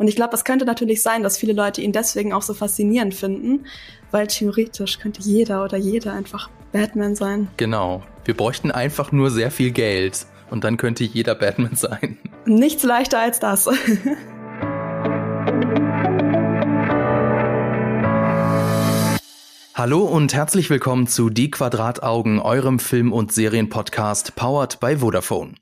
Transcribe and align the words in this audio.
Und 0.00 0.06
ich 0.06 0.14
glaube, 0.14 0.34
es 0.36 0.44
könnte 0.44 0.64
natürlich 0.64 1.02
sein, 1.02 1.24
dass 1.24 1.36
viele 1.38 1.52
Leute 1.52 1.80
ihn 1.80 1.90
deswegen 1.90 2.32
auch 2.32 2.42
so 2.42 2.54
faszinierend 2.54 3.16
finden, 3.16 3.66
weil 4.12 4.28
theoretisch 4.28 5.00
könnte 5.00 5.20
jeder 5.22 5.64
oder 5.64 5.76
jede 5.76 6.12
einfach 6.12 6.50
Batman 6.70 7.16
sein. 7.16 7.48
Genau. 7.56 8.04
Wir 8.24 8.36
bräuchten 8.36 8.70
einfach 8.70 9.10
nur 9.10 9.32
sehr 9.32 9.50
viel 9.50 9.72
Geld 9.72 10.24
und 10.50 10.62
dann 10.62 10.76
könnte 10.76 11.02
jeder 11.02 11.34
Batman 11.34 11.74
sein. 11.74 12.16
Nichts 12.46 12.84
leichter 12.84 13.18
als 13.18 13.40
das. 13.40 13.68
Hallo 19.74 20.04
und 20.04 20.32
herzlich 20.32 20.70
willkommen 20.70 21.08
zu 21.08 21.28
Die 21.28 21.50
Quadrataugen, 21.50 22.38
eurem 22.38 22.78
Film- 22.78 23.12
und 23.12 23.32
Serienpodcast 23.32 24.36
powered 24.36 24.78
by 24.78 24.98
Vodafone. 24.98 25.54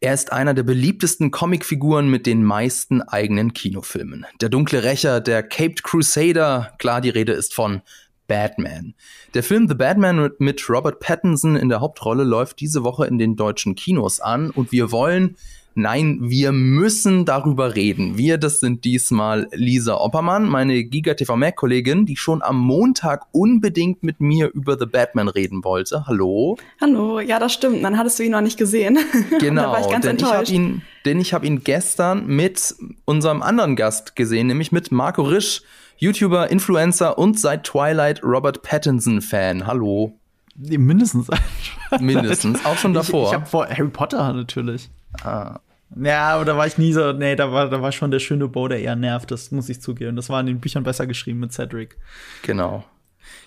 Er 0.00 0.14
ist 0.14 0.32
einer 0.32 0.54
der 0.54 0.62
beliebtesten 0.62 1.30
Comicfiguren 1.30 2.08
mit 2.08 2.26
den 2.26 2.44
meisten 2.44 3.02
eigenen 3.02 3.52
Kinofilmen. 3.52 4.26
Der 4.40 4.48
dunkle 4.48 4.82
Rächer, 4.84 5.20
der 5.20 5.42
Caped 5.42 5.82
Crusader, 5.82 6.72
klar, 6.78 7.00
die 7.00 7.10
Rede 7.10 7.32
ist 7.32 7.54
von 7.54 7.82
Batman. 8.26 8.94
Der 9.34 9.42
Film 9.42 9.68
The 9.68 9.74
Batman 9.74 10.30
mit 10.38 10.68
Robert 10.68 11.00
Pattinson 11.00 11.56
in 11.56 11.68
der 11.68 11.80
Hauptrolle 11.80 12.24
läuft 12.24 12.60
diese 12.60 12.84
Woche 12.84 13.06
in 13.06 13.18
den 13.18 13.36
deutschen 13.36 13.74
Kinos 13.74 14.20
an 14.20 14.50
und 14.50 14.72
wir 14.72 14.90
wollen 14.90 15.36
Nein, 15.74 16.18
wir 16.20 16.52
müssen 16.52 17.24
darüber 17.24 17.74
reden. 17.74 18.18
Wir, 18.18 18.36
das 18.36 18.60
sind 18.60 18.84
diesmal 18.84 19.48
Lisa 19.52 19.94
Oppermann, 19.96 20.46
meine 20.46 20.84
Giga 20.84 21.14
TV 21.14 21.36
Mac 21.36 21.56
Kollegin, 21.56 22.04
die 22.04 22.16
schon 22.16 22.42
am 22.42 22.58
Montag 22.58 23.26
unbedingt 23.32 24.02
mit 24.02 24.20
mir 24.20 24.50
über 24.52 24.76
The 24.78 24.84
Batman 24.84 25.28
reden 25.28 25.64
wollte. 25.64 26.06
Hallo. 26.06 26.58
Hallo, 26.80 27.20
ja, 27.20 27.38
das 27.38 27.54
stimmt. 27.54 27.82
Dann 27.82 27.96
hattest 27.96 28.18
du 28.18 28.24
ihn 28.24 28.32
noch 28.32 28.40
nicht 28.40 28.58
gesehen. 28.58 28.98
Genau, 29.40 29.76
ich 29.78 29.86
denn 29.86 30.02
enttäuscht. 30.02 30.50
ich 30.50 30.56
habe 30.56 30.66
ihn, 30.72 30.82
denn 31.04 31.20
ich 31.20 31.32
habe 31.32 31.46
ihn 31.46 31.64
gestern 31.64 32.26
mit 32.26 32.74
unserem 33.04 33.42
anderen 33.42 33.76
Gast 33.76 34.14
gesehen, 34.14 34.46
nämlich 34.46 34.72
mit 34.72 34.92
Marco 34.92 35.22
Risch, 35.22 35.62
YouTuber, 35.96 36.50
Influencer 36.50 37.18
und 37.18 37.38
seit 37.38 37.64
Twilight 37.64 38.22
Robert 38.22 38.62
Pattinson 38.62 39.20
Fan. 39.20 39.66
Hallo. 39.66 40.12
Mindestens. 40.56 41.28
Mindestens, 42.00 42.64
auch 42.64 42.76
schon 42.76 42.92
davor. 42.92 43.24
Ich, 43.24 43.28
ich 43.30 43.34
habe 43.34 43.46
vor 43.46 43.68
Harry 43.68 43.88
Potter 43.88 44.32
natürlich. 44.32 44.90
Ah. 45.22 45.60
Ja, 45.94 46.34
aber 46.34 46.44
da 46.44 46.56
war 46.56 46.66
ich 46.66 46.78
nie 46.78 46.92
so, 46.92 47.12
nee, 47.12 47.36
da 47.36 47.52
war, 47.52 47.68
da 47.68 47.82
war 47.82 47.92
schon 47.92 48.10
der 48.10 48.18
schöne 48.18 48.48
Bo, 48.48 48.66
der 48.66 48.80
eher 48.80 48.96
nervt, 48.96 49.30
das 49.30 49.50
muss 49.50 49.68
ich 49.68 49.80
zugeben. 49.82 50.16
Das 50.16 50.30
war 50.30 50.40
in 50.40 50.46
den 50.46 50.60
Büchern 50.60 50.84
besser 50.84 51.06
geschrieben 51.06 51.40
mit 51.40 51.52
Cedric. 51.52 51.98
Genau. 52.42 52.84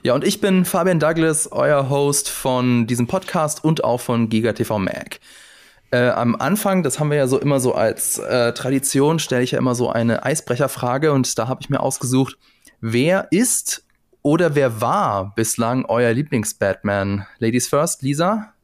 Ja, 0.03 0.13
und 0.13 0.23
ich 0.23 0.41
bin 0.41 0.65
Fabian 0.65 0.99
Douglas, 0.99 1.51
euer 1.51 1.89
Host 1.89 2.29
von 2.29 2.85
diesem 2.87 3.07
Podcast 3.07 3.63
und 3.63 3.83
auch 3.83 3.99
von 3.99 4.29
GigaTV 4.29 4.77
Mac. 4.77 5.19
Äh, 5.91 6.09
am 6.09 6.35
Anfang, 6.35 6.83
das 6.83 6.99
haben 6.99 7.09
wir 7.09 7.17
ja 7.17 7.27
so 7.27 7.39
immer 7.39 7.59
so 7.59 7.73
als 7.73 8.19
äh, 8.19 8.53
Tradition, 8.53 9.19
stelle 9.19 9.43
ich 9.43 9.51
ja 9.51 9.59
immer 9.59 9.75
so 9.75 9.89
eine 9.89 10.23
Eisbrecherfrage 10.23 11.11
und 11.11 11.37
da 11.37 11.47
habe 11.47 11.61
ich 11.61 11.69
mir 11.69 11.79
ausgesucht, 11.79 12.37
wer 12.81 13.27
ist 13.31 13.85
oder 14.21 14.55
wer 14.55 14.81
war 14.81 15.33
bislang 15.35 15.85
euer 15.85 16.11
Lieblings-Batman? 16.11 17.25
Ladies 17.39 17.67
first, 17.67 18.01
Lisa? 18.01 18.54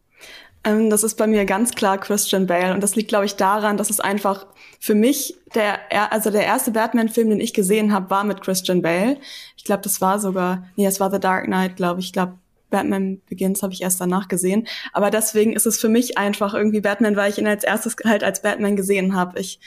Ähm, 0.63 0.89
das 0.89 1.03
ist 1.03 1.15
bei 1.15 1.27
mir 1.27 1.45
ganz 1.45 1.73
klar 1.73 1.97
Christian 1.97 2.47
Bale. 2.47 2.73
Und 2.73 2.81
das 2.81 2.95
liegt, 2.95 3.09
glaube 3.09 3.25
ich, 3.25 3.35
daran, 3.35 3.77
dass 3.77 3.89
es 3.89 3.99
einfach 3.99 4.45
für 4.79 4.95
mich 4.95 5.35
der, 5.55 5.79
also 6.11 6.29
der 6.29 6.45
erste 6.45 6.71
Batman-Film, 6.71 7.29
den 7.29 7.39
ich 7.39 7.53
gesehen 7.53 7.91
habe, 7.91 8.09
war 8.09 8.23
mit 8.23 8.41
Christian 8.41 8.81
Bale. 8.81 9.17
Ich 9.57 9.63
glaube, 9.63 9.81
das 9.81 10.01
war 10.01 10.19
sogar, 10.19 10.67
nee, 10.75 10.85
es 10.85 10.99
war 10.99 11.11
The 11.11 11.19
Dark 11.19 11.45
Knight, 11.45 11.75
glaube 11.75 11.99
ich. 11.99 12.07
Ich 12.07 12.13
glaube, 12.13 12.37
Batman 12.69 13.21
Begins 13.27 13.61
habe 13.63 13.73
ich 13.73 13.81
erst 13.81 13.99
danach 13.99 14.27
gesehen. 14.27 14.67
Aber 14.93 15.11
deswegen 15.11 15.53
ist 15.53 15.65
es 15.65 15.79
für 15.79 15.89
mich 15.89 16.17
einfach 16.17 16.53
irgendwie 16.53 16.81
Batman, 16.81 17.15
weil 17.15 17.29
ich 17.29 17.37
ihn 17.37 17.47
als 17.47 17.63
erstes 17.63 17.95
halt 18.03 18.23
als 18.23 18.41
Batman 18.41 18.75
gesehen 18.75 19.15
habe. 19.15 19.39
Ich 19.39 19.59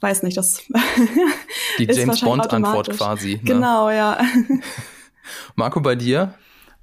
weiß 0.00 0.22
nicht, 0.22 0.36
das 0.36 0.62
Die 1.78 1.84
James 1.90 2.20
Bond-Antwort 2.20 2.90
quasi. 2.90 3.34
Ne? 3.34 3.40
Genau, 3.44 3.90
ja. 3.90 4.18
Marco, 5.54 5.80
bei 5.80 5.94
dir? 5.94 6.34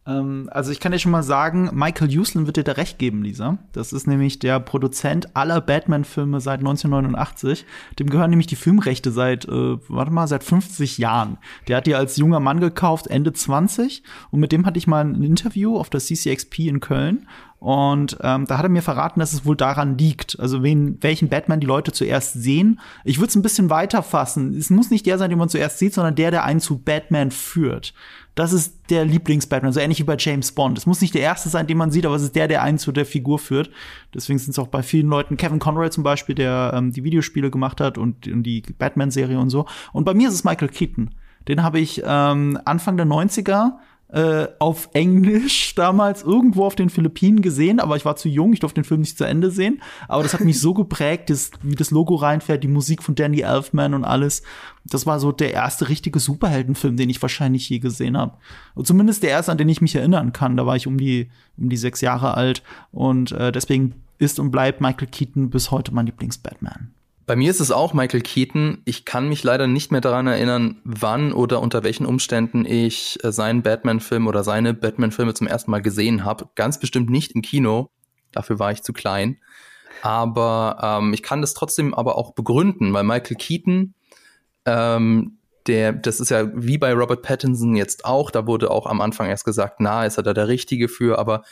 Ähm, 0.08 0.50
also 0.52 0.72
ich 0.72 0.80
kann 0.80 0.91
dir 0.91 1.00
schon 1.00 1.11
mal 1.11 1.23
sagen, 1.23 1.69
Michael 1.73 2.17
Uslan 2.17 2.45
wird 2.48 2.58
dir 2.58 2.64
da 2.64 2.73
recht 2.73 2.98
geben, 2.98 3.23
Lisa. 3.23 3.58
Das 3.73 3.92
ist 3.93 4.08
nämlich 4.08 4.39
der 4.39 4.59
Produzent 4.59 5.36
aller 5.36 5.59
Batman-Filme 5.59 6.39
seit 6.39 6.59
1989. 6.59 7.65
Dem 7.99 8.09
gehören 8.09 8.30
nämlich 8.30 8.48
die 8.48 8.55
Filmrechte 8.55 9.11
seit, 9.11 9.45
äh, 9.45 9.77
warte 9.89 10.11
mal, 10.11 10.27
seit 10.27 10.43
50 10.43 10.98
Jahren. 10.98 11.37
Der 11.67 11.77
hat 11.77 11.87
die 11.87 11.95
als 11.95 12.17
junger 12.17 12.39
Mann 12.39 12.61
gekauft, 12.61 13.08
Ende 13.08 13.33
20. 13.33 14.04
Und 14.31 14.39
mit 14.39 14.52
dem 14.52 14.65
hatte 14.65 14.80
ich 14.80 14.87
mal 14.87 15.04
ein 15.04 15.21
Interview 15.21 15.77
auf 15.77 15.89
der 15.89 15.99
CCXP 15.99 16.60
in 16.67 16.80
Köln. 16.80 17.27
Und 17.59 18.17
ähm, 18.21 18.45
da 18.45 18.57
hat 18.57 18.65
er 18.65 18.69
mir 18.69 18.83
verraten, 18.83 19.19
dass 19.19 19.33
es 19.33 19.45
wohl 19.45 19.55
daran 19.55 19.97
liegt, 19.97 20.39
also 20.39 20.61
wen, 20.61 20.97
welchen 21.01 21.27
Batman 21.27 21.59
die 21.59 21.65
Leute 21.65 21.91
zuerst 21.91 22.33
sehen. 22.33 22.79
Ich 23.03 23.17
würde 23.17 23.29
es 23.29 23.35
ein 23.35 23.41
bisschen 23.41 23.71
weiter 23.71 24.03
fassen. 24.03 24.55
Es 24.55 24.69
muss 24.69 24.91
nicht 24.91 25.05
der 25.07 25.17
sein, 25.17 25.31
den 25.31 25.39
man 25.39 25.49
zuerst 25.49 25.79
sieht, 25.79 25.93
sondern 25.93 26.15
der, 26.15 26.29
der 26.29 26.43
einen 26.43 26.59
zu 26.59 26.77
Batman 26.77 27.31
führt 27.31 27.93
das 28.37 28.53
ist 28.53 28.91
der 28.91 29.03
Lieblings-Batman, 29.03 29.73
so 29.73 29.79
ähnlich 29.79 29.99
wie 29.99 30.03
bei 30.03 30.15
James 30.15 30.51
Bond. 30.51 30.77
Es 30.77 30.85
muss 30.85 31.01
nicht 31.01 31.15
der 31.15 31.21
erste 31.21 31.49
sein, 31.49 31.65
den 31.65 31.75
man 31.75 31.89
sieht, 31.89 32.05
aber 32.05 32.15
es 32.15 32.21
ist 32.21 32.35
der, 32.35 32.47
der 32.47 32.61
einen 32.61 32.77
zu 32.77 32.91
der 32.91 33.07
Figur 33.07 33.39
führt. 33.39 33.71
Deswegen 34.13 34.37
sind 34.37 34.51
es 34.51 34.59
auch 34.59 34.67
bei 34.67 34.83
vielen 34.83 35.07
Leuten, 35.07 35.37
Kevin 35.37 35.57
Conroy 35.57 35.89
zum 35.89 36.03
Beispiel, 36.03 36.35
der 36.35 36.71
ähm, 36.75 36.91
die 36.91 37.03
Videospiele 37.03 37.49
gemacht 37.49 37.81
hat 37.81 37.97
und, 37.97 38.27
und 38.27 38.43
die 38.43 38.61
Batman-Serie 38.77 39.39
und 39.39 39.49
so. 39.49 39.65
Und 39.91 40.05
bei 40.05 40.13
mir 40.13 40.27
ist 40.27 40.35
es 40.35 40.43
Michael 40.43 40.67
Keaton. 40.67 41.15
Den 41.47 41.63
habe 41.63 41.79
ich 41.79 42.03
ähm, 42.05 42.59
Anfang 42.63 42.95
der 42.95 43.07
90er 43.07 43.71
äh, 44.09 44.47
auf 44.59 44.89
Englisch 44.93 45.73
damals 45.75 46.23
irgendwo 46.23 46.65
auf 46.65 46.75
den 46.75 46.89
Philippinen 46.89 47.41
gesehen, 47.41 47.79
aber 47.79 47.95
ich 47.95 48.05
war 48.05 48.15
zu 48.15 48.29
jung, 48.29 48.53
ich 48.53 48.59
durfte 48.61 48.81
den 48.81 48.85
Film 48.85 49.01
nicht 49.01 49.17
zu 49.17 49.25
Ende 49.25 49.51
sehen. 49.51 49.81
Aber 50.07 50.23
das 50.23 50.33
hat 50.33 50.41
mich 50.41 50.59
so 50.59 50.73
geprägt, 50.75 51.29
das, 51.29 51.51
wie 51.61 51.75
das 51.75 51.91
Logo 51.91 52.15
reinfährt, 52.15 52.63
die 52.63 52.69
Musik 52.69 53.03
von 53.03 53.15
Danny 53.15 53.41
Elfman 53.41 53.93
und 53.93 54.05
alles. 54.05 54.43
Das 54.85 55.05
war 55.05 55.19
so 55.19 55.31
der 55.31 55.53
erste 55.53 55.89
richtige 55.89 56.19
Superheldenfilm, 56.19 56.95
den 56.95 57.09
ich 57.09 57.21
wahrscheinlich 57.21 57.67
je 57.69 57.79
gesehen 57.79 58.17
habe. 58.17 58.37
Zumindest 58.81 59.23
der 59.23 59.31
erste, 59.31 59.51
an 59.51 59.57
den 59.57 59.69
ich 59.69 59.81
mich 59.81 59.95
erinnern 59.95 60.31
kann. 60.31 60.55
Da 60.55 60.65
war 60.65 60.77
ich 60.77 60.87
um 60.87 60.97
die, 60.97 61.29
um 61.57 61.69
die 61.69 61.77
sechs 61.77 62.01
Jahre 62.01 62.35
alt. 62.35 62.63
Und 62.91 63.33
äh, 63.33 63.51
deswegen 63.51 63.95
ist 64.19 64.39
und 64.39 64.51
bleibt 64.51 64.81
Michael 64.81 65.07
Keaton 65.07 65.49
bis 65.49 65.71
heute 65.71 65.93
mein 65.93 66.05
Lieblings-Batman. 66.05 66.93
Bei 67.27 67.36
mir 67.36 67.52
ist 67.52 67.60
es 67.60 67.71
auch 67.71 67.93
Michael 67.93 68.21
Keaton. 68.21 68.82
Ich 68.86 69.04
kann 69.04 69.27
mich 69.27 69.43
leider 69.43 69.67
nicht 69.67 69.92
mehr 69.92 69.99
daran 69.99 70.27
erinnern, 70.27 70.80
wann 70.86 71.33
oder 71.33 71.61
unter 71.61 71.83
welchen 71.83 72.05
Umständen 72.05 72.64
ich 72.65 73.21
äh, 73.21 73.33
seinen 73.33 73.64
Batman-Film 73.64 74.27
oder 74.27 74.45
seine 74.45 74.73
Batman-Filme 74.73 75.33
zum 75.33 75.45
ersten 75.45 75.70
Mal 75.70 75.82
gesehen 75.82 76.23
habe. 76.23 76.48
Ganz 76.55 76.80
bestimmt 76.80 77.10
nicht 77.10 77.33
im 77.33 77.42
Kino. 77.42 77.89
Dafür 78.32 78.60
war 78.60 78.71
ich 78.71 78.82
zu 78.82 78.93
klein. 78.93 79.42
Aber 80.02 80.77
ähm, 80.82 81.14
ich 81.14 81.21
kann 81.21 81.42
das 81.42 81.54
trotzdem 81.54 81.93
aber 81.93 82.17
auch 82.17 82.32
begründen, 82.32 82.93
weil 82.93 83.04
Michael 83.04 83.36
Keaton, 83.36 83.93
ähm, 84.66 85.39
der, 85.67 85.92
das 85.92 86.21
ist 86.21 86.30
ja 86.30 86.49
wie 86.55 86.77
bei 86.77 86.93
Robert 86.93 87.23
Pattinson 87.23 87.76
jetzt 87.76 88.05
auch, 88.05 88.32
da 88.32 88.48
wurde 88.48 88.71
auch 88.71 88.86
am 88.86 89.02
Anfang 89.02 89.27
erst 89.27 89.43
gesagt, 89.43 89.82
na, 89.82 90.05
ist 90.05 90.16
er 90.16 90.23
da 90.23 90.33
der 90.33 90.48
Richtige 90.48 90.87
für, 90.87 91.20
aber 91.20 91.43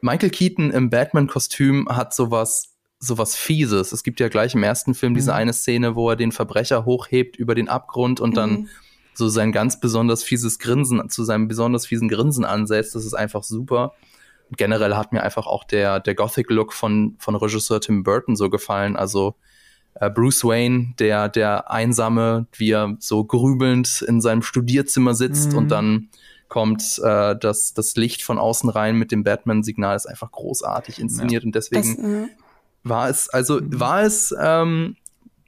Michael 0.00 0.30
Keaton 0.30 0.70
im 0.70 0.90
Batman-Kostüm 0.90 1.88
hat 1.88 2.14
sowas 2.14 2.77
sowas 2.98 3.36
Fieses. 3.36 3.92
Es 3.92 4.02
gibt 4.02 4.20
ja 4.20 4.28
gleich 4.28 4.54
im 4.54 4.62
ersten 4.62 4.94
Film 4.94 5.14
diese 5.14 5.30
mhm. 5.30 5.36
eine 5.36 5.52
Szene, 5.52 5.94
wo 5.94 6.10
er 6.10 6.16
den 6.16 6.32
Verbrecher 6.32 6.84
hochhebt 6.84 7.36
über 7.36 7.54
den 7.54 7.68
Abgrund 7.68 8.20
und 8.20 8.30
mhm. 8.30 8.34
dann 8.34 8.68
so 9.14 9.28
sein 9.28 9.52
ganz 9.52 9.80
besonders 9.80 10.22
fieses 10.22 10.58
Grinsen 10.58 11.08
zu 11.10 11.24
seinem 11.24 11.48
besonders 11.48 11.86
fiesen 11.86 12.08
Grinsen 12.08 12.44
ansetzt. 12.44 12.94
Das 12.94 13.04
ist 13.04 13.14
einfach 13.14 13.42
super. 13.42 13.94
Und 14.48 14.56
generell 14.56 14.94
hat 14.94 15.12
mir 15.12 15.22
einfach 15.22 15.46
auch 15.46 15.64
der, 15.64 16.00
der 16.00 16.14
Gothic-Look 16.14 16.72
von, 16.72 17.16
von 17.18 17.34
Regisseur 17.34 17.80
Tim 17.80 18.02
Burton 18.02 18.36
so 18.36 18.48
gefallen. 18.48 18.96
Also 18.96 19.34
äh, 19.94 20.08
Bruce 20.08 20.44
Wayne, 20.44 20.94
der, 20.98 21.28
der 21.28 21.70
einsame, 21.70 22.46
wie 22.52 22.70
er 22.70 22.96
so 23.00 23.24
grübelnd 23.24 24.02
in 24.06 24.20
seinem 24.20 24.42
Studierzimmer 24.42 25.14
sitzt 25.14 25.52
mhm. 25.52 25.58
und 25.58 25.68
dann 25.68 26.08
kommt 26.48 26.98
äh, 27.04 27.36
das, 27.36 27.74
das 27.74 27.96
Licht 27.96 28.22
von 28.22 28.38
außen 28.38 28.70
rein 28.70 28.96
mit 28.96 29.12
dem 29.12 29.22
Batman-Signal, 29.22 29.96
ist 29.96 30.06
einfach 30.06 30.30
großartig 30.32 30.98
inszeniert 30.98 31.42
ja. 31.42 31.46
und 31.46 31.54
deswegen 31.54 31.96
das, 31.96 32.04
äh 32.04 32.28
war 32.88 33.08
es, 33.08 33.28
also 33.28 33.60
mhm. 33.60 33.80
war 33.80 34.02
es 34.02 34.34
ähm, 34.38 34.96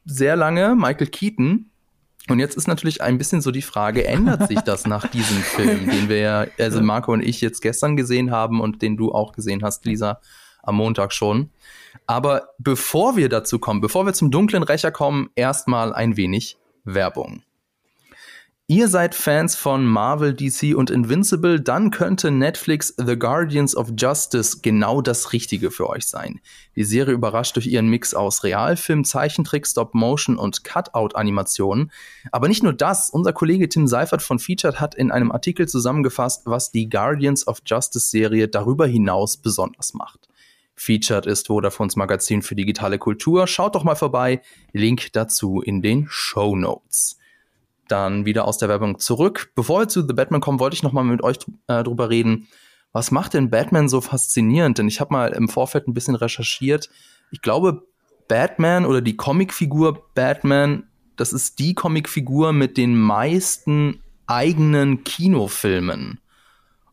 sehr 0.04 0.36
lange 0.36 0.74
Michael 0.74 1.08
Keaton. 1.08 1.66
Und 2.28 2.38
jetzt 2.38 2.56
ist 2.56 2.68
natürlich 2.68 3.02
ein 3.02 3.18
bisschen 3.18 3.40
so 3.40 3.50
die 3.50 3.62
Frage, 3.62 4.06
ändert 4.06 4.46
sich 4.48 4.60
das 4.60 4.86
nach 4.86 5.06
diesem 5.10 5.38
Film, 5.38 5.88
den 5.90 6.08
wir 6.08 6.18
ja, 6.18 6.46
also 6.58 6.80
Marco 6.80 7.12
und 7.12 7.22
ich 7.22 7.40
jetzt 7.40 7.60
gestern 7.60 7.96
gesehen 7.96 8.30
haben 8.30 8.60
und 8.60 8.82
den 8.82 8.96
du 8.96 9.12
auch 9.12 9.32
gesehen 9.32 9.62
hast, 9.62 9.84
Lisa, 9.84 10.20
am 10.62 10.76
Montag 10.76 11.12
schon. 11.12 11.50
Aber 12.06 12.50
bevor 12.58 13.16
wir 13.16 13.28
dazu 13.28 13.58
kommen, 13.58 13.80
bevor 13.80 14.06
wir 14.06 14.12
zum 14.12 14.30
dunklen 14.30 14.62
Rächer 14.62 14.92
kommen, 14.92 15.30
erstmal 15.34 15.92
ein 15.92 16.16
wenig 16.16 16.56
Werbung. 16.84 17.42
Ihr 18.70 18.86
seid 18.86 19.16
Fans 19.16 19.56
von 19.56 19.84
Marvel, 19.84 20.32
DC 20.32 20.76
und 20.76 20.90
Invincible, 20.90 21.60
dann 21.60 21.90
könnte 21.90 22.30
Netflix 22.30 22.94
The 23.04 23.18
Guardians 23.18 23.76
of 23.76 23.88
Justice 23.98 24.58
genau 24.62 25.02
das 25.02 25.32
Richtige 25.32 25.72
für 25.72 25.88
euch 25.88 26.06
sein. 26.06 26.38
Die 26.76 26.84
Serie 26.84 27.14
überrascht 27.14 27.56
durch 27.56 27.66
ihren 27.66 27.88
Mix 27.88 28.14
aus 28.14 28.44
Realfilm, 28.44 29.02
Zeichentrick, 29.02 29.66
Stop-Motion 29.66 30.36
und 30.36 30.62
Cutout-Animationen. 30.62 31.90
Aber 32.30 32.46
nicht 32.46 32.62
nur 32.62 32.72
das, 32.72 33.10
unser 33.10 33.32
Kollege 33.32 33.68
Tim 33.68 33.88
Seifert 33.88 34.22
von 34.22 34.38
Featured 34.38 34.80
hat 34.80 34.94
in 34.94 35.10
einem 35.10 35.32
Artikel 35.32 35.66
zusammengefasst, 35.66 36.42
was 36.44 36.70
die 36.70 36.88
Guardians 36.88 37.48
of 37.48 37.62
Justice 37.66 38.08
Serie 38.08 38.46
darüber 38.46 38.86
hinaus 38.86 39.36
besonders 39.36 39.94
macht. 39.94 40.28
featured 40.76 41.26
ist 41.26 41.48
Vodafones 41.48 41.96
Magazin 41.96 42.40
für 42.40 42.54
digitale 42.54 43.00
Kultur. 43.00 43.48
Schaut 43.48 43.74
doch 43.74 43.82
mal 43.82 43.96
vorbei. 43.96 44.42
Link 44.72 45.12
dazu 45.12 45.60
in 45.60 45.82
den 45.82 46.06
Show 46.08 46.54
Notes. 46.54 47.19
Dann 47.90 48.24
wieder 48.24 48.46
aus 48.46 48.58
der 48.58 48.68
Werbung 48.68 48.98
zurück. 48.98 49.52
Bevor 49.54 49.80
wir 49.80 49.88
zu 49.88 50.06
The 50.06 50.14
Batman 50.14 50.40
kommen, 50.40 50.60
wollte 50.60 50.74
ich 50.74 50.82
noch 50.82 50.92
mal 50.92 51.02
mit 51.02 51.22
euch 51.22 51.38
äh, 51.66 51.82
drüber 51.82 52.08
reden. 52.08 52.48
Was 52.92 53.10
macht 53.10 53.34
denn 53.34 53.50
Batman 53.50 53.88
so 53.88 54.00
faszinierend? 54.00 54.78
Denn 54.78 54.88
ich 54.88 55.00
habe 55.00 55.12
mal 55.12 55.32
im 55.32 55.48
Vorfeld 55.48 55.88
ein 55.88 55.94
bisschen 55.94 56.14
recherchiert. 56.14 56.88
Ich 57.30 57.42
glaube, 57.42 57.82
Batman 58.28 58.86
oder 58.86 59.00
die 59.00 59.16
Comicfigur 59.16 60.04
Batman, 60.14 60.84
das 61.16 61.32
ist 61.32 61.58
die 61.58 61.74
Comicfigur 61.74 62.52
mit 62.52 62.76
den 62.76 62.96
meisten 62.96 64.02
eigenen 64.26 65.02
Kinofilmen. 65.02 66.20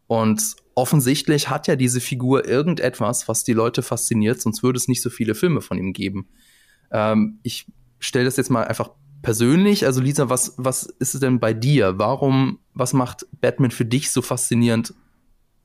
Und 0.08 0.56
offensichtlich 0.74 1.50
hat 1.50 1.68
ja 1.68 1.76
diese 1.76 2.02
Figur 2.02 2.48
irgendetwas, 2.48 3.28
was 3.28 3.44
die 3.44 3.54
Leute 3.54 3.84
fasziniert, 3.84 4.42
sonst 4.42 4.64
würde 4.64 4.78
es 4.78 4.88
nicht 4.88 5.02
so 5.02 5.12
viele 5.12 5.36
Filme 5.36 5.62
von 5.62 5.78
ihm 5.78 5.94
geben. 5.94 6.28
Ähm, 6.92 7.40
ich 7.44 7.68
stelle 8.00 8.26
das 8.26 8.38
jetzt 8.38 8.50
mal 8.50 8.64
einfach 8.64 8.92
persönlich. 9.22 9.86
Also 9.86 10.02
Lisa, 10.02 10.30
was, 10.30 10.54
was 10.58 10.84
ist 10.84 11.14
es 11.14 11.20
denn 11.20 11.40
bei 11.40 11.54
dir? 11.54 11.98
Warum, 11.98 12.60
was 12.74 12.94
macht 12.94 13.26
Batman 13.42 13.72
für 13.72 13.86
dich 13.86 14.12
so 14.12 14.22
faszinierend? 14.22 14.94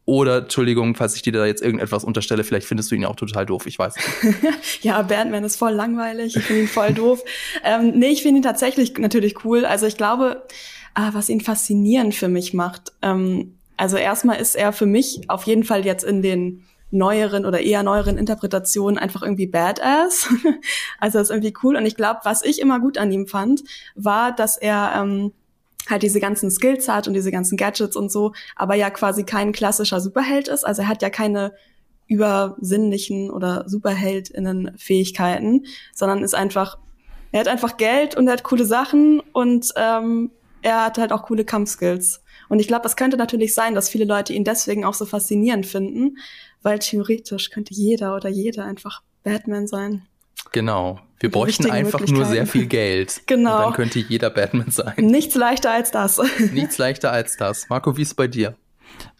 Oder, 0.04 0.38
Entschuldigung, 0.38 0.96
falls 0.96 1.14
ich 1.14 1.22
dir 1.22 1.32
da 1.32 1.46
jetzt 1.46 1.62
irgendetwas 1.62 2.02
unterstelle, 2.02 2.43
vielleicht 2.43 2.66
findest 2.66 2.90
du 2.90 2.96
ihn 2.96 3.04
auch 3.04 3.14
total 3.14 3.46
doof, 3.46 3.66
ich 3.66 3.78
weiß. 3.78 3.94
ja, 4.82 5.00
Batman 5.02 5.44
ist 5.44 5.56
voll 5.56 5.72
langweilig, 5.72 6.34
ich 6.37 6.43
finde 6.43 6.62
ihn 6.62 6.69
voll 6.69 6.93
doof. 6.93 7.22
Ähm, 7.62 7.93
nee, 7.96 8.08
ich 8.08 8.22
finde 8.22 8.40
ihn 8.40 8.43
tatsächlich 8.43 8.99
natürlich 8.99 9.44
cool. 9.44 9.64
Also 9.64 9.87
ich 9.87 9.96
glaube, 9.96 10.43
ah, 10.94 11.10
was 11.12 11.28
ihn 11.28 11.40
faszinierend 11.40 12.16
für 12.16 12.28
mich 12.28 12.52
macht, 12.52 12.93
ähm, 13.00 13.58
also 13.76 13.96
erstmal 13.96 14.40
ist 14.40 14.55
er 14.55 14.72
für 14.72 14.87
mich 14.87 15.28
auf 15.28 15.44
jeden 15.44 15.64
Fall 15.64 15.84
jetzt 15.84 16.05
in 16.05 16.22
den 16.22 16.64
neueren 16.92 17.44
oder 17.46 17.60
eher 17.60 17.82
neueren 17.82 18.18
Interpretationen 18.18 18.98
einfach 18.98 19.22
irgendwie 19.22 19.46
badass. 19.46 20.28
also 20.98 21.18
das 21.18 21.28
ist 21.28 21.30
irgendwie 21.30 21.54
cool. 21.62 21.76
Und 21.76 21.86
ich 21.86 21.96
glaube, 21.96 22.20
was 22.24 22.44
ich 22.44 22.60
immer 22.60 22.78
gut 22.78 22.98
an 22.98 23.10
ihm 23.10 23.26
fand, 23.26 23.64
war, 23.94 24.32
dass 24.32 24.56
er 24.56 24.92
ähm, 24.96 25.32
halt 25.88 26.02
diese 26.02 26.20
ganzen 26.20 26.50
Skills 26.50 26.88
hat 26.88 27.08
und 27.08 27.14
diese 27.14 27.32
ganzen 27.32 27.56
Gadgets 27.56 27.96
und 27.96 28.12
so, 28.12 28.32
aber 28.54 28.74
ja 28.74 28.90
quasi 28.90 29.24
kein 29.24 29.52
klassischer 29.52 30.00
Superheld 30.00 30.48
ist. 30.48 30.64
Also 30.64 30.82
er 30.82 30.88
hat 30.88 31.02
ja 31.02 31.10
keine 31.10 31.52
übersinnlichen 32.06 33.30
oder 33.30 33.64
Superheldinnen 33.66 34.76
Fähigkeiten, 34.76 35.64
sondern 35.94 36.22
ist 36.22 36.34
einfach, 36.34 36.78
er 37.32 37.40
hat 37.40 37.48
einfach 37.48 37.78
Geld 37.78 38.16
und 38.16 38.26
er 38.26 38.34
hat 38.34 38.42
coole 38.42 38.66
Sachen 38.66 39.20
und 39.32 39.72
ähm, 39.76 40.30
er 40.60 40.84
hat 40.84 40.98
halt 40.98 41.12
auch 41.12 41.24
coole 41.24 41.44
Kampfskills. 41.44 42.22
Und 42.48 42.60
ich 42.60 42.68
glaube, 42.68 42.86
es 42.86 42.96
könnte 42.96 43.16
natürlich 43.16 43.54
sein, 43.54 43.74
dass 43.74 43.88
viele 43.88 44.04
Leute 44.04 44.32
ihn 44.32 44.44
deswegen 44.44 44.84
auch 44.84 44.94
so 44.94 45.06
faszinierend 45.06 45.66
finden, 45.66 46.18
weil 46.62 46.78
theoretisch 46.78 47.50
könnte 47.50 47.74
jeder 47.74 48.16
oder 48.16 48.28
jede 48.28 48.64
einfach 48.64 49.02
Batman 49.24 49.66
sein. 49.66 50.02
Genau. 50.52 51.00
Wir 51.20 51.28
Die 51.28 51.32
bräuchten 51.32 51.70
einfach 51.70 52.04
nur 52.06 52.24
sehr 52.24 52.46
viel 52.46 52.66
Geld. 52.66 53.22
genau. 53.26 53.56
Und 53.58 53.62
dann 53.64 53.72
könnte 53.74 54.00
jeder 54.00 54.30
Batman 54.30 54.70
sein. 54.70 54.94
Nichts 54.96 55.34
leichter 55.34 55.70
als 55.70 55.90
das. 55.90 56.20
Nichts 56.52 56.78
leichter 56.78 57.12
als 57.12 57.36
das. 57.36 57.68
Marco, 57.68 57.96
wie 57.96 58.02
ist 58.02 58.08
es 58.08 58.14
bei 58.14 58.26
dir? 58.26 58.56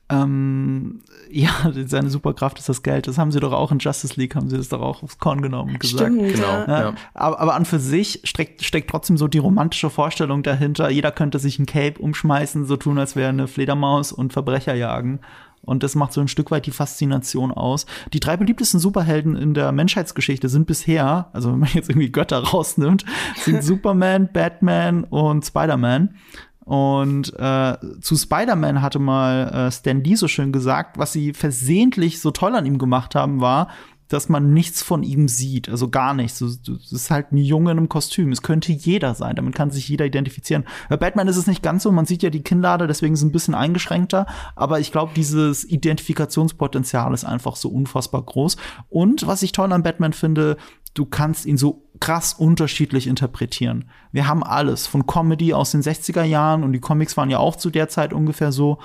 Ähm, 0.08 1.00
ja, 1.30 1.50
seine 1.86 2.10
Superkraft 2.10 2.58
ist 2.58 2.68
das 2.68 2.82
Geld. 2.82 3.06
Das 3.06 3.16
haben 3.16 3.32
sie 3.32 3.40
doch 3.40 3.52
auch 3.52 3.72
in 3.72 3.78
Justice 3.78 4.20
League, 4.20 4.34
haben 4.34 4.50
sie 4.50 4.56
das 4.58 4.68
doch 4.68 4.82
auch 4.82 5.02
aufs 5.02 5.18
Korn 5.18 5.40
genommen 5.40 5.70
und 5.70 5.80
gesagt. 5.80 6.12
Stimmt, 6.12 6.34
genau. 6.34 6.46
Ja. 6.46 6.80
Ja. 6.80 6.94
Aber, 7.14 7.40
aber 7.40 7.54
an 7.54 7.64
für 7.64 7.78
sich 7.78 8.20
steckt, 8.24 8.62
steckt 8.62 8.90
trotzdem 8.90 9.16
so 9.16 9.28
die 9.28 9.38
romantische 9.38 9.88
Vorstellung 9.88 10.42
dahinter. 10.42 10.90
Jeder 10.90 11.12
könnte 11.12 11.38
sich 11.38 11.58
ein 11.58 11.66
Cape 11.66 11.98
umschmeißen, 12.00 12.66
so 12.66 12.76
tun, 12.76 12.98
als 12.98 13.16
wäre 13.16 13.30
eine 13.30 13.48
Fledermaus 13.48 14.12
und 14.12 14.32
Verbrecher 14.32 14.74
jagen. 14.74 15.20
Und 15.62 15.82
das 15.82 15.94
macht 15.94 16.12
so 16.12 16.20
ein 16.20 16.29
Stück 16.29 16.50
weit 16.50 16.67
die 16.67 16.73
Faszination 16.73 17.53
aus. 17.53 17.87
Die 18.12 18.20
drei 18.20 18.37
beliebtesten 18.37 18.81
Superhelden 18.81 19.37
in 19.37 19.55
der 19.55 19.73
Menschheitsgeschichte 19.73 20.49
sind 20.49 20.67
bisher, 20.67 21.29
also 21.32 21.53
wenn 21.53 21.61
man 21.61 21.70
jetzt 21.73 21.88
irgendwie 21.88 22.11
Götter 22.11 22.38
rausnimmt, 22.44 23.05
sind 23.37 23.62
Superman, 23.64 24.29
Batman 24.32 25.05
und 25.05 25.44
Spider-Man. 25.44 26.17
Und 26.64 27.35
äh, 27.38 27.76
zu 28.00 28.17
Spider-Man 28.17 28.82
hatte 28.82 29.00
mal 29.00 29.49
äh, 29.49 29.73
Stan 29.73 30.03
Lee 30.03 30.14
so 30.14 30.29
schön 30.29 30.53
gesagt, 30.53 30.97
was 30.97 31.12
sie 31.12 31.32
versehentlich 31.32 32.20
so 32.20 32.31
toll 32.31 32.55
an 32.55 32.67
ihm 32.67 32.79
gemacht 32.79 33.14
haben, 33.17 33.41
war, 33.41 33.69
dass 34.12 34.29
man 34.29 34.53
nichts 34.53 34.82
von 34.82 35.03
ihm 35.03 35.29
sieht, 35.29 35.69
also 35.69 35.88
gar 35.88 36.14
nichts. 36.14 36.41
Es 36.41 36.93
ist 36.93 37.11
halt 37.11 37.32
ein 37.32 37.38
Junge 37.38 37.70
in 37.70 37.79
einem 37.79 37.88
Kostüm. 37.88 38.32
Es 38.32 38.43
könnte 38.43 38.73
jeder 38.73 39.14
sein, 39.14 39.37
damit 39.37 39.55
kann 39.55 39.70
sich 39.70 39.88
jeder 39.88 40.05
identifizieren. 40.05 40.64
Bei 40.88 40.97
Batman 40.97 41.29
ist 41.29 41.37
es 41.37 41.47
nicht 41.47 41.62
ganz 41.62 41.82
so, 41.82 41.93
man 41.93 42.06
sieht 42.06 42.23
ja 42.23 42.31
die 42.31 42.43
Kinnlade, 42.43 42.87
deswegen 42.87 43.14
ist 43.14 43.20
es 43.20 43.26
ein 43.26 43.32
bisschen 43.32 43.55
eingeschränkter, 43.55 44.26
aber 44.56 44.81
ich 44.81 44.93
glaube, 44.93 45.12
dieses 45.14 45.64
Identifikationspotenzial 45.64 47.14
ist 47.14 47.25
einfach 47.25 47.56
so 47.56 47.69
unfassbar 47.69 48.23
groß. 48.23 48.56
Und 48.88 49.26
was 49.26 49.43
ich 49.43 49.53
toll 49.53 49.73
an 49.73 49.82
Batman 49.82 50.12
finde, 50.12 50.56
du 50.94 51.06
kannst 51.06 51.47
ihn 51.47 51.56
so 51.56 51.88
krass 52.00 52.35
unterschiedlich 52.35 53.06
interpretieren. 53.06 53.87
Wir 54.11 54.26
haben 54.26 54.43
alles 54.43 54.87
von 54.87 55.06
Comedy 55.06 55.55
aus 55.55 55.70
den 55.70 55.82
60er 55.82 56.25
Jahren 56.25 56.64
und 56.64 56.73
die 56.73 56.81
Comics 56.81 57.17
waren 57.17 57.31
ja 57.31 57.38
auch 57.38 57.56
zu 57.56 57.70
der 57.70 57.88
Zeit 57.88 58.12
ungefähr 58.12 58.53
so 58.53 58.79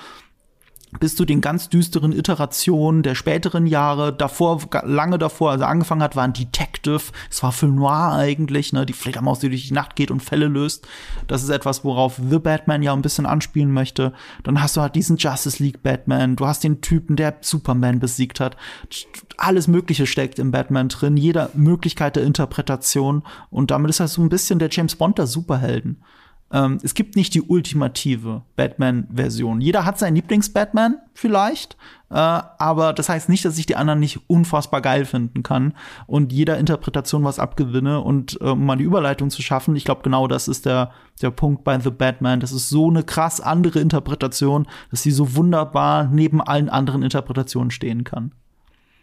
bis 1.00 1.16
zu 1.16 1.26
den 1.26 1.42
ganz 1.42 1.70
düsteren 1.70 2.12
Iterationen 2.12 3.04
der 3.04 3.16
späteren 3.16 3.68
Jahre. 3.68 4.14
Davor, 4.14 4.62
lange 4.84 5.18
davor, 5.18 5.52
also 5.52 5.66
angefangen 5.66 6.02
hat, 6.04 6.16
war 6.16 6.24
ein 6.24 6.34
Detective. 6.34 7.02
Es 7.30 7.44
war 7.44 7.52
Film 7.52 7.76
Noir 7.76 8.14
eigentlich, 8.14 8.74
ne? 8.74 8.86
Die 8.86 8.94
Fledermaus, 8.94 9.40
die 9.40 9.50
durch 9.50 9.68
die 9.68 9.74
Nacht 9.74 9.96
geht 9.96 10.12
und 10.12 10.22
Fälle 10.22 10.48
löst. 10.48 10.88
Das 11.28 11.44
ist 11.44 11.50
etwas, 11.50 11.84
worauf 11.84 12.20
The 12.30 12.40
Batman 12.40 12.84
ja 12.84 12.94
ein 12.94 13.02
bisschen 13.02 13.26
anspielen 13.26 13.72
möchte. 13.72 14.14
Dann 14.44 14.62
hast 14.62 14.78
du 14.78 14.82
halt 14.82 14.96
diesen 14.96 15.18
Justice 15.18 15.62
League 15.62 15.84
Batman. 15.84 16.36
Du 16.36 16.46
hast 16.46 16.64
den 16.64 16.82
Typen, 16.82 17.16
der 17.16 17.38
Superman 17.42 18.00
besiegt 18.00 18.40
hat. 18.40 18.58
Alles 19.38 19.68
Mögliche 19.68 20.08
steckt 20.08 20.40
im 20.40 20.52
Batman 20.52 20.90
drin. 20.90 21.18
Jeder 21.18 21.50
Möglichkeit 21.54 22.16
der 22.16 22.24
Interpretation. 22.24 23.24
Und 23.50 23.72
damit 23.72 23.90
ist 23.90 24.00
er 24.00 24.08
so 24.08 24.22
ein 24.22 24.30
bisschen 24.30 24.60
der 24.60 24.70
James 24.72 24.96
Bond 24.96 25.18
der 25.18 25.28
Superhelden. 25.28 26.02
Ähm, 26.52 26.80
es 26.82 26.94
gibt 26.94 27.16
nicht 27.16 27.34
die 27.34 27.42
ultimative 27.42 28.44
Batman-Version. 28.56 29.60
Jeder 29.60 29.84
hat 29.84 30.00
seinen 30.00 30.16
Lieblings-Batman 30.16 30.98
vielleicht, 31.14 31.76
äh, 32.10 32.14
aber 32.14 32.94
das 32.94 33.10
heißt 33.10 33.28
nicht, 33.28 33.44
dass 33.44 33.58
ich 33.58 33.66
die 33.66 33.76
anderen 33.76 34.00
nicht 34.00 34.22
unfassbar 34.28 34.82
geil 34.82 35.04
finden 35.04 35.44
kann 35.44 35.74
und 36.06 36.32
jeder 36.32 36.58
Interpretation 36.58 37.26
was 37.26 37.40
abgewinne 37.40 38.00
und 38.00 38.40
äh, 38.40 38.46
um 38.46 38.66
mal 38.66 38.78
die 38.78 38.86
Überleitung 38.86 39.30
zu 39.30 39.42
schaffen. 39.42 39.76
Ich 39.76 39.84
glaube, 39.84 40.04
genau 40.04 40.28
das 40.28 40.48
ist 40.48 40.66
der, 40.66 40.92
der 41.22 41.32
Punkt 41.32 41.66
bei 41.66 41.78
The 41.80 41.92
Batman. 41.92 42.40
Das 42.40 42.54
ist 42.54 42.70
so 42.70 42.90
eine 42.90 43.04
krass 43.04 43.42
andere 43.42 43.80
Interpretation, 43.80 44.68
dass 44.90 45.04
sie 45.04 45.12
so 45.12 45.36
wunderbar 45.36 46.06
neben 46.06 46.42
allen 46.42 46.70
anderen 46.70 47.04
Interpretationen 47.04 47.72
stehen 47.72 48.06
kann. 48.06 48.32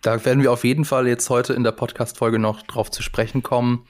Da 0.01 0.23
werden 0.25 0.43
wir 0.43 0.53
auf 0.53 0.65
jeden 0.65 0.85
Fall 0.85 1.07
jetzt 1.07 1.29
heute 1.31 1.55
in 1.55 1.65
der 1.65 1.73
Podcast-Folge 1.73 2.39
noch 2.39 2.63
drauf 2.63 2.91
zu 2.91 3.03
sprechen 3.03 3.43
kommen. 3.43 3.87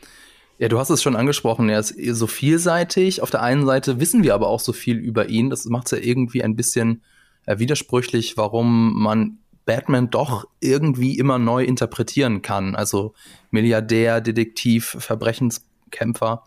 Ja, 0.59 0.69
du 0.69 0.79
hast 0.79 0.91
es 0.91 1.03
schon 1.03 1.17
angesprochen, 1.17 1.69
er 1.69 1.81
ist 1.81 1.95
so 1.97 2.27
vielseitig. 2.27 3.23
Auf 3.23 3.31
der 3.31 3.43
einen 3.43 3.67
Seite 3.67 3.99
wissen 3.99 4.23
wir 4.23 4.35
aber 4.35 4.49
auch 4.49 4.61
so 4.61 4.73
viel 4.73 4.97
über 4.99 5.29
ihn. 5.29 5.51
Das 5.51 5.65
macht 5.65 5.87
es 5.87 5.91
ja 5.93 5.99
irgendwie 5.99 6.45
ein 6.45 6.55
bisschen 6.55 7.03
äh, 7.47 7.59
widersprüchlich, 7.59 8.37
warum 8.37 8.95
man 9.03 9.39
Batman 9.67 10.11
doch 10.11 10.47
irgendwie 10.61 11.19
immer 11.19 11.39
neu 11.39 11.65
interpretieren 11.65 12.43
kann. 12.43 12.77
Also 12.77 13.15
Milliardär, 13.51 14.21
Detektiv, 14.21 14.97
Verbrechenskämpfer. 15.01 16.45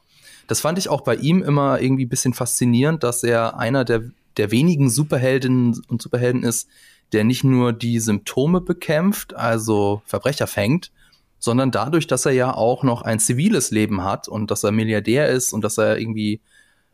Das 0.48 0.62
fand 0.62 0.77
ich 0.77 0.88
auch 0.88 1.01
bei 1.01 1.15
ihm 1.15 1.43
immer 1.43 1.81
irgendwie 1.81 2.05
ein 2.05 2.10
bisschen 2.10 2.34
faszinierend, 2.34 3.03
dass 3.03 3.24
er 3.24 3.60
einer 3.60 3.84
der, 3.84 4.03
der 4.38 4.51
wenigen 4.51 4.89
Superheldinnen 4.89 5.81
und 5.89 6.01
Superhelden 6.01 6.43
ist, 6.43 6.70
der 7.12 7.25
nicht 7.25 7.43
nur 7.43 7.74
die 7.74 8.00
Symptome 8.00 8.62
bekämpft, 8.62 9.36
also 9.36 10.01
Verbrecher 10.05 10.48
fängt, 10.48 10.91
sondern 11.39 11.72
dadurch, 11.72 12.08
dass 12.08 12.25
er 12.25 12.32
ja 12.32 12.53
auch 12.53 12.84
noch 12.84 13.01
ein 13.01 13.20
ziviles 13.20 13.72
Leben 13.72 14.03
hat 14.03 14.27
und 14.27 14.51
dass 14.51 14.63
er 14.63 14.72
Milliardär 14.72 15.29
ist 15.29 15.53
und 15.53 15.63
dass 15.63 15.77
er 15.77 15.98
irgendwie 15.98 16.41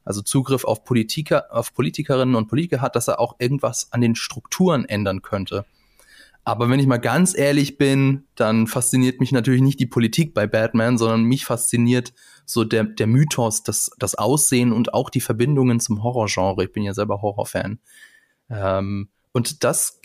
also 0.05 0.21
Zugriff 0.21 0.65
auf 0.65 0.83
Politiker, 0.83 1.45
auf 1.51 1.73
Politikerinnen 1.73 2.35
und 2.35 2.47
Politiker 2.47 2.81
hat, 2.81 2.95
dass 2.95 3.07
er 3.07 3.19
auch 3.19 3.35
irgendwas 3.39 3.91
an 3.91 4.01
den 4.01 4.15
Strukturen 4.15 4.85
ändern 4.85 5.21
könnte. 5.21 5.65
Aber 6.45 6.69
wenn 6.69 6.79
ich 6.79 6.87
mal 6.87 6.97
ganz 6.97 7.37
ehrlich 7.37 7.77
bin, 7.77 8.25
dann 8.35 8.67
fasziniert 8.67 9.21
mich 9.21 9.31
natürlich 9.31 9.61
nicht 9.61 9.79
die 9.79 9.85
Politik 9.85 10.33
bei 10.33 10.45
Batman, 10.45 10.97
sondern 10.97 11.23
mich 11.23 11.45
fasziniert 11.45 12.13
so 12.45 12.65
der, 12.65 12.83
der 12.83 13.07
Mythos, 13.07 13.63
das, 13.63 13.91
das 13.97 14.15
Aussehen 14.15 14.73
und 14.73 14.93
auch 14.93 15.09
die 15.09 15.21
Verbindungen 15.21 15.79
zum 15.79 16.03
Horrorgenre. 16.03 16.65
Ich 16.65 16.73
bin 16.73 16.83
ja 16.83 16.93
selber 16.93 17.21
Horrorfan. 17.21 17.79
Ähm, 18.49 19.07
und 19.31 19.63
das 19.63 20.01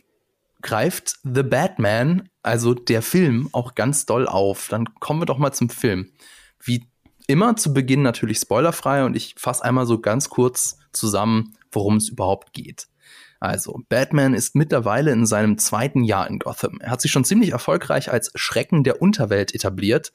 greift 0.62 1.16
The 1.24 1.42
Batman, 1.42 2.28
also 2.48 2.72
der 2.72 3.02
Film, 3.02 3.50
auch 3.52 3.74
ganz 3.74 4.06
doll 4.06 4.26
auf. 4.26 4.68
Dann 4.68 4.94
kommen 4.94 5.20
wir 5.20 5.26
doch 5.26 5.36
mal 5.36 5.52
zum 5.52 5.68
Film. 5.68 6.10
Wie 6.58 6.88
immer 7.26 7.56
zu 7.56 7.74
Beginn 7.74 8.00
natürlich 8.00 8.38
spoilerfrei 8.38 9.04
und 9.04 9.14
ich 9.14 9.34
fasse 9.36 9.62
einmal 9.62 9.84
so 9.84 10.00
ganz 10.00 10.30
kurz 10.30 10.78
zusammen, 10.92 11.54
worum 11.70 11.96
es 11.96 12.08
überhaupt 12.08 12.54
geht. 12.54 12.88
Also, 13.38 13.82
Batman 13.90 14.32
ist 14.32 14.56
mittlerweile 14.56 15.12
in 15.12 15.26
seinem 15.26 15.58
zweiten 15.58 16.02
Jahr 16.02 16.26
in 16.28 16.38
Gotham. 16.38 16.78
Er 16.80 16.90
hat 16.90 17.02
sich 17.02 17.12
schon 17.12 17.24
ziemlich 17.24 17.50
erfolgreich 17.50 18.10
als 18.10 18.32
Schrecken 18.34 18.82
der 18.82 19.02
Unterwelt 19.02 19.54
etabliert. 19.54 20.12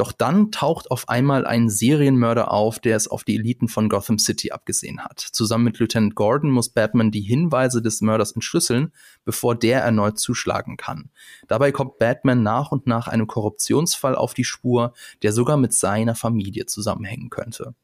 Doch 0.00 0.12
dann 0.12 0.50
taucht 0.50 0.90
auf 0.90 1.10
einmal 1.10 1.44
ein 1.44 1.68
Serienmörder 1.68 2.50
auf, 2.50 2.78
der 2.78 2.96
es 2.96 3.06
auf 3.06 3.22
die 3.22 3.36
Eliten 3.36 3.68
von 3.68 3.90
Gotham 3.90 4.18
City 4.18 4.50
abgesehen 4.50 5.04
hat. 5.04 5.20
Zusammen 5.20 5.64
mit 5.64 5.78
Lieutenant 5.78 6.14
Gordon 6.14 6.50
muss 6.50 6.70
Batman 6.70 7.10
die 7.10 7.20
Hinweise 7.20 7.82
des 7.82 8.00
Mörders 8.00 8.32
entschlüsseln, 8.32 8.94
bevor 9.26 9.54
der 9.54 9.82
erneut 9.82 10.18
zuschlagen 10.18 10.78
kann. 10.78 11.10
Dabei 11.48 11.70
kommt 11.70 11.98
Batman 11.98 12.42
nach 12.42 12.72
und 12.72 12.86
nach 12.86 13.08
einem 13.08 13.26
Korruptionsfall 13.26 14.14
auf 14.14 14.32
die 14.32 14.44
Spur, 14.44 14.94
der 15.22 15.34
sogar 15.34 15.58
mit 15.58 15.74
seiner 15.74 16.14
Familie 16.14 16.64
zusammenhängen 16.64 17.28
könnte. 17.28 17.74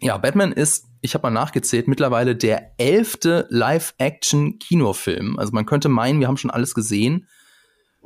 Ja, 0.00 0.18
Batman 0.18 0.50
ist, 0.50 0.86
ich 1.00 1.14
habe 1.14 1.28
mal 1.28 1.30
nachgezählt, 1.30 1.86
mittlerweile 1.86 2.34
der 2.34 2.72
elfte 2.78 3.46
Live-Action-Kinofilm. 3.50 5.38
Also 5.38 5.52
man 5.52 5.64
könnte 5.64 5.88
meinen, 5.88 6.18
wir 6.18 6.26
haben 6.26 6.38
schon 6.38 6.50
alles 6.50 6.74
gesehen. 6.74 7.28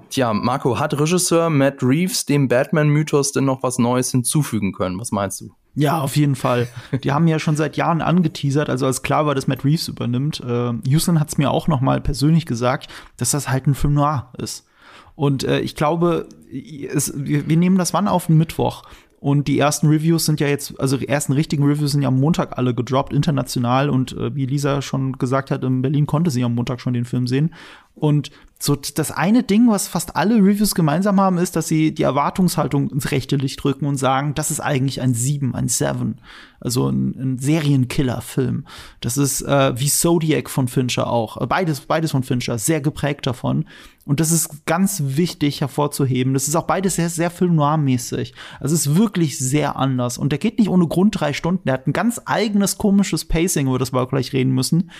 Tja, 0.08 0.32
Marco, 0.32 0.78
hat 0.78 0.98
Regisseur 0.98 1.50
Matt 1.50 1.82
Reeves 1.82 2.26
dem 2.26 2.48
Batman-Mythos 2.48 3.32
denn 3.32 3.44
noch 3.44 3.62
was 3.62 3.78
Neues 3.78 4.10
hinzufügen 4.10 4.72
können? 4.72 4.98
Was 4.98 5.12
meinst 5.12 5.40
du? 5.40 5.50
Ja, 5.74 6.00
auf 6.00 6.16
jeden 6.16 6.34
Fall. 6.34 6.68
Die 7.04 7.12
haben 7.12 7.28
ja 7.28 7.38
schon 7.38 7.56
seit 7.56 7.76
Jahren 7.76 8.00
angeteasert, 8.00 8.68
also 8.68 8.86
als 8.86 9.02
klar 9.02 9.26
war, 9.26 9.34
dass 9.34 9.46
Matt 9.46 9.64
Reeves 9.64 9.88
übernimmt. 9.88 10.40
Äh, 10.40 10.72
Houston 10.88 11.20
hat 11.20 11.28
es 11.28 11.38
mir 11.38 11.50
auch 11.50 11.68
noch 11.68 11.80
mal 11.80 12.00
persönlich 12.00 12.46
gesagt, 12.46 12.88
dass 13.16 13.30
das 13.30 13.48
halt 13.48 13.66
ein 13.66 13.74
Film 13.74 13.94
noir 13.94 14.32
ist. 14.38 14.66
Und 15.14 15.44
äh, 15.44 15.60
ich 15.60 15.74
glaube, 15.76 16.28
es, 16.50 17.12
wir, 17.16 17.48
wir 17.48 17.56
nehmen 17.56 17.78
das 17.78 17.92
wann 17.92 18.08
auf? 18.08 18.28
Mittwoch. 18.28 18.84
Und 19.20 19.48
die 19.48 19.58
ersten 19.58 19.88
Reviews 19.88 20.24
sind 20.24 20.40
ja 20.40 20.48
jetzt, 20.48 20.80
also 20.80 20.96
die 20.96 21.06
ersten 21.06 21.34
richtigen 21.34 21.62
Reviews 21.62 21.92
sind 21.92 22.00
ja 22.00 22.08
am 22.08 22.18
Montag 22.18 22.56
alle 22.56 22.74
gedroppt, 22.74 23.12
international. 23.12 23.90
Und 23.90 24.16
äh, 24.16 24.34
wie 24.34 24.46
Lisa 24.46 24.80
schon 24.80 25.18
gesagt 25.18 25.50
hat, 25.50 25.62
in 25.62 25.82
Berlin 25.82 26.06
konnte 26.06 26.30
sie 26.30 26.42
am 26.42 26.54
Montag 26.54 26.80
schon 26.80 26.94
den 26.94 27.04
Film 27.04 27.26
sehen. 27.26 27.54
Und 28.00 28.30
so 28.62 28.76
das 28.76 29.10
eine 29.10 29.42
Ding, 29.42 29.70
was 29.70 29.88
fast 29.88 30.16
alle 30.16 30.36
Reviews 30.36 30.74
gemeinsam 30.74 31.18
haben, 31.18 31.38
ist, 31.38 31.56
dass 31.56 31.66
sie 31.66 31.94
die 31.94 32.02
Erwartungshaltung 32.02 32.90
ins 32.90 33.10
rechte 33.10 33.36
Licht 33.36 33.62
drücken 33.62 33.86
und 33.86 33.96
sagen, 33.96 34.34
das 34.34 34.50
ist 34.50 34.60
eigentlich 34.60 35.00
ein 35.00 35.14
Sieben, 35.14 35.54
ein 35.54 35.68
Seven, 35.68 36.20
also 36.60 36.90
ein, 36.90 37.14
ein 37.18 37.38
Serienkiller-Film. 37.38 38.66
Das 39.00 39.16
ist 39.16 39.40
äh, 39.42 39.78
wie 39.80 39.88
Zodiac 39.88 40.50
von 40.50 40.68
Fincher 40.68 41.06
auch, 41.06 41.38
beides, 41.46 41.80
beides 41.80 42.10
von 42.10 42.22
Fincher, 42.22 42.58
sehr 42.58 42.82
geprägt 42.82 43.26
davon. 43.26 43.64
Und 44.04 44.20
das 44.20 44.30
ist 44.30 44.66
ganz 44.66 45.02
wichtig 45.04 45.62
hervorzuheben. 45.62 46.34
Das 46.34 46.48
ist 46.48 46.56
auch 46.56 46.66
beides 46.66 46.96
sehr, 46.96 47.08
sehr 47.08 47.30
Film 47.30 47.54
noir-mäßig. 47.54 48.34
Also 48.58 48.74
es 48.74 48.86
ist 48.86 48.96
wirklich 48.96 49.38
sehr 49.38 49.76
anders. 49.76 50.18
Und 50.18 50.32
der 50.32 50.38
geht 50.38 50.58
nicht 50.58 50.68
ohne 50.68 50.86
Grund 50.86 51.18
drei 51.18 51.32
Stunden. 51.32 51.62
Der 51.64 51.74
hat 51.74 51.86
ein 51.86 51.92
ganz 51.92 52.20
eigenes 52.26 52.76
komisches 52.76 53.24
Pacing, 53.24 53.68
über 53.68 53.78
das 53.78 53.92
wir 53.92 54.02
auch 54.02 54.10
gleich 54.10 54.32
reden 54.32 54.52
müssen 54.52 54.90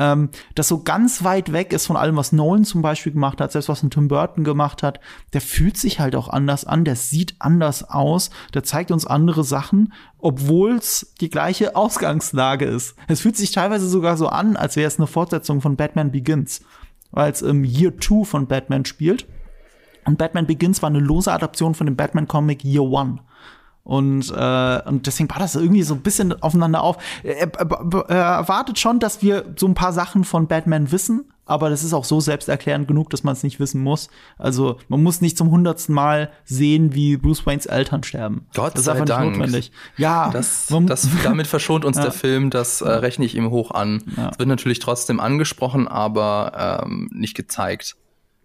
ähm, 0.00 0.30
das 0.54 0.66
so 0.66 0.82
ganz 0.82 1.22
weit 1.24 1.52
weg 1.52 1.74
ist 1.74 1.86
von 1.86 1.96
allem, 1.96 2.16
was 2.16 2.32
Nolan 2.32 2.64
zum 2.64 2.80
Beispiel 2.80 3.12
gemacht 3.12 3.38
hat, 3.40 3.52
selbst 3.52 3.68
was 3.68 3.82
ein 3.82 3.90
Tim 3.90 4.08
Burton 4.08 4.44
gemacht 4.44 4.82
hat, 4.82 4.98
der 5.34 5.42
fühlt 5.42 5.76
sich 5.76 6.00
halt 6.00 6.16
auch 6.16 6.28
anders 6.28 6.64
an, 6.64 6.86
der 6.86 6.96
sieht 6.96 7.34
anders 7.38 7.88
aus, 7.88 8.30
der 8.54 8.64
zeigt 8.64 8.90
uns 8.90 9.06
andere 9.06 9.44
Sachen, 9.44 9.92
obwohl 10.18 10.72
es 10.72 11.12
die 11.20 11.28
gleiche 11.28 11.76
Ausgangslage 11.76 12.64
ist. 12.64 12.96
Es 13.08 13.20
fühlt 13.20 13.36
sich 13.36 13.52
teilweise 13.52 13.86
sogar 13.86 14.16
so 14.16 14.28
an, 14.28 14.56
als 14.56 14.76
wäre 14.76 14.88
es 14.88 14.98
eine 14.98 15.06
Fortsetzung 15.06 15.60
von 15.60 15.76
Batman 15.76 16.10
Begins, 16.10 16.62
weil 17.10 17.30
es 17.30 17.42
im 17.42 17.62
Year 17.62 17.92
2 18.00 18.24
von 18.24 18.46
Batman 18.46 18.86
spielt. 18.86 19.26
Und 20.06 20.16
Batman 20.16 20.46
Begins 20.46 20.80
war 20.80 20.88
eine 20.88 20.98
lose 20.98 21.30
Adaption 21.30 21.74
von 21.74 21.86
dem 21.86 21.96
Batman-Comic 21.96 22.64
Year 22.64 22.82
One. 22.82 23.18
Und, 23.90 24.32
äh, 24.32 24.82
und 24.88 25.08
deswegen 25.08 25.28
war 25.30 25.40
das 25.40 25.56
irgendwie 25.56 25.82
so 25.82 25.94
ein 25.94 26.00
bisschen 26.00 26.40
aufeinander 26.44 26.80
auf. 26.80 26.96
Er, 27.24 27.52
er, 27.52 28.04
er 28.06 28.24
erwartet 28.36 28.78
schon, 28.78 29.00
dass 29.00 29.20
wir 29.20 29.46
so 29.56 29.66
ein 29.66 29.74
paar 29.74 29.92
Sachen 29.92 30.22
von 30.22 30.46
Batman 30.46 30.92
wissen, 30.92 31.24
aber 31.44 31.70
das 31.70 31.82
ist 31.82 31.92
auch 31.92 32.04
so 32.04 32.20
selbsterklärend 32.20 32.86
genug, 32.86 33.10
dass 33.10 33.24
man 33.24 33.32
es 33.32 33.42
nicht 33.42 33.58
wissen 33.58 33.82
muss. 33.82 34.08
Also 34.38 34.78
man 34.86 35.02
muss 35.02 35.20
nicht 35.20 35.36
zum 35.36 35.50
hundertsten 35.50 35.92
Mal 35.92 36.30
sehen, 36.44 36.94
wie 36.94 37.16
Bruce 37.16 37.44
Waynes 37.46 37.66
Eltern 37.66 38.04
sterben. 38.04 38.46
Gott 38.54 38.74
das 38.74 38.82
ist 38.82 38.88
einfach 38.88 39.06
Dank. 39.06 39.30
nicht 39.30 39.38
notwendig. 39.38 39.72
Ja, 39.96 40.30
das, 40.30 40.68
das, 40.86 41.08
damit 41.24 41.48
verschont 41.48 41.84
uns 41.84 41.96
ja. 41.96 42.04
der 42.04 42.12
Film, 42.12 42.50
das 42.50 42.82
äh, 42.82 42.88
rechne 42.88 43.24
ich 43.24 43.34
ihm 43.34 43.50
hoch 43.50 43.72
an. 43.72 44.04
Es 44.06 44.16
ja. 44.16 44.30
wird 44.38 44.48
natürlich 44.48 44.78
trotzdem 44.78 45.18
angesprochen, 45.18 45.88
aber 45.88 46.84
ähm, 46.84 47.10
nicht 47.12 47.34
gezeigt 47.34 47.96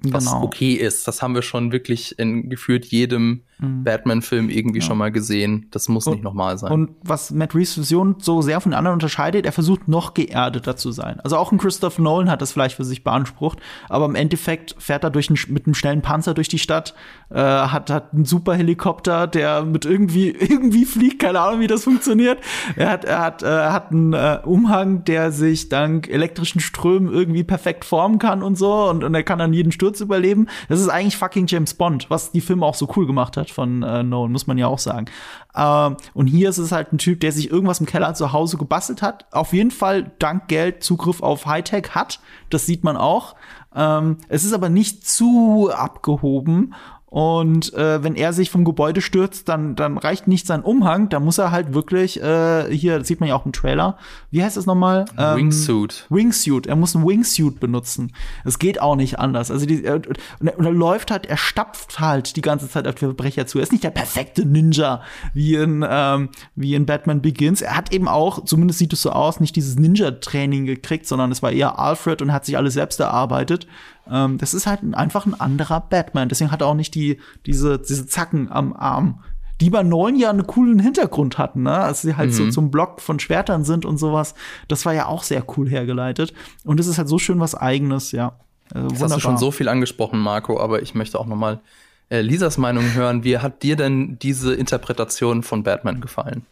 was 0.04 0.26
genau. 0.26 0.44
okay 0.44 0.74
ist. 0.74 1.08
Das 1.08 1.22
haben 1.22 1.36
wir 1.36 1.42
schon 1.42 1.72
wirklich 1.72 2.18
in 2.20 2.50
gefühlt 2.50 2.86
jedem 2.86 3.44
mhm. 3.60 3.84
Batman-Film 3.84 4.50
irgendwie 4.50 4.80
ja. 4.80 4.86
schon 4.86 4.98
mal 4.98 5.12
gesehen. 5.12 5.68
Das 5.72 5.88
muss 5.88 6.08
und, 6.08 6.14
nicht 6.14 6.24
nochmal 6.24 6.58
sein. 6.58 6.72
Und 6.72 6.92
was 7.04 7.32
Matt 7.32 7.56
Reeves 7.56 7.78
Vision 7.78 8.16
so 8.20 8.42
sehr 8.42 8.60
von 8.62 8.72
den 8.72 8.78
anderen 8.78 8.96
unterscheidet, 8.96 9.46
er 9.46 9.52
versucht 9.52 9.88
noch 9.88 10.14
geerdeter 10.14 10.76
zu 10.76 10.92
sein. 10.92 11.20
Also 11.22 11.38
auch 11.38 11.52
ein 11.52 11.58
Christopher 11.58 12.02
Nolan 12.02 12.30
hat 12.30 12.42
das 12.42 12.52
vielleicht 12.52 12.76
für 12.76 12.84
sich 12.84 13.04
beansprucht, 13.04 13.60
aber 13.90 14.06
im 14.06 14.16
Endeffekt 14.16 14.76
fährt 14.78 15.04
er 15.04 15.10
durch 15.10 15.30
ein, 15.30 15.38
mit 15.50 15.66
einem 15.66 15.76
schnellen 15.76 16.02
Panzer 16.02 16.34
durch 16.34 16.48
die 16.48 16.60
Stadt, 16.60 16.94
äh, 17.30 17.40
hat, 17.40 17.90
hat 17.90 18.14
einen 18.14 18.26
super 18.26 18.56
Helikopter, 18.56 19.28
der 19.28 19.64
mit 19.64 19.86
irgendwie, 19.86 20.30
irgendwie 20.40 20.86
fliegt, 20.86 21.20
keine 21.20 21.40
Ahnung, 21.40 21.62
wie 21.62 21.68
das 21.68 21.84
funktioniert. 21.84 22.40
Er 22.76 22.90
hat, 22.90 23.06
er 23.06 23.20
hat, 23.20 23.44
äh, 23.44 23.48
hat 23.48 23.92
einen 23.92 24.14
äh, 24.14 24.40
Umhang, 24.44 25.04
der 25.06 25.32
sich 25.32 25.70
dank 25.70 26.10
elektrischen 26.10 26.60
Strömen 26.60 27.12
irgendwie 27.12 27.44
perfekt 27.44 27.86
formen 27.86 28.20
kann 28.20 28.44
und 28.44 28.58
so 28.58 28.90
und, 28.90 29.04
und 29.04 29.16
er 29.16 29.24
kann 29.24 29.40
dann 29.40 29.54
jeden 29.54 29.72
Sturz 29.72 30.02
überleben. 30.02 30.48
Das 30.70 30.80
ist 30.80 30.90
eigentlich 30.90 31.18
fucking 31.18 31.48
James 31.48 31.74
Bond, 31.74 32.10
was 32.10 32.32
die 32.32 32.42
Filme 32.42 32.66
auch 32.66 32.76
so 32.76 32.92
cool 32.96 33.06
gemacht 33.06 33.38
hat 33.38 33.45
von 33.54 33.84
äh, 33.84 34.04
Nolan, 34.04 34.32
muss 34.32 34.48
man 34.48 34.58
ja 34.58 34.68
auch 34.68 34.80
sagen. 34.80 35.08
Ähm, 35.56 35.98
und 36.14 36.28
hier 36.28 36.50
ist 36.50 36.58
es 36.58 36.72
halt 36.72 36.94
ein 36.94 36.98
Typ, 36.98 37.20
der 37.20 37.32
sich 37.32 37.50
irgendwas 37.50 37.80
im 37.80 37.86
Keller 37.86 38.14
zu 38.14 38.34
Hause 38.34 38.58
gebastelt 38.58 39.02
hat. 39.02 39.26
Auf 39.32 39.54
jeden 39.54 39.72
Fall 39.72 40.12
dank 40.20 40.48
Geld 40.48 40.84
Zugriff 40.84 41.22
auf 41.22 41.46
Hightech 41.46 41.96
hat. 41.96 42.20
Das 42.50 42.66
sieht 42.66 42.84
man 42.84 42.98
auch. 42.98 43.36
Ähm, 43.76 44.18
es 44.30 44.44
ist 44.44 44.54
aber 44.54 44.70
nicht 44.70 45.08
zu 45.08 45.70
abgehoben 45.74 46.74
und 47.16 47.74
äh, 47.76 48.04
wenn 48.04 48.16
er 48.16 48.34
sich 48.34 48.52
vom 48.52 48.66
Gebäude 48.66 49.00
stürzt, 49.00 49.48
dann, 49.48 49.78
dann 49.78 49.98
reicht 49.98 50.28
nicht 50.28 50.46
sein 50.46 50.64
Umhang, 50.64 51.08
da 51.08 51.22
muss 51.22 51.38
er 51.38 51.50
halt 51.50 51.74
wirklich, 51.74 52.22
äh, 52.22 52.70
hier, 52.70 53.00
das 53.00 53.08
sieht 53.08 53.22
man 53.22 53.30
ja 53.30 53.36
auch 53.36 53.46
im 53.46 53.54
Trailer, 53.54 53.98
wie 54.32 54.44
heißt 54.44 54.58
das 54.58 54.66
nochmal? 54.66 55.06
Ähm, 55.18 55.38
Wingsuit. 55.38 56.08
Wingsuit, 56.10 56.68
er 56.68 56.76
muss 56.76 56.94
ein 56.94 57.08
Wingsuit 57.08 57.62
benutzen. 57.62 58.12
Es 58.44 58.60
geht 58.60 58.82
auch 58.82 58.98
nicht 58.98 59.18
anders. 59.18 59.50
Also 59.50 59.66
die, 59.66 59.86
er, 59.86 59.96
und, 59.96 60.18
er, 60.42 60.60
und 60.60 60.66
er 60.66 60.74
läuft 60.74 61.10
halt, 61.10 61.26
er 61.26 61.38
stapft 61.38 62.02
halt 62.02 62.36
die 62.36 62.42
ganze 62.42 62.68
Zeit 62.68 62.86
auf 62.86 62.96
die 62.96 63.06
Verbrecher 63.06 63.48
zu. 63.48 63.60
Er 63.60 63.64
ist 63.64 63.72
nicht 63.72 63.86
der 63.86 63.92
perfekte 63.92 64.46
Ninja, 64.46 65.02
wie 65.34 65.56
in, 65.56 65.86
ähm, 65.90 66.28
wie 66.58 66.76
in 66.76 66.86
Batman 66.86 67.22
Begins. 67.22 67.62
Er 67.62 67.78
hat 67.78 67.94
eben 67.94 68.10
auch, 68.10 68.44
zumindest 68.44 68.80
sieht 68.80 68.92
es 68.92 69.02
so 69.02 69.12
aus, 69.12 69.40
nicht 69.40 69.56
dieses 69.56 69.80
Ninja-Training 69.80 70.66
gekriegt, 70.66 71.08
sondern 71.08 71.32
es 71.32 71.42
war 71.42 71.54
eher 71.54 71.80
Alfred 71.80 72.22
und 72.22 72.34
hat 72.34 72.44
sich 72.44 72.58
alles 72.58 72.74
selbst 72.74 73.00
erarbeitet. 73.00 73.68
Ähm, 74.10 74.38
das 74.38 74.54
ist 74.54 74.68
halt 74.68 74.82
einfach 74.94 75.26
ein 75.26 75.40
anderer 75.40 75.82
Batman. 75.82 76.30
Deswegen 76.30 76.52
hat 76.52 76.62
er 76.62 76.68
auch 76.68 76.76
nicht 76.76 76.96
die, 76.96 77.20
diese, 77.46 77.80
diese 77.80 78.08
Zacken 78.08 78.52
am 78.52 78.74
Arm, 78.74 79.24
die 79.62 79.70
bei 79.70 79.84
neun 79.84 80.16
ja 80.18 80.30
einen 80.30 80.48
coolen 80.48 80.80
Hintergrund 80.80 81.38
hatten, 81.38 81.64
ne? 81.64 81.74
Als 81.74 82.02
sie 82.02 82.16
halt 82.16 82.32
mhm. 82.32 82.34
so 82.34 82.50
zum 82.50 82.72
Block 82.72 83.02
von 83.02 83.20
Schwertern 83.20 83.64
sind 83.64 83.86
und 83.86 83.98
sowas. 83.98 84.36
Das 84.68 84.86
war 84.86 84.94
ja 84.94 85.06
auch 85.06 85.24
sehr 85.24 85.44
cool 85.58 85.70
hergeleitet. 85.70 86.34
Und 86.64 86.80
es 86.80 86.88
ist 86.88 86.98
halt 86.98 87.08
so 87.08 87.18
schön 87.18 87.40
was 87.40 87.56
Eigenes, 87.56 88.12
ja. 88.12 88.34
Also, 88.74 88.90
Jetzt 88.90 89.02
hast 89.04 89.16
du 89.16 89.20
schon 89.20 89.38
so 89.38 89.52
viel 89.52 89.70
angesprochen, 89.70 90.20
Marco, 90.20 90.60
aber 90.60 90.82
ich 90.82 90.96
möchte 90.96 91.20
auch 91.20 91.28
noch 91.28 91.36
mal 91.36 91.62
äh, 92.10 92.22
Lisas 92.22 92.58
Meinung 92.58 92.94
hören. 92.94 93.24
Wie 93.24 93.38
hat 93.38 93.64
dir 93.64 93.76
denn 93.76 94.18
diese 94.20 94.54
Interpretation 94.54 95.44
von 95.44 95.64
Batman 95.64 96.02
gefallen? 96.02 96.46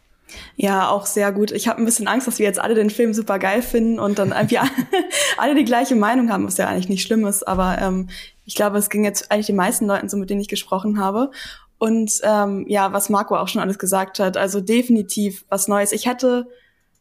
Ja, 0.56 0.88
auch 0.88 1.06
sehr 1.06 1.32
gut. 1.32 1.52
Ich 1.52 1.68
habe 1.68 1.80
ein 1.80 1.84
bisschen 1.84 2.08
Angst, 2.08 2.26
dass 2.26 2.38
wir 2.38 2.46
jetzt 2.46 2.60
alle 2.60 2.74
den 2.74 2.90
Film 2.90 3.14
super 3.14 3.38
geil 3.38 3.62
finden 3.62 3.98
und 3.98 4.18
dann 4.18 4.32
irgendwie 4.32 4.58
alle 5.38 5.54
die 5.54 5.64
gleiche 5.64 5.96
Meinung 5.96 6.30
haben, 6.30 6.46
was 6.46 6.56
ja 6.56 6.68
eigentlich 6.68 6.88
nicht 6.88 7.02
schlimm 7.02 7.26
ist. 7.26 7.46
Aber 7.46 7.78
ähm, 7.80 8.08
ich 8.44 8.54
glaube, 8.54 8.78
es 8.78 8.90
ging 8.90 9.04
jetzt 9.04 9.30
eigentlich 9.30 9.46
den 9.46 9.56
meisten 9.56 9.86
Leuten 9.86 10.08
so, 10.08 10.16
mit 10.16 10.30
denen 10.30 10.40
ich 10.40 10.48
gesprochen 10.48 10.98
habe. 10.98 11.30
Und 11.78 12.20
ähm, 12.22 12.64
ja, 12.68 12.92
was 12.92 13.10
Marco 13.10 13.36
auch 13.36 13.48
schon 13.48 13.60
alles 13.60 13.78
gesagt 13.78 14.18
hat, 14.18 14.36
also 14.36 14.60
definitiv 14.60 15.44
was 15.48 15.68
Neues. 15.68 15.92
Ich 15.92 16.06
hätte, 16.06 16.46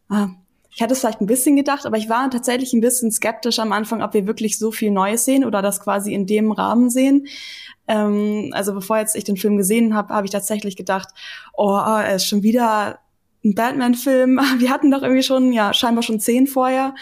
ah, 0.10 0.30
ich 0.72 0.82
hatte 0.82 0.94
es 0.94 1.00
vielleicht 1.00 1.22
ein 1.22 1.28
bisschen 1.28 1.56
gedacht, 1.56 1.86
aber 1.86 1.98
ich 1.98 2.10
war 2.10 2.30
tatsächlich 2.30 2.74
ein 2.74 2.82
bisschen 2.82 3.12
skeptisch 3.12 3.60
am 3.60 3.72
Anfang, 3.72 4.02
ob 4.02 4.14
wir 4.14 4.26
wirklich 4.26 4.58
so 4.58 4.72
viel 4.72 4.92
Neues 4.92 5.26
sehen 5.26 5.46
oder 5.46 5.62
das 5.62 5.80
quasi 5.80 6.14
in 6.14 6.26
dem 6.26 6.52
Rahmen 6.52 6.90
sehen. 6.90 7.28
Ähm, 7.88 8.50
also 8.54 8.74
bevor 8.74 8.98
jetzt 8.98 9.16
ich 9.16 9.24
den 9.24 9.38
Film 9.38 9.58
gesehen 9.58 9.94
habe, 9.94 10.14
habe 10.14 10.26
ich 10.26 10.32
tatsächlich 10.32 10.76
gedacht, 10.76 11.10
oh, 11.54 11.78
er 11.78 12.16
ist 12.16 12.26
schon 12.26 12.44
wieder 12.44 13.00
ein 13.44 13.56
Batman-Film. 13.56 14.40
Wir 14.58 14.70
hatten 14.70 14.92
doch 14.92 15.02
irgendwie 15.02 15.24
schon, 15.24 15.52
ja, 15.52 15.74
scheinbar 15.74 16.04
schon 16.04 16.20
zehn 16.20 16.48
vorher. 16.48 16.96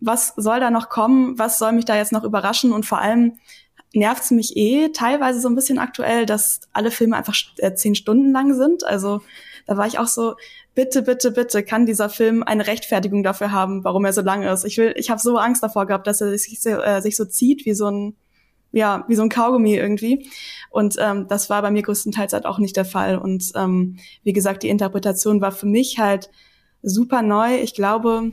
Was 0.00 0.34
soll 0.36 0.60
da 0.60 0.70
noch 0.70 0.88
kommen? 0.88 1.38
Was 1.38 1.58
soll 1.58 1.72
mich 1.72 1.84
da 1.84 1.96
jetzt 1.96 2.12
noch 2.12 2.24
überraschen? 2.24 2.72
Und 2.72 2.86
vor 2.86 2.98
allem 2.98 3.38
nervt's 3.94 4.30
mich 4.30 4.56
eh 4.56 4.90
teilweise 4.90 5.40
so 5.40 5.48
ein 5.48 5.54
bisschen 5.54 5.78
aktuell, 5.78 6.26
dass 6.26 6.60
alle 6.72 6.90
Filme 6.90 7.16
einfach 7.16 7.34
äh, 7.56 7.74
zehn 7.74 7.94
Stunden 7.94 8.32
lang 8.32 8.54
sind. 8.54 8.84
Also 8.84 9.22
da 9.66 9.76
war 9.76 9.86
ich 9.86 9.98
auch 9.98 10.06
so, 10.06 10.34
bitte, 10.74 11.02
bitte, 11.02 11.30
bitte, 11.32 11.62
kann 11.62 11.86
dieser 11.86 12.08
Film 12.08 12.42
eine 12.42 12.66
Rechtfertigung 12.66 13.22
dafür 13.22 13.50
haben, 13.50 13.84
warum 13.84 14.04
er 14.04 14.12
so 14.12 14.20
lang 14.20 14.42
ist. 14.42 14.64
Ich 14.64 14.78
will, 14.78 14.94
ich 14.96 15.10
habe 15.10 15.20
so 15.20 15.36
Angst 15.36 15.62
davor 15.62 15.86
gehabt, 15.86 16.06
dass 16.06 16.20
er 16.20 16.36
sich 16.36 16.64
äh, 16.66 17.00
sich 17.00 17.16
so 17.16 17.24
zieht 17.24 17.64
wie 17.66 17.74
so 17.74 17.90
ein 17.90 18.16
ja, 18.72 19.04
wie 19.08 19.14
so 19.14 19.22
ein 19.22 19.28
Kaugummi 19.28 19.74
irgendwie. 19.74 20.30
Und 20.70 20.96
ähm, 20.98 21.26
das 21.28 21.48
war 21.50 21.62
bei 21.62 21.70
mir 21.70 21.82
größtenteils 21.82 22.32
halt 22.32 22.46
auch 22.46 22.58
nicht 22.58 22.76
der 22.76 22.84
Fall. 22.84 23.18
Und 23.18 23.52
ähm, 23.54 23.98
wie 24.22 24.32
gesagt, 24.32 24.62
die 24.62 24.68
Interpretation 24.68 25.40
war 25.40 25.52
für 25.52 25.66
mich 25.66 25.98
halt 25.98 26.30
super 26.82 27.22
neu. 27.22 27.56
Ich 27.60 27.74
glaube, 27.74 28.32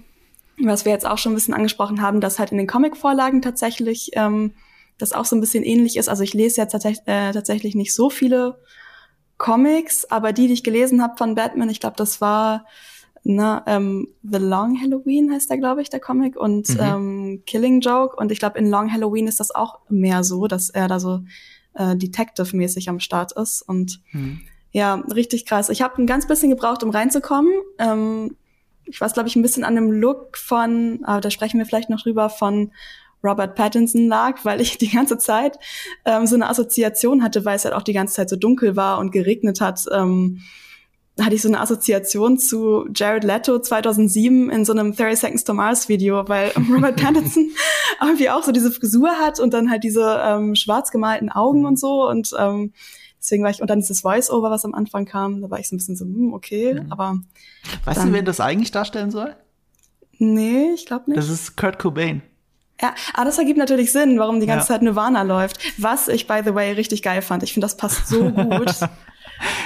was 0.62 0.86
wir 0.86 0.92
jetzt 0.92 1.06
auch 1.06 1.18
schon 1.18 1.32
ein 1.32 1.36
bisschen 1.36 1.54
angesprochen 1.54 2.02
haben, 2.02 2.22
dass 2.22 2.40
halt 2.40 2.52
in 2.52 2.58
den 2.58 2.68
Comic-Vorlagen 2.68 3.42
tatsächlich 3.42 4.12
ähm, 4.14 4.54
das 4.98 5.14
auch 5.14 5.26
so 5.26 5.36
ein 5.36 5.42
bisschen 5.42 5.64
ähnlich 5.64 5.98
ist. 5.98 6.10
Also 6.10 6.24
ich 6.24 6.34
lese 6.34 6.62
jetzt 6.62 6.72
tatsächlich, 6.72 7.08
äh, 7.08 7.32
tatsächlich 7.32 7.76
nicht 7.76 7.94
so 7.94 8.10
viele 8.10 8.60
Comics, 9.38 10.06
aber 10.06 10.32
die, 10.32 10.48
die 10.48 10.54
ich 10.54 10.64
gelesen 10.64 11.02
habe 11.02 11.18
von 11.18 11.36
Batman, 11.36 11.70
ich 11.70 11.82
glaube, 11.82 11.98
das 11.98 12.22
war 12.22 12.66
na, 13.28 13.64
ähm, 13.66 14.08
The 14.22 14.38
Long 14.38 14.80
Halloween 14.80 15.32
heißt 15.32 15.50
der, 15.50 15.58
glaube 15.58 15.82
ich, 15.82 15.90
der 15.90 16.00
Comic 16.00 16.38
und 16.38 16.70
mhm. 16.70 16.80
ähm, 16.80 17.44
Killing 17.48 17.82
Joke. 17.82 18.16
Und 18.16 18.32
ich 18.32 18.38
glaube, 18.38 18.60
in 18.60 18.70
Long 18.70 18.94
Halloween 18.94 19.28
ist 19.28 19.40
das 19.40 19.50
auch 19.50 19.80
mehr 19.90 20.24
so, 20.24 20.46
dass 20.46 20.70
er 20.70 20.88
da 20.88 21.00
so 21.00 21.22
äh, 21.74 21.96
Detective-mäßig 21.96 22.88
am 22.88 23.00
Start 23.00 23.32
ist. 23.32 23.64
Und 23.64 24.00
mhm. 24.12 24.42
ja, 24.72 24.94
richtig 25.12 25.48
krass. 25.48 25.70
Ich 25.70 25.82
habe 25.82 26.00
ein 26.00 26.06
ganz 26.06 26.28
bisschen 26.28 26.52
gebraucht, 26.52 26.84
um 26.84 26.92
reinzukommen. 26.92 27.52
Ähm, 27.80 28.36
ich 28.86 29.02
weiß, 29.02 29.14
glaube 29.14 29.28
ich, 29.28 29.36
ein 29.36 29.42
bisschen 29.42 29.64
an 29.64 29.74
dem 29.74 29.92
Look 29.92 30.38
von, 30.38 31.00
aber 31.04 31.20
da 31.20 31.32
sprechen 31.32 31.58
wir 31.58 31.66
vielleicht 31.66 31.90
noch 31.90 32.04
drüber, 32.04 32.30
von 32.30 32.72
Robert 33.24 33.56
Pattinson 33.56 34.08
lag, 34.08 34.46
weil 34.46 34.62
ich 34.62 34.78
die 34.78 34.92
ganze 34.92 35.18
Zeit 35.18 35.58
ähm, 36.06 36.28
so 36.28 36.36
eine 36.36 36.48
Assoziation 36.48 37.24
hatte, 37.24 37.44
weil 37.44 37.56
es 37.56 37.66
halt 37.66 37.74
auch 37.74 37.82
die 37.82 37.94
ganze 37.94 38.14
Zeit 38.14 38.30
so 38.30 38.36
dunkel 38.36 38.76
war 38.76 39.00
und 39.00 39.12
geregnet 39.12 39.62
hat. 39.62 39.84
Ähm, 39.92 40.42
hatte 41.20 41.36
ich 41.36 41.42
so 41.42 41.48
eine 41.48 41.62
Assoziation 41.62 42.38
zu 42.38 42.88
Jared 42.94 43.24
Leto 43.24 43.60
2007 43.60 44.50
in 44.50 44.66
so 44.66 44.74
einem 44.74 44.96
30 44.96 45.20
Seconds 45.20 45.44
to 45.46 45.54
Mars 45.54 45.88
Video, 45.88 46.28
weil 46.28 46.52
Robert 46.72 46.98
Pattinson 46.98 47.52
irgendwie 48.02 48.30
auch 48.30 48.44
so 48.44 48.52
diese 48.52 48.72
Frisur 48.72 49.12
hat 49.12 49.40
und 49.40 49.54
dann 49.54 49.70
halt 49.70 49.84
diese 49.84 50.22
ähm, 50.24 50.56
schwarz 50.56 50.92
gemalten 50.92 51.30
Augen 51.30 51.66
und 51.66 51.80
so 51.80 52.10
und 52.10 52.32
ähm, 52.38 52.74
deswegen 53.20 53.44
war 53.44 53.52
ich 53.52 53.62
und 53.62 53.70
dann 53.70 53.80
dieses 53.80 54.02
Voice-Over, 54.02 54.52
was 54.52 54.66
am 54.66 54.74
Anfang 54.74 55.06
kam, 55.06 55.42
da 55.42 55.50
war 55.50 55.60
ich 55.60 55.70
so 55.70 55.76
ein 55.76 55.78
bisschen 55.78 55.96
so, 55.96 56.06
hm, 56.06 56.34
okay, 56.34 56.82
mhm. 56.82 56.92
aber 56.92 57.20
Weißt 57.86 58.00
dann, 58.00 58.08
du, 58.08 58.14
wer 58.14 58.24
das 58.24 58.40
eigentlich 58.40 58.72
darstellen 58.72 59.12
soll? 59.12 59.36
Nee, 60.18 60.72
ich 60.74 60.86
glaube 60.86 61.10
nicht. 61.10 61.18
Das 61.18 61.30
ist 61.30 61.58
Kurt 61.58 61.80
Cobain. 61.80 62.22
Ja, 62.82 62.94
aber 63.14 63.26
das 63.26 63.38
ergibt 63.38 63.58
natürlich 63.58 63.92
Sinn, 63.92 64.20
warum 64.20 64.40
die 64.40 64.48
ganze 64.48 64.64
ja. 64.64 64.76
Zeit 64.76 64.82
Nirvana 64.82 65.22
läuft. 65.22 65.60
Was 65.78 66.08
ich, 66.08 66.28
by 66.28 66.42
the 66.44 66.54
way, 66.54 66.74
richtig 66.74 67.02
geil 67.02 67.22
fand. 67.22 67.42
Ich 67.44 67.54
finde, 67.54 67.66
das 67.66 67.78
passt 67.78 68.08
so 68.08 68.30
gut. 68.32 68.74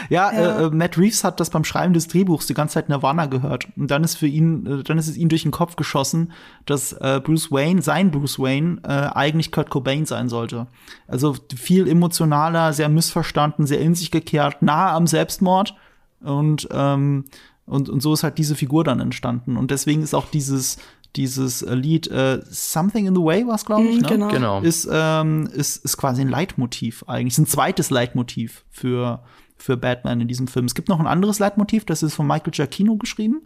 Ja, 0.10 0.32
ja. 0.34 0.60
Äh, 0.60 0.66
äh, 0.66 0.70
Matt 0.70 0.98
Reeves 0.98 1.24
hat 1.24 1.40
das 1.40 1.50
beim 1.50 1.64
Schreiben 1.64 1.94
des 1.94 2.08
Drehbuchs 2.08 2.48
die 2.48 2.54
ganze 2.54 2.76
Zeit 2.76 2.90
Nirvana 2.90 3.26
gehört. 3.26 3.68
Und 3.76 3.92
dann 3.92 4.04
ist 4.04 4.16
für 4.16 4.28
ihn, 4.28 4.66
äh, 4.66 4.84
dann 4.84 4.98
ist 4.98 5.08
es 5.08 5.18
ihm 5.18 5.30
durch 5.30 5.44
den 5.44 5.52
Kopf 5.52 5.76
geschossen, 5.76 6.32
dass 6.66 6.94
äh, 6.94 7.22
Bruce 7.24 7.52
Wayne, 7.52 7.82
sein 7.82 8.12
Bruce 8.12 8.40
Wayne, 8.40 8.80
äh, 8.84 8.88
eigentlich 8.88 9.52
Kurt 9.52 9.70
Cobain 9.70 10.06
sein 10.06 10.30
sollte. 10.30 10.68
Also 11.08 11.36
viel 11.56 11.88
emotionaler, 11.88 12.74
sehr 12.74 12.90
missverstanden, 12.90 13.66
sehr 13.66 13.80
in 13.80 13.96
sich 13.96 14.12
gekehrt, 14.12 14.62
nahe 14.62 14.92
am 14.92 15.08
Selbstmord. 15.08 15.76
Und, 16.22 16.68
ähm, 16.72 17.26
und, 17.66 17.90
und 17.90 18.02
so 18.02 18.14
ist 18.14 18.24
halt 18.24 18.38
diese 18.38 18.56
Figur 18.56 18.84
dann 18.84 19.00
entstanden. 19.00 19.58
Und 19.58 19.72
deswegen 19.72 20.02
ist 20.02 20.14
auch 20.14 20.28
dieses 20.28 20.78
dieses 21.16 21.62
äh, 21.62 21.74
Lied 21.74 22.08
äh, 22.08 22.42
Something 22.50 23.08
in 23.08 23.16
the 23.16 23.22
Way 23.22 23.48
was 23.48 23.66
glaube 23.66 23.84
ich, 23.86 24.00
mm, 24.00 24.02
ne? 24.02 24.08
genau. 24.08 24.28
genau. 24.30 24.62
Ist, 24.62 24.88
ähm, 24.92 25.50
ist, 25.54 25.84
ist 25.84 25.98
quasi 25.98 26.22
ein 26.22 26.30
Leitmotiv 26.30 27.04
eigentlich, 27.08 27.34
ist 27.34 27.40
ein 27.40 27.48
zweites 27.48 27.90
Leitmotiv 27.90 28.64
für, 28.70 29.24
für 29.62 29.78
Batman 29.78 30.22
in 30.22 30.28
diesem 30.28 30.48
Film. 30.48 30.66
Es 30.66 30.76
gibt 30.76 30.90
noch 30.90 31.00
ein 31.00 31.08
anderes 31.08 31.40
Leitmotiv, 31.40 31.86
das 31.86 32.04
ist 32.04 32.16
von 32.16 32.28
Michael 32.28 32.52
Giacchino 32.52 32.96
geschrieben. 32.98 33.42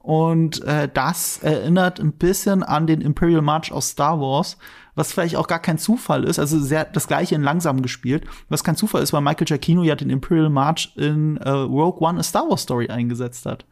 Und 0.00 0.64
äh, 0.64 0.88
das 0.92 1.38
erinnert 1.42 2.00
ein 2.00 2.12
bisschen 2.12 2.62
an 2.62 2.86
den 2.86 3.00
Imperial 3.00 3.42
March 3.42 3.72
aus 3.72 3.90
Star 3.90 4.20
Wars, 4.20 4.56
was 4.94 5.12
vielleicht 5.12 5.36
auch 5.36 5.48
gar 5.48 5.58
kein 5.58 5.76
Zufall 5.76 6.24
ist. 6.24 6.38
Also 6.38 6.58
sehr 6.60 6.84
das 6.84 7.08
gleiche 7.08 7.34
in 7.34 7.42
langsam 7.42 7.82
gespielt, 7.82 8.24
was 8.48 8.64
kein 8.64 8.76
Zufall 8.76 9.02
ist, 9.02 9.12
weil 9.12 9.20
Michael 9.20 9.46
Giacchino 9.46 9.82
ja 9.82 9.96
den 9.96 10.10
Imperial 10.10 10.50
March 10.50 10.92
in 10.96 11.36
äh, 11.38 11.50
Rogue 11.50 12.00
One, 12.00 12.18
a 12.18 12.22
Star 12.22 12.48
Wars 12.48 12.62
Story 12.62 12.88
eingesetzt 12.88 13.44
hat. 13.44 13.66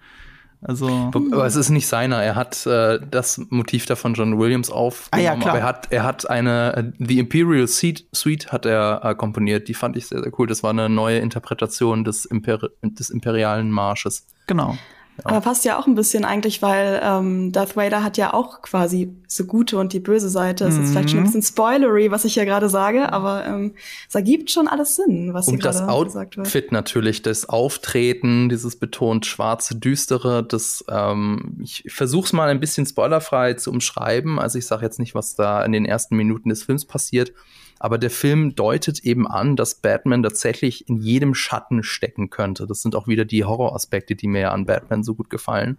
Also, 0.62 1.10
aber 1.14 1.46
es 1.46 1.56
ist 1.56 1.70
nicht 1.70 1.86
seiner. 1.86 2.22
Er 2.22 2.34
hat 2.34 2.66
äh, 2.66 2.98
das 3.10 3.38
Motiv 3.50 3.86
davon 3.86 4.14
John 4.14 4.38
Williams 4.38 4.70
aufgenommen, 4.70 5.28
ah, 5.28 5.34
ja, 5.34 5.36
klar. 5.36 5.50
aber 5.50 5.58
er 5.60 5.66
hat, 5.66 5.86
er 5.90 6.04
hat 6.04 6.30
eine 6.30 6.76
äh, 6.98 7.04
The 7.04 7.18
Imperial 7.18 7.66
Suite 7.68 8.52
hat 8.52 8.66
er 8.66 9.00
äh, 9.04 9.14
komponiert. 9.14 9.68
Die 9.68 9.74
fand 9.74 9.96
ich 9.96 10.06
sehr, 10.06 10.22
sehr 10.22 10.32
cool. 10.38 10.46
Das 10.46 10.62
war 10.62 10.70
eine 10.70 10.88
neue 10.88 11.18
Interpretation 11.18 12.04
des, 12.04 12.24
Imper 12.24 12.70
des 12.82 13.10
imperialen 13.10 13.70
Marsches. 13.70 14.26
Genau. 14.46 14.76
Ja. 15.18 15.30
Aber 15.30 15.40
passt 15.40 15.64
ja 15.64 15.78
auch 15.78 15.86
ein 15.86 15.94
bisschen 15.94 16.24
eigentlich, 16.24 16.60
weil 16.60 17.00
ähm, 17.02 17.50
Darth 17.50 17.76
Vader 17.76 18.02
hat 18.02 18.18
ja 18.18 18.34
auch 18.34 18.60
quasi 18.60 19.14
so 19.26 19.44
gute 19.44 19.78
und 19.78 19.92
die 19.92 20.00
böse 20.00 20.28
Seite. 20.28 20.64
Das 20.64 20.76
ist 20.76 20.90
vielleicht 20.90 21.10
schon 21.10 21.20
ein 21.20 21.22
mhm. 21.22 21.26
bisschen 21.26 21.42
spoilery, 21.42 22.10
was 22.10 22.24
ich 22.24 22.34
hier 22.34 22.44
gerade 22.44 22.68
sage, 22.68 23.12
aber 23.12 23.46
ähm, 23.46 23.74
es 24.08 24.14
ergibt 24.14 24.50
schon 24.50 24.68
alles 24.68 24.96
Sinn, 24.96 25.32
was 25.32 25.46
hier 25.46 25.58
gerade 25.58 25.78
gesagt 26.04 26.36
wird. 26.36 26.46
Und 26.46 26.46
das 26.46 26.46
Outfit 26.46 26.72
natürlich, 26.72 27.22
das 27.22 27.48
Auftreten, 27.48 28.48
dieses 28.48 28.76
betont 28.76 29.24
schwarze, 29.24 29.76
düstere, 29.76 30.44
das 30.44 30.84
ähm, 30.88 31.56
ich 31.62 31.84
versuche 31.88 32.26
es 32.26 32.32
mal 32.32 32.48
ein 32.48 32.60
bisschen 32.60 32.86
spoilerfrei 32.86 33.54
zu 33.54 33.70
umschreiben. 33.70 34.38
Also 34.38 34.58
ich 34.58 34.66
sage 34.66 34.84
jetzt 34.84 34.98
nicht, 34.98 35.14
was 35.14 35.34
da 35.34 35.64
in 35.64 35.72
den 35.72 35.86
ersten 35.86 36.16
Minuten 36.16 36.50
des 36.50 36.62
Films 36.62 36.84
passiert. 36.84 37.32
Aber 37.78 37.98
der 37.98 38.10
Film 38.10 38.54
deutet 38.54 39.00
eben 39.00 39.26
an, 39.26 39.56
dass 39.56 39.76
Batman 39.76 40.22
tatsächlich 40.22 40.88
in 40.88 40.96
jedem 40.96 41.34
Schatten 41.34 41.82
stecken 41.82 42.30
könnte. 42.30 42.66
Das 42.66 42.82
sind 42.82 42.96
auch 42.96 43.06
wieder 43.06 43.24
die 43.24 43.44
Horroraspekte, 43.44 44.16
die 44.16 44.28
mir 44.28 44.40
ja 44.40 44.50
an 44.52 44.66
Batman 44.66 45.02
so 45.02 45.14
gut 45.14 45.28
gefallen. 45.30 45.78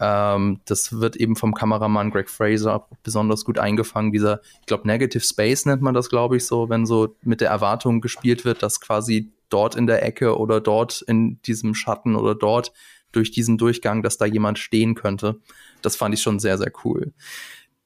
Ähm, 0.00 0.60
das 0.64 1.00
wird 1.00 1.16
eben 1.16 1.36
vom 1.36 1.54
Kameramann 1.54 2.10
Greg 2.10 2.30
Fraser 2.30 2.86
besonders 3.02 3.44
gut 3.44 3.58
eingefangen. 3.58 4.12
Dieser, 4.12 4.40
ich 4.60 4.66
glaube, 4.66 4.86
Negative 4.86 5.22
Space 5.22 5.66
nennt 5.66 5.82
man 5.82 5.94
das, 5.94 6.08
glaube 6.08 6.36
ich, 6.36 6.46
so, 6.46 6.68
wenn 6.68 6.86
so 6.86 7.16
mit 7.22 7.40
der 7.40 7.50
Erwartung 7.50 8.00
gespielt 8.00 8.44
wird, 8.44 8.62
dass 8.62 8.80
quasi 8.80 9.32
dort 9.48 9.74
in 9.74 9.86
der 9.86 10.02
Ecke 10.02 10.38
oder 10.38 10.60
dort 10.60 11.02
in 11.02 11.40
diesem 11.42 11.74
Schatten 11.74 12.16
oder 12.16 12.34
dort 12.34 12.72
durch 13.12 13.30
diesen 13.30 13.58
Durchgang, 13.58 14.02
dass 14.02 14.18
da 14.18 14.26
jemand 14.26 14.58
stehen 14.58 14.94
könnte. 14.94 15.40
Das 15.82 15.96
fand 15.96 16.14
ich 16.14 16.22
schon 16.22 16.38
sehr, 16.38 16.58
sehr 16.58 16.72
cool. 16.84 17.12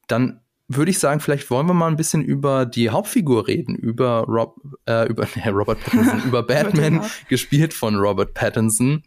Dann 0.09 0.40
würde 0.76 0.90
ich 0.90 0.98
sagen, 0.98 1.20
vielleicht 1.20 1.50
wollen 1.50 1.66
wir 1.66 1.74
mal 1.74 1.88
ein 1.88 1.96
bisschen 1.96 2.22
über 2.22 2.66
die 2.66 2.90
Hauptfigur 2.90 3.46
reden, 3.46 3.74
über 3.74 4.24
Rob, 4.28 4.56
äh, 4.87 5.08
über 5.08 5.26
nee, 5.37 5.48
Robert 5.48 5.80
Pattinson, 5.80 6.22
über 6.26 6.42
Batman, 6.42 7.02
gespielt 7.28 7.74
von 7.74 7.96
Robert 7.96 8.35
Pattinson. 8.35 9.02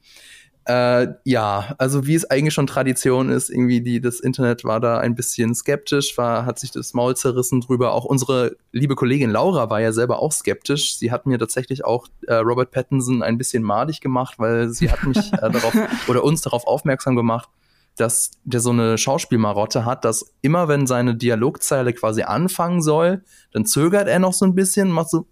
Äh, 0.67 1.10
ja, 1.25 1.75
also 1.78 2.08
wie 2.08 2.15
es 2.15 2.30
eigentlich 2.32 2.56
schon 2.56 2.65
Tradition 2.65 3.30
ist, 3.30 3.51
irgendwie 3.51 3.82
die, 3.82 4.01
das 4.01 4.19
Internet 4.19 4.63
war 4.63 4.80
da 4.80 4.97
ein 4.97 5.13
bisschen 5.13 5.54
skeptisch, 5.54 6.17
war, 6.17 6.47
hat 6.47 6.58
sich 6.58 6.71
das 6.71 6.95
Maul 6.95 7.15
zerrissen 7.15 7.62
drüber. 7.62 7.93
Auch 7.93 8.04
unsere 8.04 8.56
liebe 8.71 8.95
Kollegin 8.95 9.30
Laura 9.30 9.69
war 9.69 9.80
ja 9.80 9.91
selber 9.91 10.19
auch 10.19 10.32
skeptisch. 10.32 10.97
Sie 10.97 11.12
hat 11.12 11.28
mir 11.28 11.38
tatsächlich 11.38 11.86
auch 11.86 12.08
äh, 12.25 12.36
Robert 12.36 12.71
Pattinson 12.71 13.21
ein 13.21 13.38
bisschen 13.38 13.62
madig 13.62 14.01
gemacht, 14.01 14.39
weil 14.39 14.69
sie 14.69 14.89
hat 14.89 15.04
mich 15.04 15.32
äh, 15.34 15.51
darauf 15.51 15.75
oder 16.08 16.23
uns 16.23 16.41
darauf 16.41 16.65
aufmerksam 16.65 17.15
gemacht, 17.15 17.47
dass 17.95 18.31
der 18.43 18.60
so 18.60 18.71
eine 18.71 18.97
Schauspielmarotte 18.97 19.86
hat, 19.86 20.05
dass 20.05 20.34
immer 20.41 20.67
wenn 20.67 20.88
seine 20.88 21.15
Dialogzeile 21.15 21.93
quasi 21.93 22.23
anfangen 22.23 22.81
soll, 22.81 23.23
dann 23.51 23.65
zögert 23.65 24.08
er 24.08 24.19
noch 24.19 24.34
so 24.34 24.45
ein 24.45 24.55
bisschen, 24.55 24.89
macht 24.91 25.10
so 25.10 25.27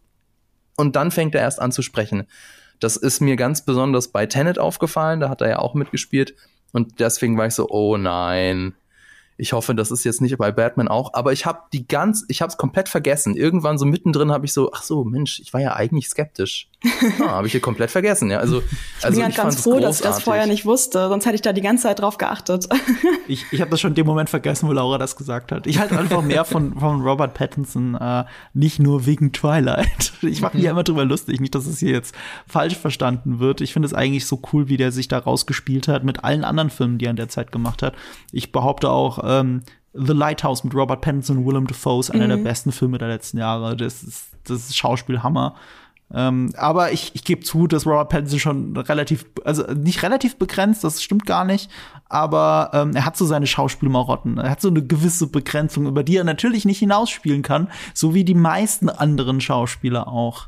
und 0.78 0.96
dann 0.96 1.12
fängt 1.12 1.36
er 1.36 1.42
erst 1.42 1.60
an 1.60 1.72
zu 1.72 1.82
sprechen. 1.82 2.26
Das 2.80 2.98
ist 2.98 3.22
mir 3.22 3.36
ganz 3.36 3.64
besonders 3.64 4.08
bei 4.10 4.26
Tenet 4.26 4.60
aufgefallen, 4.60 5.20
da 5.20 5.30
hat 5.30 5.42
er 5.42 5.50
ja 5.50 5.60
auch 5.60 5.74
mitgespielt 5.74 6.36
und 6.72 7.00
deswegen 7.00 7.38
war 7.38 7.48
ich 7.48 7.54
so, 7.54 7.70
oh 7.70 7.98
nein, 7.98 8.76
ich 9.38 9.54
hoffe, 9.54 9.74
das 9.76 9.92
ist 9.92 10.04
jetzt 10.04 10.22
nicht 10.22 10.38
bei 10.38 10.52
Batman 10.52 10.88
auch, 10.88 11.14
aber 11.14 11.34
ich 11.34 11.46
habe 11.46 11.64
die 11.74 11.88
ganz, 11.88 12.24
ich 12.28 12.42
habe 12.42 12.52
es 12.52 12.58
komplett 12.58 12.88
vergessen. 12.88 13.36
Irgendwann 13.36 13.78
so 13.78 13.86
mittendrin 13.86 14.32
habe 14.32 14.46
ich 14.46 14.54
so, 14.54 14.72
ach 14.74 14.84
so, 14.84 15.04
Mensch, 15.04 15.40
ich 15.40 15.54
war 15.54 15.62
ja 15.62 15.76
eigentlich 15.76 16.08
skeptisch. 16.10 16.70
Ah, 17.20 17.30
habe 17.30 17.48
ich 17.48 17.54
hier 17.54 17.62
komplett 17.62 17.92
vergessen. 17.92 18.30
Ja, 18.30 18.40
also 18.40 18.60
ich 18.60 19.06
also 19.06 19.22
bin 19.22 19.30
ich 19.30 19.36
ganz 19.36 19.62
froh, 19.62 19.80
dass 19.80 19.98
ich 19.98 20.02
das 20.04 20.22
vorher 20.22 20.48
nicht 20.48 20.66
wusste, 20.66 21.08
sonst 21.08 21.26
hätte 21.26 21.36
ich 21.36 21.42
da 21.42 21.54
die 21.54 21.62
ganze 21.62 21.84
Zeit 21.84 22.00
drauf 22.00 22.18
geachtet. 22.18 22.68
ich 23.28 23.46
ich 23.52 23.62
habe 23.62 23.72
das 23.72 23.80
schon 23.80 23.92
in 23.92 23.96
dem 23.96 24.06
Moment 24.06 24.30
vergessen, 24.30 24.68
wo 24.68 24.74
Laura 24.74 24.98
das 24.98 25.16
gesagt 25.16 25.52
hat. 25.52 25.66
Ich 25.66 25.80
halte 25.80 25.98
einfach 25.98 26.22
mehr 26.22 26.44
von, 26.46 26.78
von 26.78 27.02
Robert 27.02 27.34
Pattinson, 27.34 27.96
äh, 27.96 28.26
nicht 28.54 28.80
nur 28.80 29.06
wegen 29.06 29.32
Twilight. 29.32 30.14
Ich 30.22 30.42
mache 30.42 30.56
mich 30.56 30.66
ja 30.66 30.72
immer 30.72 30.84
drüber 30.84 31.06
lustig, 31.06 31.42
nicht, 31.42 31.54
dass 31.54 31.66
es 31.66 31.80
hier 31.80 31.92
jetzt 31.92 32.16
falsch 32.48 32.78
verstanden 32.78 33.40
wird. 33.40 33.62
Ich 33.62 33.74
finde 33.74 33.88
es 33.88 33.94
eigentlich 33.94 34.26
so 34.26 34.42
cool, 34.52 34.70
wie 34.70 34.78
der 34.78 34.92
sich 34.92 35.08
da 35.08 35.20
rausgespielt 35.20 35.88
hat 35.88 36.04
mit 36.04 36.24
allen 36.24 36.44
anderen 36.44 36.70
Filmen, 36.70 36.98
die 36.98 37.06
er 37.06 37.12
in 37.12 37.18
der 37.18 37.30
Zeit 37.30 37.52
gemacht 37.52 37.82
hat. 37.82 37.94
Ich 38.32 38.52
behaupte 38.52 38.90
auch, 38.90 39.20
ähm, 39.24 39.64
The 39.94 40.14
Lighthouse 40.14 40.64
mit 40.64 40.74
Robert 40.74 41.02
Pattinson 41.02 41.40
und 41.40 41.46
Willem 41.46 41.68
Dafoe 41.68 42.00
ist 42.00 42.10
einer 42.10 42.26
mhm. 42.26 42.30
der 42.30 42.38
besten 42.38 42.72
Filme 42.72 42.98
der 42.98 43.10
letzten 43.10 43.38
Jahre. 43.38 43.78
Das 43.78 44.02
ist, 44.02 44.30
das 44.44 44.70
ist 44.70 44.78
Schauspielhammer. 44.78 45.56
Ähm, 46.14 46.54
aber 46.58 46.92
ich, 46.92 47.12
ich 47.16 47.24
gebe 47.24 47.42
zu, 47.42 47.68
dass 47.68 47.86
Robert 47.86 48.10
Pattinson 48.10 48.40
schon 48.40 48.78
relativ, 48.78 49.26
also 49.44 49.64
nicht 49.74 50.04
relativ 50.04 50.38
begrenzt, 50.38 50.84
das 50.84 51.02
stimmt 51.02 51.26
gar 51.26 51.44
nicht, 51.44 51.72
aber 52.08 52.70
ähm, 52.74 52.96
er 52.96 53.06
hat 53.06 53.18
so 53.18 53.26
seine 53.26 53.48
Schauspielmarotten. 53.48 54.38
Er 54.38 54.52
hat 54.52 54.62
so 54.62 54.68
eine 54.68 54.86
gewisse 54.86 55.28
Begrenzung, 55.28 55.88
über 55.88 56.04
die 56.04 56.18
er 56.18 56.24
natürlich 56.24 56.66
nicht 56.66 56.80
hinausspielen 56.80 57.42
kann, 57.42 57.70
so 57.94 58.14
wie 58.14 58.24
die 58.24 58.36
meisten 58.36 58.90
anderen 58.90 59.42
Schauspieler 59.42 60.08
auch. 60.08 60.48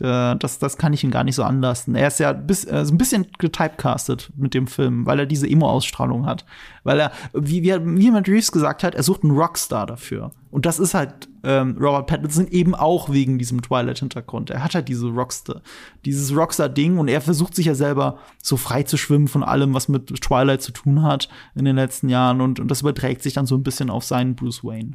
Äh, 0.00 0.36
das, 0.36 0.58
das 0.58 0.76
kann 0.76 0.92
ich 0.92 1.04
ihn 1.04 1.10
gar 1.10 1.24
nicht 1.24 1.36
so 1.36 1.42
anlassen. 1.42 1.94
Er 1.94 2.08
ist 2.08 2.20
ja 2.20 2.32
bis, 2.32 2.64
äh, 2.64 2.84
so 2.84 2.92
ein 2.92 2.98
bisschen 2.98 3.26
getypecastet 3.38 4.30
mit 4.36 4.54
dem 4.54 4.66
Film, 4.66 5.06
weil 5.06 5.20
er 5.20 5.26
diese 5.26 5.48
Emo-Ausstrahlung 5.48 6.26
hat. 6.26 6.44
Weil 6.82 7.00
er, 7.00 7.12
wie, 7.32 7.62
wie, 7.62 7.72
wie 7.72 8.08
Reeves 8.08 8.52
gesagt 8.52 8.82
hat, 8.82 8.94
er 8.94 9.02
sucht 9.02 9.22
einen 9.22 9.36
Rockstar 9.36 9.86
dafür. 9.86 10.32
Und 10.50 10.66
das 10.66 10.78
ist 10.78 10.94
halt 10.94 11.28
ähm, 11.42 11.76
Robert 11.80 12.06
Pattinson 12.06 12.48
eben 12.48 12.74
auch 12.74 13.10
wegen 13.10 13.38
diesem 13.38 13.62
Twilight-Hintergrund. 13.62 14.50
Er 14.50 14.62
hat 14.62 14.74
halt 14.74 14.88
diese 14.88 15.08
Rockstar, 15.08 15.62
dieses 16.04 16.34
Rockstar-Ding 16.36 16.98
und 16.98 17.08
er 17.08 17.20
versucht 17.20 17.54
sich 17.54 17.66
ja 17.66 17.74
selber 17.74 18.18
so 18.42 18.56
frei 18.56 18.82
zu 18.84 18.96
schwimmen 18.96 19.28
von 19.28 19.42
allem, 19.42 19.74
was 19.74 19.88
mit 19.88 20.08
Twilight 20.20 20.62
zu 20.62 20.72
tun 20.72 21.02
hat 21.02 21.28
in 21.54 21.64
den 21.64 21.76
letzten 21.76 22.08
Jahren. 22.08 22.40
Und, 22.40 22.60
und 22.60 22.68
das 22.70 22.82
überträgt 22.82 23.22
sich 23.22 23.34
dann 23.34 23.46
so 23.46 23.56
ein 23.56 23.62
bisschen 23.62 23.90
auf 23.90 24.04
seinen 24.04 24.34
Bruce 24.36 24.64
Wayne. 24.64 24.92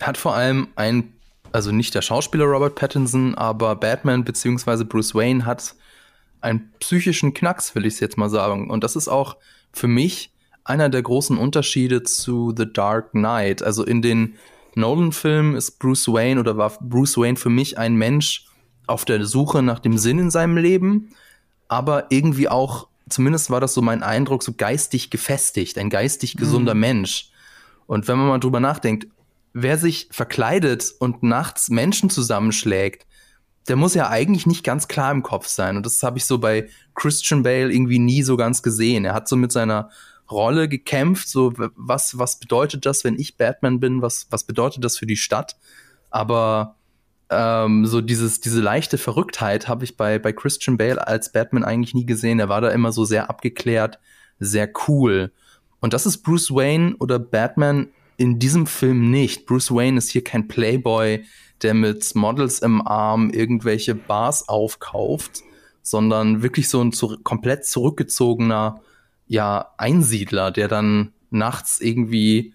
Hat 0.00 0.16
vor 0.16 0.34
allem 0.34 0.68
ein 0.76 1.12
also 1.52 1.72
nicht 1.72 1.94
der 1.94 2.02
Schauspieler 2.02 2.44
Robert 2.44 2.74
Pattinson, 2.74 3.34
aber 3.34 3.76
Batman 3.76 4.24
bzw. 4.24 4.84
Bruce 4.84 5.14
Wayne 5.14 5.44
hat 5.44 5.74
einen 6.40 6.72
psychischen 6.80 7.34
Knacks, 7.34 7.74
will 7.74 7.86
ich 7.86 7.94
es 7.94 8.00
jetzt 8.00 8.16
mal 8.16 8.30
sagen. 8.30 8.70
Und 8.70 8.84
das 8.84 8.96
ist 8.96 9.08
auch 9.08 9.36
für 9.72 9.88
mich 9.88 10.32
einer 10.64 10.88
der 10.88 11.02
großen 11.02 11.36
Unterschiede 11.36 12.02
zu 12.02 12.54
The 12.56 12.72
Dark 12.72 13.12
Knight. 13.12 13.62
Also 13.62 13.84
in 13.84 14.02
den 14.02 14.34
Nolan-Filmen 14.74 15.56
ist 15.56 15.78
Bruce 15.78 16.08
Wayne 16.08 16.40
oder 16.40 16.56
war 16.56 16.72
Bruce 16.80 17.16
Wayne 17.16 17.36
für 17.36 17.50
mich 17.50 17.78
ein 17.78 17.96
Mensch 17.96 18.46
auf 18.86 19.04
der 19.04 19.24
Suche 19.24 19.62
nach 19.62 19.78
dem 19.78 19.98
Sinn 19.98 20.18
in 20.18 20.30
seinem 20.30 20.56
Leben, 20.56 21.10
aber 21.68 22.06
irgendwie 22.10 22.48
auch, 22.48 22.88
zumindest 23.08 23.50
war 23.50 23.60
das 23.60 23.74
so 23.74 23.82
mein 23.82 24.02
Eindruck, 24.02 24.42
so 24.42 24.52
geistig 24.52 25.10
gefestigt, 25.10 25.78
ein 25.78 25.90
geistig 25.90 26.36
gesunder 26.36 26.74
mhm. 26.74 26.80
Mensch. 26.80 27.30
Und 27.86 28.08
wenn 28.08 28.18
man 28.18 28.28
mal 28.28 28.38
drüber 28.38 28.60
nachdenkt, 28.60 29.06
wer 29.52 29.78
sich 29.78 30.08
verkleidet 30.10 30.92
und 30.98 31.22
nachts 31.22 31.70
Menschen 31.70 32.10
zusammenschlägt, 32.10 33.06
der 33.68 33.76
muss 33.76 33.94
ja 33.94 34.08
eigentlich 34.08 34.46
nicht 34.46 34.64
ganz 34.64 34.88
klar 34.88 35.12
im 35.12 35.22
Kopf 35.22 35.46
sein. 35.46 35.76
Und 35.76 35.86
das 35.86 36.02
habe 36.02 36.18
ich 36.18 36.24
so 36.24 36.38
bei 36.38 36.68
Christian 36.94 37.42
Bale 37.42 37.72
irgendwie 37.72 37.98
nie 37.98 38.22
so 38.22 38.36
ganz 38.36 38.62
gesehen. 38.62 39.04
Er 39.04 39.14
hat 39.14 39.28
so 39.28 39.36
mit 39.36 39.52
seiner 39.52 39.90
Rolle 40.30 40.68
gekämpft, 40.68 41.28
so 41.28 41.52
was, 41.76 42.18
was 42.18 42.38
bedeutet 42.38 42.86
das, 42.86 43.04
wenn 43.04 43.18
ich 43.18 43.36
Batman 43.36 43.80
bin, 43.80 44.00
was, 44.00 44.26
was 44.30 44.44
bedeutet 44.44 44.84
das 44.84 44.96
für 44.96 45.06
die 45.06 45.16
Stadt? 45.16 45.56
Aber 46.10 46.76
ähm, 47.30 47.86
so 47.86 48.00
dieses, 48.00 48.40
diese 48.40 48.60
leichte 48.60 48.98
Verrücktheit 48.98 49.68
habe 49.68 49.84
ich 49.84 49.96
bei, 49.96 50.18
bei 50.18 50.32
Christian 50.32 50.76
Bale 50.76 51.06
als 51.06 51.32
Batman 51.32 51.64
eigentlich 51.64 51.94
nie 51.94 52.06
gesehen. 52.06 52.40
Er 52.40 52.48
war 52.48 52.60
da 52.60 52.70
immer 52.70 52.92
so 52.92 53.04
sehr 53.04 53.28
abgeklärt, 53.28 53.98
sehr 54.38 54.70
cool. 54.88 55.32
Und 55.80 55.92
das 55.92 56.06
ist 56.06 56.18
Bruce 56.18 56.50
Wayne 56.50 56.96
oder 56.98 57.18
Batman 57.18 57.88
in 58.20 58.38
diesem 58.38 58.66
Film 58.66 59.10
nicht. 59.10 59.46
Bruce 59.46 59.70
Wayne 59.70 59.96
ist 59.96 60.10
hier 60.10 60.22
kein 60.22 60.46
Playboy, 60.46 61.24
der 61.62 61.72
mit 61.72 62.14
Models 62.14 62.58
im 62.58 62.86
Arm 62.86 63.30
irgendwelche 63.30 63.94
Bars 63.94 64.46
aufkauft, 64.46 65.40
sondern 65.80 66.42
wirklich 66.42 66.68
so 66.68 66.82
ein 66.82 66.92
zu 66.92 67.18
komplett 67.22 67.64
zurückgezogener 67.64 68.82
ja, 69.26 69.70
Einsiedler, 69.78 70.50
der 70.50 70.68
dann 70.68 71.14
nachts 71.30 71.80
irgendwie 71.80 72.52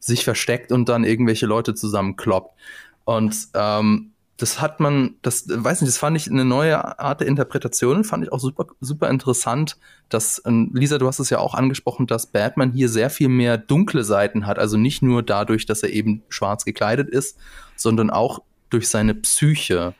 sich 0.00 0.24
versteckt 0.24 0.72
und 0.72 0.88
dann 0.88 1.04
irgendwelche 1.04 1.44
Leute 1.44 1.74
zusammenkloppt. 1.74 2.58
Und 3.04 3.36
ähm, 3.52 4.11
das 4.36 4.60
hat 4.60 4.80
man, 4.80 5.16
das 5.22 5.44
weiß 5.48 5.80
nicht, 5.80 5.90
das 5.90 5.98
fand 5.98 6.16
ich 6.16 6.28
eine 6.28 6.44
neue 6.44 6.98
Art 6.98 7.20
der 7.20 7.28
Interpretation, 7.28 8.02
fand 8.02 8.24
ich 8.24 8.32
auch 8.32 8.40
super, 8.40 8.66
super 8.80 9.08
interessant, 9.08 9.76
dass, 10.08 10.42
Lisa, 10.44 10.98
du 10.98 11.06
hast 11.06 11.20
es 11.20 11.30
ja 11.30 11.38
auch 11.38 11.54
angesprochen, 11.54 12.06
dass 12.06 12.26
Batman 12.26 12.72
hier 12.72 12.88
sehr 12.88 13.10
viel 13.10 13.28
mehr 13.28 13.58
dunkle 13.58 14.04
Seiten 14.04 14.46
hat, 14.46 14.58
also 14.58 14.76
nicht 14.76 15.02
nur 15.02 15.22
dadurch, 15.22 15.66
dass 15.66 15.82
er 15.82 15.90
eben 15.90 16.22
schwarz 16.28 16.64
gekleidet 16.64 17.08
ist, 17.08 17.38
sondern 17.76 18.10
auch 18.10 18.40
durch 18.70 18.88
seine 18.88 19.14
Psyche. 19.14 19.94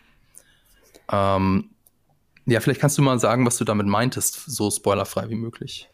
Ähm, 1.10 1.70
ja, 2.46 2.60
vielleicht 2.60 2.80
kannst 2.80 2.98
du 2.98 3.02
mal 3.02 3.20
sagen, 3.20 3.46
was 3.46 3.58
du 3.58 3.64
damit 3.64 3.86
meintest, 3.86 4.42
so 4.46 4.70
spoilerfrei 4.70 5.28
wie 5.28 5.36
möglich. 5.36 5.88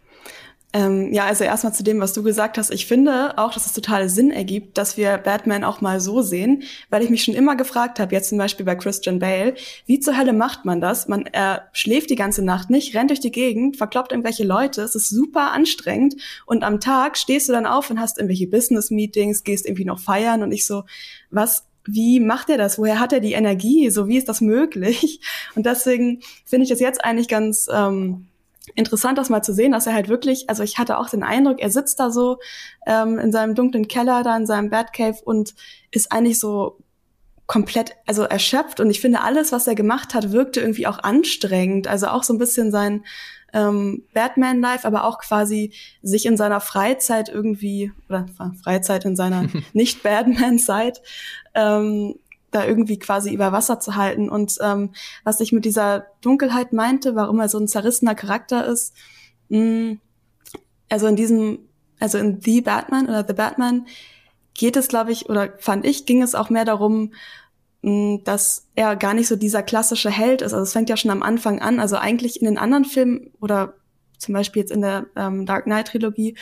Ähm, 0.74 1.14
ja, 1.14 1.24
also 1.24 1.44
erstmal 1.44 1.72
zu 1.72 1.82
dem, 1.82 1.98
was 1.98 2.12
du 2.12 2.22
gesagt 2.22 2.58
hast. 2.58 2.70
Ich 2.70 2.84
finde 2.84 3.38
auch, 3.38 3.54
dass 3.54 3.64
es 3.64 3.72
total 3.72 4.10
Sinn 4.10 4.30
ergibt, 4.30 4.76
dass 4.76 4.98
wir 4.98 5.16
Batman 5.16 5.64
auch 5.64 5.80
mal 5.80 5.98
so 5.98 6.20
sehen, 6.20 6.62
weil 6.90 7.02
ich 7.02 7.08
mich 7.08 7.24
schon 7.24 7.34
immer 7.34 7.56
gefragt 7.56 7.98
habe, 7.98 8.14
jetzt 8.14 8.28
zum 8.28 8.36
Beispiel 8.36 8.66
bei 8.66 8.74
Christian 8.74 9.18
Bale, 9.18 9.54
wie 9.86 9.98
zur 9.98 10.18
Hölle 10.18 10.34
macht 10.34 10.66
man 10.66 10.82
das? 10.82 11.08
Man 11.08 11.24
äh, 11.26 11.60
schläft 11.72 12.10
die 12.10 12.16
ganze 12.16 12.44
Nacht 12.44 12.68
nicht, 12.68 12.94
rennt 12.94 13.08
durch 13.08 13.20
die 13.20 13.32
Gegend, 13.32 13.78
verkloppt 13.78 14.12
irgendwelche 14.12 14.44
Leute, 14.44 14.82
es 14.82 14.94
ist 14.94 15.08
super 15.08 15.52
anstrengend 15.52 16.16
und 16.44 16.62
am 16.62 16.80
Tag 16.80 17.16
stehst 17.16 17.48
du 17.48 17.54
dann 17.54 17.64
auf 17.64 17.88
und 17.88 17.98
hast 17.98 18.18
irgendwelche 18.18 18.46
Business-Meetings, 18.46 19.44
gehst 19.44 19.64
irgendwie 19.64 19.86
noch 19.86 20.00
feiern 20.00 20.42
und 20.42 20.52
ich 20.52 20.66
so, 20.66 20.84
was 21.30 21.64
wie 21.90 22.20
macht 22.20 22.50
er 22.50 22.58
das? 22.58 22.78
Woher 22.78 23.00
hat 23.00 23.14
er 23.14 23.20
die 23.20 23.32
Energie? 23.32 23.88
So, 23.88 24.08
wie 24.08 24.18
ist 24.18 24.28
das 24.28 24.42
möglich? 24.42 25.20
Und 25.54 25.64
deswegen 25.64 26.20
finde 26.44 26.64
ich 26.64 26.68
das 26.68 26.80
jetzt 26.80 27.02
eigentlich 27.02 27.28
ganz 27.28 27.66
ähm, 27.72 28.26
interessant, 28.74 29.18
das 29.18 29.30
mal 29.30 29.42
zu 29.42 29.52
sehen, 29.52 29.72
dass 29.72 29.86
er 29.86 29.94
halt 29.94 30.08
wirklich, 30.08 30.48
also 30.48 30.62
ich 30.62 30.78
hatte 30.78 30.98
auch 30.98 31.08
den 31.08 31.22
Eindruck, 31.22 31.60
er 31.60 31.70
sitzt 31.70 32.00
da 32.00 32.10
so 32.10 32.38
ähm, 32.86 33.18
in 33.18 33.32
seinem 33.32 33.54
dunklen 33.54 33.88
Keller, 33.88 34.22
da 34.22 34.36
in 34.36 34.46
seinem 34.46 34.70
Batcave 34.70 35.18
und 35.24 35.54
ist 35.90 36.12
eigentlich 36.12 36.38
so 36.38 36.78
komplett, 37.46 37.96
also 38.06 38.22
erschöpft. 38.22 38.78
Und 38.78 38.90
ich 38.90 39.00
finde, 39.00 39.22
alles, 39.22 39.52
was 39.52 39.66
er 39.66 39.74
gemacht 39.74 40.14
hat, 40.14 40.32
wirkte 40.32 40.60
irgendwie 40.60 40.86
auch 40.86 40.98
anstrengend. 40.98 41.88
Also 41.88 42.08
auch 42.08 42.22
so 42.22 42.34
ein 42.34 42.38
bisschen 42.38 42.70
sein 42.70 43.04
ähm, 43.52 44.04
Batman-Life, 44.12 44.86
aber 44.86 45.04
auch 45.04 45.18
quasi 45.18 45.72
sich 46.02 46.26
in 46.26 46.36
seiner 46.36 46.60
Freizeit 46.60 47.28
irgendwie, 47.30 47.92
oder 48.08 48.26
Freizeit 48.62 49.04
in 49.04 49.16
seiner 49.16 49.46
Nicht-Batman-Zeit, 49.72 51.00
ähm, 51.54 52.16
da 52.50 52.64
irgendwie 52.64 52.98
quasi 52.98 53.32
über 53.32 53.52
Wasser 53.52 53.80
zu 53.80 53.96
halten. 53.96 54.28
Und 54.28 54.58
ähm, 54.62 54.90
was 55.24 55.40
ich 55.40 55.52
mit 55.52 55.64
dieser 55.64 56.06
Dunkelheit 56.20 56.72
meinte, 56.72 57.14
warum 57.14 57.40
er 57.40 57.48
so 57.48 57.58
ein 57.58 57.68
zerrissener 57.68 58.14
Charakter 58.14 58.66
ist, 58.66 58.94
mh, 59.48 59.58
mm, 59.58 60.00
also 60.88 61.06
in 61.06 61.16
diesem, 61.16 61.58
also 62.00 62.18
in 62.18 62.40
The 62.40 62.62
Batman 62.62 63.06
oder 63.06 63.24
The 63.26 63.34
Batman 63.34 63.86
geht 64.54 64.76
es, 64.76 64.88
glaube 64.88 65.12
ich, 65.12 65.28
oder 65.28 65.52
fand 65.58 65.84
ich, 65.84 66.06
ging 66.06 66.22
es 66.22 66.34
auch 66.34 66.48
mehr 66.48 66.64
darum, 66.64 67.12
mh, 67.82 67.90
mm, 67.90 68.24
dass 68.24 68.66
er 68.74 68.96
gar 68.96 69.14
nicht 69.14 69.28
so 69.28 69.36
dieser 69.36 69.62
klassische 69.62 70.10
Held 70.10 70.42
ist. 70.42 70.52
Also 70.52 70.62
es 70.62 70.72
fängt 70.72 70.88
ja 70.88 70.96
schon 70.96 71.10
am 71.10 71.22
Anfang 71.22 71.60
an. 71.60 71.80
Also 71.80 71.96
eigentlich 71.96 72.40
in 72.40 72.46
den 72.46 72.58
anderen 72.58 72.84
Filmen 72.84 73.30
oder 73.40 73.74
zum 74.18 74.34
Beispiel 74.34 74.60
jetzt 74.60 74.72
in 74.72 74.80
der 74.80 75.06
ähm, 75.16 75.46
Dark 75.46 75.64
Knight 75.64 75.88
Trilogie 75.88 76.36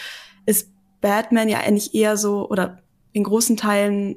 ist 0.46 0.70
Batman 1.00 1.48
ja 1.48 1.58
eigentlich 1.58 1.94
eher 1.94 2.16
so 2.16 2.48
oder 2.48 2.78
in 3.12 3.24
großen 3.24 3.56
Teilen 3.56 4.16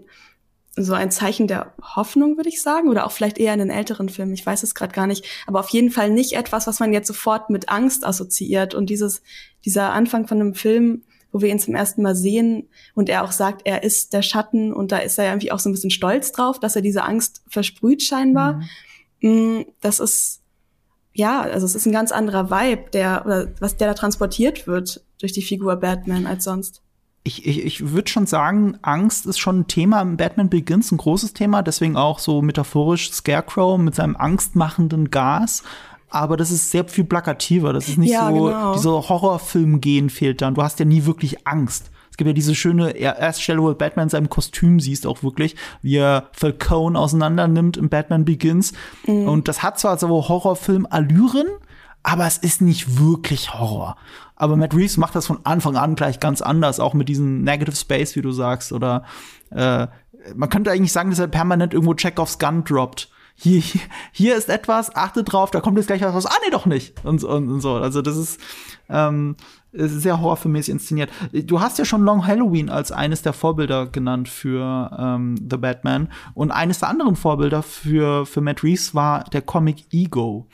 so 0.83 0.93
ein 0.93 1.11
Zeichen 1.11 1.47
der 1.47 1.73
Hoffnung, 1.81 2.37
würde 2.37 2.49
ich 2.49 2.61
sagen, 2.61 2.89
oder 2.89 3.05
auch 3.05 3.11
vielleicht 3.11 3.37
eher 3.37 3.53
in 3.53 3.59
den 3.59 3.69
älteren 3.69 4.09
Filmen. 4.09 4.33
Ich 4.33 4.45
weiß 4.45 4.63
es 4.63 4.75
gerade 4.75 4.93
gar 4.93 5.07
nicht, 5.07 5.25
aber 5.47 5.59
auf 5.59 5.69
jeden 5.69 5.91
Fall 5.91 6.09
nicht 6.09 6.33
etwas, 6.33 6.67
was 6.67 6.79
man 6.79 6.93
jetzt 6.93 7.07
sofort 7.07 7.49
mit 7.49 7.69
Angst 7.69 8.05
assoziiert. 8.05 8.73
Und 8.73 8.89
dieses, 8.89 9.21
dieser 9.65 9.91
Anfang 9.91 10.27
von 10.27 10.39
einem 10.39 10.55
Film, 10.55 11.03
wo 11.31 11.41
wir 11.41 11.49
ihn 11.49 11.59
zum 11.59 11.75
ersten 11.75 12.01
Mal 12.01 12.15
sehen 12.15 12.69
und 12.95 13.09
er 13.09 13.23
auch 13.23 13.31
sagt, 13.31 13.61
er 13.65 13.83
ist 13.83 14.13
der 14.13 14.21
Schatten 14.21 14.73
und 14.73 14.91
da 14.91 14.97
ist 14.97 15.19
er 15.19 15.27
irgendwie 15.27 15.51
auch 15.51 15.59
so 15.59 15.69
ein 15.69 15.73
bisschen 15.73 15.91
stolz 15.91 16.31
drauf, 16.31 16.59
dass 16.59 16.75
er 16.75 16.81
diese 16.81 17.03
Angst 17.03 17.43
versprüht 17.47 18.01
scheinbar. 18.01 18.61
Mhm. 19.21 19.59
Mm, 19.59 19.65
das 19.81 19.99
ist 19.99 20.41
ja, 21.13 21.41
also 21.41 21.65
es 21.65 21.75
ist 21.75 21.85
ein 21.85 21.91
ganz 21.91 22.11
anderer 22.11 22.49
Vibe, 22.49 22.91
der 22.91 23.23
oder 23.25 23.51
was 23.59 23.75
der 23.75 23.89
da 23.89 23.93
transportiert 23.93 24.67
wird 24.67 25.03
durch 25.19 25.33
die 25.33 25.41
Figur 25.41 25.75
Batman 25.75 26.25
als 26.25 26.45
sonst 26.45 26.81
ich, 27.23 27.45
ich, 27.45 27.65
ich 27.65 27.91
würde 27.91 28.09
schon 28.09 28.27
sagen, 28.27 28.77
Angst 28.81 29.25
ist 29.25 29.39
schon 29.39 29.61
ein 29.61 29.67
Thema 29.67 30.01
im 30.01 30.17
Batman 30.17 30.49
Begins, 30.49 30.91
ein 30.91 30.97
großes 30.97 31.33
Thema, 31.33 31.61
deswegen 31.61 31.97
auch 31.97 32.19
so 32.19 32.41
metaphorisch 32.41 33.11
Scarecrow 33.11 33.77
mit 33.77 33.95
seinem 33.95 34.15
angstmachenden 34.15 35.11
Gas. 35.11 35.63
Aber 36.09 36.37
das 36.37 36.49
ist 36.49 36.71
sehr 36.71 36.87
viel 36.87 37.03
plakativer. 37.03 37.71
Das 37.71 37.87
ist 37.87 37.97
nicht 37.97 38.11
ja, 38.11 38.29
so, 38.29 38.45
genau. 38.45 38.73
dieser 38.73 39.09
Horrorfilm-Gehen 39.09 40.09
fehlt 40.09 40.41
dann. 40.41 40.55
Du 40.55 40.63
hast 40.63 40.79
ja 40.79 40.85
nie 40.85 41.05
wirklich 41.05 41.45
Angst. 41.47 41.91
Es 42.09 42.17
gibt 42.17 42.27
ja 42.27 42.33
diese 42.33 42.55
schöne 42.55 42.91
erste 42.91 43.43
Stelle, 43.43 43.61
wo 43.61 43.73
Batman 43.73 44.03
in 44.03 44.09
seinem 44.09 44.29
Kostüm 44.29 44.79
siehst, 44.79 45.05
auch 45.05 45.21
wirklich, 45.21 45.55
wie 45.83 45.97
er 45.97 46.29
Falcone 46.31 46.97
auseinander 46.97 47.47
nimmt 47.47 47.77
im 47.77 47.89
Batman 47.89 48.25
Begins. 48.25 48.73
Mhm. 49.05 49.27
Und 49.27 49.47
das 49.47 49.61
hat 49.61 49.79
zwar 49.79 49.99
so 49.99 50.07
Horrorfilm-Allüren, 50.09 51.47
aber 52.01 52.25
es 52.25 52.37
ist 52.37 52.61
nicht 52.61 52.99
wirklich 52.99 53.53
Horror. 53.53 53.95
Aber 54.39 54.55
Matt 54.55 54.73
Reeves 54.73 54.97
macht 54.97 55.15
das 55.15 55.27
von 55.27 55.39
Anfang 55.43 55.75
an 55.75 55.95
gleich 55.95 56.19
ganz 56.19 56.41
anders, 56.41 56.79
auch 56.79 56.95
mit 56.95 57.09
diesem 57.09 57.43
Negative 57.43 57.75
Space, 57.75 58.15
wie 58.15 58.21
du 58.21 58.31
sagst. 58.31 58.71
Oder 58.71 59.03
äh, 59.51 59.85
man 60.33 60.49
könnte 60.49 60.71
eigentlich 60.71 60.93
sagen, 60.93 61.09
dass 61.11 61.19
er 61.19 61.27
permanent 61.27 61.73
irgendwo 61.73 61.93
Chekhovs 61.93 62.39
Gun 62.39 62.63
droppt. 62.63 63.09
Hier, 63.35 63.59
hier, 63.59 63.81
hier 64.11 64.35
ist 64.37 64.49
etwas, 64.49 64.95
achte 64.95 65.23
drauf, 65.23 65.51
da 65.51 65.61
kommt 65.61 65.77
jetzt 65.77 65.87
gleich 65.87 66.01
was 66.01 66.13
raus. 66.13 66.25
Ah, 66.25 66.35
nee, 66.43 66.51
doch 66.51 66.65
nicht. 66.65 67.05
Und, 67.05 67.23
und, 67.23 67.49
und 67.49 67.61
so. 67.61 67.75
Also, 67.75 68.01
das 68.01 68.15
ist, 68.15 68.39
ähm, 68.89 69.35
ist 69.73 70.01
sehr 70.01 70.21
horrorfilmmäßig 70.21 70.71
inszeniert. 70.73 71.09
Du 71.31 71.59
hast 71.59 71.77
ja 71.77 71.85
schon 71.85 72.03
Long 72.03 72.25
Halloween 72.25 72.69
als 72.69 72.93
eines 72.93 73.21
der 73.21 73.33
Vorbilder 73.33 73.87
genannt 73.87 74.29
für 74.29 74.91
ähm, 74.97 75.35
The 75.37 75.57
Batman. 75.57 76.09
Und 76.33 76.51
eines 76.51 76.79
der 76.79 76.89
anderen 76.89 77.17
Vorbilder 77.17 77.61
für, 77.61 78.25
für 78.25 78.41
Matt 78.41 78.63
Reeves 78.63 78.95
war 78.95 79.25
der 79.25 79.41
Comic 79.41 79.85
Ego. 79.91 80.47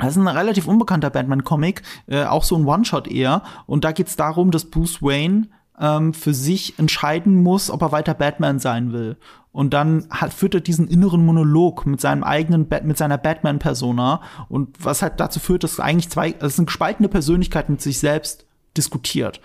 Das 0.00 0.16
ist 0.16 0.16
ein 0.16 0.28
relativ 0.28 0.66
unbekannter 0.66 1.10
Batman-Comic, 1.10 1.82
äh, 2.06 2.24
auch 2.24 2.44
so 2.44 2.56
ein 2.56 2.66
One-Shot 2.66 3.08
eher. 3.08 3.42
Und 3.66 3.84
da 3.84 3.92
geht 3.92 4.08
es 4.08 4.16
darum, 4.16 4.50
dass 4.50 4.64
Bruce 4.64 5.02
Wayne 5.02 5.48
ähm, 5.78 6.14
für 6.14 6.34
sich 6.34 6.78
entscheiden 6.78 7.42
muss, 7.42 7.70
ob 7.70 7.82
er 7.82 7.92
weiter 7.92 8.14
Batman 8.14 8.58
sein 8.58 8.92
will. 8.92 9.16
Und 9.52 9.74
dann 9.74 10.06
hat, 10.10 10.32
führt 10.32 10.54
er 10.54 10.60
diesen 10.60 10.86
inneren 10.86 11.24
Monolog 11.24 11.84
mit 11.86 12.00
seinem 12.00 12.22
eigenen 12.22 12.68
Bat 12.68 12.84
mit 12.84 12.98
seiner 12.98 13.18
Batman-Persona. 13.18 14.20
Und 14.48 14.76
was 14.78 15.02
halt 15.02 15.18
dazu 15.18 15.40
führt, 15.40 15.64
dass 15.64 15.80
eigentlich 15.80 16.08
zwei, 16.08 16.32
das 16.32 16.58
eine 16.58 16.66
gespaltene 16.66 17.08
Persönlichkeit 17.08 17.68
mit 17.68 17.80
sich 17.80 17.98
selbst 17.98 18.46
diskutiert. 18.76 19.40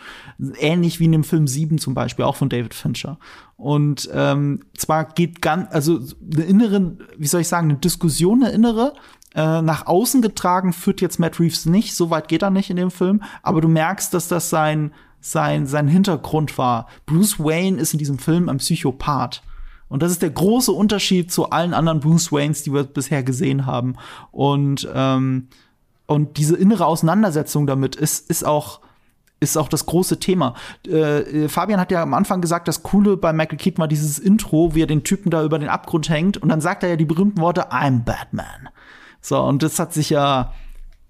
Ähnlich 0.60 1.00
wie 1.00 1.06
in 1.06 1.12
dem 1.12 1.24
Film 1.24 1.48
7 1.48 1.80
zum 1.80 1.96
Beispiel, 1.96 2.26
auch 2.26 2.36
von 2.36 2.50
David 2.50 2.76
Fincher. 2.76 3.18
Und 3.58 4.08
ähm, 4.14 4.62
zwar 4.78 5.06
geht 5.06 5.42
ganz, 5.42 5.68
also 5.72 6.00
eine 6.32 6.44
innere, 6.44 6.98
wie 7.18 7.26
soll 7.26 7.42
ich 7.42 7.48
sagen, 7.48 7.70
eine 7.70 7.80
Diskussion, 7.80 8.44
eine 8.44 8.54
innere, 8.54 8.94
äh, 9.36 9.62
nach 9.62 9.86
außen 9.86 10.22
getragen 10.22 10.74
führt 10.74 11.02
jetzt 11.02 11.20
Matt 11.20 11.40
Reeves 11.40 11.66
nicht, 11.66 11.96
so 11.96 12.10
weit 12.10 12.28
geht 12.28 12.42
er 12.42 12.50
nicht 12.50 12.70
in 12.70 12.78
dem 12.78 12.92
Film, 12.92 13.22
aber 13.44 13.62
du 13.62 13.68
merkst, 13.68 14.14
dass 14.14 14.28
das 14.28 14.50
sein, 14.50 14.94
sein, 15.20 15.68
sein 15.68 15.88
Hintergrund 15.88 16.58
war. 16.58 16.88
Bruce 17.06 17.40
Wayne 17.40 17.80
ist 17.80 17.94
in 17.94 18.00
diesem 18.00 18.18
Film 18.18 18.50
ein 18.50 18.58
Psychopath. 18.58 19.44
Und 19.88 20.02
das 20.02 20.12
ist 20.12 20.22
der 20.22 20.32
große 20.32 20.72
Unterschied 20.72 21.32
zu 21.32 21.52
allen 21.52 21.74
anderen 21.74 22.00
Bruce 22.00 22.32
Waynes, 22.32 22.64
die 22.64 22.74
wir 22.74 22.84
bisher 22.84 23.24
gesehen 23.24 23.66
haben. 23.66 23.96
Und 24.32 24.88
ähm, 24.94 25.48
und 26.08 26.38
diese 26.38 26.56
innere 26.56 26.86
Auseinandersetzung 26.86 27.66
damit 27.68 27.96
ist, 27.96 28.30
ist 28.30 28.46
auch 28.46 28.80
ist 29.42 29.58
auch 29.58 29.68
das 29.68 29.86
große 29.86 30.20
Thema. 30.20 30.56
Äh, 30.88 31.44
äh, 31.44 31.50
Fabian 31.50 31.80
hat 31.80 31.92
ja 31.92 32.02
am 32.02 32.14
Anfang 32.14 32.42
gesagt, 32.42 32.68
das 32.68 32.84
Coole 32.84 33.18
bei 33.18 33.34
Michael 33.34 33.58
Keaton 33.58 33.80
war 33.80 33.88
dieses 33.88 34.18
Intro, 34.18 34.74
wie 34.74 34.84
er 34.84 34.88
den 34.88 35.04
Typen 35.04 35.30
da 35.30 35.44
über 35.44 35.60
den 35.60 35.68
Abgrund 35.68 36.10
hängt 36.10 36.38
und 36.38 36.50
dann 36.50 36.62
sagt 36.62 36.84
er 36.84 36.90
ja 36.90 36.96
die 36.96 37.06
berühmten 37.06 37.42
Worte 37.42 37.72
I'm 37.72 38.04
Batman. 38.04 38.70
So, 39.26 39.42
und 39.42 39.64
das 39.64 39.80
hat 39.80 39.92
sich 39.92 40.12
ja 40.12 40.54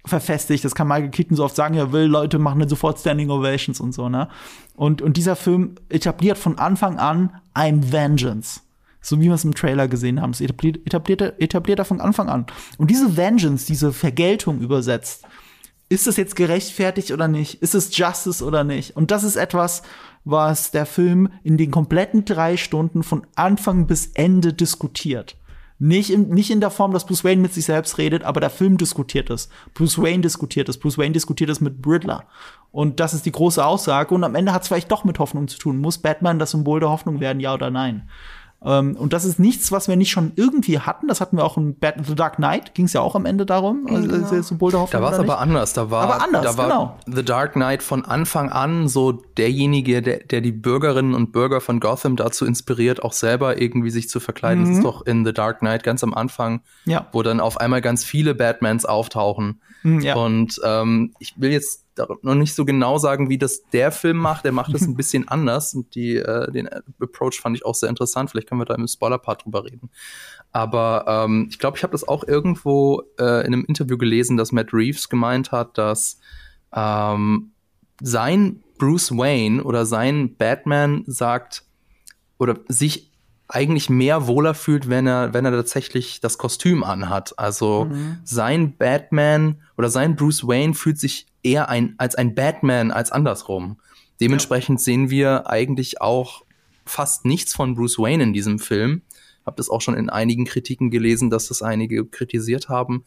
verfestigt. 0.06 0.64
Das 0.64 0.74
kann 0.74 0.88
Michael 0.88 1.10
Keaton 1.10 1.36
so 1.36 1.44
oft 1.44 1.54
sagen, 1.54 1.74
er 1.74 1.92
will, 1.92 2.04
Leute 2.04 2.38
machen 2.38 2.60
dann 2.60 2.68
sofort 2.68 2.98
Standing 2.98 3.28
Ovations 3.28 3.78
und 3.78 3.92
so, 3.92 4.08
ne? 4.08 4.28
Und, 4.74 5.02
und 5.02 5.18
dieser 5.18 5.36
Film 5.36 5.74
etabliert 5.90 6.38
von 6.38 6.58
Anfang 6.58 6.98
an 6.98 7.30
ein 7.52 7.92
Vengeance. 7.92 8.62
So 9.02 9.20
wie 9.20 9.24
wir 9.24 9.34
es 9.34 9.44
im 9.44 9.54
Trailer 9.54 9.86
gesehen 9.86 10.22
haben. 10.22 10.30
Es 10.30 10.40
etabliert, 10.40 10.78
etabliert, 10.86 11.20
etabliert 11.40 11.78
er 11.78 11.84
von 11.84 12.00
Anfang 12.00 12.30
an. 12.30 12.46
Und 12.78 12.90
diese 12.90 13.18
Vengeance, 13.18 13.66
diese 13.66 13.92
Vergeltung 13.92 14.60
übersetzt, 14.60 15.24
ist 15.90 16.06
es 16.06 16.16
jetzt 16.16 16.36
gerechtfertigt 16.36 17.12
oder 17.12 17.28
nicht? 17.28 17.62
Ist 17.62 17.74
es 17.74 17.96
Justice 17.96 18.42
oder 18.42 18.64
nicht? 18.64 18.96
Und 18.96 19.10
das 19.10 19.24
ist 19.24 19.36
etwas, 19.36 19.82
was 20.24 20.70
der 20.70 20.86
Film 20.86 21.28
in 21.44 21.58
den 21.58 21.70
kompletten 21.70 22.24
drei 22.24 22.56
Stunden 22.56 23.02
von 23.02 23.26
Anfang 23.34 23.86
bis 23.86 24.06
Ende 24.14 24.54
diskutiert. 24.54 25.36
Nicht 25.78 26.10
in, 26.10 26.30
nicht 26.30 26.50
in 26.50 26.60
der 26.60 26.70
Form, 26.70 26.92
dass 26.92 27.04
Bruce 27.04 27.22
Wayne 27.24 27.42
mit 27.42 27.52
sich 27.52 27.66
selbst 27.66 27.98
redet, 27.98 28.24
aber 28.24 28.40
der 28.40 28.48
Film 28.48 28.78
diskutiert 28.78 29.28
es. 29.28 29.50
Bruce 29.74 29.98
Wayne 29.98 30.22
diskutiert 30.22 30.68
es. 30.70 30.78
Bruce 30.78 30.96
Wayne 30.96 31.12
diskutiert 31.12 31.50
es 31.50 31.60
mit 31.60 31.86
Riddler. 31.86 32.24
Und 32.72 32.98
das 32.98 33.12
ist 33.12 33.26
die 33.26 33.32
große 33.32 33.64
Aussage. 33.64 34.14
Und 34.14 34.24
am 34.24 34.34
Ende 34.34 34.52
hat 34.52 34.62
es 34.62 34.68
vielleicht 34.68 34.90
doch 34.90 35.04
mit 35.04 35.18
Hoffnung 35.18 35.48
zu 35.48 35.58
tun. 35.58 35.78
Muss 35.78 35.98
Batman 35.98 36.38
das 36.38 36.52
Symbol 36.52 36.80
der 36.80 36.88
Hoffnung 36.88 37.20
werden, 37.20 37.40
ja 37.40 37.52
oder 37.52 37.70
nein? 37.70 38.08
Ähm, 38.64 38.96
und 38.96 39.12
das 39.12 39.24
ist 39.24 39.38
nichts, 39.38 39.70
was 39.70 39.86
wir 39.86 39.96
nicht 39.96 40.10
schon 40.10 40.32
irgendwie 40.34 40.80
hatten. 40.80 41.08
Das 41.08 41.20
hatten 41.20 41.36
wir 41.36 41.44
auch 41.44 41.56
in 41.56 41.78
Batman 41.78 42.04
The 42.06 42.14
Dark 42.14 42.36
Knight. 42.36 42.74
Ging 42.74 42.86
es 42.86 42.92
ja 42.92 43.00
auch 43.00 43.14
am 43.14 43.26
Ende 43.26 43.46
darum. 43.46 43.86
Also, 43.88 44.08
genau. 44.08 44.24
Also, 44.24 44.42
Symbol 44.42 44.70
der 44.70 44.80
Hoffnung 44.80 45.02
da 45.02 45.06
war 45.06 45.12
es 45.12 45.18
aber 45.18 45.38
anders. 45.38 45.72
Da 45.72 45.90
war, 45.90 46.02
aber 46.04 46.22
anders, 46.22 46.42
da 46.44 46.58
war 46.58 46.68
genau. 46.68 46.98
The 47.06 47.24
Dark 47.24 47.52
Knight 47.52 47.82
von 47.82 48.04
Anfang 48.04 48.50
an 48.50 48.88
so 48.88 49.12
derjenige, 49.12 50.02
der, 50.02 50.18
der 50.18 50.40
die 50.40 50.52
Bürgerinnen 50.52 51.14
und 51.14 51.32
Bürger 51.32 51.60
von 51.60 51.80
Gotham 51.80 52.16
dazu 52.16 52.46
inspiriert, 52.46 53.02
auch 53.02 53.12
selber 53.12 53.60
irgendwie 53.60 53.90
sich 53.90 54.08
zu 54.08 54.20
verkleiden. 54.20 54.64
Mhm. 54.64 54.68
Das 54.68 54.76
ist 54.78 54.84
doch 54.84 55.06
in 55.06 55.24
The 55.24 55.32
Dark 55.32 55.60
Knight 55.60 55.84
ganz 55.84 56.02
am 56.02 56.14
Anfang, 56.14 56.60
ja. 56.86 57.06
wo 57.12 57.22
dann 57.22 57.40
auf 57.40 57.60
einmal 57.60 57.82
ganz 57.82 58.04
viele 58.04 58.34
Batmans 58.34 58.84
auftauchen. 58.84 59.60
Mhm, 59.82 60.00
ja. 60.00 60.16
Und 60.16 60.60
ähm, 60.64 61.14
ich 61.18 61.34
will 61.40 61.52
jetzt 61.52 61.85
noch 62.22 62.34
nicht 62.34 62.54
so 62.54 62.64
genau 62.64 62.98
sagen, 62.98 63.28
wie 63.28 63.38
das 63.38 63.62
der 63.72 63.92
Film 63.92 64.16
macht. 64.16 64.44
Der 64.44 64.52
macht 64.52 64.74
das 64.74 64.82
ein 64.82 64.94
bisschen 64.96 65.28
anders 65.28 65.74
und 65.74 65.94
die, 65.94 66.16
äh, 66.16 66.50
den 66.52 66.68
Approach 67.00 67.40
fand 67.40 67.56
ich 67.56 67.64
auch 67.64 67.74
sehr 67.74 67.88
interessant. 67.88 68.30
Vielleicht 68.30 68.48
können 68.48 68.60
wir 68.60 68.66
da 68.66 68.74
im 68.74 68.86
Spoiler-Part 68.86 69.44
drüber 69.44 69.64
reden. 69.64 69.90
Aber 70.52 71.04
ähm, 71.06 71.46
ich 71.50 71.58
glaube, 71.58 71.76
ich 71.76 71.82
habe 71.82 71.92
das 71.92 72.06
auch 72.06 72.24
irgendwo 72.26 73.02
äh, 73.18 73.46
in 73.46 73.52
einem 73.52 73.64
Interview 73.64 73.98
gelesen, 73.98 74.36
dass 74.36 74.52
Matt 74.52 74.72
Reeves 74.72 75.08
gemeint 75.08 75.52
hat, 75.52 75.76
dass 75.78 76.18
ähm, 76.74 77.52
sein 78.00 78.62
Bruce 78.78 79.12
Wayne 79.12 79.62
oder 79.62 79.86
sein 79.86 80.36
Batman 80.36 81.04
sagt 81.06 81.64
oder 82.38 82.58
sich 82.68 83.12
eigentlich 83.48 83.88
mehr 83.88 84.26
wohler 84.26 84.54
fühlt, 84.54 84.88
wenn 84.88 85.06
er, 85.06 85.32
wenn 85.32 85.44
er 85.44 85.52
tatsächlich 85.52 86.20
das 86.20 86.36
Kostüm 86.38 86.82
anhat. 86.82 87.38
Also 87.38 87.86
mhm. 87.86 88.18
sein 88.24 88.76
Batman 88.76 89.62
oder 89.76 89.88
sein 89.88 90.16
Bruce 90.16 90.46
Wayne 90.46 90.74
fühlt 90.74 90.98
sich 90.98 91.26
eher 91.46 91.68
ein, 91.68 91.94
als 91.98 92.16
ein 92.16 92.34
Batman 92.34 92.90
als 92.90 93.12
andersrum. 93.12 93.78
Dementsprechend 94.20 94.80
ja. 94.80 94.84
sehen 94.84 95.10
wir 95.10 95.48
eigentlich 95.48 96.00
auch 96.00 96.44
fast 96.84 97.24
nichts 97.24 97.54
von 97.54 97.74
Bruce 97.74 97.98
Wayne 97.98 98.22
in 98.22 98.32
diesem 98.32 98.58
Film. 98.58 99.02
Hab 99.44 99.56
das 99.56 99.70
auch 99.70 99.80
schon 99.80 99.96
in 99.96 100.10
einigen 100.10 100.44
Kritiken 100.44 100.90
gelesen, 100.90 101.30
dass 101.30 101.48
das 101.48 101.62
einige 101.62 102.04
kritisiert 102.04 102.68
haben. 102.68 103.04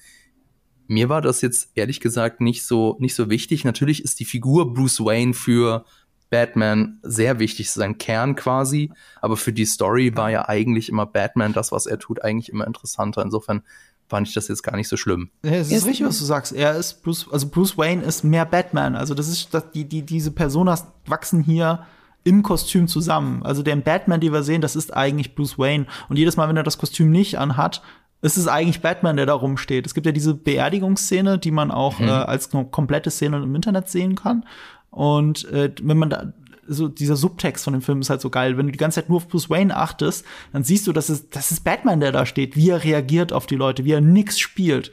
Mir 0.87 1.09
war 1.09 1.21
das 1.21 1.41
jetzt 1.41 1.69
ehrlich 1.75 1.99
gesagt 1.99 2.41
nicht 2.41 2.63
so, 2.63 2.95
nicht 2.99 3.13
so 3.13 3.29
wichtig. 3.29 3.65
Natürlich 3.65 4.03
ist 4.03 4.19
die 4.19 4.25
Figur 4.25 4.73
Bruce 4.73 5.01
Wayne 5.01 5.33
für 5.33 5.85
Batman 6.29 6.99
sehr 7.03 7.39
wichtig, 7.39 7.71
sein 7.71 7.97
Kern 7.97 8.35
quasi. 8.35 8.91
Aber 9.21 9.35
für 9.37 9.53
die 9.53 9.65
Story 9.65 10.15
war 10.15 10.31
ja 10.31 10.47
eigentlich 10.47 10.89
immer 10.89 11.05
Batman, 11.05 11.53
das, 11.53 11.71
was 11.71 11.85
er 11.85 11.99
tut, 11.99 12.23
eigentlich 12.23 12.49
immer 12.49 12.65
interessanter. 12.65 13.21
Insofern 13.21 13.63
fand 14.09 14.27
ich 14.27 14.33
das 14.33 14.47
jetzt 14.47 14.63
gar 14.63 14.75
nicht 14.75 14.87
so 14.87 14.97
schlimm. 14.97 15.29
Ja, 15.43 15.51
es 15.51 15.71
ist 15.71 15.85
richtig, 15.85 16.05
was 16.05 16.19
du 16.19 16.25
sagst. 16.25 16.51
Er 16.51 16.75
ist 16.75 17.03
Bruce, 17.03 17.27
also 17.31 17.47
Bruce 17.47 17.77
Wayne 17.77 18.03
ist 18.03 18.23
mehr 18.23 18.45
Batman. 18.45 18.95
Also 18.95 19.13
das 19.13 19.27
ist, 19.27 19.53
das, 19.53 19.71
die, 19.71 19.85
die, 19.85 20.01
diese 20.01 20.31
Personas 20.31 20.87
wachsen 21.05 21.43
hier 21.43 21.85
im 22.23 22.43
Kostüm 22.43 22.87
zusammen. 22.87 23.43
Also 23.43 23.63
der 23.63 23.75
Batman, 23.77 24.19
den 24.19 24.33
wir 24.33 24.43
sehen, 24.43 24.61
das 24.61 24.75
ist 24.75 24.95
eigentlich 24.95 25.35
Bruce 25.35 25.57
Wayne. 25.57 25.85
Und 26.09 26.17
jedes 26.17 26.37
Mal, 26.37 26.49
wenn 26.49 26.57
er 26.57 26.63
das 26.63 26.79
Kostüm 26.79 27.11
nicht 27.11 27.37
anhat, 27.37 27.81
ist 28.21 28.37
es 28.37 28.47
eigentlich 28.47 28.81
Batman, 28.81 29.15
der 29.15 29.27
da 29.27 29.33
rumsteht. 29.33 29.85
Es 29.85 29.93
gibt 29.93 30.05
ja 30.05 30.11
diese 30.11 30.33
Beerdigungsszene, 30.33 31.37
die 31.37 31.51
man 31.51 31.71
auch 31.71 31.99
mhm. 31.99 32.07
äh, 32.07 32.11
als 32.11 32.49
komplette 32.49 33.11
Szene 33.11 33.37
im 33.37 33.55
Internet 33.55 33.89
sehen 33.89 34.15
kann. 34.15 34.43
Und 34.89 35.47
äh, 35.51 35.71
wenn 35.81 35.97
man 35.97 36.09
da 36.09 36.33
so 36.69 36.87
dieser 36.87 37.15
Subtext 37.15 37.63
von 37.63 37.73
dem 37.73 37.81
Film 37.81 38.01
ist 38.01 38.09
halt 38.09 38.21
so 38.21 38.29
geil. 38.29 38.57
Wenn 38.57 38.67
du 38.67 38.71
die 38.71 38.77
ganze 38.77 38.95
Zeit 38.95 39.09
nur 39.09 39.17
auf 39.17 39.27
Bruce 39.27 39.49
Wayne 39.49 39.75
achtest, 39.75 40.25
dann 40.53 40.63
siehst 40.63 40.87
du, 40.87 40.93
dass 40.93 41.09
es, 41.09 41.29
das 41.29 41.51
ist 41.51 41.63
Batman, 41.63 41.99
der 41.99 42.11
da 42.11 42.25
steht, 42.25 42.55
wie 42.55 42.69
er 42.69 42.83
reagiert 42.83 43.33
auf 43.33 43.45
die 43.45 43.55
Leute, 43.55 43.85
wie 43.85 43.91
er 43.91 44.01
nix 44.01 44.39
spielt. 44.39 44.91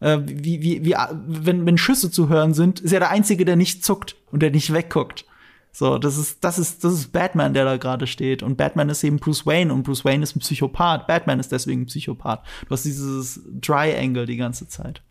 Äh, 0.00 0.18
wie, 0.24 0.62
wie, 0.62 0.84
wie, 0.84 0.94
wenn, 1.26 1.66
wenn 1.66 1.78
Schüsse 1.78 2.10
zu 2.10 2.28
hören 2.28 2.54
sind, 2.54 2.80
ist 2.80 2.92
er 2.92 3.00
der 3.00 3.10
Einzige, 3.10 3.44
der 3.44 3.56
nicht 3.56 3.84
zuckt 3.84 4.16
und 4.30 4.42
der 4.42 4.50
nicht 4.50 4.72
wegguckt. 4.72 5.24
So, 5.72 5.98
das 5.98 6.16
ist, 6.16 6.42
das 6.42 6.58
ist, 6.58 6.82
das 6.82 6.92
ist 6.92 7.12
Batman, 7.12 7.54
der 7.54 7.64
da 7.64 7.76
gerade 7.76 8.06
steht. 8.06 8.42
Und 8.42 8.56
Batman 8.56 8.88
ist 8.88 9.04
eben 9.04 9.18
Bruce 9.18 9.46
Wayne 9.46 9.72
und 9.72 9.84
Bruce 9.84 10.04
Wayne 10.04 10.22
ist 10.22 10.34
ein 10.34 10.40
Psychopath. 10.40 11.06
Batman 11.06 11.38
ist 11.38 11.52
deswegen 11.52 11.82
ein 11.82 11.86
Psychopath. 11.86 12.42
Du 12.66 12.70
hast 12.70 12.84
dieses 12.84 13.40
Triangle 13.60 14.26
die 14.26 14.36
ganze 14.36 14.66
Zeit. 14.66 15.02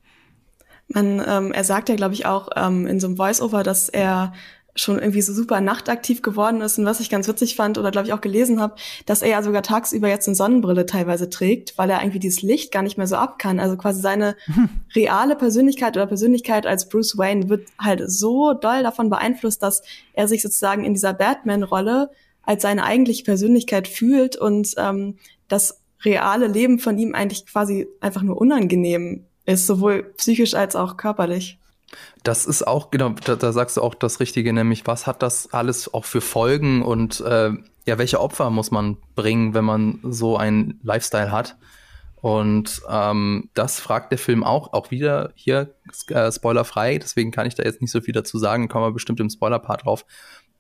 Man, 0.89 1.21
ähm, 1.25 1.51
er 1.51 1.63
sagt 1.63 1.89
ja, 1.89 1.95
glaube 1.95 2.13
ich, 2.13 2.25
auch 2.25 2.49
ähm, 2.56 2.88
in 2.88 2.99
so 2.99 3.08
einem 3.08 3.17
Voice-Over, 3.17 3.63
dass 3.63 3.89
er 3.89 4.34
schon 4.80 5.00
irgendwie 5.00 5.22
so 5.22 5.34
super 5.34 5.62
nachtaktiv 5.62 6.22
geworden 6.22 6.62
ist 6.62 6.78
und 6.78 6.86
was 6.86 7.00
ich 7.00 7.10
ganz 7.10 7.28
witzig 7.28 7.56
fand 7.56 7.78
oder 7.78 7.92
glaube 7.92 8.08
ich 8.08 8.13
auch 8.13 8.22
gelesen 8.22 8.60
habe, 8.60 8.76
dass 9.06 9.22
er 9.22 9.30
ja 9.30 9.44
sogar 9.44 9.63
tagsüber 9.63 10.08
jetzt 10.08 10.28
eine 10.28 10.36
Sonnenbrille 10.36 10.86
teilweise 10.86 11.30
trägt, 11.30 11.78
weil 11.78 11.90
er 11.90 12.02
irgendwie 12.02 12.20
dieses 12.20 12.42
Licht 12.42 12.72
gar 12.72 12.84
nicht 12.84 12.98
mehr 12.98 13.08
so 13.08 13.16
ab 13.16 13.40
kann. 13.40 13.60
Also 13.60 13.78
quasi 13.78 14.02
seine 14.02 14.36
reale 14.96 15.36
Persönlichkeit 15.36 15.98
oder 15.98 16.08
Persönlichkeit 16.08 16.66
als 16.66 16.90
Bruce 16.90 17.18
Wayne 17.18 17.50
wird 17.50 17.68
halt 17.80 18.04
so 18.10 18.54
doll 18.54 18.84
davon 18.84 19.10
beeinflusst, 19.10 19.63
dass 19.63 19.82
er 20.13 20.28
sich 20.28 20.42
sozusagen 20.42 20.84
in 20.86 20.94
dieser 20.94 21.13
Batman-Rolle 21.13 22.10
als 22.44 22.62
seine 22.62 22.86
eigentliche 22.86 23.24
Persönlichkeit 23.24 23.88
fühlt 23.88 24.38
und 24.38 24.74
ähm, 24.78 25.18
das 25.48 25.82
reale 26.04 26.48
Leben 26.48 26.80
von 26.80 26.98
ihm 26.98 27.16
eigentlich 27.16 27.46
quasi 27.46 27.88
einfach 28.00 28.22
nur 28.22 28.40
unangenehm 28.40 29.26
ist, 29.46 29.68
sowohl 29.68 30.04
psychisch 30.18 30.54
als 30.54 30.76
auch 30.76 30.98
körperlich. 30.98 31.60
Das 32.23 32.45
ist 32.45 32.67
auch, 32.67 32.91
genau, 32.91 33.10
da, 33.23 33.36
da, 33.36 33.52
sagst 33.52 33.78
du 33.78 33.82
auch 33.82 33.95
das 33.95 34.19
Richtige, 34.19 34.52
nämlich 34.54 34.86
was 34.86 35.08
hat 35.08 35.23
das 35.23 35.54
alles 35.54 35.93
auch 35.93 36.06
für 36.06 36.21
Folgen 36.21 36.82
und 36.82 37.21
äh, 37.21 37.52
ja, 37.86 37.97
welche 37.97 38.19
Opfer 38.19 38.50
muss 38.50 38.71
man 38.71 38.97
bringen, 39.15 39.54
wenn 39.54 39.63
man 39.63 40.00
so 40.04 40.38
einen 40.38 40.80
Lifestyle 40.84 41.32
hat? 41.32 41.56
Und 42.19 42.82
ähm, 42.89 43.50
das 43.54 43.80
fragt 43.80 44.12
der 44.12 44.17
Film 44.17 44.43
auch, 44.43 44.73
auch 44.73 44.91
wieder 44.91 45.32
hier 45.36 45.76
äh, 46.10 46.32
spoilerfrei, 46.32 46.97
deswegen 46.97 47.32
kann 47.32 47.47
ich 47.47 47.56
da 47.56 47.63
jetzt 47.63 47.80
nicht 47.80 47.91
so 47.91 48.02
viel 48.02 48.13
dazu 48.13 48.38
sagen, 48.38 48.67
kommen 48.67 48.86
wir 48.86 48.91
bestimmt 48.91 49.19
im 49.19 49.30
Spoiler-Part 49.30 49.86
drauf. 49.86 50.04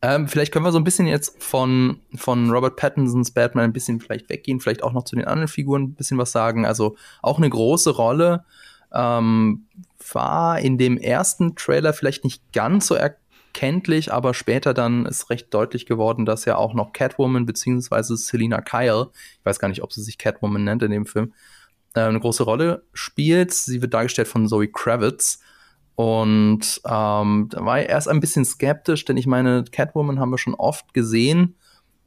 Ähm, 0.01 0.27
vielleicht 0.27 0.53
können 0.53 0.63
wir 0.63 0.71
so 0.71 0.77
ein 0.77 0.83
bisschen 0.83 1.07
jetzt 1.07 1.41
von, 1.43 1.99
von 2.15 2.51
Robert 2.51 2.75
Pattinsons 2.75 3.31
Batman 3.31 3.65
ein 3.65 3.73
bisschen 3.73 3.99
vielleicht 3.99 4.29
weggehen, 4.29 4.59
vielleicht 4.59 4.83
auch 4.83 4.93
noch 4.93 5.03
zu 5.03 5.15
den 5.15 5.25
anderen 5.25 5.47
Figuren 5.47 5.83
ein 5.83 5.95
bisschen 5.95 6.19
was 6.19 6.31
sagen. 6.31 6.65
Also 6.65 6.95
auch 7.23 7.37
eine 7.37 7.49
große 7.49 7.89
Rolle 7.89 8.45
ähm, 8.97 9.67
war 10.13 10.59
in 10.59 10.77
dem 10.77 10.97
ersten 10.97 11.55
Trailer 11.55 11.93
vielleicht 11.93 12.23
nicht 12.23 12.51
ganz 12.51 12.87
so 12.87 12.95
erkenntlich, 12.95 14.11
aber 14.11 14.33
später 14.33 14.73
dann 14.73 15.05
ist 15.05 15.29
recht 15.29 15.53
deutlich 15.53 15.85
geworden, 15.85 16.25
dass 16.25 16.45
ja 16.45 16.57
auch 16.57 16.73
noch 16.73 16.93
Catwoman 16.93 17.45
beziehungsweise 17.45 18.17
Selina 18.17 18.61
Kyle, 18.61 19.09
ich 19.39 19.45
weiß 19.45 19.59
gar 19.59 19.67
nicht, 19.67 19.83
ob 19.83 19.93
sie 19.93 20.01
sich 20.01 20.17
Catwoman 20.17 20.63
nennt 20.63 20.83
in 20.83 20.91
dem 20.91 21.05
Film, 21.05 21.33
äh, 21.93 22.01
eine 22.01 22.19
große 22.19 22.43
Rolle 22.43 22.83
spielt. 22.93 23.53
Sie 23.53 23.81
wird 23.81 23.93
dargestellt 23.93 24.27
von 24.27 24.47
Zoe 24.47 24.67
Kravitz. 24.67 25.39
Und 25.95 26.81
ähm, 26.85 27.47
da 27.49 27.65
war 27.65 27.81
ich 27.81 27.89
erst 27.89 28.07
ein 28.07 28.19
bisschen 28.19 28.45
skeptisch, 28.45 29.03
denn 29.05 29.17
ich 29.17 29.25
meine, 29.25 29.63
Catwoman 29.63 30.19
haben 30.19 30.29
wir 30.29 30.37
schon 30.37 30.53
oft 30.53 30.93
gesehen. 30.93 31.55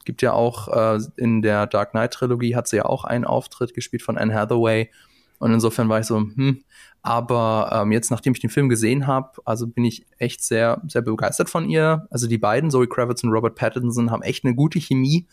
Gibt 0.05 0.23
ja 0.23 0.33
auch 0.33 0.69
äh, 0.69 1.01
in 1.17 1.43
der 1.43 1.67
Dark 1.67 1.91
Knight 1.91 2.13
Trilogie 2.13 2.55
hat 2.55 2.69
sie 2.69 2.77
ja 2.77 2.85
auch 2.85 3.05
einen 3.05 3.25
Auftritt 3.25 3.75
gespielt 3.75 4.03
von 4.03 4.17
Anne 4.17 4.35
Hathaway. 4.35 4.91
Und 5.41 5.55
insofern 5.55 5.89
war 5.89 5.99
ich 5.99 6.07
so, 6.07 6.19
hm, 6.19 6.63
aber 7.03 7.71
ähm, 7.73 7.93
jetzt, 7.93 8.11
nachdem 8.11 8.35
ich 8.35 8.41
den 8.41 8.51
Film 8.51 8.69
gesehen 8.69 9.07
habe, 9.07 9.41
also 9.47 9.67
bin 9.67 9.87
ich 9.87 10.05
echt 10.19 10.45
sehr, 10.45 10.83
sehr 10.87 11.01
begeistert 11.01 11.49
von 11.49 11.69
ihr. 11.69 12.07
Also 12.11 12.29
die 12.29 12.37
beiden, 12.37 12.71
Zoe 12.71 12.87
Kravitz 12.87 13.25
und 13.25 13.31
Robert 13.31 13.55
Pattinson, 13.55 14.11
haben 14.11 14.23
echt 14.23 14.45
eine 14.45 14.55
gute 14.55 14.79
Chemie. 14.79 15.27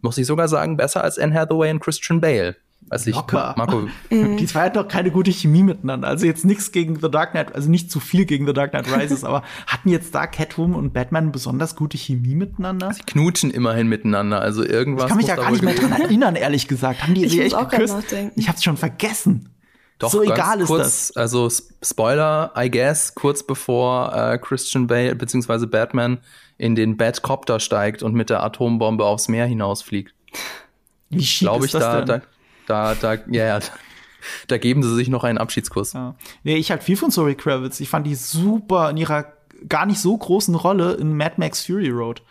Muss 0.00 0.16
ich 0.16 0.26
sogar 0.26 0.46
sagen, 0.46 0.76
besser 0.76 1.02
als 1.02 1.18
Anne 1.18 1.34
Hathaway 1.34 1.72
und 1.72 1.80
Christian 1.80 2.20
Bale. 2.20 2.56
Also 2.90 3.10
ich, 3.10 3.16
Locker. 3.16 3.54
Marco. 3.56 3.88
Mhm. 4.10 4.36
die 4.38 4.46
zwei 4.46 4.64
hatten 4.64 4.74
doch 4.74 4.88
keine 4.88 5.10
gute 5.10 5.30
Chemie 5.30 5.62
miteinander. 5.62 6.08
Also 6.08 6.26
jetzt 6.26 6.44
nichts 6.44 6.72
gegen 6.72 7.00
The 7.00 7.10
Dark 7.10 7.30
Knight, 7.30 7.54
also 7.54 7.70
nicht 7.70 7.90
zu 7.90 8.00
viel 8.00 8.24
gegen 8.24 8.46
The 8.46 8.52
Dark 8.52 8.72
Knight 8.72 8.86
Rises, 8.94 9.24
aber 9.24 9.42
hatten 9.66 9.88
jetzt 9.88 10.14
da 10.14 10.26
Catwoman 10.26 10.78
und 10.78 10.92
Batman 10.92 11.32
besonders 11.32 11.74
gute 11.76 11.96
Chemie 11.96 12.34
miteinander? 12.34 12.92
Sie 12.92 13.02
knutschen 13.02 13.50
immerhin 13.50 13.88
miteinander, 13.88 14.40
also 14.40 14.64
irgendwas. 14.64 15.04
Ich 15.04 15.08
kann 15.08 15.16
mich 15.18 15.26
ja 15.26 15.36
gar 15.36 15.50
nicht 15.50 15.62
mehr 15.62 15.74
dran 15.74 15.92
erinnern, 15.92 16.36
ehrlich 16.36 16.68
gesagt. 16.68 17.02
Haben 17.02 17.14
die 17.14 17.24
ich 17.24 17.32
sie 17.32 17.42
echt 17.42 17.54
auch 17.54 17.68
geküsst? 17.68 18.14
Ich 18.36 18.48
hab's 18.48 18.62
schon 18.62 18.76
vergessen. 18.76 19.48
Doch, 20.02 20.10
so 20.10 20.22
egal 20.22 20.60
ist 20.60 20.66
kurz, 20.66 21.12
das. 21.12 21.16
Also 21.16 21.48
Spoiler, 21.80 22.52
I 22.56 22.68
guess, 22.68 23.14
kurz 23.14 23.44
bevor 23.44 24.12
äh, 24.12 24.36
Christian 24.38 24.88
Bale 24.88 25.14
bzw. 25.14 25.66
Batman 25.66 26.18
in 26.58 26.74
den 26.74 26.96
Batcopter 26.96 27.60
steigt 27.60 28.02
und 28.02 28.12
mit 28.12 28.28
der 28.28 28.42
Atombombe 28.42 29.04
aufs 29.04 29.28
Meer 29.28 29.46
hinausfliegt. 29.46 30.12
Wie 31.08 31.22
schief 31.22 31.50
ist 31.58 31.64
ich, 31.66 31.72
das 31.72 31.82
da, 31.82 32.00
denn? 32.00 32.06
da, 32.06 32.22
da, 32.72 32.94
da, 32.94 33.14
ja, 33.30 33.44
ja, 33.44 33.58
da 34.48 34.58
geben 34.58 34.82
sie 34.82 34.94
sich 34.94 35.08
noch 35.08 35.24
einen 35.24 35.38
Abschiedskuss. 35.38 35.92
Ja. 35.92 36.14
Nee, 36.42 36.56
ich 36.56 36.70
halt 36.70 36.82
viel 36.82 36.96
von 36.96 37.10
Zoe 37.10 37.34
Kravitz. 37.34 37.80
Ich 37.80 37.90
fand 37.90 38.06
die 38.06 38.14
super 38.14 38.90
in 38.90 38.96
ihrer 38.96 39.26
gar 39.68 39.86
nicht 39.86 40.00
so 40.00 40.16
großen 40.16 40.54
Rolle 40.54 40.94
in 40.94 41.16
Mad 41.16 41.34
Max 41.36 41.66
Fury 41.66 41.90
Road. 41.90 42.22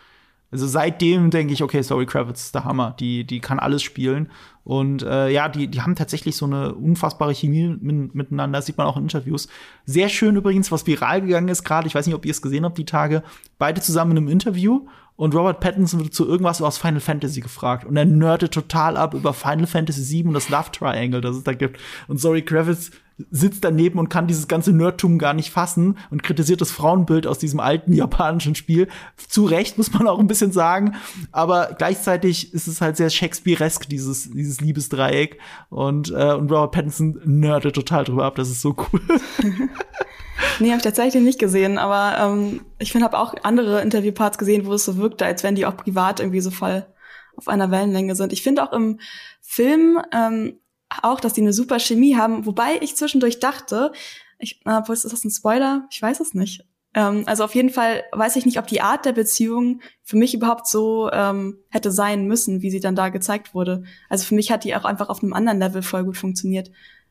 Also 0.50 0.66
seitdem 0.66 1.30
denke 1.30 1.54
ich, 1.54 1.62
okay, 1.62 1.80
Zoe 1.80 2.04
Kravitz 2.04 2.46
ist 2.46 2.54
der 2.54 2.64
Hammer. 2.64 2.94
Die, 2.98 3.24
die 3.24 3.40
kann 3.40 3.58
alles 3.58 3.82
spielen. 3.82 4.30
Und 4.64 5.02
äh, 5.02 5.30
ja, 5.30 5.48
die, 5.48 5.68
die 5.68 5.80
haben 5.80 5.94
tatsächlich 5.94 6.36
so 6.36 6.44
eine 6.44 6.74
unfassbare 6.74 7.34
Chemie 7.34 7.76
mit, 7.80 8.14
miteinander. 8.14 8.58
Das 8.58 8.66
sieht 8.66 8.76
man 8.76 8.86
auch 8.86 8.96
in 8.96 9.04
Interviews. 9.04 9.48
Sehr 9.86 10.08
schön 10.08 10.36
übrigens, 10.36 10.70
was 10.70 10.86
viral 10.86 11.22
gegangen 11.22 11.48
ist 11.48 11.64
gerade. 11.64 11.86
Ich 11.86 11.94
weiß 11.94 12.06
nicht, 12.06 12.14
ob 12.14 12.26
ihr 12.26 12.32
es 12.32 12.42
gesehen 12.42 12.64
habt, 12.64 12.76
die 12.76 12.84
Tage. 12.84 13.22
Beide 13.58 13.80
zusammen 13.80 14.10
in 14.12 14.18
einem 14.18 14.28
Interview. 14.28 14.86
Und 15.22 15.36
Robert 15.36 15.60
Pattinson 15.60 16.00
wird 16.00 16.14
zu 16.14 16.26
irgendwas 16.26 16.60
aus 16.60 16.78
Final 16.78 16.98
Fantasy 16.98 17.42
gefragt. 17.42 17.84
Und 17.84 17.96
er 17.96 18.04
nerdet 18.04 18.52
total 18.52 18.96
ab 18.96 19.14
über 19.14 19.32
Final 19.32 19.68
Fantasy 19.68 20.16
VII 20.16 20.26
und 20.26 20.34
das 20.34 20.48
Love 20.48 20.72
Triangle, 20.72 21.20
das 21.20 21.36
es 21.36 21.44
da 21.44 21.52
gibt. 21.52 21.78
Und 22.08 22.18
Zoe 22.18 22.42
Kravitz 22.42 22.90
sitzt 23.30 23.64
daneben 23.64 23.98
und 23.98 24.08
kann 24.08 24.26
dieses 24.26 24.48
ganze 24.48 24.72
Nerdtum 24.72 25.18
gar 25.18 25.34
nicht 25.34 25.50
fassen 25.50 25.98
und 26.10 26.22
kritisiert 26.22 26.60
das 26.60 26.70
Frauenbild 26.70 27.26
aus 27.26 27.38
diesem 27.38 27.60
alten 27.60 27.92
japanischen 27.94 28.54
Spiel. 28.54 28.88
Zu 29.16 29.44
Recht, 29.44 29.78
muss 29.78 29.92
man 29.92 30.06
auch 30.06 30.18
ein 30.18 30.26
bisschen 30.26 30.52
sagen. 30.52 30.94
Aber 31.30 31.74
gleichzeitig 31.76 32.52
ist 32.52 32.66
es 32.66 32.80
halt 32.80 32.96
sehr 32.96 33.10
Shakespearesk, 33.10 33.88
dieses, 33.88 34.30
dieses 34.30 34.60
Liebesdreieck. 34.60 35.38
Und, 35.70 36.10
äh, 36.10 36.34
und 36.34 36.50
Robert 36.50 36.72
Pattinson 36.72 37.20
nerdet 37.24 37.74
total 37.74 38.04
drüber 38.04 38.24
ab. 38.24 38.36
Das 38.36 38.50
ist 38.50 38.62
so 38.62 38.74
cool. 38.92 39.00
Nee, 40.58 40.68
habe 40.68 40.78
ich 40.78 40.82
tatsächlich 40.82 41.22
nicht 41.22 41.38
gesehen, 41.38 41.78
aber 41.78 42.18
ähm, 42.18 42.62
ich 42.78 42.92
finde, 42.92 43.04
habe 43.04 43.18
auch 43.18 43.34
andere 43.42 43.80
Interviewparts 43.80 44.38
gesehen, 44.38 44.66
wo 44.66 44.74
es 44.74 44.84
so 44.84 44.96
wirkte, 44.96 45.24
als 45.24 45.42
wenn 45.42 45.54
die 45.54 45.66
auch 45.66 45.76
privat 45.76 46.20
irgendwie 46.20 46.40
so 46.40 46.50
voll 46.50 46.86
auf 47.36 47.48
einer 47.48 47.70
Wellenlänge 47.70 48.14
sind. 48.14 48.32
Ich 48.32 48.42
finde 48.42 48.62
auch 48.62 48.72
im 48.72 48.98
Film 49.40 50.00
ähm, 50.12 50.58
auch, 51.02 51.20
dass 51.20 51.32
die 51.32 51.40
eine 51.40 51.52
super 51.52 51.78
Chemie 51.78 52.16
haben, 52.16 52.46
wobei 52.46 52.78
ich 52.80 52.96
zwischendurch 52.96 53.40
dachte, 53.40 53.92
ich, 54.38 54.60
na, 54.64 54.80
ist 54.80 55.04
das 55.04 55.24
ein 55.24 55.30
Spoiler? 55.30 55.86
Ich 55.90 56.02
weiß 56.02 56.20
es 56.20 56.34
nicht. 56.34 56.64
Ähm, 56.94 57.22
also 57.26 57.44
auf 57.44 57.54
jeden 57.54 57.70
Fall 57.70 58.02
weiß 58.12 58.36
ich 58.36 58.44
nicht, 58.44 58.58
ob 58.58 58.66
die 58.66 58.82
Art 58.82 59.04
der 59.04 59.12
Beziehung 59.12 59.80
für 60.02 60.16
mich 60.16 60.34
überhaupt 60.34 60.66
so 60.66 61.10
ähm, 61.12 61.58
hätte 61.68 61.90
sein 61.90 62.26
müssen, 62.26 62.60
wie 62.62 62.70
sie 62.70 62.80
dann 62.80 62.96
da 62.96 63.08
gezeigt 63.08 63.54
wurde. 63.54 63.84
Also 64.08 64.24
für 64.24 64.34
mich 64.34 64.50
hat 64.50 64.64
die 64.64 64.74
auch 64.76 64.84
einfach 64.84 65.08
auf 65.08 65.22
einem 65.22 65.32
anderen 65.32 65.58
Level 65.58 65.82
voll 65.82 66.04
gut 66.04 66.16
funktioniert. 66.16 66.70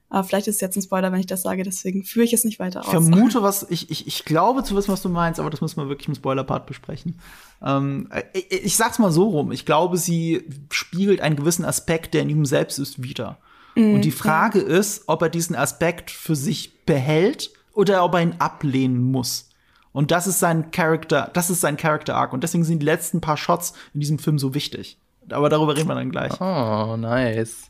Aber 0.10 0.26
vielleicht 0.26 0.48
ist 0.48 0.56
es 0.56 0.62
jetzt 0.62 0.76
ein 0.76 0.82
Spoiler, 0.82 1.14
wenn 1.14 1.22
ich 1.22 1.26
das 1.26 1.42
sage, 1.42 1.64
deswegen 1.64 2.04
führe 2.04 2.26
ich 2.26 2.34
es 2.34 2.44
nicht 2.44 2.60
weiter 2.60 2.82
aus. 2.82 2.88
Ich 2.88 2.92
vermute, 2.92 3.44
was 3.44 3.66
ich, 3.70 3.90
ich, 3.90 4.08
ich 4.08 4.26
glaube 4.26 4.62
zu 4.62 4.76
wissen, 4.76 4.92
was 4.92 5.02
du 5.02 5.08
meinst, 5.08 5.40
aber 5.40 5.50
das 5.50 5.62
müssen 5.62 5.78
wir 5.78 5.88
wirklich 5.88 6.10
im 6.10 6.16
Spoiler-Part 6.16 6.66
besprechen. 6.66 7.18
Ähm, 7.64 8.10
ich, 8.34 8.52
ich 8.52 8.76
sag's 8.76 9.00
mal 9.00 9.12
so 9.12 9.30
rum. 9.30 9.54
Ich 9.54 9.66
glaube, 9.66 9.96
sie 9.96 10.44
spiegelt 10.70 11.22
einen 11.22 11.38
gewissen 11.38 11.64
Aspekt, 11.64 12.14
der 12.14 12.24
in 12.24 12.30
ihm 12.30 12.46
selbst 12.46 12.78
ist, 12.78 13.02
wieder. 13.02 13.38
Mhm, 13.76 13.96
Und 13.96 14.06
die 14.06 14.12
Frage 14.12 14.60
ist, 14.60 15.04
ob 15.08 15.22
er 15.22 15.30
diesen 15.30 15.56
Aspekt 15.56 16.12
für 16.12 16.36
sich 16.36 16.86
behält 16.86 17.52
oder 17.74 18.04
ob 18.04 18.14
er 18.16 18.22
ihn 18.22 18.36
ablehnen 18.40 19.02
muss. 19.12 19.50
Und 19.94 20.12
das 20.12 20.26
ist 20.28 20.40
sein 20.40 20.72
Charakter, 20.72 21.30
das 21.34 21.50
ist 21.50 21.62
sein 21.62 21.78
Character 21.78 22.16
Arc. 22.16 22.34
Und 22.34 22.44
deswegen 22.44 22.64
sind 22.64 22.80
die 22.80 22.86
letzten 22.86 23.20
paar 23.22 23.38
Shots 23.38 23.74
in 23.94 24.00
diesem 24.00 24.20
Film 24.20 24.40
so 24.40 24.54
wichtig. 24.54 24.98
Aber 25.30 25.50
darüber 25.50 25.76
reden 25.76 25.88
wir 25.88 25.96
dann 25.96 26.12
gleich. 26.12 26.40
Oh, 26.42 26.96
nice. 26.98 27.70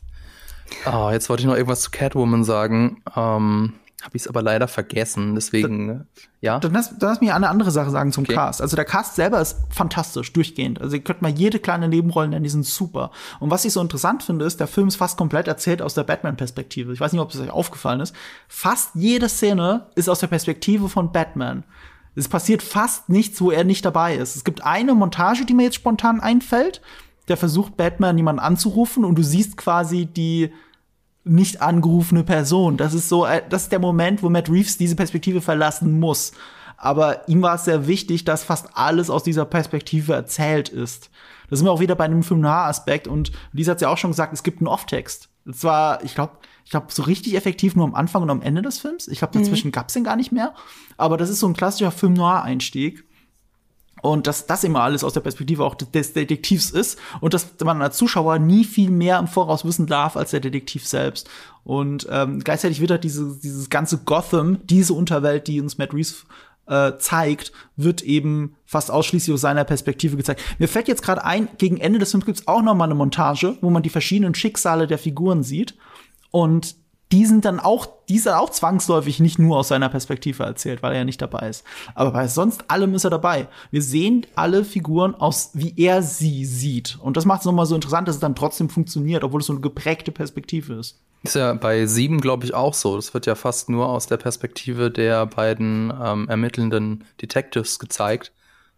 Oh, 0.90 1.10
jetzt 1.10 1.28
wollte 1.28 1.42
ich 1.42 1.46
noch 1.46 1.54
irgendwas 1.54 1.82
zu 1.82 1.90
Catwoman 1.90 2.44
sagen. 2.44 3.02
Ähm, 3.16 3.74
Habe 4.02 4.16
ich 4.16 4.22
es 4.22 4.28
aber 4.28 4.42
leider 4.42 4.66
vergessen. 4.66 5.36
Deswegen, 5.36 6.06
ja. 6.40 6.58
Dann 6.58 6.72
lass, 6.72 6.98
dann 6.98 7.10
lass 7.10 7.20
mich 7.20 7.32
eine 7.32 7.48
andere 7.48 7.70
Sache 7.70 7.90
sagen 7.90 8.10
zum 8.10 8.24
Okay. 8.24 8.34
Cast. 8.34 8.60
Also 8.60 8.74
der 8.74 8.84
Cast 8.84 9.14
selber 9.14 9.40
ist 9.40 9.58
fantastisch, 9.70 10.32
durchgehend. 10.32 10.80
Also 10.80 10.96
ihr 10.96 11.02
könnt 11.04 11.22
mal 11.22 11.30
jede 11.30 11.60
kleine 11.60 11.88
Nebenrolle 11.88 12.28
nennen, 12.28 12.42
die 12.42 12.50
sind 12.50 12.66
super. 12.66 13.12
Und 13.38 13.50
was 13.50 13.64
ich 13.64 13.72
so 13.72 13.80
interessant 13.80 14.24
finde, 14.24 14.44
ist, 14.44 14.58
der 14.58 14.66
Film 14.66 14.88
ist 14.88 14.96
fast 14.96 15.16
komplett 15.16 15.46
erzählt 15.46 15.82
aus 15.82 15.94
der 15.94 16.02
Batman-Perspektive. 16.02 16.92
Ich 16.92 17.00
weiß 17.00 17.12
nicht, 17.12 17.20
ob 17.20 17.32
es 17.32 17.40
euch 17.40 17.50
aufgefallen 17.50 18.00
ist. 18.00 18.14
Fast 18.48 18.90
jede 18.94 19.28
Szene 19.28 19.86
ist 19.94 20.08
aus 20.08 20.18
der 20.18 20.26
Perspektive 20.26 20.88
von 20.88 21.12
Batman. 21.12 21.62
Es 22.14 22.28
passiert 22.28 22.62
fast 22.62 23.08
nichts, 23.08 23.40
wo 23.40 23.50
er 23.52 23.64
nicht 23.64 23.84
dabei 23.84 24.16
ist. 24.16 24.36
Es 24.36 24.44
gibt 24.44 24.64
eine 24.64 24.94
Montage, 24.94 25.44
die 25.44 25.54
mir 25.54 25.64
jetzt 25.64 25.76
spontan 25.76 26.20
einfällt. 26.20 26.82
Der 27.28 27.36
versucht, 27.36 27.76
Batman 27.76 28.16
jemanden 28.16 28.40
anzurufen 28.40 29.04
und 29.04 29.14
du 29.14 29.22
siehst 29.22 29.56
quasi 29.56 30.06
die 30.06 30.52
nicht 31.24 31.62
angerufene 31.62 32.24
Person. 32.24 32.76
Das 32.76 32.94
ist 32.94 33.08
so, 33.08 33.26
äh, 33.26 33.42
das 33.48 33.64
ist 33.64 33.72
der 33.72 33.78
Moment, 33.78 34.22
wo 34.22 34.28
Matt 34.28 34.50
Reeves 34.50 34.76
diese 34.76 34.96
Perspektive 34.96 35.40
verlassen 35.40 36.00
muss. 36.00 36.32
Aber 36.76 37.28
ihm 37.28 37.42
war 37.42 37.54
es 37.54 37.64
sehr 37.64 37.86
wichtig, 37.86 38.24
dass 38.24 38.42
fast 38.42 38.70
alles 38.74 39.08
aus 39.08 39.22
dieser 39.22 39.44
Perspektive 39.44 40.14
erzählt 40.14 40.68
ist. 40.68 41.10
Da 41.48 41.56
sind 41.56 41.66
wir 41.66 41.70
auch 41.70 41.80
wieder 41.80 41.94
bei 41.94 42.04
einem 42.04 42.22
Film 42.22 42.40
Noir-Aspekt 42.40 43.06
und 43.06 43.30
Lisa 43.52 43.72
hat 43.72 43.80
ja 43.80 43.88
auch 43.88 43.98
schon 43.98 44.10
gesagt, 44.10 44.32
es 44.32 44.42
gibt 44.42 44.60
einen 44.60 44.66
Off-Text. 44.66 45.28
Das 45.44 45.62
war, 45.62 46.02
ich 46.02 46.14
glaube, 46.14 46.38
ich 46.64 46.70
glaube, 46.70 46.86
so 46.90 47.02
richtig 47.02 47.36
effektiv 47.36 47.76
nur 47.76 47.84
am 47.84 47.94
Anfang 47.94 48.22
und 48.22 48.30
am 48.30 48.42
Ende 48.42 48.62
des 48.62 48.78
Films. 48.78 49.08
Ich 49.08 49.18
glaube, 49.18 49.38
dazwischen 49.38 49.72
gab's 49.72 49.94
den 49.94 50.04
gar 50.04 50.16
nicht 50.16 50.32
mehr. 50.32 50.54
Aber 50.96 51.16
das 51.16 51.28
ist 51.28 51.40
so 51.40 51.46
ein 51.46 51.54
klassischer 51.54 51.90
Film 51.90 52.14
Noir-Einstieg. 52.14 53.04
Und 54.02 54.26
dass 54.26 54.46
das 54.46 54.64
immer 54.64 54.82
alles 54.82 55.04
aus 55.04 55.14
der 55.14 55.20
Perspektive 55.20 55.64
auch 55.64 55.76
des 55.76 56.12
Detektivs 56.12 56.70
ist 56.70 56.98
und 57.20 57.34
dass 57.34 57.46
man 57.62 57.80
als 57.80 57.96
Zuschauer 57.96 58.40
nie 58.40 58.64
viel 58.64 58.90
mehr 58.90 59.18
im 59.18 59.28
Voraus 59.28 59.64
wissen 59.64 59.86
darf 59.86 60.16
als 60.16 60.32
der 60.32 60.40
Detektiv 60.40 60.86
selbst. 60.86 61.30
Und 61.64 62.08
ähm, 62.10 62.40
gleichzeitig 62.40 62.80
wird 62.80 62.90
halt 62.90 63.04
diese, 63.04 63.38
dieses 63.40 63.70
ganze 63.70 63.98
Gotham, 63.98 64.58
diese 64.64 64.92
Unterwelt, 64.92 65.46
die 65.46 65.60
uns 65.60 65.78
Matt 65.78 65.94
Reeves 65.94 66.26
äh, 66.66 66.98
zeigt, 66.98 67.52
wird 67.76 68.02
eben 68.02 68.56
fast 68.66 68.90
ausschließlich 68.90 69.34
aus 69.34 69.40
seiner 69.40 69.64
Perspektive 69.64 70.16
gezeigt. 70.16 70.42
Mir 70.58 70.68
fällt 70.68 70.88
jetzt 70.88 71.02
gerade 71.02 71.24
ein, 71.24 71.48
gegen 71.58 71.76
Ende 71.76 72.00
des 72.00 72.10
Films 72.10 72.26
gibt's 72.26 72.48
auch 72.48 72.62
noch 72.62 72.74
mal 72.74 72.84
eine 72.84 72.94
Montage, 72.94 73.56
wo 73.60 73.70
man 73.70 73.84
die 73.84 73.88
verschiedenen 73.88 74.34
Schicksale 74.34 74.88
der 74.88 74.98
Figuren 74.98 75.44
sieht. 75.44 75.76
Und 76.32 76.74
die 77.12 77.26
sind 77.26 77.44
dann 77.44 77.60
auch, 77.60 77.86
die 78.08 78.18
sind 78.18 78.32
auch 78.32 78.48
zwangsläufig 78.48 79.20
nicht 79.20 79.38
nur 79.38 79.58
aus 79.58 79.68
seiner 79.68 79.90
Perspektive 79.90 80.44
erzählt, 80.44 80.82
weil 80.82 80.92
er 80.92 81.00
ja 81.00 81.04
nicht 81.04 81.20
dabei 81.20 81.50
ist. 81.50 81.62
Aber 81.94 82.10
bei 82.10 82.26
sonst 82.26 82.70
allem 82.70 82.94
ist 82.94 83.04
er 83.04 83.10
dabei. 83.10 83.48
Wir 83.70 83.82
sehen 83.82 84.26
alle 84.34 84.64
Figuren 84.64 85.14
aus, 85.14 85.50
wie 85.52 85.74
er 85.76 86.02
sie 86.02 86.46
sieht. 86.46 86.98
Und 87.00 87.18
das 87.18 87.26
macht 87.26 87.40
es 87.40 87.44
nochmal 87.44 87.66
so 87.66 87.74
interessant, 87.74 88.08
dass 88.08 88.16
es 88.16 88.20
dann 88.20 88.34
trotzdem 88.34 88.70
funktioniert, 88.70 89.24
obwohl 89.24 89.40
es 89.40 89.46
so 89.46 89.52
eine 89.52 89.60
geprägte 89.60 90.10
Perspektive 90.10 90.74
ist. 90.74 91.00
Ist 91.22 91.36
ja 91.36 91.52
bei 91.52 91.86
sieben, 91.86 92.20
glaube 92.20 92.46
ich, 92.46 92.54
auch 92.54 92.74
so. 92.74 92.96
Das 92.96 93.12
wird 93.12 93.26
ja 93.26 93.34
fast 93.34 93.68
nur 93.68 93.88
aus 93.88 94.06
der 94.06 94.16
Perspektive 94.16 94.90
der 94.90 95.26
beiden 95.26 95.92
ähm, 96.02 96.28
ermittelnden 96.28 97.04
Detectives 97.20 97.78
gezeigt, 97.78 98.32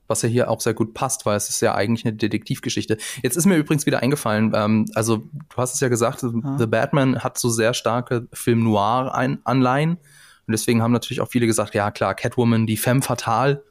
was 0.06 0.22
ja 0.22 0.28
hier 0.28 0.50
auch 0.50 0.60
sehr 0.60 0.74
gut 0.74 0.92
passt, 0.94 1.24
weil 1.26 1.36
es 1.36 1.48
ist 1.48 1.60
ja 1.62 1.74
eigentlich 1.74 2.04
eine 2.06 2.14
Detektivgeschichte. 2.14 2.98
Jetzt 3.22 3.36
ist 3.36 3.46
mir 3.46 3.56
übrigens 3.56 3.86
wieder 3.86 4.00
eingefallen, 4.00 4.52
ähm, 4.54 4.86
also 4.94 5.18
du 5.18 5.56
hast 5.56 5.74
es 5.74 5.80
ja 5.80 5.88
gesagt, 5.88 6.20
The 6.58 6.66
Batman 6.66 7.20
hat 7.24 7.38
so 7.38 7.48
sehr 7.48 7.72
starke 7.74 8.28
Film-Noir-Anleihen. 8.32 9.92
Und 10.46 10.52
deswegen 10.52 10.82
haben 10.82 10.92
natürlich 10.92 11.20
auch 11.20 11.28
viele 11.28 11.46
gesagt, 11.46 11.74
ja 11.74 11.90
klar, 11.90 12.14
Catwoman, 12.14 12.66
die 12.66 12.76
Femme 12.76 13.00
Fatale. 13.02 13.64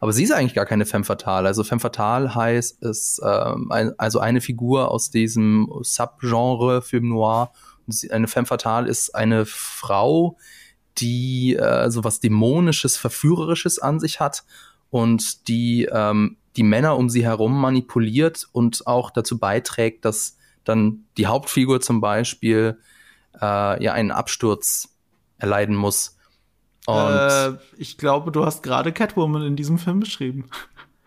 Aber 0.00 0.12
sie 0.12 0.24
ist 0.24 0.32
eigentlich 0.32 0.54
gar 0.54 0.66
keine 0.66 0.86
Femme 0.86 1.04
Fatale. 1.04 1.46
Also 1.48 1.64
Femme 1.64 1.80
Fatale 1.80 2.34
heißt, 2.34 2.82
ist 2.82 3.20
ähm, 3.24 3.70
ein, 3.70 3.92
also 3.98 4.18
eine 4.20 4.40
Figur 4.40 4.90
aus 4.90 5.10
diesem 5.10 5.70
Subgenre 5.82 6.82
Film 6.82 7.08
Noir. 7.10 7.52
Und 7.86 7.92
sie- 7.94 8.10
Eine 8.10 8.26
Femme 8.28 8.46
Fatale 8.46 8.88
ist 8.88 9.14
eine 9.14 9.44
Frau, 9.46 10.36
die 10.98 11.56
äh, 11.56 11.90
so 11.90 12.04
was 12.04 12.20
Dämonisches, 12.20 12.96
Verführerisches 12.96 13.78
an 13.78 14.00
sich 14.00 14.20
hat 14.20 14.44
und 14.90 15.48
die 15.48 15.88
ähm, 15.90 16.36
die 16.56 16.62
Männer 16.62 16.96
um 16.96 17.08
sie 17.10 17.24
herum 17.24 17.60
manipuliert 17.60 18.46
und 18.52 18.86
auch 18.86 19.10
dazu 19.10 19.38
beiträgt, 19.38 20.04
dass 20.04 20.36
dann 20.62 21.04
die 21.16 21.26
Hauptfigur 21.26 21.80
zum 21.80 22.00
Beispiel 22.00 22.78
äh, 23.40 23.82
ja 23.82 23.92
einen 23.92 24.12
Absturz 24.12 24.88
erleiden 25.38 25.74
muss. 25.74 26.16
Und 26.86 26.96
äh, 26.96 27.52
ich 27.76 27.98
glaube, 27.98 28.30
du 28.30 28.44
hast 28.44 28.62
gerade 28.62 28.92
Catwoman 28.92 29.42
in 29.42 29.56
diesem 29.56 29.78
Film 29.78 30.00
beschrieben. 30.00 30.48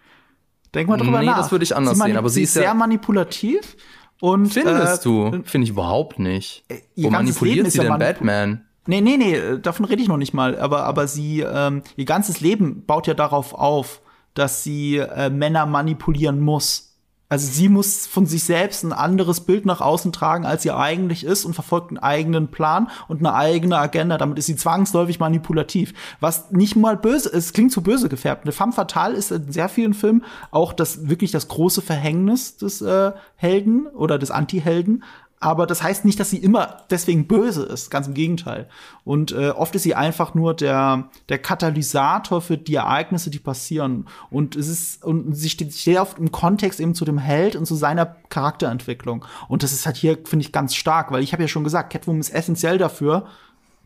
Denk 0.76 0.90
mal 0.90 0.98
drüber 0.98 1.20
Nee, 1.20 1.28
nach. 1.28 1.38
das 1.38 1.52
würde 1.52 1.63
ich 1.63 1.76
anders 1.76 1.98
sehen, 1.98 2.18
aber 2.18 2.30
sie 2.30 2.44
ist 2.44 2.56
ja- 2.56 2.63
sehr 2.63 2.74
manipulativ 2.74 3.78
und 4.20 4.48
findest 4.48 5.02
äh, 5.02 5.04
du? 5.04 5.32
Finde 5.46 5.63
ich 5.63 5.70
überhaupt 5.70 6.20
nicht. 6.20 6.66
ihr 6.96 7.12
Wo 7.12 7.18
ist 7.20 7.40
sie 7.40 7.78
ja 7.78 7.84
denn 7.84 7.94
manipu- 7.94 8.00
Batman? 8.00 8.67
Nee, 8.88 9.02
nee, 9.02 9.17
nee, 9.17 9.60
davon 9.62 9.85
rede 9.85 10.02
ich 10.02 10.08
noch 10.08 10.17
nicht 10.17 10.33
mal. 10.33 10.58
Aber, 10.58 10.83
aber 10.83 11.08
sie, 11.08 11.42
ähm, 11.42 11.83
ihr 11.96 12.06
ganzes 12.06 12.42
Leben 12.42 12.85
baut 12.85 13.08
ja 13.08 13.13
darauf 13.13 13.54
auf, 13.54 14.02
dass 14.33 14.63
sie 14.63 14.98
äh, 14.98 15.29
Männer 15.29 15.65
manipulieren 15.65 16.40
muss. 16.40 16.88
Also 17.29 17.52
sie 17.52 17.67
muss 17.67 18.08
von 18.08 18.25
sich 18.25 18.46
selbst 18.46 18.85
ein 18.85 18.94
anderes 18.94 19.42
Bild 19.42 19.65
nach 19.65 19.81
außen 19.81 20.13
tragen, 20.13 20.46
als 20.46 20.63
sie 20.63 20.71
eigentlich 20.71 21.25
ist 21.25 21.44
und 21.44 21.56
verfolgt 21.56 21.90
einen 21.90 21.98
eigenen 21.98 22.48
Plan 22.48 22.90
und 23.10 23.19
eine 23.19 23.33
eigene 23.33 23.77
Agenda. 23.77 24.17
Damit 24.17 24.40
ist 24.40 24.46
sie 24.46 24.56
zwangsläufig 24.56 25.19
manipulativ. 25.19 25.94
Was 26.21 26.52
nicht 26.52 26.77
mal 26.77 26.96
böse 26.96 27.27
ist, 27.27 27.54
klingt 27.54 27.73
zu 27.73 27.81
böse 27.81 28.08
gefärbt. 28.08 28.46
Eine 28.46 28.54
femme 28.54 28.71
fatale 28.71 29.15
ist 29.15 29.31
in 29.31 29.52
sehr 29.52 29.67
vielen 29.67 29.94
Filmen 29.94 30.23
auch 30.52 30.71
das 30.71 31.10
wirklich 31.10 31.31
das 31.31 31.50
große 31.50 31.81
Verhängnis 31.81 32.56
des 32.56 32.81
äh, 32.81 33.12
Helden 33.35 33.88
oder 33.88 34.17
des 34.17 34.31
Anti-Helden. 34.31 35.04
Aber 35.40 35.67
das 35.67 35.83
heißt 35.83 36.04
nicht, 36.04 36.19
dass 36.19 36.31
sie 36.31 36.38
immer 36.38 36.83
deswegen 36.90 37.27
böse 37.27 37.63
ist, 37.63 37.92
ganz 37.92 38.08
im 38.08 38.15
Gegenteil. 38.15 38.67
Und 39.04 39.31
äh, 39.33 39.50
oft 39.50 39.75
ist 39.75 39.83
sie 39.83 39.94
einfach 39.94 40.33
nur 40.33 40.56
der, 40.56 41.10
der 41.29 41.38
Katalysator 41.38 42.42
für 42.42 42.58
die 42.58 42.73
Ereignisse, 42.73 43.29
die 43.29 43.38
passieren. 43.38 44.08
Und 44.31 44.56
es 44.56 44.67
ist, 44.67 45.04
und 45.04 45.35
sie 45.35 45.52
steht, 45.52 45.73
steht 45.73 46.00
oft 46.00 46.17
im 46.17 46.31
Kontext 46.31 46.79
eben 46.79 46.96
zu 46.96 47.06
dem 47.06 47.19
Held 47.19 47.56
und 47.56 47.67
zu 47.67 47.75
seiner 47.75 48.15
Charakterentwicklung. 48.29 49.25
Und 49.48 49.62
das 49.62 49.73
ist 49.73 49.85
halt 49.85 49.98
hier, 49.98 50.17
finde 50.25 50.44
ich, 50.44 50.52
ganz 50.52 50.73
stark, 50.73 51.12
weil 51.12 51.21
ich 51.21 51.33
habe 51.33 51.44
ja 51.44 51.48
schon 51.48 51.63
gesagt, 51.63 51.94
Catwoman 51.94 52.19
ist 52.21 52.33
essentiell 52.33 52.79
dafür, 52.79 53.27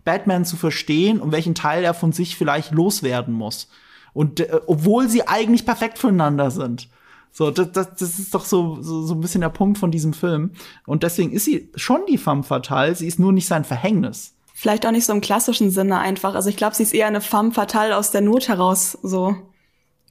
Batman 0.05 0.45
zu 0.45 0.55
verstehen 0.55 1.19
und 1.19 1.33
welchen 1.33 1.53
Teil 1.53 1.83
er 1.83 1.93
von 1.93 2.13
sich 2.13 2.37
vielleicht 2.37 2.71
loswerden 2.71 3.33
muss. 3.33 3.67
Und 4.13 4.39
äh, 4.39 4.61
obwohl 4.67 5.09
sie 5.09 5.27
eigentlich 5.27 5.65
perfekt 5.65 5.99
füreinander 5.99 6.49
sind. 6.49 6.87
So, 7.31 7.49
das, 7.49 7.71
das, 7.71 7.95
das 7.95 8.19
ist 8.19 8.35
doch 8.35 8.45
so, 8.45 8.81
so, 8.81 9.03
so 9.03 9.13
ein 9.13 9.21
bisschen 9.21 9.41
der 9.41 9.49
Punkt 9.49 9.77
von 9.77 9.89
diesem 9.89 10.13
Film. 10.13 10.51
Und 10.85 11.03
deswegen 11.03 11.31
ist 11.31 11.45
sie 11.45 11.69
schon 11.75 12.01
die 12.09 12.17
femme 12.17 12.43
fatale, 12.43 12.93
sie 12.95 13.07
ist 13.07 13.19
nur 13.19 13.31
nicht 13.31 13.47
sein 13.47 13.63
Verhängnis. 13.63 14.33
Vielleicht 14.53 14.85
auch 14.85 14.91
nicht 14.91 15.05
so 15.05 15.13
im 15.13 15.21
klassischen 15.21 15.71
Sinne 15.71 15.99
einfach. 15.99 16.35
Also 16.35 16.49
ich 16.49 16.57
glaube, 16.57 16.75
sie 16.75 16.83
ist 16.83 16.93
eher 16.93 17.07
eine 17.07 17.21
femme 17.21 17.51
fatale 17.51 17.95
aus 17.97 18.11
der 18.11 18.21
Not 18.21 18.47
heraus, 18.47 18.97
so. 19.01 19.35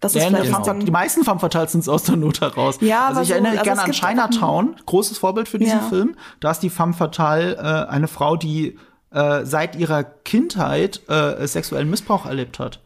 Das 0.00 0.14
ist 0.14 0.22
ja, 0.22 0.28
vielleicht 0.28 0.64
genau. 0.64 0.72
Die 0.72 0.90
meisten 0.90 1.24
femme 1.24 1.40
fatales 1.40 1.72
sind 1.72 1.86
aus 1.86 2.04
der 2.04 2.16
Not 2.16 2.40
heraus. 2.40 2.78
Ja, 2.80 3.08
also 3.08 3.20
ich 3.20 3.28
so, 3.28 3.34
erinnere 3.34 3.52
also 3.52 3.64
gerne 3.64 3.82
an 3.82 3.92
Chinatown, 3.92 4.76
großes 4.86 5.18
Vorbild 5.18 5.46
für 5.46 5.58
diesen 5.58 5.78
ja. 5.78 5.88
Film. 5.88 6.16
Da 6.40 6.52
ist 6.52 6.60
die 6.60 6.70
femme 6.70 6.94
fatale 6.94 7.56
äh, 7.56 7.90
eine 7.90 8.08
Frau, 8.08 8.36
die 8.36 8.78
äh, 9.12 9.44
seit 9.44 9.76
ihrer 9.76 10.02
Kindheit 10.02 11.02
äh, 11.08 11.46
sexuellen 11.46 11.90
Missbrauch 11.90 12.24
erlebt 12.24 12.58
hat. 12.58 12.80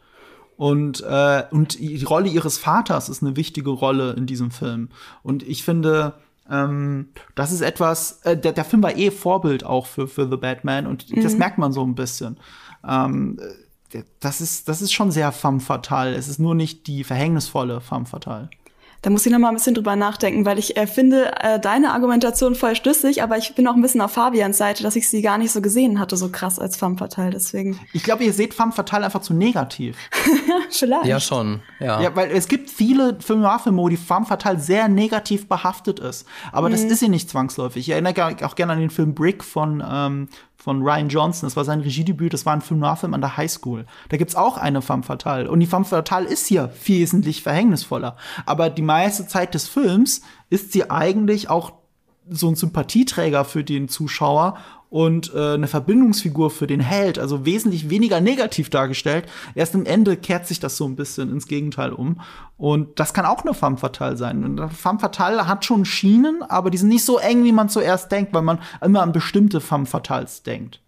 Und, 0.57 1.01
äh, 1.01 1.43
und 1.51 1.79
die 1.79 2.03
Rolle 2.03 2.29
ihres 2.29 2.57
Vaters 2.57 3.09
ist 3.09 3.21
eine 3.21 3.35
wichtige 3.35 3.71
Rolle 3.71 4.13
in 4.13 4.25
diesem 4.25 4.51
Film. 4.51 4.89
Und 5.21 5.43
ich 5.43 5.63
finde, 5.63 6.13
ähm, 6.49 7.09
das 7.35 7.51
ist 7.51 7.61
etwas, 7.61 8.21
äh, 8.23 8.37
der, 8.37 8.53
der 8.53 8.65
Film 8.65 8.83
war 8.83 8.95
eh 8.95 9.11
Vorbild 9.11 9.65
auch 9.65 9.85
für, 9.85 10.07
für 10.07 10.29
The 10.29 10.37
Batman 10.37 10.87
und 10.87 11.09
mhm. 11.11 11.23
das 11.23 11.35
merkt 11.35 11.57
man 11.57 11.73
so 11.73 11.83
ein 11.83 11.95
bisschen. 11.95 12.37
Ähm, 12.87 13.39
das 14.19 14.41
ist, 14.41 14.67
das 14.67 14.81
ist 14.81 14.93
schon 14.93 15.11
sehr 15.11 15.31
femme 15.31 15.59
fatale. 15.59 16.15
Es 16.15 16.27
ist 16.27 16.39
nur 16.39 16.55
nicht 16.55 16.87
die 16.87 17.03
verhängnisvolle 17.03 17.81
femme 17.81 18.05
fatale. 18.05 18.49
Da 19.05 19.11
muss 19.11 19.23
ich 19.23 19.31
noch 19.31 19.37
mal 19.37 19.49
ein 19.49 19.53
bisschen 19.53 19.75
drüber 19.75 19.95
nachdenken, 19.95 20.47
weil 20.47 20.57
ich 20.57 20.77
äh, 20.77 20.87
finde 20.87 21.31
äh, 21.39 21.59
deine 21.59 21.93
Argumentation 21.93 22.55
voll 22.55 22.75
schlüssig, 22.75 23.21
aber 23.21 23.37
ich 23.37 23.53
bin 23.53 23.67
auch 23.67 23.75
ein 23.75 23.81
bisschen 23.83 24.01
auf 24.01 24.13
Fabians 24.13 24.57
Seite, 24.57 24.81
dass 24.81 24.95
ich 24.95 25.07
sie 25.07 25.21
gar 25.21 25.37
nicht 25.37 25.51
so 25.51 25.61
gesehen 25.61 25.99
hatte, 25.99 26.17
so 26.17 26.29
krass 26.29 26.57
als 26.57 26.75
femme 26.75 26.97
fatale. 26.97 27.29
Deswegen. 27.29 27.79
Ich 27.93 28.01
glaube, 28.01 28.23
ihr 28.23 28.33
seht 28.33 28.55
femme 28.55 28.71
fatale 28.71 29.05
einfach 29.05 29.21
zu 29.21 29.35
negativ. 29.35 29.95
Vielleicht. 30.71 31.05
Ja, 31.05 31.19
schon. 31.19 31.61
Ja. 31.79 32.01
ja, 32.01 32.15
weil 32.15 32.31
es 32.31 32.47
gibt 32.47 32.71
viele 32.71 33.19
Filme, 33.19 33.47
wo 33.73 33.89
die 33.89 33.97
femme 33.97 34.25
fatale 34.25 34.59
sehr 34.59 34.87
negativ 34.87 35.47
behaftet 35.47 35.99
ist. 35.99 36.25
Aber 36.51 36.69
mhm. 36.69 36.71
das 36.71 36.81
ist 36.81 36.99
sie 36.99 37.09
nicht 37.09 37.29
zwangsläufig. 37.29 37.87
Ich 37.87 37.89
erinnere 37.89 38.37
auch 38.43 38.55
gerne 38.55 38.73
an 38.73 38.79
den 38.79 38.89
Film 38.89 39.13
Brick 39.13 39.43
von 39.43 39.83
ähm, 39.87 40.29
von 40.57 40.81
Ryan 40.81 41.09
Johnson. 41.09 41.47
Das 41.47 41.55
war 41.55 41.65
sein 41.65 41.81
Regiedebüt, 41.81 42.33
das 42.33 42.45
war 42.45 42.53
ein 42.53 42.61
Film 42.61 42.79
Noir-Film 42.79 43.13
an 43.13 43.21
der 43.21 43.37
Highschool. 43.37 43.85
Da 44.09 44.17
gibt's 44.17 44.35
auch 44.35 44.57
eine 44.57 44.81
femme 44.81 45.03
fatale. 45.03 45.49
Und 45.49 45.59
die 45.59 45.65
femme 45.65 45.85
fatale 45.85 46.27
ist 46.27 46.47
hier 46.47 46.71
wesentlich 46.85 47.43
verhängnisvoller. 47.43 48.17
Aber 48.45 48.69
die 48.69 48.81
meiste 48.81 49.27
Zeit 49.27 49.53
des 49.53 49.67
Films 49.67 50.21
ist 50.49 50.73
sie 50.73 50.89
eigentlich 50.89 51.49
auch 51.49 51.73
so 52.29 52.47
ein 52.49 52.55
Sympathieträger 52.55 53.45
für 53.45 53.63
den 53.63 53.87
Zuschauer 53.87 54.57
und 54.89 55.33
äh, 55.33 55.55
eine 55.55 55.67
Verbindungsfigur 55.67 56.49
für 56.49 56.67
den 56.67 56.79
Held, 56.79 57.19
also 57.19 57.45
wesentlich 57.45 57.89
weniger 57.89 58.21
negativ 58.21 58.69
dargestellt. 58.69 59.25
Erst 59.53 59.75
am 59.75 59.85
Ende 59.85 60.15
kehrt 60.15 60.47
sich 60.47 60.59
das 60.59 60.77
so 60.77 60.85
ein 60.85 60.95
bisschen 60.95 61.31
ins 61.31 61.47
Gegenteil 61.47 61.91
um. 61.91 62.21
Und 62.57 62.99
das 62.99 63.13
kann 63.13 63.25
auch 63.25 63.43
eine 63.43 63.53
femme 63.53 63.77
fatale 63.77 64.15
sein. 64.15 64.43
Und 64.43 64.69
femme 64.71 64.99
fatale 64.99 65.47
hat 65.47 65.65
schon 65.65 65.85
Schienen, 65.85 66.43
aber 66.43 66.69
die 66.69 66.77
sind 66.77 66.89
nicht 66.89 67.05
so 67.05 67.17
eng, 67.17 67.43
wie 67.43 67.51
man 67.51 67.69
zuerst 67.69 68.11
denkt, 68.11 68.33
weil 68.33 68.41
man 68.41 68.59
immer 68.81 69.01
an 69.01 69.11
bestimmte 69.11 69.59
femme 69.59 69.85
fatales 69.85 70.43
denkt. 70.43 70.81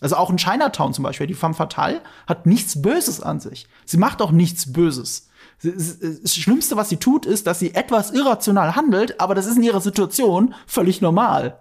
Also 0.00 0.16
auch 0.16 0.30
in 0.30 0.38
Chinatown 0.38 0.92
zum 0.92 1.04
Beispiel, 1.04 1.26
die 1.26 1.34
femme 1.34 1.54
fatale 1.54 2.00
hat 2.26 2.46
nichts 2.46 2.80
Böses 2.80 3.20
an 3.20 3.40
sich. 3.40 3.66
Sie 3.84 3.96
macht 3.96 4.22
auch 4.22 4.32
nichts 4.32 4.72
Böses. 4.72 5.28
Das 5.62 6.34
Schlimmste, 6.34 6.76
was 6.76 6.88
sie 6.88 6.96
tut, 6.96 7.26
ist, 7.26 7.46
dass 7.46 7.58
sie 7.58 7.74
etwas 7.74 8.10
irrational 8.10 8.76
handelt, 8.76 9.20
aber 9.20 9.34
das 9.34 9.46
ist 9.46 9.56
in 9.56 9.62
ihrer 9.62 9.80
Situation 9.80 10.54
völlig 10.66 11.00
normal. 11.00 11.58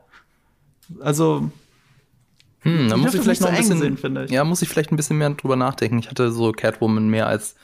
Also, 0.99 1.49
hm, 2.61 2.89
da 2.89 2.97
muss 2.97 3.13
ich 3.13 3.21
vielleicht 3.21 3.41
noch 3.41 3.49
ein 3.49 3.55
bisschen, 3.55 3.97
sehen, 3.97 4.27
ja, 4.29 4.43
muss 4.43 4.61
ich 4.61 4.69
vielleicht 4.69 4.91
ein 4.91 4.97
bisschen 4.97 5.17
mehr 5.17 5.29
drüber 5.31 5.55
nachdenken. 5.55 5.99
Ich 5.99 6.09
hatte 6.09 6.31
so 6.31 6.51
Catwoman 6.51 7.07
mehr 7.07 7.27
als 7.27 7.55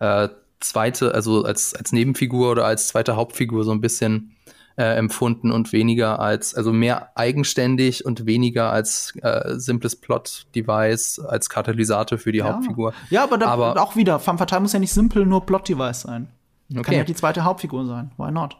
äh, 0.00 0.28
zweite, 0.60 1.14
also 1.14 1.44
als 1.44 1.74
als 1.74 1.92
Nebenfigur 1.92 2.50
oder 2.50 2.64
als 2.64 2.88
zweite 2.88 3.16
Hauptfigur 3.16 3.64
so 3.64 3.72
ein 3.72 3.80
bisschen 3.80 4.33
äh, 4.76 4.96
empfunden 4.96 5.52
und 5.52 5.72
weniger 5.72 6.18
als, 6.18 6.54
also 6.54 6.72
mehr 6.72 7.16
eigenständig 7.16 8.04
und 8.04 8.26
weniger 8.26 8.70
als 8.70 9.14
äh, 9.22 9.58
simples 9.58 9.96
Plot-Device, 9.96 11.20
als 11.20 11.48
Katalysator 11.48 12.18
für 12.18 12.32
die 12.32 12.38
ja. 12.38 12.52
Hauptfigur. 12.52 12.92
Ja, 13.10 13.22
aber, 13.22 13.38
da, 13.38 13.46
aber 13.46 13.80
auch 13.80 13.96
wieder, 13.96 14.18
Femme 14.18 14.38
Fatale 14.38 14.62
muss 14.62 14.72
ja 14.72 14.80
nicht 14.80 14.92
simpel 14.92 15.26
nur 15.26 15.46
Plot-Device 15.46 16.02
sein. 16.02 16.28
Okay. 16.70 16.82
Kann 16.82 16.94
ja 16.94 17.04
die 17.04 17.14
zweite 17.14 17.44
Hauptfigur 17.44 17.86
sein. 17.86 18.10
Why 18.16 18.32
not? 18.32 18.56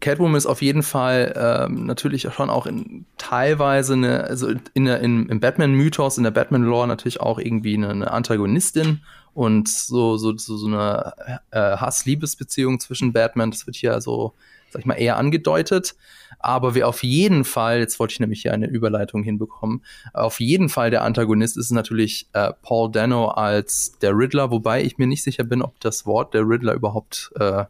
Catwoman 0.00 0.36
ist 0.36 0.46
auf 0.46 0.60
jeden 0.60 0.82
Fall 0.82 1.32
ähm, 1.36 1.86
natürlich 1.86 2.28
schon 2.34 2.50
auch 2.50 2.66
in 2.66 3.06
teilweise 3.16 3.94
eine, 3.94 4.24
also 4.24 4.48
in 4.74 4.84
der, 4.84 5.00
in, 5.00 5.28
im 5.28 5.40
Batman-Mythos, 5.40 6.18
in 6.18 6.24
der 6.24 6.32
Batman-Lore 6.32 6.86
natürlich 6.86 7.20
auch 7.20 7.38
irgendwie 7.38 7.74
eine, 7.74 7.90
eine 7.90 8.10
Antagonistin 8.10 9.00
und 9.32 9.68
so, 9.68 10.16
so, 10.18 10.36
so, 10.36 10.56
so 10.56 10.66
eine 10.66 11.14
äh, 11.50 11.76
Hass-Liebesbeziehung 11.76 12.78
zwischen 12.78 13.12
Batman. 13.12 13.50
Das 13.50 13.66
wird 13.66 13.76
hier 13.76 14.00
so 14.00 14.34
sag 14.70 14.80
ich 14.80 14.86
mal, 14.86 14.94
eher 14.94 15.16
angedeutet. 15.16 15.96
Aber 16.38 16.74
wer 16.74 16.88
auf 16.88 17.02
jeden 17.02 17.44
Fall, 17.44 17.78
jetzt 17.78 17.98
wollte 17.98 18.12
ich 18.12 18.20
nämlich 18.20 18.42
hier 18.42 18.52
eine 18.52 18.66
Überleitung 18.66 19.22
hinbekommen, 19.22 19.84
auf 20.12 20.40
jeden 20.40 20.68
Fall 20.68 20.90
der 20.90 21.02
Antagonist 21.02 21.56
ist 21.56 21.70
natürlich 21.70 22.28
äh, 22.32 22.52
Paul 22.62 22.90
Dano 22.90 23.28
als 23.28 23.98
der 24.00 24.16
Riddler, 24.16 24.50
wobei 24.50 24.82
ich 24.82 24.98
mir 24.98 25.06
nicht 25.06 25.22
sicher 25.22 25.44
bin, 25.44 25.62
ob 25.62 25.80
das 25.80 26.06
Wort 26.06 26.34
der 26.34 26.42
Riddler 26.42 26.74
überhaupt 26.74 27.32
äh, 27.38 27.64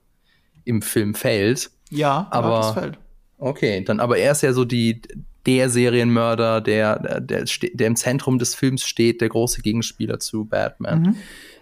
im 0.65 0.83
Film 0.83 1.15
fällt. 1.15 1.71
Ja, 1.91 2.27
aber 2.31 2.57
das 2.57 2.71
fällt. 2.73 2.99
Okay, 3.39 3.85
dann 3.85 4.01
aber 4.01 4.19
er 4.19 4.33
ist 4.33 4.43
ja 4.43 4.53
so 4.53 4.65
die 4.65 5.03
der 5.47 5.71
Serienmörder, 5.71 6.61
der, 6.61 7.21
der, 7.21 7.45
der 7.45 7.87
im 7.87 7.97
Zentrum 7.97 8.39
des 8.39 8.55
Films 8.55 8.83
steht, 8.83 9.21
der 9.21 9.29
große 9.29 9.63
Gegenspieler 9.63 10.19
zu 10.19 10.45
Batman. 10.45 11.03
Mhm. 11.03 11.17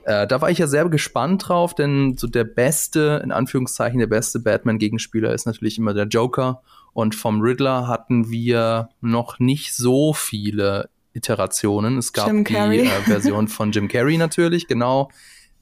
Äh, 0.04 0.26
da 0.26 0.40
war 0.40 0.50
ich 0.50 0.58
ja 0.58 0.66
sehr 0.66 0.88
gespannt 0.88 1.48
drauf, 1.48 1.74
denn 1.74 2.16
so 2.16 2.26
der 2.26 2.44
beste, 2.44 3.20
in 3.24 3.32
Anführungszeichen, 3.32 3.98
der 3.98 4.06
beste 4.06 4.38
Batman-Gegenspieler 4.38 5.32
ist 5.32 5.46
natürlich 5.46 5.78
immer 5.78 5.94
der 5.94 6.06
Joker. 6.06 6.62
Und 6.92 7.14
vom 7.14 7.40
Riddler 7.40 7.88
hatten 7.88 8.30
wir 8.30 8.90
noch 9.00 9.38
nicht 9.38 9.74
so 9.74 10.12
viele 10.12 10.90
Iterationen. 11.12 11.98
Es 11.98 12.12
gab 12.12 12.30
die 12.30 12.54
äh, 12.54 12.86
Version 13.02 13.48
von 13.48 13.72
Jim 13.72 13.88
Carrey 13.88 14.18
natürlich, 14.18 14.66
genau. 14.66 15.10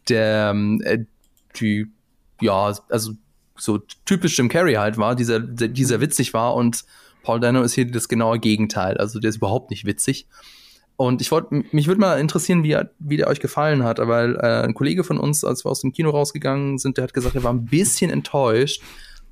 Der, 0.09 0.51
ähm, 0.51 0.81
äh, 0.85 1.05
die, 1.57 1.87
ja, 2.41 2.75
also 2.89 3.13
so 3.57 3.79
typisch 4.05 4.37
Jim 4.37 4.49
Carrey 4.49 4.75
halt 4.75 4.99
war, 4.99 5.15
dieser, 5.15 5.39
dieser 5.39 6.01
witzig 6.01 6.35
war 6.35 6.55
und 6.55 6.85
Paul 7.23 7.39
Dano 7.39 7.63
ist 7.63 7.75
hier 7.75 7.89
das 7.89 8.09
genaue 8.09 8.41
Gegenteil. 8.41 8.97
Also 8.97 9.21
der 9.21 9.31
ist 9.31 9.37
überhaupt 9.37 9.71
nicht 9.71 9.85
witzig. 9.85 10.27
Und 10.97 11.21
ich 11.21 11.31
wollte, 11.31 11.65
mich 11.73 11.87
würde 11.87 12.01
mal 12.01 12.21
interessieren, 12.21 12.63
wie, 12.63 12.77
wie 12.99 13.17
der 13.17 13.29
euch 13.29 13.41
gefallen 13.41 13.83
hat, 13.83 13.99
weil 13.99 14.37
äh, 14.37 14.63
ein 14.63 14.75
Kollege 14.75 15.05
von 15.05 15.19
uns, 15.19 15.45
als 15.45 15.65
wir 15.65 15.71
aus 15.71 15.81
dem 15.81 15.93
Kino 15.93 16.11
rausgegangen 16.11 16.79
sind, 16.79 16.97
der 16.97 17.05
hat 17.05 17.15
gesagt, 17.15 17.35
er 17.35 17.43
war 17.43 17.53
ein 17.53 17.65
bisschen 17.65 18.11
enttäuscht, 18.11 18.83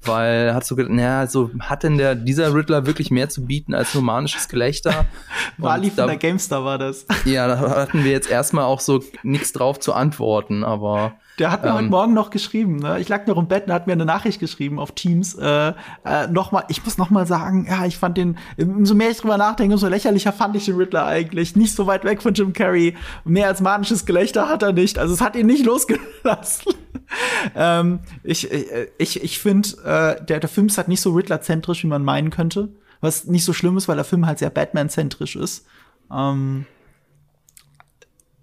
weil 0.03 0.47
er 0.47 0.55
hat 0.55 0.65
so 0.65 0.77
gedacht, 0.77 0.93
naja, 0.93 1.27
so 1.27 1.51
hat 1.61 1.83
denn 1.83 1.99
der, 1.99 2.15
dieser 2.15 2.55
Riddler 2.55 2.87
wirklich 2.87 3.11
mehr 3.11 3.29
zu 3.29 3.45
bieten 3.45 3.75
als 3.75 3.95
nur 3.95 4.03
manisches 4.03 4.49
Gelächter? 4.49 5.07
Wally 5.59 5.91
von 5.91 6.07
der 6.07 6.17
GameStar 6.17 6.65
war 6.65 6.79
das. 6.79 7.07
Ja, 7.25 7.47
da 7.47 7.59
hatten 7.59 8.05
wir 8.05 8.11
jetzt 8.11 8.31
erstmal 8.31 8.65
auch 8.65 8.81
so 8.81 9.05
nichts 9.23 9.53
drauf 9.53 9.79
zu 9.79 9.93
antworten, 9.93 10.65
aber 10.65 11.15
der 11.41 11.51
hat 11.51 11.63
mir 11.65 11.71
ähm, 11.71 11.77
heute 11.77 11.89
Morgen 11.89 12.15
noch 12.15 12.31
geschrieben. 12.31 12.77
Ne? 12.77 13.01
Ich 13.01 13.09
lag 13.09 13.27
noch 13.27 13.39
im 13.39 13.49
Bett 13.49 13.67
und 13.67 13.73
hat 13.73 13.87
mir 13.87 13.95
eine 13.95 14.05
Nachricht 14.05 14.39
geschrieben 14.39 14.79
auf 14.79 14.93
Teams. 14.93 15.35
Äh, 15.35 15.73
äh, 16.05 16.27
noch 16.29 16.53
mal, 16.53 16.65
ich 16.69 16.85
muss 16.85 16.99
noch 16.99 17.11
mal 17.11 17.27
sagen, 17.27 17.67
ja, 17.69 17.87
ich 17.87 17.97
fand 17.97 18.19
den, 18.19 18.37
umso 18.59 18.95
mehr 18.95 19.11
ich 19.11 19.19
drüber 19.19 19.39
nachdenke, 19.39 19.75
umso 19.75 19.89
lächerlicher 19.89 20.33
fand 20.33 20.55
ich 20.55 20.67
den 20.67 20.77
Riddler 20.77 21.07
eigentlich. 21.07 21.57
Nicht 21.57 21.75
so 21.75 21.87
weit 21.87 22.05
weg 22.05 22.23
von 22.23 22.35
Jim 22.35 22.53
Carrey. 22.53 22.95
Mehr 23.25 23.49
als 23.49 23.61
manisches 23.63 24.05
Gelächter 24.05 24.49
hat 24.49 24.63
er 24.63 24.73
nicht. 24.73 24.99
Also 24.99 25.15
es 25.15 25.21
hat 25.21 25.35
ihn 25.35 25.47
nicht 25.47 25.65
losgelassen. 25.65 26.75
ähm, 27.57 28.01
ich 28.23 28.53
äh, 28.53 28.89
ich, 28.99 29.23
ich 29.23 29.39
finde, 29.39 29.71
äh, 29.85 30.25
der, 30.25 30.41
der 30.41 30.49
Film 30.49 30.67
ist 30.67 30.77
halt 30.77 30.89
nicht 30.89 31.01
so 31.01 31.13
Riddler-zentrisch, 31.13 31.83
wie 31.83 31.89
man 31.89 32.05
meinen 32.05 32.31
könnte. 32.31 32.69
Was 33.01 33.25
nicht 33.25 33.47
so 33.47 33.55
schlimm 33.55 33.79
ist, 33.79 33.89
weil 33.89 33.97
der 33.97 34.05
Film 34.05 34.27
halt 34.27 34.39
sehr 34.39 34.51
Batman-zentrisch 34.51 35.37
ist. 35.37 35.65
Ähm, 36.13 36.67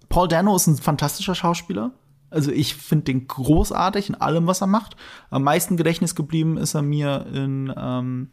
Paul 0.08 0.26
Dano 0.26 0.56
ist 0.56 0.66
ein 0.66 0.76
fantastischer 0.76 1.36
Schauspieler. 1.36 1.92
Also 2.30 2.50
ich 2.50 2.74
finde 2.74 3.04
den 3.04 3.26
großartig 3.26 4.08
in 4.08 4.14
allem, 4.14 4.46
was 4.46 4.60
er 4.60 4.66
macht. 4.66 4.96
Am 5.30 5.42
meisten 5.42 5.76
Gedächtnis 5.76 6.14
geblieben 6.14 6.56
ist 6.56 6.74
er 6.74 6.82
mir 6.82 7.26
in 7.32 7.72
ähm, 7.76 8.28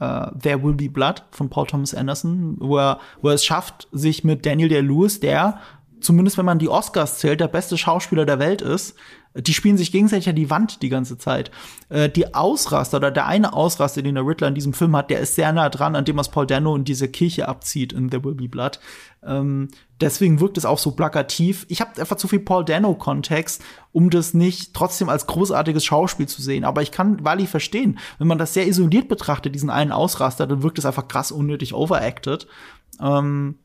uh, 0.00 0.26
There 0.40 0.62
Will 0.62 0.74
Be 0.74 0.88
Blood 0.88 1.24
von 1.30 1.50
Paul 1.50 1.66
Thomas 1.66 1.94
Anderson, 1.94 2.56
wo 2.60 2.78
er, 2.78 3.00
wo 3.20 3.28
er 3.28 3.34
es 3.34 3.44
schafft, 3.44 3.88
sich 3.92 4.24
mit 4.24 4.46
Daniel 4.46 4.68
Day-Lewis, 4.68 5.20
der 5.20 5.60
zumindest 6.00 6.38
wenn 6.38 6.44
man 6.44 6.58
die 6.58 6.68
Oscars 6.68 7.18
zählt, 7.18 7.40
der 7.40 7.48
beste 7.48 7.78
Schauspieler 7.78 8.26
der 8.26 8.38
Welt 8.38 8.62
ist. 8.62 8.96
Die 9.34 9.54
spielen 9.54 9.78
sich 9.78 9.92
gegenseitig 9.92 10.28
an 10.28 10.34
die 10.34 10.50
Wand 10.50 10.82
die 10.82 10.88
ganze 10.88 11.16
Zeit. 11.16 11.52
Äh, 11.88 12.08
die 12.08 12.34
Ausraster 12.34 12.96
oder 12.96 13.12
der 13.12 13.26
eine 13.26 13.52
Ausraster, 13.52 14.02
den 14.02 14.16
der 14.16 14.26
Riddler 14.26 14.48
in 14.48 14.56
diesem 14.56 14.72
Film 14.72 14.96
hat, 14.96 15.08
der 15.08 15.20
ist 15.20 15.36
sehr 15.36 15.52
nah 15.52 15.68
dran 15.68 15.94
an 15.94 16.04
dem, 16.04 16.16
was 16.16 16.30
Paul 16.30 16.48
Dano 16.48 16.74
in 16.74 16.82
diese 16.82 17.06
Kirche 17.06 17.46
abzieht 17.46 17.92
in 17.92 18.10
There 18.10 18.24
Will 18.24 18.34
Be 18.34 18.48
Blood. 18.48 18.80
Ähm, 19.24 19.68
deswegen 20.00 20.40
wirkt 20.40 20.58
es 20.58 20.64
auch 20.64 20.78
so 20.78 20.90
plakativ. 20.90 21.64
Ich 21.68 21.80
habe 21.80 22.00
einfach 22.00 22.16
zu 22.16 22.26
viel 22.26 22.40
Paul 22.40 22.64
Dano-Kontext, 22.64 23.62
um 23.92 24.10
das 24.10 24.34
nicht 24.34 24.74
trotzdem 24.74 25.08
als 25.08 25.28
großartiges 25.28 25.84
Schauspiel 25.84 26.26
zu 26.26 26.42
sehen. 26.42 26.64
Aber 26.64 26.82
ich 26.82 26.90
kann 26.90 27.24
Wally 27.24 27.46
verstehen. 27.46 27.98
Wenn 28.18 28.26
man 28.26 28.38
das 28.38 28.52
sehr 28.52 28.66
isoliert 28.66 29.06
betrachtet, 29.06 29.54
diesen 29.54 29.70
einen 29.70 29.92
Ausraster, 29.92 30.48
dann 30.48 30.64
wirkt 30.64 30.78
es 30.78 30.86
einfach 30.86 31.06
krass 31.06 31.30
unnötig 31.30 31.72
overacted. 31.72 32.48
Ähm, 33.00 33.58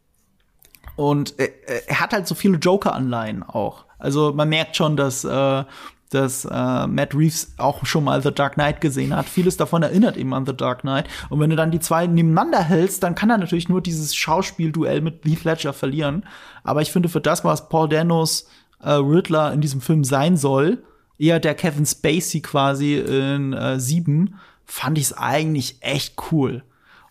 und 0.96 1.40
äh, 1.40 1.52
er 1.88 2.00
hat 2.00 2.14
halt 2.14 2.28
so 2.28 2.36
viele 2.36 2.58
Joker-Anleihen 2.58 3.44
auch. 3.44 3.86
Also 3.98 4.34
man 4.34 4.50
merkt 4.50 4.76
schon, 4.76 4.96
dass, 4.98 5.24
äh, 5.24 5.64
dass 6.10 6.46
äh, 6.46 6.88
Matt 6.88 7.16
Reeves 7.16 7.54
auch 7.58 7.86
schon 7.86 8.04
mal 8.04 8.22
The 8.22 8.34
Dark 8.34 8.54
Knight 8.54 8.82
gesehen 8.82 9.16
hat. 9.16 9.28
Vieles 9.28 9.58
davon 9.58 9.84
erinnert 9.84 10.18
eben 10.18 10.34
an 10.34 10.46
The 10.46 10.56
Dark 10.56 10.82
Knight. 10.82 11.08
Und 11.30 11.40
wenn 11.40 11.50
du 11.50 11.56
dann 11.56 11.72
die 11.72 11.80
zwei 11.80 12.08
nebeneinander 12.08 12.62
hältst, 12.62 13.04
dann 13.04 13.16
kann 13.16 13.30
er 13.30 13.38
natürlich 13.38 13.70
nur 13.70 13.82
dieses 13.82 14.16
Schauspielduell 14.16 15.02
mit 15.02 15.26
Heath 15.26 15.44
Ledger 15.44 15.74
verlieren. 15.74 16.26
Aber 16.64 16.82
ich 16.82 16.92
finde, 16.92 17.10
für 17.10 17.22
das, 17.22 17.44
was 17.44 17.70
Paul 17.70 17.90
Danos 17.90 18.48
äh, 18.82 18.92
Riddler 18.92 19.52
in 19.54 19.62
diesem 19.62 19.82
Film 19.82 20.04
sein 20.04 20.38
soll, 20.38 20.84
eher 21.18 21.40
der 21.40 21.56
Kevin 21.56 21.86
Spacey 21.86 22.42
quasi 22.42 22.96
in 22.96 23.54
äh, 23.54 23.80
Sieben, 23.80 24.36
fand 24.66 24.98
ich 24.98 25.06
es 25.06 25.18
eigentlich 25.18 25.78
echt 25.82 26.16
cool. 26.32 26.64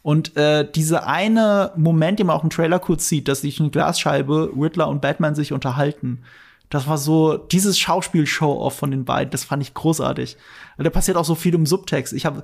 Und 0.05 0.37
äh, 0.37 0.71
diese 0.71 1.07
eine 1.07 1.73
Moment, 1.77 2.19
den 2.19 2.27
man 2.27 2.37
auch 2.37 2.45
im 2.45 2.51
Trailer 2.51 2.79
kurz 2.79 3.09
sieht, 3.09 3.27
dass 3.27 3.41
sich 3.41 3.59
eine 3.59 3.71
Glasscheibe 3.71 4.53
Riddler 4.55 4.89
und 4.89 5.01
Batman 5.01 5.35
sich 5.35 5.55
unterhalten. 5.55 6.25
Das 6.69 6.87
war 6.87 6.99
so 6.99 7.39
dieses 7.39 7.79
Schauspiel-Show-Off 7.79 8.77
von 8.77 8.91
den 8.91 9.07
beiden. 9.07 9.31
Das 9.31 9.45
fand 9.45 9.63
ich 9.63 9.73
großartig. 9.73 10.37
Da 10.77 10.91
passiert 10.91 11.17
auch 11.17 11.25
so 11.25 11.35
viel 11.35 11.55
im 11.55 11.65
Subtext. 11.65 12.13
Ich 12.13 12.27
habe 12.27 12.43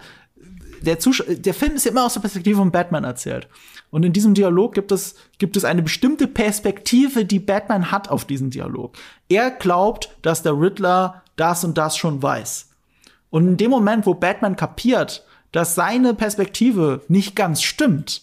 der, 0.80 0.96
der 0.96 1.52
Film 1.52 1.74
ist 1.74 1.84
ja 1.84 1.90
immer 1.90 2.06
aus 2.06 2.14
der 2.14 2.22
Perspektive 2.22 2.56
von 2.56 2.70
Batman 2.70 3.04
erzählt. 3.04 3.46
Und 3.90 4.06
in 4.06 4.14
diesem 4.14 4.32
Dialog 4.32 4.72
gibt 4.72 4.90
es, 4.90 5.16
gibt 5.36 5.58
es 5.58 5.66
eine 5.66 5.82
bestimmte 5.82 6.28
Perspektive, 6.28 7.26
die 7.26 7.40
Batman 7.40 7.90
hat 7.90 8.08
auf 8.08 8.24
diesen 8.24 8.48
Dialog. 8.48 8.94
Er 9.28 9.50
glaubt, 9.50 10.16
dass 10.22 10.42
der 10.42 10.58
Riddler 10.58 11.22
das 11.36 11.62
und 11.62 11.76
das 11.76 11.98
schon 11.98 12.22
weiß. 12.22 12.70
Und 13.28 13.46
in 13.46 13.56
dem 13.58 13.70
Moment, 13.70 14.06
wo 14.06 14.14
Batman 14.14 14.56
kapiert, 14.56 15.26
dass 15.52 15.74
seine 15.74 16.14
Perspektive 16.14 17.02
nicht 17.08 17.34
ganz 17.34 17.62
stimmt, 17.62 18.22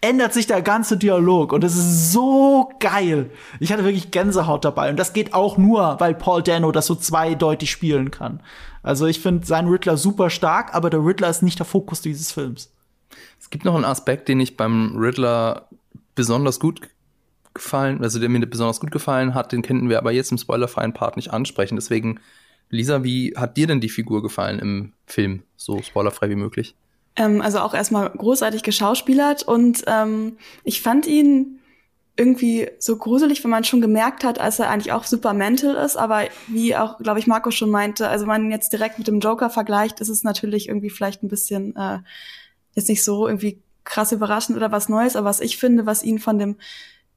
ändert 0.00 0.32
sich 0.32 0.48
der 0.48 0.62
ganze 0.62 0.96
Dialog 0.96 1.52
und 1.52 1.62
es 1.62 1.76
ist 1.76 2.12
so 2.12 2.70
geil. 2.80 3.30
Ich 3.60 3.72
hatte 3.72 3.84
wirklich 3.84 4.10
Gänsehaut 4.10 4.64
dabei 4.64 4.90
und 4.90 4.98
das 4.98 5.12
geht 5.12 5.32
auch 5.32 5.56
nur, 5.56 5.96
weil 6.00 6.14
Paul 6.14 6.42
Dano 6.42 6.72
das 6.72 6.86
so 6.86 6.96
zweideutig 6.96 7.70
spielen 7.70 8.10
kann. 8.10 8.40
Also 8.82 9.06
ich 9.06 9.20
finde 9.20 9.46
seinen 9.46 9.68
Riddler 9.68 9.96
super 9.96 10.28
stark, 10.28 10.74
aber 10.74 10.90
der 10.90 11.04
Riddler 11.04 11.30
ist 11.30 11.42
nicht 11.42 11.60
der 11.60 11.66
Fokus 11.66 12.00
dieses 12.00 12.32
Films. 12.32 12.72
Es 13.40 13.48
gibt 13.48 13.64
noch 13.64 13.76
einen 13.76 13.84
Aspekt, 13.84 14.28
den 14.28 14.40
ich 14.40 14.56
beim 14.56 14.96
Riddler 14.96 15.68
besonders 16.16 16.58
gut 16.58 16.80
gefallen, 17.54 18.02
also 18.02 18.18
der 18.18 18.28
mir 18.28 18.44
besonders 18.46 18.80
gut 18.80 18.90
gefallen 18.90 19.34
hat, 19.34 19.52
den 19.52 19.62
könnten 19.62 19.88
wir 19.88 19.98
aber 19.98 20.10
jetzt 20.10 20.32
im 20.32 20.38
spoilerfreien 20.38 20.94
Part 20.94 21.16
nicht 21.16 21.32
ansprechen. 21.32 21.76
Deswegen 21.76 22.18
Lisa, 22.72 23.04
wie 23.04 23.34
hat 23.36 23.56
dir 23.56 23.66
denn 23.66 23.80
die 23.80 23.90
Figur 23.90 24.22
gefallen 24.22 24.58
im 24.58 24.92
Film, 25.06 25.42
so 25.56 25.82
spoilerfrei 25.82 26.30
wie 26.30 26.36
möglich? 26.36 26.74
Ähm, 27.16 27.42
also 27.42 27.58
auch 27.60 27.74
erstmal 27.74 28.08
großartig 28.10 28.62
geschauspielert 28.62 29.42
und 29.42 29.84
ähm, 29.86 30.38
ich 30.64 30.80
fand 30.80 31.06
ihn 31.06 31.60
irgendwie 32.16 32.70
so 32.78 32.96
gruselig, 32.96 33.44
wenn 33.44 33.50
man 33.50 33.64
schon 33.64 33.82
gemerkt 33.82 34.24
hat, 34.24 34.38
als 34.38 34.58
er 34.58 34.70
eigentlich 34.70 34.92
auch 34.92 35.04
super 35.04 35.34
mental 35.34 35.76
ist, 35.76 35.96
aber 35.96 36.24
wie 36.48 36.74
auch, 36.74 36.98
glaube 36.98 37.18
ich, 37.18 37.26
Marco 37.26 37.50
schon 37.50 37.70
meinte, 37.70 38.08
also 38.08 38.22
wenn 38.22 38.42
man 38.42 38.50
jetzt 38.50 38.72
direkt 38.72 38.98
mit 38.98 39.06
dem 39.06 39.20
Joker 39.20 39.50
vergleicht, 39.50 40.00
ist 40.00 40.08
es 40.08 40.24
natürlich 40.24 40.68
irgendwie 40.68 40.90
vielleicht 40.90 41.22
ein 41.22 41.28
bisschen 41.28 41.76
äh, 41.76 41.98
jetzt 42.74 42.88
nicht 42.88 43.04
so 43.04 43.28
irgendwie 43.28 43.62
krass 43.84 44.12
überraschend 44.12 44.56
oder 44.56 44.72
was 44.72 44.88
Neues, 44.88 45.14
aber 45.14 45.26
was 45.26 45.40
ich 45.40 45.58
finde, 45.58 45.84
was 45.84 46.02
ihn 46.02 46.18
von 46.18 46.38
dem 46.38 46.56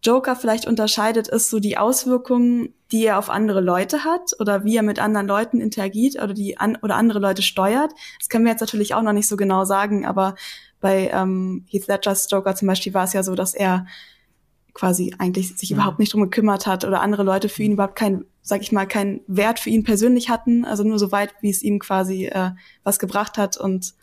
Joker 0.04 0.36
vielleicht 0.36 0.68
unterscheidet, 0.68 1.28
ist 1.28 1.50
so 1.50 1.60
die 1.60 1.78
Auswirkungen, 1.78 2.74
die 2.92 3.06
er 3.06 3.18
auf 3.18 3.30
andere 3.30 3.62
Leute 3.62 4.04
hat 4.04 4.32
oder 4.40 4.64
wie 4.64 4.76
er 4.76 4.84
mit 4.84 5.00
anderen 5.00 5.28
Leuten 5.28 5.60
interagiert 5.60 6.16
oder 6.16 6.34
die 6.34 6.58
an 6.58 6.78
oder 6.82 6.96
andere 6.96 7.20
Leute 7.20 7.42
steuert. 7.42 7.92
Das 8.20 8.30
können 8.30 8.46
wir 8.46 8.52
jetzt 8.52 8.62
natürlich 8.62 8.94
auch 8.94 9.02
noch 9.02 9.14
nicht 9.14 9.28
so 9.28 9.36
genau 9.36 9.66
sagen, 9.66 10.06
aber 10.06 10.36
bei 10.80 11.10
ähm, 11.12 11.66
Heath 11.68 11.88
Ledgers 11.88 12.30
Joker 12.30 12.56
zum 12.56 12.68
Beispiel 12.68 12.94
war 12.94 13.06
es 13.06 13.14
ja 13.14 13.24
so, 13.24 13.34
dass 13.34 13.56
er 13.56 13.88
quasi 14.74 15.16
eigentlich 15.18 15.58
sich 15.58 15.72
mhm. 15.72 15.78
überhaupt 15.78 16.00
nicht 16.00 16.14
drum 16.14 16.22
gekümmert 16.22 16.68
hat 16.68 16.86
oder 16.86 17.02
andere 17.02 17.24
Leute 17.24 17.50
für 17.50 17.64
ihn 17.64 17.72
überhaupt 17.72 17.96
kein, 17.96 18.26
sag 18.44 18.62
ich 18.62 18.72
mal, 18.72 18.86
keinen 18.86 19.22
Wert 19.26 19.60
für 19.60 19.72
ihn 19.72 19.84
persönlich 19.84 20.30
hatten, 20.30 20.66
also 20.66 20.84
nur 20.84 21.00
so 21.00 21.12
weit, 21.12 21.34
wie 21.42 21.50
es 21.50 21.64
ihm 21.64 21.80
quasi 21.80 22.26
äh, 22.26 22.52
was 22.84 23.00
gebracht 23.00 23.40
hat 23.40 23.58
und 23.58 23.96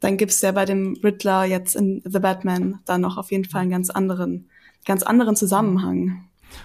dann 0.00 0.16
gibt's 0.16 0.40
ja 0.42 0.50
bei 0.50 0.64
dem 0.64 0.98
Riddler 1.02 1.44
jetzt 1.44 1.76
in 1.76 2.02
The 2.04 2.18
Batman 2.18 2.80
dann 2.84 3.00
noch 3.00 3.16
auf 3.16 3.30
jeden 3.30 3.44
Fall 3.44 3.62
einen 3.62 3.70
ganz 3.70 3.88
anderen 3.88 4.50
ganz 4.84 5.02
anderen 5.02 5.36
Zusammenhang. 5.36 6.24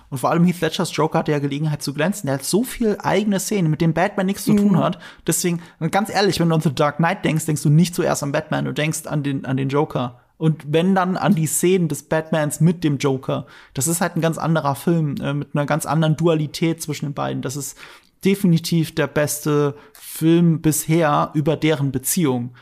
Und 0.09 0.17
vor 0.17 0.29
allem 0.29 0.43
Heath 0.43 0.61
Ledgers 0.61 0.95
Joker 0.95 1.19
hatte 1.19 1.31
ja 1.31 1.39
Gelegenheit 1.39 1.81
zu 1.81 1.93
glänzen. 1.93 2.27
Der 2.27 2.35
hat 2.35 2.43
so 2.43 2.63
viel 2.63 2.97
eigene 3.01 3.39
Szenen, 3.39 3.71
mit 3.71 3.81
denen 3.81 3.93
Batman 3.93 4.25
nichts 4.25 4.43
zu 4.43 4.53
tun 4.53 4.73
mhm. 4.73 4.79
hat. 4.79 4.99
Deswegen, 5.25 5.61
ganz 5.91 6.09
ehrlich, 6.09 6.39
wenn 6.39 6.49
du 6.49 6.55
an 6.55 6.61
The 6.61 6.75
Dark 6.75 6.97
Knight 6.97 7.23
denkst, 7.23 7.45
denkst 7.45 7.63
du 7.63 7.69
nicht 7.69 7.95
zuerst 7.95 8.23
an 8.23 8.31
Batman, 8.31 8.65
du 8.65 8.73
denkst 8.73 9.07
an 9.07 9.23
den, 9.23 9.45
an 9.45 9.57
den 9.57 9.69
Joker. 9.69 10.19
Und 10.37 10.71
wenn 10.71 10.93
dann 10.93 11.17
an 11.17 11.33
die 11.33 11.47
Szenen 11.47 11.87
des 11.87 12.03
Batmans 12.03 12.59
mit 12.59 12.83
dem 12.83 12.97
Joker. 12.97 13.47
Das 13.73 13.87
ist 13.87 14.01
halt 14.01 14.15
ein 14.15 14.21
ganz 14.21 14.37
anderer 14.37 14.75
Film, 14.75 15.15
äh, 15.19 15.33
mit 15.33 15.49
einer 15.55 15.65
ganz 15.65 15.85
anderen 15.85 16.15
Dualität 16.15 16.81
zwischen 16.81 17.05
den 17.05 17.13
beiden. 17.13 17.41
Das 17.41 17.55
ist 17.55 17.75
definitiv 18.23 18.93
der 18.93 19.07
beste 19.07 19.75
Film 19.93 20.61
bisher 20.61 21.31
über 21.33 21.55
deren 21.55 21.91
Beziehung 21.91 22.53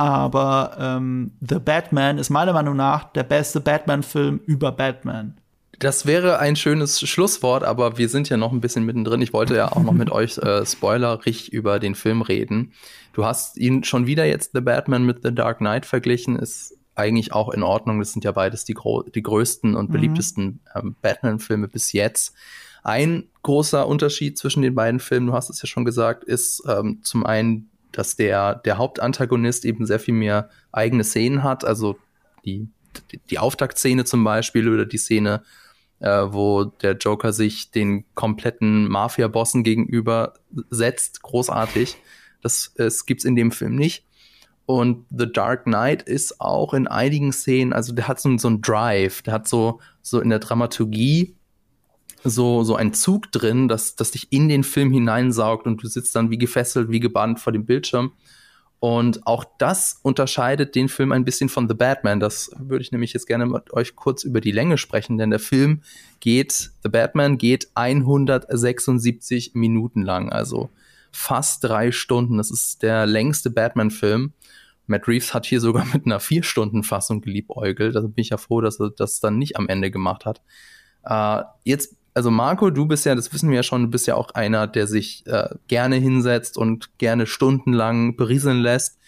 aber 0.00 0.78
ähm, 0.80 1.32
The 1.46 1.58
Batman 1.58 2.16
ist 2.16 2.30
meiner 2.30 2.54
Meinung 2.54 2.74
nach 2.74 3.12
der 3.12 3.22
beste 3.22 3.60
Batman-Film 3.60 4.40
über 4.46 4.72
Batman. 4.72 5.36
Das 5.78 6.06
wäre 6.06 6.38
ein 6.38 6.56
schönes 6.56 7.00
Schlusswort, 7.06 7.64
aber 7.64 7.98
wir 7.98 8.08
sind 8.08 8.30
ja 8.30 8.38
noch 8.38 8.50
ein 8.50 8.62
bisschen 8.62 8.86
mittendrin. 8.86 9.20
Ich 9.20 9.34
wollte 9.34 9.54
ja 9.56 9.70
auch 9.70 9.82
noch 9.82 9.92
mit 9.92 10.10
euch 10.12 10.38
äh, 10.38 10.64
spoilerig 10.64 11.52
über 11.52 11.78
den 11.78 11.94
Film 11.94 12.22
reden. 12.22 12.72
Du 13.12 13.26
hast 13.26 13.58
ihn 13.58 13.84
schon 13.84 14.06
wieder 14.06 14.24
jetzt 14.24 14.52
The 14.54 14.62
Batman 14.62 15.04
mit 15.04 15.18
The 15.22 15.34
Dark 15.34 15.58
Knight 15.58 15.84
verglichen. 15.84 16.36
Ist 16.36 16.78
eigentlich 16.94 17.34
auch 17.34 17.50
in 17.50 17.62
Ordnung. 17.62 17.98
Das 17.98 18.12
sind 18.12 18.24
ja 18.24 18.32
beides 18.32 18.64
die, 18.64 18.74
die 19.14 19.22
größten 19.22 19.76
und 19.76 19.90
mhm. 19.90 19.92
beliebtesten 19.92 20.60
ähm, 20.74 20.96
Batman-Filme 21.02 21.68
bis 21.68 21.92
jetzt. 21.92 22.34
Ein 22.82 23.24
großer 23.42 23.86
Unterschied 23.86 24.38
zwischen 24.38 24.62
den 24.62 24.74
beiden 24.74 24.98
Filmen, 24.98 25.26
du 25.26 25.34
hast 25.34 25.50
es 25.50 25.60
ja 25.60 25.66
schon 25.66 25.84
gesagt, 25.84 26.24
ist 26.24 26.62
ähm, 26.66 27.00
zum 27.02 27.26
einen 27.26 27.70
dass 27.92 28.16
der, 28.16 28.56
der 28.56 28.78
Hauptantagonist 28.78 29.64
eben 29.64 29.86
sehr 29.86 30.00
viel 30.00 30.14
mehr 30.14 30.50
eigene 30.72 31.04
Szenen 31.04 31.42
hat, 31.42 31.64
also 31.64 31.98
die, 32.44 32.68
die 33.30 33.38
Auftaktszene 33.38 34.04
zum 34.04 34.24
Beispiel 34.24 34.68
oder 34.68 34.86
die 34.86 34.98
Szene, 34.98 35.42
äh, 36.00 36.08
wo 36.08 36.64
der 36.64 36.96
Joker 36.96 37.32
sich 37.32 37.70
den 37.70 38.04
kompletten 38.14 38.88
Mafia-Bossen 38.88 39.62
gegenüber 39.62 40.34
setzt, 40.70 41.22
großartig. 41.22 41.96
Das, 42.42 42.72
das 42.76 43.06
gibt's 43.06 43.24
in 43.24 43.36
dem 43.36 43.52
Film 43.52 43.76
nicht. 43.76 44.04
Und 44.66 45.04
The 45.10 45.30
Dark 45.30 45.64
Knight 45.64 46.02
ist 46.02 46.40
auch 46.40 46.74
in 46.74 46.86
einigen 46.86 47.32
Szenen, 47.32 47.72
also 47.72 47.92
der 47.92 48.06
hat 48.06 48.20
so, 48.20 48.36
so 48.38 48.48
einen 48.48 48.62
Drive, 48.62 49.22
der 49.22 49.34
hat 49.34 49.48
so, 49.48 49.80
so 50.00 50.20
in 50.20 50.30
der 50.30 50.38
Dramaturgie 50.38 51.34
so, 52.24 52.64
so 52.64 52.76
ein 52.76 52.92
Zug 52.92 53.32
drin, 53.32 53.68
dass, 53.68 53.96
dass 53.96 54.10
dich 54.10 54.32
in 54.32 54.48
den 54.48 54.64
Film 54.64 54.92
hineinsaugt 54.92 55.66
und 55.66 55.82
du 55.82 55.88
sitzt 55.88 56.14
dann 56.16 56.30
wie 56.30 56.38
gefesselt, 56.38 56.90
wie 56.90 57.00
gebannt 57.00 57.40
vor 57.40 57.52
dem 57.52 57.66
Bildschirm. 57.66 58.12
Und 58.80 59.26
auch 59.26 59.44
das 59.58 60.00
unterscheidet 60.02 60.74
den 60.74 60.88
Film 60.88 61.12
ein 61.12 61.26
bisschen 61.26 61.50
von 61.50 61.68
The 61.68 61.74
Batman. 61.74 62.18
Das 62.18 62.50
würde 62.58 62.82
ich 62.82 62.92
nämlich 62.92 63.12
jetzt 63.12 63.26
gerne 63.26 63.44
mit 63.44 63.74
euch 63.74 63.94
kurz 63.94 64.24
über 64.24 64.40
die 64.40 64.52
Länge 64.52 64.78
sprechen, 64.78 65.18
denn 65.18 65.28
der 65.28 65.38
Film 65.38 65.82
geht, 66.20 66.70
The 66.82 66.88
Batman 66.88 67.36
geht 67.36 67.68
176 67.74 69.54
Minuten 69.54 70.00
lang, 70.00 70.32
also 70.32 70.70
fast 71.12 71.62
drei 71.62 71.92
Stunden. 71.92 72.38
Das 72.38 72.50
ist 72.50 72.82
der 72.82 73.04
längste 73.04 73.50
Batman-Film. 73.50 74.32
Matt 74.86 75.06
Reeves 75.06 75.34
hat 75.34 75.44
hier 75.44 75.60
sogar 75.60 75.84
mit 75.92 76.06
einer 76.06 76.20
vier 76.20 76.42
Stunden 76.42 76.82
Fassung 76.82 77.20
geliebäugelt. 77.20 77.96
Also 77.96 78.08
bin 78.08 78.22
ich 78.22 78.30
ja 78.30 78.38
froh, 78.38 78.62
dass 78.62 78.80
er 78.80 78.90
das 78.90 79.20
dann 79.20 79.36
nicht 79.36 79.56
am 79.56 79.68
Ende 79.68 79.90
gemacht 79.90 80.24
hat. 80.24 80.40
Uh, 81.02 81.44
jetzt 81.64 81.96
also 82.20 82.30
Marco, 82.30 82.68
du 82.68 82.84
bist 82.84 83.06
ja, 83.06 83.14
das 83.14 83.32
wissen 83.32 83.48
wir 83.48 83.56
ja 83.56 83.62
schon, 83.62 83.84
du 83.84 83.88
bist 83.88 84.06
ja 84.06 84.14
auch 84.14 84.32
einer, 84.32 84.66
der 84.66 84.86
sich 84.86 85.26
äh, 85.26 85.48
gerne 85.68 85.96
hinsetzt 85.96 86.58
und 86.58 86.98
gerne 86.98 87.26
stundenlang 87.26 88.14
berieseln 88.14 88.60
lässt. 88.60 88.98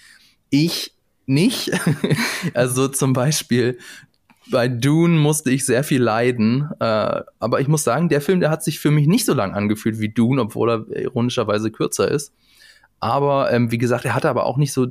Ich 0.48 0.94
nicht. 1.26 1.72
also 2.54 2.88
zum 2.88 3.12
Beispiel 3.12 3.76
bei 4.50 4.66
Dune 4.66 5.20
musste 5.20 5.50
ich 5.50 5.66
sehr 5.66 5.84
viel 5.84 6.02
leiden. 6.02 6.70
Äh, 6.80 7.20
aber 7.38 7.60
ich 7.60 7.68
muss 7.68 7.84
sagen, 7.84 8.08
der 8.08 8.22
Film, 8.22 8.40
der 8.40 8.48
hat 8.48 8.64
sich 8.64 8.78
für 8.80 8.90
mich 8.90 9.06
nicht 9.06 9.26
so 9.26 9.34
lang 9.34 9.52
angefühlt 9.52 10.00
wie 10.00 10.08
Dune, 10.08 10.40
obwohl 10.40 10.70
er 10.70 10.96
ironischerweise 10.96 11.70
kürzer 11.70 12.10
ist. 12.10 12.32
Aber 12.98 13.52
ähm, 13.52 13.70
wie 13.70 13.76
gesagt, 13.78 14.06
er 14.06 14.14
hatte 14.14 14.30
aber 14.30 14.46
auch 14.46 14.56
nicht 14.56 14.72
so 14.72 14.86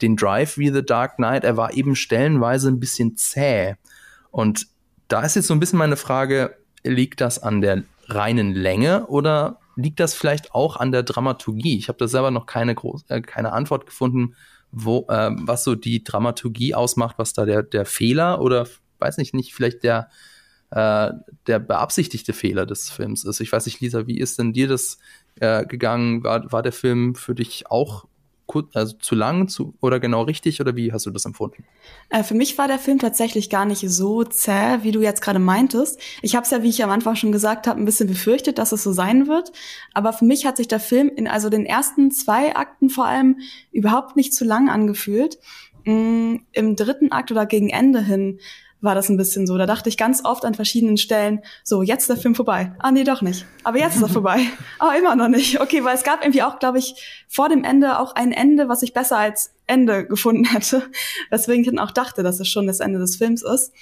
den 0.00 0.14
Drive 0.14 0.58
wie 0.58 0.70
The 0.70 0.84
Dark 0.84 1.16
Knight. 1.16 1.42
Er 1.42 1.56
war 1.56 1.74
eben 1.74 1.96
stellenweise 1.96 2.68
ein 2.68 2.78
bisschen 2.78 3.16
zäh. 3.16 3.74
Und 4.30 4.68
da 5.08 5.22
ist 5.22 5.34
jetzt 5.34 5.48
so 5.48 5.54
ein 5.54 5.60
bisschen 5.60 5.80
meine 5.80 5.96
Frage, 5.96 6.56
liegt 6.84 7.20
das 7.20 7.42
an 7.42 7.60
der 7.60 7.82
reinen 8.06 8.54
Länge 8.54 9.06
oder 9.06 9.58
liegt 9.76 10.00
das 10.00 10.14
vielleicht 10.14 10.54
auch 10.54 10.76
an 10.76 10.92
der 10.92 11.02
Dramaturgie? 11.02 11.76
Ich 11.76 11.88
habe 11.88 11.98
da 11.98 12.08
selber 12.08 12.30
noch 12.30 12.46
keine, 12.46 12.74
groß, 12.74 13.04
äh, 13.08 13.20
keine 13.20 13.52
Antwort 13.52 13.86
gefunden, 13.86 14.36
wo, 14.70 15.06
äh, 15.08 15.30
was 15.32 15.64
so 15.64 15.74
die 15.74 16.04
Dramaturgie 16.04 16.74
ausmacht, 16.74 17.18
was 17.18 17.32
da 17.32 17.44
der, 17.44 17.62
der 17.62 17.86
Fehler 17.86 18.40
oder 18.40 18.66
weiß 18.98 19.18
nicht, 19.18 19.34
nicht 19.34 19.54
vielleicht 19.54 19.82
der, 19.82 20.08
äh, 20.70 21.12
der 21.46 21.58
beabsichtigte 21.58 22.32
Fehler 22.32 22.66
des 22.66 22.90
Films 22.90 23.24
ist. 23.24 23.40
Ich 23.40 23.52
weiß 23.52 23.66
nicht, 23.66 23.80
Lisa, 23.80 24.06
wie 24.06 24.18
ist 24.18 24.38
denn 24.38 24.52
dir 24.52 24.68
das 24.68 24.98
äh, 25.40 25.64
gegangen? 25.66 26.24
War, 26.24 26.50
war 26.52 26.62
der 26.62 26.72
Film 26.72 27.14
für 27.14 27.34
dich 27.34 27.70
auch 27.70 28.06
also 28.74 28.96
zu 28.98 29.14
lang 29.14 29.48
zu, 29.48 29.74
oder 29.80 30.00
genau 30.00 30.22
richtig 30.22 30.60
oder 30.60 30.76
wie 30.76 30.92
hast 30.92 31.06
du 31.06 31.10
das 31.10 31.24
empfunden? 31.24 31.64
Äh, 32.10 32.22
für 32.22 32.34
mich 32.34 32.56
war 32.58 32.68
der 32.68 32.78
Film 32.78 32.98
tatsächlich 32.98 33.50
gar 33.50 33.64
nicht 33.64 33.88
so 33.88 34.24
zäh, 34.24 34.78
wie 34.82 34.92
du 34.92 35.00
jetzt 35.00 35.22
gerade 35.22 35.38
meintest. 35.38 36.00
Ich 36.22 36.34
habe 36.34 36.44
es 36.44 36.50
ja, 36.50 36.62
wie 36.62 36.68
ich 36.68 36.82
am 36.84 36.90
Anfang 36.90 37.16
schon 37.16 37.32
gesagt 37.32 37.66
habe, 37.66 37.80
ein 37.80 37.84
bisschen 37.84 38.08
befürchtet, 38.08 38.58
dass 38.58 38.72
es 38.72 38.82
so 38.82 38.92
sein 38.92 39.26
wird. 39.26 39.52
Aber 39.92 40.12
für 40.12 40.24
mich 40.24 40.46
hat 40.46 40.56
sich 40.56 40.68
der 40.68 40.80
Film 40.80 41.10
in 41.14 41.26
also 41.26 41.48
den 41.48 41.66
ersten 41.66 42.10
zwei 42.10 42.54
Akten 42.56 42.90
vor 42.90 43.06
allem 43.06 43.38
überhaupt 43.72 44.16
nicht 44.16 44.34
zu 44.34 44.44
lang 44.44 44.68
angefühlt. 44.68 45.38
Mm, 45.84 46.36
Im 46.52 46.76
dritten 46.76 47.12
Akt 47.12 47.30
oder 47.30 47.46
gegen 47.46 47.68
Ende 47.68 48.00
hin 48.00 48.38
war 48.84 48.94
das 48.94 49.08
ein 49.08 49.16
bisschen 49.16 49.46
so. 49.46 49.58
Da 49.58 49.66
dachte 49.66 49.88
ich 49.88 49.96
ganz 49.96 50.24
oft 50.24 50.44
an 50.44 50.54
verschiedenen 50.54 50.96
Stellen, 50.96 51.40
so, 51.62 51.82
jetzt 51.82 52.02
ist 52.02 52.10
der 52.10 52.16
Film 52.16 52.34
vorbei. 52.34 52.72
Ah, 52.78 52.92
nee, 52.92 53.04
doch 53.04 53.22
nicht. 53.22 53.46
Aber 53.64 53.78
jetzt 53.78 53.96
ist 53.96 54.02
er 54.02 54.08
vorbei. 54.10 54.40
Aber 54.78 54.92
ah, 54.92 54.96
immer 54.96 55.16
noch 55.16 55.28
nicht. 55.28 55.60
Okay, 55.60 55.82
weil 55.84 55.96
es 55.96 56.04
gab 56.04 56.22
irgendwie 56.22 56.42
auch, 56.42 56.58
glaube 56.58 56.78
ich, 56.78 57.24
vor 57.28 57.48
dem 57.48 57.64
Ende 57.64 57.98
auch 57.98 58.14
ein 58.14 58.32
Ende, 58.32 58.68
was 58.68 58.82
ich 58.82 58.92
besser 58.92 59.18
als 59.18 59.52
Ende 59.66 60.06
gefunden 60.06 60.44
hätte. 60.44 60.82
Weswegen 61.30 61.62
ich 61.62 61.68
dann 61.68 61.78
auch 61.78 61.90
dachte, 61.90 62.22
dass 62.22 62.38
es 62.38 62.48
schon 62.48 62.66
das 62.66 62.80
Ende 62.80 62.98
des 62.98 63.16
Films 63.16 63.42
ist. 63.42 63.72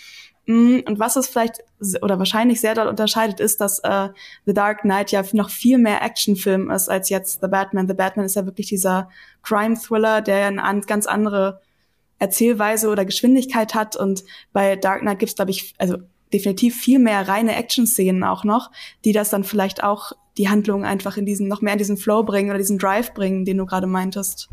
Mm, 0.46 0.80
und 0.86 0.98
was 0.98 1.16
es 1.16 1.28
vielleicht 1.28 1.58
oder 2.00 2.18
wahrscheinlich 2.18 2.60
sehr 2.60 2.74
dort 2.74 2.88
unterscheidet, 2.88 3.40
ist, 3.40 3.60
dass 3.60 3.78
äh, 3.80 4.08
The 4.46 4.54
Dark 4.54 4.80
Knight 4.80 5.12
ja 5.12 5.22
noch 5.32 5.50
viel 5.50 5.78
mehr 5.78 6.02
Actionfilm 6.02 6.70
ist 6.70 6.88
als 6.88 7.08
jetzt 7.08 7.40
The 7.40 7.48
Batman. 7.48 7.88
The 7.88 7.94
Batman 7.94 8.26
ist 8.26 8.36
ja 8.36 8.46
wirklich 8.46 8.68
dieser 8.68 9.08
Crime-Thriller, 9.42 10.22
der 10.22 10.38
ja 10.38 10.46
eine 10.48 10.80
ganz 10.82 11.06
andere 11.06 11.60
Erzählweise 12.22 12.88
oder 12.88 13.04
Geschwindigkeit 13.04 13.74
hat. 13.74 13.96
Und 13.96 14.22
bei 14.52 14.76
Dark 14.76 15.00
Knight 15.00 15.18
gibt's, 15.18 15.34
glaube 15.34 15.50
ich, 15.50 15.74
also 15.78 15.96
definitiv 16.32 16.80
viel 16.80 17.00
mehr 17.00 17.26
reine 17.26 17.56
Action-Szenen 17.56 18.22
auch 18.22 18.44
noch, 18.44 18.70
die 19.04 19.12
das 19.12 19.30
dann 19.30 19.42
vielleicht 19.42 19.82
auch 19.82 20.12
die 20.38 20.48
Handlung 20.48 20.84
einfach 20.84 21.16
in 21.16 21.26
diesen, 21.26 21.48
noch 21.48 21.60
mehr 21.60 21.72
in 21.72 21.78
diesen 21.78 21.96
Flow 21.96 22.22
bringen 22.22 22.50
oder 22.50 22.58
diesen 22.58 22.78
Drive 22.78 23.12
bringen, 23.12 23.44
den 23.44 23.58
du 23.58 23.66
gerade 23.66 23.88
meintest. 23.88 24.48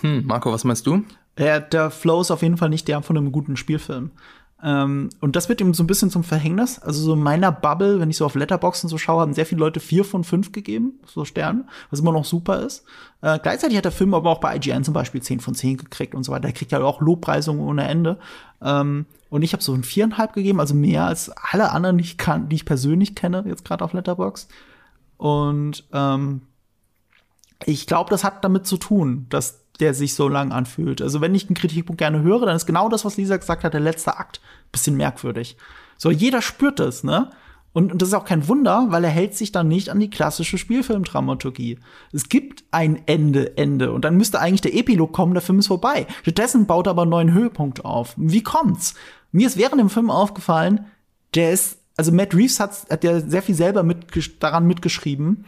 Hm, 0.00 0.24
Marco, 0.26 0.50
was 0.50 0.64
meinst 0.64 0.86
du? 0.86 1.04
Ja, 1.38 1.60
der 1.60 1.90
Flow 1.90 2.22
ist 2.22 2.30
auf 2.30 2.42
jeden 2.42 2.56
Fall 2.56 2.70
nicht 2.70 2.88
der 2.88 3.02
von 3.02 3.16
einem 3.16 3.30
guten 3.30 3.56
Spielfilm. 3.56 4.10
Ähm, 4.64 5.10
und 5.20 5.36
das 5.36 5.50
wird 5.50 5.60
ihm 5.60 5.74
so 5.74 5.82
ein 5.82 5.86
bisschen 5.86 6.08
zum 6.08 6.24
Verhängnis. 6.24 6.78
Also 6.78 7.02
so 7.02 7.12
in 7.12 7.20
meiner 7.20 7.52
Bubble, 7.52 8.00
wenn 8.00 8.08
ich 8.08 8.16
so 8.16 8.24
auf 8.24 8.34
Letterboxen 8.34 8.88
so 8.88 8.96
schaue, 8.96 9.20
haben 9.20 9.34
sehr 9.34 9.44
viele 9.44 9.58
Leute 9.58 9.78
vier 9.78 10.06
von 10.06 10.24
fünf 10.24 10.52
gegeben, 10.52 10.98
so 11.06 11.26
Sterne, 11.26 11.66
was 11.90 12.00
immer 12.00 12.12
noch 12.12 12.24
super 12.24 12.60
ist. 12.60 12.82
Äh, 13.20 13.38
gleichzeitig 13.40 13.76
hat 13.76 13.84
der 13.84 13.92
Film 13.92 14.14
aber 14.14 14.30
auch 14.30 14.40
bei 14.40 14.56
IGN 14.56 14.82
zum 14.82 14.94
Beispiel 14.94 15.20
zehn 15.20 15.40
von 15.40 15.54
zehn 15.54 15.76
gekriegt 15.76 16.14
und 16.14 16.24
so 16.24 16.32
weiter. 16.32 16.44
Der 16.44 16.52
kriegt 16.52 16.72
ja 16.72 16.82
auch 16.82 17.02
Lobpreisungen 17.02 17.62
ohne 17.62 17.86
Ende. 17.86 18.18
Ähm, 18.62 19.04
und 19.28 19.42
ich 19.42 19.52
habe 19.52 19.62
so 19.62 19.74
ein 19.74 19.84
viereinhalb 19.84 20.32
gegeben, 20.32 20.60
also 20.60 20.74
mehr 20.74 21.04
als 21.04 21.30
alle 21.30 21.70
anderen, 21.70 21.98
die 21.98 22.04
ich, 22.04 22.16
kann, 22.16 22.48
die 22.48 22.56
ich 22.56 22.64
persönlich 22.64 23.14
kenne, 23.14 23.44
jetzt 23.46 23.66
gerade 23.66 23.84
auf 23.84 23.92
Letterbox. 23.92 24.48
Und 25.18 25.84
ähm, 25.92 26.40
ich 27.66 27.86
glaube, 27.86 28.08
das 28.08 28.24
hat 28.24 28.42
damit 28.44 28.66
zu 28.66 28.78
tun, 28.78 29.26
dass 29.28 29.63
der 29.80 29.94
sich 29.94 30.14
so 30.14 30.28
lang 30.28 30.52
anfühlt. 30.52 31.02
Also 31.02 31.20
wenn 31.20 31.34
ich 31.34 31.46
einen 31.46 31.56
Kritikpunkt 31.56 31.98
gerne 31.98 32.22
höre, 32.22 32.46
dann 32.46 32.56
ist 32.56 32.66
genau 32.66 32.88
das, 32.88 33.04
was 33.04 33.16
Lisa 33.16 33.36
gesagt 33.36 33.64
hat, 33.64 33.74
der 33.74 33.80
letzte 33.80 34.16
Akt 34.16 34.40
bisschen 34.70 34.96
merkwürdig. 34.96 35.56
So, 35.96 36.10
jeder 36.10 36.42
spürt 36.42 36.78
das, 36.78 37.04
ne? 37.04 37.30
Und, 37.72 37.90
und 37.90 38.00
das 38.00 38.10
ist 38.10 38.14
auch 38.14 38.24
kein 38.24 38.46
Wunder, 38.46 38.86
weil 38.90 39.02
er 39.02 39.10
hält 39.10 39.34
sich 39.34 39.50
dann 39.50 39.66
nicht 39.66 39.90
an 39.90 39.98
die 39.98 40.10
klassische 40.10 40.58
Spielfilmdramaturgie. 40.58 41.80
Es 42.12 42.28
gibt 42.28 42.62
ein 42.70 43.02
Ende, 43.06 43.56
Ende. 43.56 43.90
Und 43.90 44.04
dann 44.04 44.16
müsste 44.16 44.40
eigentlich 44.40 44.60
der 44.60 44.76
Epilog 44.76 45.12
kommen, 45.12 45.34
der 45.34 45.42
Film 45.42 45.58
ist 45.58 45.66
vorbei. 45.66 46.06
Stattdessen 46.22 46.66
baut 46.66 46.86
er 46.86 46.90
aber 46.90 47.02
einen 47.02 47.10
neuen 47.10 47.32
Höhepunkt 47.32 47.84
auf. 47.84 48.14
Wie 48.16 48.44
kommt's? 48.44 48.94
Mir 49.32 49.48
ist 49.48 49.56
während 49.56 49.80
dem 49.80 49.90
Film 49.90 50.08
aufgefallen, 50.08 50.86
der 51.34 51.50
ist, 51.50 51.78
also 51.96 52.12
Matt 52.12 52.32
Reeves 52.32 52.60
hat, 52.60 52.86
hat 52.90 53.02
ja 53.02 53.18
sehr 53.18 53.42
viel 53.42 53.56
selber 53.56 53.82
mit, 53.82 54.06
daran 54.40 54.68
mitgeschrieben 54.68 55.44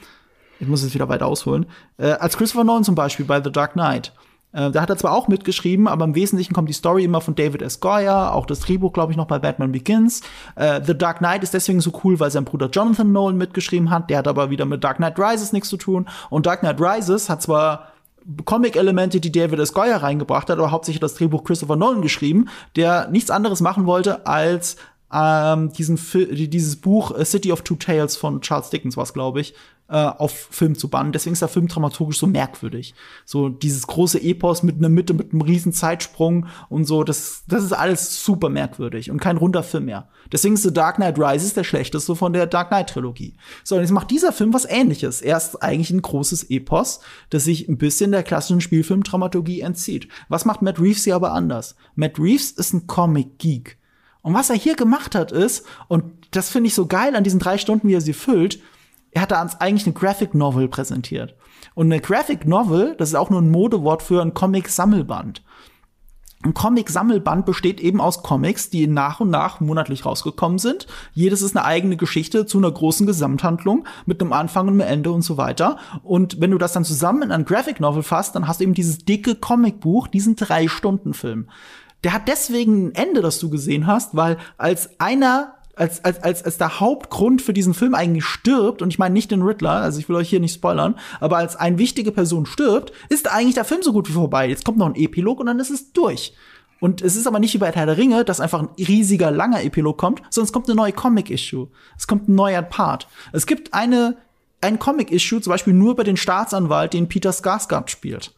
ich 0.60 0.68
muss 0.68 0.82
jetzt 0.82 0.94
wieder 0.94 1.08
weiter 1.08 1.26
ausholen, 1.26 1.66
äh, 1.98 2.12
als 2.12 2.36
Christopher 2.36 2.64
Nolan 2.64 2.84
zum 2.84 2.94
Beispiel 2.94 3.26
bei 3.26 3.42
The 3.42 3.52
Dark 3.52 3.72
Knight. 3.74 4.12
Äh, 4.52 4.70
da 4.70 4.80
hat 4.80 4.90
er 4.90 4.96
zwar 4.96 5.12
auch 5.12 5.28
mitgeschrieben, 5.28 5.86
aber 5.86 6.04
im 6.04 6.14
Wesentlichen 6.14 6.54
kommt 6.54 6.68
die 6.68 6.74
Story 6.74 7.04
immer 7.04 7.20
von 7.20 7.34
David 7.34 7.62
S. 7.62 7.80
Goyer, 7.80 8.34
auch 8.34 8.46
das 8.46 8.60
Drehbuch, 8.60 8.92
glaube 8.92 9.12
ich, 9.12 9.18
noch 9.18 9.26
bei 9.26 9.38
Batman 9.38 9.72
Begins. 9.72 10.22
Äh, 10.54 10.80
The 10.84 10.96
Dark 10.96 11.18
Knight 11.18 11.42
ist 11.42 11.52
deswegen 11.52 11.80
so 11.80 11.92
cool, 12.04 12.18
weil 12.20 12.30
sein 12.30 12.44
Bruder 12.44 12.70
Jonathan 12.70 13.12
Nolan 13.12 13.36
mitgeschrieben 13.36 13.90
hat. 13.90 14.08
Der 14.08 14.18
hat 14.18 14.28
aber 14.28 14.48
wieder 14.50 14.64
mit 14.64 14.82
Dark 14.82 14.96
Knight 14.96 15.18
Rises 15.18 15.52
nichts 15.52 15.68
zu 15.68 15.76
tun. 15.76 16.06
Und 16.30 16.46
Dark 16.46 16.60
Knight 16.60 16.80
Rises 16.80 17.28
hat 17.28 17.42
zwar 17.42 17.92
Comic-Elemente, 18.44 19.20
die 19.20 19.30
David 19.30 19.58
S. 19.58 19.72
Goyer 19.74 20.02
reingebracht 20.02 20.48
hat, 20.48 20.58
aber 20.58 20.70
hauptsächlich 20.70 21.00
das 21.00 21.14
Drehbuch 21.14 21.44
Christopher 21.44 21.76
Nolan 21.76 22.02
geschrieben, 22.02 22.48
der 22.76 23.08
nichts 23.08 23.30
anderes 23.30 23.60
machen 23.60 23.86
wollte, 23.86 24.26
als 24.26 24.76
ähm, 25.12 25.72
diesen 25.72 25.98
dieses 26.50 26.76
Buch 26.76 27.14
City 27.24 27.52
of 27.52 27.62
Two 27.62 27.76
Tales 27.76 28.16
von 28.16 28.40
Charles 28.40 28.70
Dickens 28.70 28.96
was 28.96 29.14
glaube 29.14 29.40
ich 29.40 29.54
äh, 29.88 29.96
auf 29.96 30.48
Film 30.50 30.76
zu 30.76 30.88
bannen. 30.88 31.12
Deswegen 31.12 31.34
ist 31.34 31.42
der 31.42 31.48
Film 31.48 31.68
dramaturgisch 31.68 32.18
so 32.18 32.26
merkwürdig. 32.26 32.94
So 33.24 33.48
dieses 33.48 33.86
große 33.86 34.20
Epos 34.20 34.62
mit 34.62 34.76
einer 34.76 34.88
Mitte, 34.88 35.14
mit 35.14 35.32
einem 35.32 35.42
riesen 35.42 35.72
Zeitsprung 35.72 36.46
und 36.68 36.86
so, 36.86 37.04
das, 37.04 37.44
das 37.46 37.62
ist 37.62 37.72
alles 37.72 38.24
super 38.24 38.48
merkwürdig 38.48 39.10
und 39.10 39.20
kein 39.20 39.36
runder 39.36 39.62
Film 39.62 39.86
mehr. 39.86 40.08
Deswegen 40.32 40.54
ist 40.54 40.64
The 40.64 40.72
Dark 40.72 40.96
Knight 40.96 41.18
Rises 41.18 41.54
der 41.54 41.64
schlechteste 41.64 42.16
von 42.16 42.32
der 42.32 42.46
Dark 42.46 42.68
Knight 42.68 42.90
Trilogie. 42.90 43.34
So, 43.62 43.76
und 43.76 43.82
jetzt 43.82 43.92
macht 43.92 44.10
dieser 44.10 44.32
Film 44.32 44.52
was 44.52 44.64
ähnliches. 44.64 45.22
Er 45.22 45.36
ist 45.36 45.62
eigentlich 45.62 45.90
ein 45.90 46.02
großes 46.02 46.50
Epos, 46.50 47.00
das 47.30 47.44
sich 47.44 47.68
ein 47.68 47.78
bisschen 47.78 48.10
der 48.10 48.24
klassischen 48.24 48.60
Spielfilmdramaturgie 48.60 49.60
entzieht. 49.60 50.08
Was 50.28 50.44
macht 50.44 50.62
Matt 50.62 50.80
Reeves 50.80 51.04
hier 51.04 51.14
aber 51.14 51.32
anders? 51.32 51.76
Matt 51.94 52.18
Reeves 52.18 52.50
ist 52.50 52.72
ein 52.72 52.86
Comic-Geek. 52.88 53.78
Und 54.22 54.34
was 54.34 54.50
er 54.50 54.56
hier 54.56 54.74
gemacht 54.74 55.14
hat, 55.14 55.30
ist, 55.30 55.64
und 55.86 56.02
das 56.32 56.50
finde 56.50 56.66
ich 56.66 56.74
so 56.74 56.86
geil 56.86 57.14
an 57.14 57.22
diesen 57.22 57.38
drei 57.38 57.58
Stunden, 57.58 57.86
wie 57.86 57.94
er 57.94 58.00
sie 58.00 58.12
füllt, 58.12 58.58
er 59.16 59.22
hat 59.22 59.30
da 59.30 59.48
eigentlich 59.60 59.86
eine 59.86 59.94
Graphic 59.94 60.34
Novel 60.34 60.68
präsentiert. 60.68 61.36
Und 61.74 61.86
eine 61.86 62.02
Graphic 62.02 62.46
Novel, 62.46 62.94
das 62.98 63.08
ist 63.08 63.14
auch 63.14 63.30
nur 63.30 63.40
ein 63.40 63.50
Modewort 63.50 64.02
für 64.02 64.20
ein 64.20 64.34
Comic-Sammelband. 64.34 65.42
Ein 66.42 66.52
Comic-Sammelband 66.52 67.46
besteht 67.46 67.80
eben 67.80 68.02
aus 68.02 68.22
Comics, 68.22 68.68
die 68.68 68.86
nach 68.86 69.20
und 69.20 69.30
nach 69.30 69.60
monatlich 69.60 70.04
rausgekommen 70.04 70.58
sind. 70.58 70.86
Jedes 71.14 71.40
ist 71.40 71.56
eine 71.56 71.64
eigene 71.64 71.96
Geschichte 71.96 72.44
zu 72.44 72.58
einer 72.58 72.70
großen 72.70 73.06
Gesamthandlung 73.06 73.86
mit 74.04 74.20
einem 74.20 74.34
Anfang 74.34 74.68
und 74.68 74.74
einem 74.74 74.92
Ende 74.92 75.10
und 75.12 75.22
so 75.22 75.38
weiter. 75.38 75.78
Und 76.02 76.38
wenn 76.42 76.50
du 76.50 76.58
das 76.58 76.74
dann 76.74 76.84
zusammen 76.84 77.22
in 77.22 77.32
ein 77.32 77.46
Graphic 77.46 77.80
Novel 77.80 78.02
fasst, 78.02 78.36
dann 78.36 78.46
hast 78.46 78.60
du 78.60 78.64
eben 78.64 78.74
dieses 78.74 78.98
dicke 78.98 79.34
Comicbuch, 79.34 80.08
diesen 80.08 80.36
Drei-Stunden-Film. 80.36 81.48
Der 82.04 82.12
hat 82.12 82.28
deswegen 82.28 82.88
ein 82.88 82.94
Ende, 82.94 83.22
das 83.22 83.38
du 83.38 83.48
gesehen 83.48 83.86
hast, 83.86 84.14
weil 84.14 84.36
als 84.58 85.00
einer 85.00 85.54
als, 85.76 86.02
als, 86.04 86.22
als, 86.22 86.42
als 86.42 86.58
der 86.58 86.80
Hauptgrund 86.80 87.42
für 87.42 87.52
diesen 87.52 87.74
Film 87.74 87.94
eigentlich 87.94 88.24
stirbt, 88.24 88.82
und 88.82 88.88
ich 88.88 88.98
meine 88.98 89.12
nicht 89.12 89.30
den 89.30 89.42
Riddler, 89.42 89.72
also 89.72 90.00
ich 90.00 90.08
will 90.08 90.16
euch 90.16 90.30
hier 90.30 90.40
nicht 90.40 90.54
spoilern, 90.54 90.98
aber 91.20 91.36
als 91.36 91.54
eine 91.54 91.78
wichtige 91.78 92.12
Person 92.12 92.46
stirbt, 92.46 92.92
ist 93.10 93.30
eigentlich 93.30 93.54
der 93.54 93.66
Film 93.66 93.82
so 93.82 93.92
gut 93.92 94.08
wie 94.08 94.14
vorbei. 94.14 94.48
Jetzt 94.48 94.64
kommt 94.64 94.78
noch 94.78 94.86
ein 94.86 94.96
Epilog 94.96 95.38
und 95.38 95.46
dann 95.46 95.60
ist 95.60 95.70
es 95.70 95.92
durch. 95.92 96.34
Und 96.80 97.02
es 97.02 97.16
ist 97.16 97.26
aber 97.26 97.38
nicht 97.38 97.54
wie 97.54 97.58
bei 97.58 97.70
Herr 97.70 97.86
der 97.86 97.96
Ringe, 97.96 98.24
dass 98.24 98.40
einfach 98.40 98.60
ein 98.60 98.68
riesiger, 98.78 99.30
langer 99.30 99.62
Epilog 99.62 99.98
kommt, 99.98 100.22
sondern 100.30 100.46
es 100.46 100.52
kommt 100.52 100.68
eine 100.68 100.76
neue 100.76 100.92
Comic-Issue. 100.92 101.68
Es 101.96 102.06
kommt 102.06 102.28
ein 102.28 102.34
neuer 102.34 102.62
Part. 102.62 103.06
Es 103.32 103.46
gibt 103.46 103.72
eine, 103.74 104.16
ein 104.60 104.78
Comic-Issue, 104.78 105.40
zum 105.40 105.50
Beispiel 105.50 105.72
nur 105.72 105.92
über 105.92 106.04
den 106.04 106.16
Staatsanwalt, 106.16 106.92
den 106.92 107.08
Peter 107.08 107.30
Skarsgård 107.30 107.90
spielt. 107.90 108.34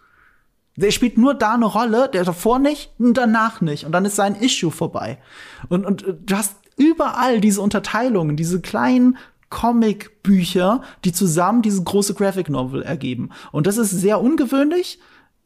Der 0.77 0.93
spielt 0.93 1.19
nur 1.19 1.35
da 1.35 1.55
eine 1.55 1.67
Rolle, 1.67 2.09
der 2.09 2.25
davor 2.25 2.61
nicht 2.61 2.93
und 2.99 3.15
danach 3.15 3.61
nicht. 3.61 3.85
Und 3.85 3.91
dann 3.91 4.05
ist 4.05 4.15
sein 4.15 4.37
Issue 4.37 4.71
vorbei. 4.71 5.19
Und, 5.69 5.85
und 5.85 6.05
du 6.25 6.37
hast 6.37 6.55
überall 6.79 7.41
diese 7.41 7.61
Unterteilungen, 7.61 8.37
diese 8.37 8.61
kleinen 8.61 9.19
Comic-Bücher, 9.51 10.83
die 11.05 11.13
zusammen 11.13 11.63
diese 11.63 11.83
große 11.83 12.15
Graphic 12.15 12.49
Novel 12.49 12.83
ergeben. 12.83 13.31
Und 13.53 13.67
das 13.67 13.79
ist 13.79 13.91
sehr 13.91 14.21
ungewöhnlich. 14.21 14.99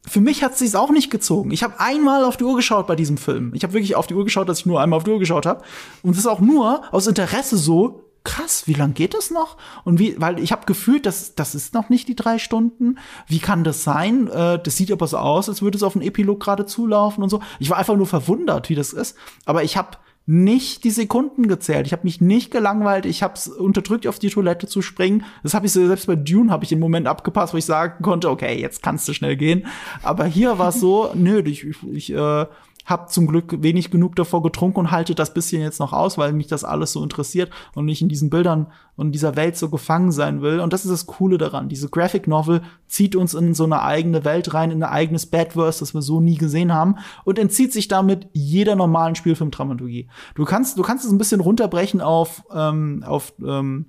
Für 0.05 0.19
mich 0.19 0.43
hat 0.43 0.53
es 0.53 0.59
sich 0.59 0.75
auch 0.75 0.91
nicht 0.91 1.09
gezogen. 1.09 1.51
Ich 1.51 1.63
habe 1.63 1.79
einmal 1.79 2.25
auf 2.25 2.35
die 2.35 2.43
Uhr 2.43 2.57
geschaut 2.57 2.87
bei 2.87 2.95
diesem 2.95 3.17
Film. 3.17 3.51
Ich 3.53 3.63
habe 3.63 3.73
wirklich 3.73 3.95
auf 3.95 4.07
die 4.07 4.15
Uhr 4.15 4.25
geschaut, 4.25 4.49
dass 4.49 4.59
ich 4.59 4.65
nur 4.65 4.81
einmal 4.81 4.97
auf 4.97 5.05
die 5.05 5.11
Uhr 5.11 5.19
geschaut 5.19 5.45
habe. 5.45 5.63
Und 6.01 6.11
das 6.11 6.19
ist 6.19 6.27
auch 6.27 6.41
nur 6.41 6.81
aus 6.91 7.07
Interesse 7.07 7.57
so, 7.57 8.03
krass, 8.25 8.63
wie 8.67 8.73
lang 8.73 8.93
geht 8.93 9.13
das 9.13 9.31
noch? 9.31 9.57
Und 9.83 9.99
wie, 9.99 10.19
weil 10.19 10.39
ich 10.39 10.51
habe 10.51 10.65
gefühlt, 10.65 11.05
dass 11.05 11.35
das 11.35 11.55
ist 11.55 11.73
noch 11.73 11.89
nicht 11.89 12.07
die 12.07 12.15
drei 12.15 12.37
Stunden. 12.37 12.97
Wie 13.27 13.39
kann 13.39 13.63
das 13.63 13.83
sein? 13.83 14.27
Äh, 14.27 14.59
das 14.61 14.75
sieht 14.75 14.91
aber 14.91 15.07
so 15.07 15.17
aus, 15.17 15.47
als 15.47 15.61
würde 15.61 15.77
es 15.77 15.83
auf 15.83 15.95
einen 15.95 16.05
Epilog 16.05 16.41
gerade 16.41 16.65
zulaufen 16.65 17.23
und 17.23 17.29
so. 17.29 17.41
Ich 17.59 17.69
war 17.69 17.77
einfach 17.77 17.95
nur 17.95 18.07
verwundert, 18.07 18.69
wie 18.69 18.75
das 18.75 18.91
ist. 18.91 19.17
Aber 19.45 19.63
ich 19.63 19.77
habe 19.77 19.97
nicht 20.25 20.85
die 20.85 20.91
Sekunden 20.91 21.47
gezählt. 21.47 21.85
Ich 21.85 21.91
habe 21.91 22.03
mich 22.03 22.21
nicht 22.21 22.49
gelangweilt. 22.49 23.05
Ich 23.05 23.23
habe 23.23 23.33
es 23.33 23.47
unterdrückt, 23.47 24.07
auf 24.07 24.19
die 24.19 24.29
Toilette 24.29 24.67
zu 24.67 24.81
springen. 24.81 25.25
Das 25.43 25.53
habe 25.53 25.65
ich 25.65 25.73
selbst 25.73 26.07
bei 26.07 26.15
Dune 26.15 26.49
habe 26.49 26.63
ich 26.63 26.69
den 26.69 26.79
Moment 26.79 27.07
abgepasst, 27.07 27.53
wo 27.53 27.57
ich 27.57 27.65
sagen 27.65 28.01
konnte, 28.01 28.29
okay, 28.29 28.59
jetzt 28.59 28.81
kannst 28.81 29.07
du 29.07 29.13
schnell 29.13 29.35
gehen. 29.35 29.65
Aber 30.01 30.25
hier 30.25 30.57
war 30.57 30.69
es 30.69 30.79
so, 30.79 31.11
nö, 31.15 31.41
ich, 31.41 31.65
ich 31.91 32.13
äh, 32.13 32.45
hab 32.85 33.11
zum 33.11 33.27
Glück 33.27 33.61
wenig 33.63 33.91
genug 33.91 34.15
davor 34.15 34.43
getrunken 34.43 34.79
und 34.79 34.91
halte 34.91 35.15
das 35.15 35.33
bisschen 35.33 35.61
jetzt 35.61 35.79
noch 35.79 35.93
aus, 35.93 36.17
weil 36.17 36.33
mich 36.33 36.47
das 36.47 36.63
alles 36.63 36.91
so 36.91 37.03
interessiert 37.03 37.49
und 37.75 37.85
nicht 37.85 38.01
in 38.01 38.09
diesen 38.09 38.29
Bildern 38.29 38.67
und 38.95 39.13
dieser 39.13 39.35
Welt 39.35 39.57
so 39.57 39.69
gefangen 39.69 40.11
sein 40.11 40.41
will. 40.41 40.59
Und 40.59 40.73
das 40.73 40.85
ist 40.85 40.91
das 40.91 41.05
Coole 41.05 41.37
daran. 41.37 41.69
Diese 41.69 41.89
Graphic 41.89 42.27
Novel 42.27 42.61
zieht 42.87 43.15
uns 43.15 43.33
in 43.33 43.53
so 43.53 43.63
eine 43.63 43.81
eigene 43.81 44.25
Welt 44.25 44.53
rein, 44.53 44.71
in 44.71 44.83
ein 44.83 44.89
eigenes 44.89 45.25
Badverse, 45.25 45.79
das 45.79 45.93
wir 45.93 46.01
so 46.01 46.19
nie 46.19 46.35
gesehen 46.35 46.73
haben 46.73 46.95
und 47.23 47.39
entzieht 47.39 47.73
sich 47.73 47.87
damit 47.87 48.27
jeder 48.33 48.75
normalen 48.75 49.15
Spielfilmdramaturgie. 49.15 50.09
Du 50.35 50.45
kannst, 50.45 50.77
du 50.77 50.81
kannst 50.83 51.05
es 51.05 51.11
ein 51.11 51.17
bisschen 51.17 51.41
runterbrechen 51.41 52.01
auf, 52.01 52.43
ähm, 52.53 53.03
auf 53.05 53.33
ähm, 53.43 53.87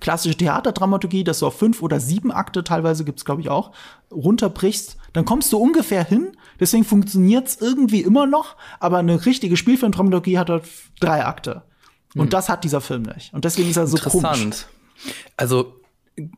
klassische 0.00 0.36
Theaterdramaturgie, 0.36 1.24
dass 1.24 1.40
du 1.40 1.46
auf 1.46 1.58
fünf 1.58 1.82
oder 1.82 2.00
sieben 2.00 2.30
Akte, 2.30 2.64
teilweise 2.64 3.04
gibt's 3.04 3.24
glaube 3.24 3.40
ich 3.40 3.48
auch, 3.48 3.72
runterbrichst, 4.10 4.96
dann 5.16 5.24
kommst 5.24 5.50
du 5.50 5.56
ungefähr 5.56 6.04
hin. 6.04 6.36
Deswegen 6.60 6.84
funktioniert's 6.84 7.56
irgendwie 7.58 8.02
immer 8.02 8.26
noch, 8.26 8.54
aber 8.80 8.98
eine 8.98 9.24
richtige 9.24 9.56
Spielfilmdramaturgie 9.56 10.38
hat 10.38 10.50
halt 10.50 10.64
drei 11.00 11.24
Akte. 11.24 11.62
Und 12.14 12.24
hm. 12.24 12.30
das 12.30 12.50
hat 12.50 12.64
dieser 12.64 12.82
Film 12.82 13.02
nicht. 13.02 13.32
Und 13.32 13.46
deswegen 13.46 13.70
ist 13.70 13.78
er 13.78 13.86
so 13.86 13.96
Interessant. 13.96 14.38
komisch. 14.38 14.66
Also 15.38 15.80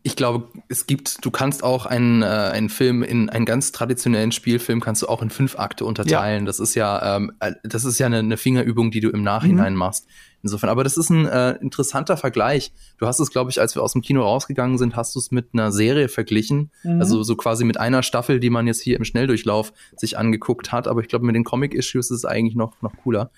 ich 0.05 0.15
glaube, 0.15 0.49
es 0.69 0.87
gibt, 0.87 1.25
du 1.25 1.33
kannst 1.33 1.65
auch 1.65 1.87
einen, 1.87 2.23
äh, 2.23 2.27
einen 2.27 2.69
Film 2.69 3.03
in 3.03 3.31
einen 3.31 3.47
ganz 3.47 3.73
traditionellen 3.73 4.31
Spielfilm 4.31 4.81
kannst 4.81 5.03
du 5.03 5.09
auch 5.09 5.23
in 5.23 5.31
fünf 5.31 5.59
Akte 5.59 5.85
unterteilen. 5.85 6.45
Ja. 6.45 6.47
Das 6.47 6.61
ist 6.61 6.77
ja, 6.77 7.17
ähm, 7.17 7.33
äh, 7.41 7.55
das 7.65 7.85
ist 7.85 7.99
ja 7.99 8.07
eine, 8.07 8.19
eine 8.19 8.37
Fingerübung, 8.37 8.93
die 8.93 9.01
du 9.01 9.11
im 9.11 9.25
Nachhinein 9.25 9.73
mhm. 9.73 9.79
machst. 9.81 10.07
Insofern, 10.43 10.71
aber 10.71 10.85
das 10.85 10.97
ist 10.97 11.11
ein 11.11 11.27
äh, 11.27 11.53
interessanter 11.61 12.17
Vergleich. 12.17 12.73
Du 12.99 13.07
hast 13.07 13.19
es, 13.19 13.31
glaube 13.31 13.51
ich, 13.51 13.61
als 13.61 13.75
wir 13.75 13.83
aus 13.83 13.93
dem 13.93 14.03
Kino 14.03 14.23
rausgegangen 14.23 14.79
sind, 14.79 14.95
hast 14.95 15.15
du 15.15 15.19
es 15.19 15.33
mit 15.33 15.49
einer 15.53 15.73
Serie 15.73 16.09
verglichen. 16.09 16.71
Mhm. 16.85 17.01
Also 17.01 17.23
so 17.25 17.35
quasi 17.35 17.65
mit 17.65 17.79
einer 17.79 18.03
Staffel, 18.05 18.39
die 18.39 18.51
man 18.51 18.67
jetzt 18.67 18.81
hier 18.81 18.97
im 18.97 19.05
Schnelldurchlauf 19.05 19.73
sich 19.97 20.17
angeguckt 20.17 20.71
hat. 20.71 20.87
Aber 20.87 21.01
ich 21.01 21.09
glaube, 21.09 21.27
mit 21.27 21.35
den 21.35 21.45
Comic-Issues 21.45 22.11
ist 22.11 22.19
es 22.19 22.25
eigentlich 22.25 22.55
noch, 22.55 22.81
noch 22.83 22.97
cooler. 23.03 23.31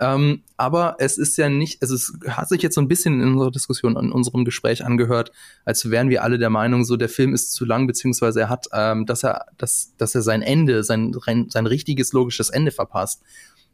Ähm, 0.00 0.42
aber 0.56 0.96
es 0.98 1.18
ist 1.18 1.36
ja 1.38 1.48
nicht, 1.48 1.82
also 1.82 1.94
es 1.94 2.12
hat 2.28 2.48
sich 2.48 2.62
jetzt 2.62 2.74
so 2.74 2.80
ein 2.80 2.88
bisschen 2.88 3.20
in 3.20 3.32
unserer 3.32 3.50
Diskussion, 3.50 3.96
in 3.96 4.12
unserem 4.12 4.44
Gespräch 4.44 4.84
angehört, 4.84 5.32
als 5.64 5.90
wären 5.90 6.08
wir 6.08 6.22
alle 6.22 6.38
der 6.38 6.50
Meinung, 6.50 6.84
so 6.84 6.96
der 6.96 7.08
Film 7.08 7.34
ist 7.34 7.52
zu 7.52 7.64
lang, 7.64 7.86
beziehungsweise 7.86 8.40
er 8.40 8.48
hat, 8.48 8.66
ähm, 8.72 9.06
dass 9.06 9.24
er, 9.24 9.46
dass, 9.56 9.94
dass 9.96 10.14
er 10.14 10.22
sein 10.22 10.42
Ende, 10.42 10.84
sein, 10.84 11.14
sein 11.48 11.66
richtiges 11.66 12.12
logisches 12.12 12.50
Ende 12.50 12.70
verpasst. 12.70 13.22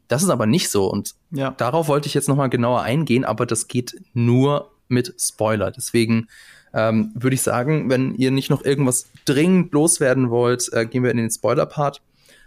Das 0.07 0.23
ist 0.23 0.29
aber 0.29 0.45
nicht 0.45 0.69
so 0.69 0.89
und 0.89 1.15
ja. 1.31 1.51
darauf 1.51 1.87
wollte 1.87 2.07
ich 2.07 2.13
jetzt 2.13 2.29
noch 2.29 2.35
mal 2.35 2.47
genauer 2.47 2.81
eingehen, 2.81 3.25
aber 3.25 3.45
das 3.45 3.67
geht 3.67 3.95
nur 4.13 4.71
mit 4.87 5.15
Spoiler. 5.19 5.71
Deswegen 5.71 6.27
ähm, 6.73 7.11
würde 7.15 7.35
ich 7.35 7.41
sagen, 7.41 7.89
wenn 7.89 8.15
ihr 8.15 8.31
nicht 8.31 8.49
noch 8.49 8.63
irgendwas 8.63 9.09
dringend 9.25 9.73
loswerden 9.73 10.29
wollt, 10.29 10.71
äh, 10.73 10.85
gehen 10.85 11.03
wir 11.03 11.11
in 11.11 11.17
den 11.17 11.31
Spoiler-Part. 11.31 12.01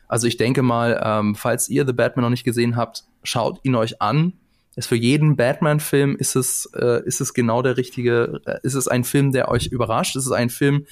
Also 0.07 0.27
ich 0.27 0.37
denke 0.37 0.63
mal, 0.63 1.01
ähm, 1.03 1.35
falls 1.35 1.69
ihr 1.69 1.87
The 1.87 1.93
Batman 1.93 2.25
noch 2.25 2.31
nicht 2.31 2.45
gesehen 2.45 2.77
habt, 2.77 3.05
schaut 3.23 3.61
ihn 3.63 3.75
euch 3.75 4.01
an. 4.01 4.35
Ist 4.77 4.87
für 4.87 4.97
jeden 4.97 5.37
Batman-Film 5.37 6.17
ist 6.17 6.37
es 6.37 6.71
äh, 6.75 7.03
ist 7.05 7.21
es 7.21 7.35
genau 7.35 7.63
der 7.63 7.77
richtige. 7.77 8.41
Äh, 8.47 8.59
ist 8.63 8.75
es 8.75 8.87
ein 8.87 9.03
Film, 9.03 9.33
der 9.33 9.49
euch 9.49 9.67
überrascht? 9.67 10.15
Ist 10.15 10.27
es 10.27 10.33
ein 10.33 10.51
Film, 10.51 10.87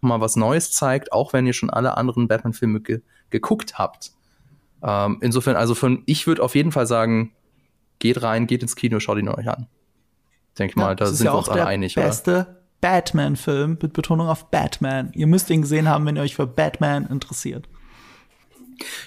mal 0.00 0.20
was 0.20 0.36
Neues 0.36 0.70
zeigt, 0.70 1.12
auch 1.12 1.32
wenn 1.32 1.46
ihr 1.46 1.52
schon 1.52 1.70
alle 1.70 1.96
anderen 1.96 2.28
Batman-Filme 2.28 2.80
ge 2.80 3.00
geguckt 3.30 3.78
habt? 3.78 4.12
Ähm, 4.82 5.18
insofern, 5.20 5.56
also 5.56 5.74
von, 5.74 6.02
ich 6.06 6.26
würde 6.26 6.42
auf 6.42 6.54
jeden 6.54 6.72
Fall 6.72 6.86
sagen, 6.86 7.32
geht 7.98 8.22
rein, 8.22 8.46
geht 8.46 8.62
ins 8.62 8.76
Kino, 8.76 9.00
schaut 9.00 9.18
ihn 9.18 9.28
euch 9.28 9.48
an. 9.48 9.66
Denke 10.58 10.78
ja, 10.78 10.86
mal, 10.86 10.96
da 10.96 11.06
sind 11.06 11.26
ja 11.26 11.32
wir 11.32 11.38
uns 11.38 11.48
alle 11.48 11.66
einig. 11.66 11.94
Das 11.94 12.16
ist 12.16 12.26
der 12.26 12.32
beste 12.32 12.58
Batman-Film 12.80 13.78
mit 13.82 13.92
Betonung 13.92 14.28
auf 14.28 14.50
Batman. 14.50 15.10
Ihr 15.14 15.26
müsst 15.26 15.50
ihn 15.50 15.62
gesehen 15.62 15.88
haben, 15.88 16.06
wenn 16.06 16.16
ihr 16.16 16.22
euch 16.22 16.36
für 16.36 16.46
Batman 16.46 17.06
interessiert. 17.06 17.68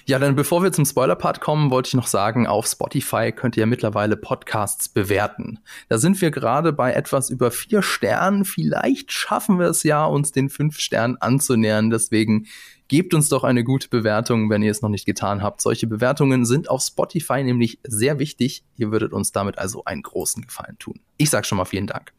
Ja, 0.06 0.20
dann 0.20 0.36
bevor 0.36 0.64
wir 0.64 0.74
zum 0.74 0.86
Spoiler-Part 0.86 1.40
kommen, 1.40 1.72
wollte 1.72 1.88
ich 1.88 1.94
noch 1.94 2.08
sagen, 2.08 2.46
auf 2.46 2.68
Spotify 2.68 3.32
könnt 3.32 3.56
ihr 3.56 3.66
mittlerweile 3.66 4.18
Podcasts 4.18 4.90
bewerten. 4.90 5.60
Da 5.88 5.98
sind 5.98 6.20
wir 6.20 6.32
gerade 6.32 6.74
bei 6.74 6.92
etwas 6.92 7.30
über 7.30 7.52
vier 7.52 7.82
Sternen. 7.82 8.44
Vielleicht 8.44 9.14
schaffen 9.14 9.60
wir 9.60 9.68
es 9.68 9.84
ja, 9.84 10.04
uns 10.04 10.34
den 10.34 10.50
fünf 10.50 10.80
Sternen 10.80 11.18
anzunähern. 11.22 11.90
Deswegen 11.90 12.48
Gebt 12.92 13.14
uns 13.14 13.30
doch 13.30 13.46
eine 13.46 13.64
gute 13.64 13.88
Bewertung, 13.88 14.50
wenn 14.50 14.62
ihr 14.62 14.70
es 14.70 14.82
noch 14.82 14.89
nicht 14.89 15.06
getan 15.06 15.42
habt. 15.42 15.62
Solche 15.62 15.88
Bewertungen 15.88 16.46
sind 16.46 16.70
auf 16.70 16.82
Spotify 16.82 17.42
nämlich 17.42 17.80
sehr 17.88 18.20
wichtig. 18.20 18.66
Ihr 18.76 18.92
würdet 18.92 19.14
uns 19.14 19.32
damit 19.32 19.58
also 19.58 19.86
einen 19.86 20.02
großen 20.02 20.44
Gefallen 20.44 20.78
tun. 20.78 21.00
Ich 21.16 21.30
sag 21.30 21.46
schon 21.46 21.58
mal 21.58 21.64
vielen 21.64 21.88
Dank. 21.88 22.12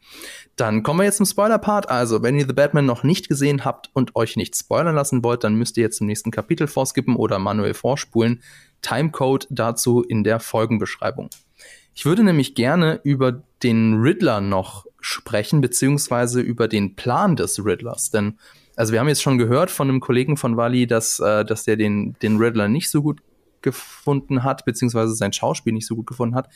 Dann 0.57 0.83
kommen 0.83 1.01
wir 1.01 1.05
jetzt 1.05 1.19
zum 1.19 1.27
Spoiler-Part. 1.27 1.91
Also, 1.91 2.23
wenn 2.23 2.39
ihr 2.39 2.47
The 2.47 2.55
Batman 2.55 2.87
noch 2.87 3.03
nicht 3.03 3.29
gesehen 3.29 3.67
habt 3.67 3.91
und 3.93 4.17
euch 4.17 4.37
nicht 4.37 4.57
spoilern 4.57 4.95
lassen 4.95 5.23
wollt, 5.23 5.45
dann 5.45 5.57
müsst 5.57 5.77
ihr 5.77 5.83
jetzt 5.83 5.99
zum 5.99 6.07
nächsten 6.07 6.31
Kapitel 6.31 6.67
vorskippen 6.67 7.17
oder 7.17 7.39
manuell 7.39 7.75
vorspulen. 7.75 8.43
Timecode 8.81 9.47
dazu 9.51 10.01
in 10.01 10.25
der 10.25 10.41
Folgenbeschreibung. 10.41 11.29
Ich 11.95 12.07
würde 12.07 12.25
nämlich 12.25 12.55
gerne 12.55 12.99
über 13.05 13.43
den 13.63 14.01
Riddler 14.01 14.41
noch 14.41 14.87
sprechen, 15.01 15.61
beziehungsweise 15.61 16.41
über 16.41 16.67
den 16.67 16.97
Plan 16.97 17.37
des 17.37 17.63
Riddlers, 17.63 18.11
denn 18.11 18.39
also 18.77 18.93
wir 18.93 19.01
haben 19.01 19.09
jetzt 19.09 19.23
schon 19.23 19.39
gehört 19.39 19.71
von 19.71 19.89
einem 19.89 20.01
Kollegen 20.01 20.37
von 20.37 20.57
Wally, 20.57 20.87
dass, 20.87 21.21
äh, 21.21 21.45
dass 21.45 21.65
der 21.65 21.77
den, 21.77 22.17
den 22.23 22.39
Riddler 22.39 22.69
nicht 22.69 22.91
so 22.91 23.03
gut 23.03 23.21
gefunden 23.61 24.43
hat, 24.43 24.65
beziehungsweise 24.65 25.15
sein 25.15 25.33
Schauspiel 25.33 25.73
nicht 25.73 25.87
so 25.87 25.97
gut 25.97 26.07
gefunden 26.07 26.35
hat. 26.35 26.49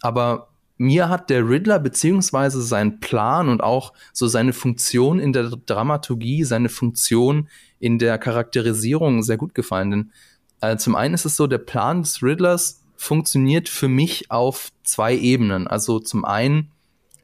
Aber 0.00 0.48
mir 0.76 1.08
hat 1.08 1.28
der 1.28 1.48
Riddler 1.48 1.78
beziehungsweise 1.78 2.62
sein 2.62 3.00
Plan 3.00 3.48
und 3.48 3.62
auch 3.62 3.92
so 4.12 4.28
seine 4.28 4.52
Funktion 4.52 5.18
in 5.18 5.32
der 5.32 5.50
Dramaturgie, 5.66 6.44
seine 6.44 6.68
Funktion 6.68 7.48
in 7.80 7.98
der 7.98 8.18
Charakterisierung 8.18 9.22
sehr 9.22 9.36
gut 9.36 9.54
gefallen. 9.54 9.90
Denn 9.90 10.12
äh, 10.60 10.76
zum 10.76 10.94
einen 10.94 11.14
ist 11.14 11.24
es 11.24 11.36
so, 11.36 11.46
der 11.46 11.58
Plan 11.58 12.02
des 12.02 12.22
Riddlers 12.22 12.84
funktioniert 12.96 13.68
für 13.68 13.88
mich 13.88 14.30
auf 14.30 14.70
zwei 14.82 15.16
Ebenen. 15.16 15.66
Also 15.66 15.98
zum 16.00 16.24
einen 16.24 16.70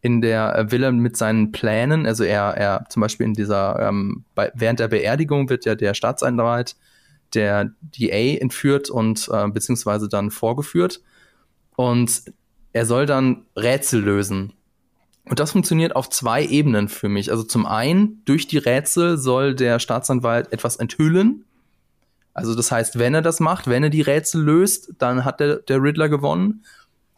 in 0.05 0.21
der 0.21 0.67
Villa 0.71 0.93
mit 0.93 1.17
seinen 1.17 1.51
Plänen. 1.51 2.05
Also 2.05 2.25
er, 2.25 2.59
er 2.59 2.85
zum 2.91 3.01
Beispiel 3.01 3.25
in 3.25 3.33
dieser, 3.33 3.89
ähm, 3.89 4.27
bei, 4.35 4.53
während 4.55 4.79
der 4.79 4.89
Beerdigung 4.89 5.49
wird 5.49 5.65
ja 5.65 5.75
der 5.75 5.95
Staatsanwalt 5.95 6.77
der 7.33 7.73
DA 7.81 8.39
entführt 8.39 8.91
und 8.91 9.31
äh, 9.33 9.49
beziehungsweise 9.49 10.11
dann 10.11 10.31
vorgeführt. 10.31 11.01
Und 11.75 12.23
er 12.75 12.85
soll 12.85 13.07
dann 13.07 13.47
Rätsel 13.57 14.03
lösen. 14.03 14.53
Und 15.25 15.41
das 15.41 15.53
funktioniert 15.53 15.97
auf 15.97 16.11
zwei 16.11 16.45
Ebenen 16.45 16.91
für 16.91 17.09
mich. 17.09 17.31
Also 17.31 17.43
zum 17.43 17.65
einen, 17.65 18.21
durch 18.27 18.47
die 18.47 18.59
Rätsel 18.59 19.17
soll 19.17 19.55
der 19.55 19.79
Staatsanwalt 19.79 20.53
etwas 20.53 20.77
enthüllen. 20.77 21.47
Also 22.35 22.55
das 22.55 22.71
heißt, 22.71 22.99
wenn 22.99 23.15
er 23.15 23.23
das 23.23 23.41
macht, 23.41 23.69
wenn 23.69 23.85
er 23.85 23.91
die 23.91 24.03
Rätsel 24.03 24.43
löst, 24.43 24.93
dann 24.99 25.25
hat 25.25 25.41
der, 25.41 25.61
der 25.61 25.83
Riddler 25.83 26.11
gewonnen. 26.11 26.63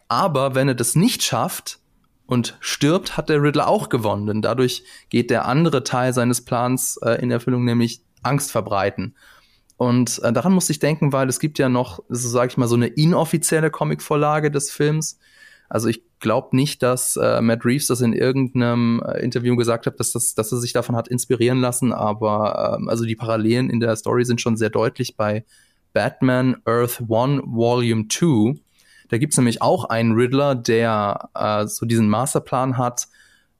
Aber 0.07 0.55
wenn 0.55 0.69
er 0.69 0.75
das 0.75 0.95
nicht 0.95 1.21
schafft, 1.21 1.79
und 2.27 2.57
stirbt, 2.59 3.17
hat 3.17 3.29
der 3.29 3.41
Riddler 3.41 3.67
auch 3.67 3.89
gewonnen. 3.89 4.27
Denn 4.27 4.41
dadurch 4.41 4.83
geht 5.09 5.31
der 5.31 5.45
andere 5.45 5.83
Teil 5.83 6.13
seines 6.13 6.43
Plans 6.43 6.99
äh, 7.01 7.21
in 7.21 7.31
Erfüllung, 7.31 7.65
nämlich 7.65 8.01
Angst 8.21 8.51
verbreiten. 8.51 9.15
Und 9.77 10.19
äh, 10.23 10.33
daran 10.33 10.53
musste 10.53 10.73
ich 10.73 10.79
denken, 10.79 11.13
weil 11.13 11.29
es 11.29 11.39
gibt 11.39 11.57
ja 11.57 11.69
noch, 11.69 12.03
so 12.09 12.29
sage 12.29 12.51
ich 12.51 12.57
mal, 12.57 12.67
so 12.67 12.75
eine 12.75 12.87
inoffizielle 12.87 13.71
Comicvorlage 13.71 14.51
des 14.51 14.69
Films. 14.69 15.17
Also 15.69 15.87
ich 15.87 16.03
glaube 16.19 16.55
nicht, 16.55 16.83
dass 16.83 17.15
äh, 17.15 17.41
Matt 17.41 17.63
Reeves 17.63 17.87
das 17.87 18.01
in 18.01 18.13
irgendeinem 18.13 19.01
äh, 19.05 19.19
Interview 19.21 19.55
gesagt 19.55 19.85
hat, 19.85 19.99
dass, 19.99 20.11
das, 20.11 20.33
dass 20.33 20.51
er 20.51 20.57
sich 20.57 20.73
davon 20.73 20.95
hat 20.95 21.07
inspirieren 21.07 21.59
lassen. 21.59 21.93
Aber 21.93 22.77
ähm, 22.77 22.89
also 22.89 23.05
die 23.05 23.15
Parallelen 23.15 23.69
in 23.69 23.79
der 23.79 23.95
Story 23.95 24.25
sind 24.25 24.41
schon 24.41 24.57
sehr 24.57 24.69
deutlich 24.69 25.15
bei 25.15 25.45
Batman 25.93 26.57
Earth 26.65 27.03
One 27.07 27.41
Volume 27.45 28.07
2 28.09 28.59
da 29.09 29.17
gibt's 29.17 29.37
nämlich 29.37 29.61
auch 29.61 29.85
einen 29.85 30.13
Riddler, 30.13 30.55
der 30.55 31.29
äh, 31.33 31.67
so 31.67 31.85
diesen 31.85 32.09
Masterplan 32.09 32.77
hat, 32.77 33.07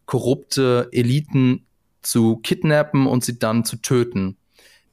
korrupte 0.06 0.90
Eliten 0.92 1.66
zu 2.02 2.38
kidnappen 2.38 3.08
und 3.08 3.24
sie 3.24 3.40
dann 3.40 3.66
zu 3.66 3.78
töten. 3.78 4.38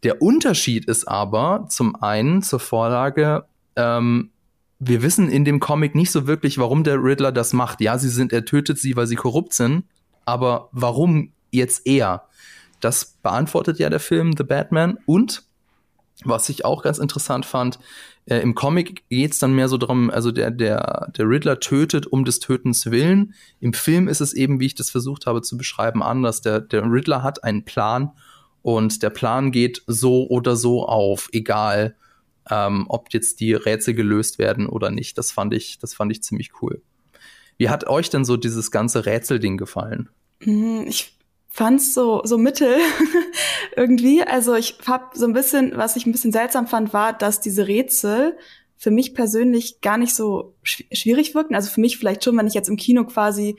Der 0.03 0.21
Unterschied 0.21 0.85
ist 0.87 1.07
aber 1.09 1.67
zum 1.71 1.97
einen 1.97 2.43
zur 2.43 2.61
Vorlage, 2.61 3.47
ähm, 3.77 4.31
wir 4.79 5.03
wissen 5.03 5.31
in 5.31 5.45
dem 5.45 5.61
Comic 5.61 5.95
nicht 5.95 6.11
so 6.11 6.27
wirklich, 6.27 6.59
warum 6.59 6.85
der 6.85 7.03
Riddler 7.03 7.33
das 7.33 7.53
macht. 7.53 7.81
Ja, 7.81 7.97
sie 7.97 8.11
sind, 8.11 8.33
er 8.33 8.45
tötet 8.45 8.79
sie, 8.79 8.97
weil 8.97 9.07
sie 9.07 9.17
korrupt 9.17 9.55
sind, 9.55 9.85
aber 10.25 10.69
warum 10.73 11.33
jetzt 11.51 11.87
er? 11.87 12.29
Das 12.81 13.17
beantwortet 13.23 13.79
ja 13.79 13.89
der 13.89 14.01
Film 14.01 14.35
The 14.37 14.45
Batman 14.45 14.99
und 15.07 15.45
was 16.25 16.49
ich 16.49 16.65
auch 16.65 16.83
ganz 16.83 16.99
interessant 16.99 17.47
fand, 17.47 17.79
äh, 18.27 18.39
Im 18.39 18.55
Comic 18.55 19.05
geht's 19.09 19.39
dann 19.39 19.55
mehr 19.55 19.69
so 19.69 19.77
darum, 19.77 20.11
also 20.11 20.33
der, 20.33 20.51
der, 20.51 21.13
der 21.17 21.29
Riddler 21.29 21.61
tötet 21.61 22.07
um 22.07 22.25
des 22.25 22.41
Tötens 22.41 22.87
willen. 22.87 23.35
Im 23.61 23.75
Film 23.75 24.09
ist 24.09 24.21
es 24.21 24.33
eben, 24.33 24.61
wie 24.61 24.67
ich 24.67 24.75
das 24.75 24.91
versucht 24.91 25.27
habe 25.27 25.43
zu 25.43 25.57
beschreiben, 25.57 26.03
anders. 26.03 26.41
Der, 26.41 26.61
der 26.61 26.85
Riddler 26.85 27.23
hat 27.23 27.45
einen 27.45 27.65
Plan 27.65 28.13
und 28.63 29.03
der 29.03 29.11
Plan 29.11 29.53
geht 29.53 29.83
so 29.87 30.27
oder 30.29 30.57
so 30.57 30.87
auf, 30.87 31.29
egal 31.33 31.97
ähm, 32.51 32.87
ob 32.89 33.13
jetzt 33.13 33.41
die 33.41 33.53
Rätsel 33.53 33.95
gelöst 33.95 34.39
werden 34.39 34.67
oder 34.67 34.91
nicht. 34.91 35.19
Das 35.19 35.31
fand 35.31 35.53
ich, 35.53 35.79
das 35.79 35.95
fand 35.95 36.11
ich 36.13 36.23
ziemlich 36.23 36.63
cool. 36.63 36.83
Wie 37.59 37.69
hat 37.69 37.87
euch 37.87 38.11
denn 38.11 38.25
so 38.25 38.37
dieses 38.37 38.71
ganze 38.71 39.07
Rätselding 39.07 39.59
gefallen? 39.59 40.09
Mhm, 40.41 40.85
ich 40.89 41.14
fand's 41.55 41.95
so 41.95 42.21
so 42.25 42.37
mittel 42.37 42.79
irgendwie. 43.77 44.25
Also 44.25 44.55
ich 44.55 44.77
hab 44.87 45.17
so 45.17 45.25
ein 45.25 45.33
bisschen, 45.33 45.77
was 45.77 45.95
ich 45.95 46.05
ein 46.05 46.11
bisschen 46.11 46.33
seltsam 46.33 46.67
fand, 46.67 46.93
war, 46.93 47.13
dass 47.13 47.41
diese 47.41 47.69
Rätsel 47.69 48.37
für 48.77 48.91
mich 48.91 49.15
persönlich 49.15 49.81
gar 49.81 49.97
nicht 49.97 50.17
so 50.17 50.57
schwierig 50.65 51.33
wirkten. 51.37 51.55
Also 51.55 51.71
für 51.71 51.81
mich 51.81 51.97
vielleicht 51.97 52.25
schon, 52.25 52.37
wenn 52.37 52.49
ich 52.49 52.55
jetzt 52.55 52.69
im 52.69 52.77
Kino 52.77 53.05
quasi 53.05 53.57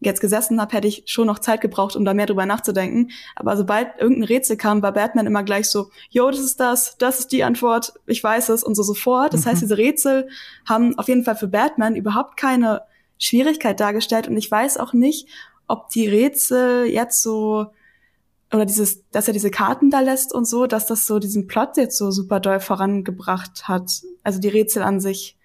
jetzt 0.00 0.22
gesessen 0.22 0.60
habe, 0.62 0.74
hätte 0.74 0.88
ich 0.88 1.02
schon 1.06 1.26
noch 1.26 1.38
Zeit 1.38 1.60
gebraucht, 1.60 1.94
um 1.94 2.06
da 2.06 2.14
mehr 2.14 2.24
drüber 2.24 2.46
nachzudenken. 2.46 3.10
Aber 3.34 3.54
sobald 3.58 3.88
irgendein 3.98 4.24
Rätsel 4.24 4.56
kam, 4.56 4.80
war 4.80 4.92
Batman 4.92 5.26
immer 5.26 5.42
gleich 5.42 5.66
so, 5.66 5.90
yo, 6.08 6.30
das 6.30 6.40
ist 6.40 6.58
das, 6.58 6.96
das 6.96 7.18
ist 7.18 7.32
die 7.32 7.44
Antwort, 7.44 7.92
ich 8.06 8.24
weiß 8.24 8.48
es 8.48 8.64
und 8.64 8.74
so 8.74 8.82
sofort. 8.82 9.34
Das 9.34 9.44
mhm. 9.44 9.50
heißt, 9.50 9.62
diese 9.62 9.76
Rätsel 9.76 10.28
haben 10.66 10.98
auf 10.98 11.08
jeden 11.08 11.24
Fall 11.24 11.36
für 11.36 11.48
Batman 11.48 11.96
überhaupt 11.96 12.38
keine 12.38 12.80
Schwierigkeit 13.18 13.78
dargestellt 13.78 14.26
und 14.26 14.38
ich 14.38 14.50
weiß 14.50 14.78
auch 14.78 14.94
nicht, 14.94 15.28
ob 15.68 15.88
die 15.90 16.08
Rätsel 16.08 16.86
jetzt 16.86 17.22
so 17.22 17.66
oder 18.52 18.64
dieses, 18.64 19.08
dass 19.10 19.26
er 19.26 19.32
diese 19.32 19.50
Karten 19.50 19.90
da 19.90 20.00
lässt 20.00 20.32
und 20.32 20.46
so, 20.46 20.66
dass 20.66 20.86
das 20.86 21.06
so 21.06 21.18
diesen 21.18 21.46
Plot 21.46 21.76
jetzt 21.76 21.98
so 21.98 22.10
super 22.10 22.40
doll 22.40 22.60
vorangebracht 22.60 23.66
hat. 23.66 24.02
Also 24.22 24.38
die 24.38 24.48
Rätsel 24.48 24.82
an 24.82 25.00
sich. 25.00 25.36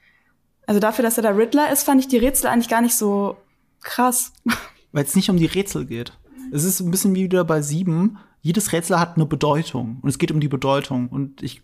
Also 0.67 0.80
dafür, 0.80 1.03
dass 1.03 1.17
er 1.17 1.24
der 1.24 1.38
Riddler 1.38 1.72
ist, 1.72 1.84
fand 1.84 1.99
ich 1.99 2.07
die 2.07 2.17
Rätsel 2.17 2.47
eigentlich 2.47 2.69
gar 2.69 2.82
nicht 2.82 2.95
so 2.95 3.38
krass. 3.82 4.34
Weil 4.91 5.03
es 5.03 5.15
nicht 5.15 5.30
um 5.30 5.38
die 5.38 5.47
Rätsel 5.47 5.86
geht. 5.86 6.13
Es 6.51 6.63
ist 6.63 6.80
ein 6.80 6.91
bisschen 6.91 7.15
wie 7.15 7.24
wieder 7.24 7.43
bei 7.43 7.61
sieben. 7.61 8.19
Jedes 8.44 8.72
Rätsel 8.72 9.00
hat 9.00 9.18
eine 9.18 9.28
Bedeutung 9.28 10.00
und 10.02 10.10
es 10.10 10.18
geht 10.18 10.32
um 10.32 10.39
die 10.39 10.48
Bedeutung. 10.48 11.10
Und 11.10 11.44
ich, 11.44 11.62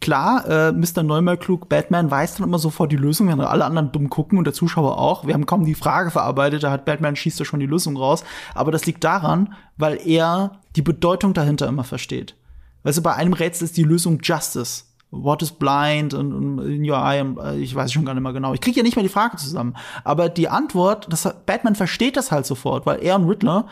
klar, 0.00 0.48
äh, 0.48 0.72
Mr. 0.72 1.02
Neumar 1.02 1.36
klug, 1.36 1.68
Batman 1.68 2.12
weiß 2.12 2.36
dann 2.36 2.46
immer 2.46 2.60
sofort 2.60 2.92
die 2.92 2.96
Lösung, 2.96 3.26
während 3.26 3.42
alle 3.42 3.64
anderen 3.64 3.90
dumm 3.90 4.08
gucken 4.08 4.38
und 4.38 4.44
der 4.44 4.54
Zuschauer 4.54 4.98
auch. 4.98 5.26
Wir 5.26 5.34
haben 5.34 5.46
kaum 5.46 5.64
die 5.64 5.74
Frage 5.74 6.12
verarbeitet, 6.12 6.62
da 6.62 6.70
hat 6.70 6.84
Batman 6.84 7.16
schießt 7.16 7.40
ja 7.40 7.44
schon 7.44 7.58
die 7.58 7.66
Lösung 7.66 7.96
raus. 7.96 8.22
Aber 8.54 8.70
das 8.70 8.86
liegt 8.86 9.02
daran, 9.02 9.54
weil 9.76 9.98
er 10.06 10.60
die 10.76 10.82
Bedeutung 10.82 11.34
dahinter 11.34 11.66
immer 11.66 11.84
versteht. 11.84 12.36
Weißt 12.84 12.98
du, 12.98 13.02
bei 13.02 13.14
einem 13.14 13.32
Rätsel 13.32 13.64
ist 13.64 13.76
die 13.76 13.82
Lösung 13.82 14.20
Justice. 14.22 14.84
What 15.10 15.42
is 15.42 15.50
blind 15.50 16.14
und 16.14 16.58
in 16.60 16.88
your 16.88 16.96
eye, 16.96 17.22
äh, 17.42 17.58
ich 17.58 17.74
weiß 17.74 17.92
schon 17.92 18.06
gar 18.06 18.14
nicht 18.14 18.22
mehr 18.22 18.32
genau. 18.32 18.54
Ich 18.54 18.62
kriege 18.62 18.78
ja 18.78 18.82
nicht 18.82 18.96
mehr 18.96 19.02
die 19.02 19.10
Frage 19.10 19.36
zusammen. 19.36 19.76
Aber 20.04 20.28
die 20.28 20.48
Antwort, 20.48 21.12
das, 21.12 21.28
Batman 21.44 21.74
versteht 21.74 22.16
das 22.16 22.32
halt 22.32 22.46
sofort, 22.46 22.86
weil 22.86 23.02
er 23.02 23.16
und 23.16 23.28
Riddler 23.28 23.66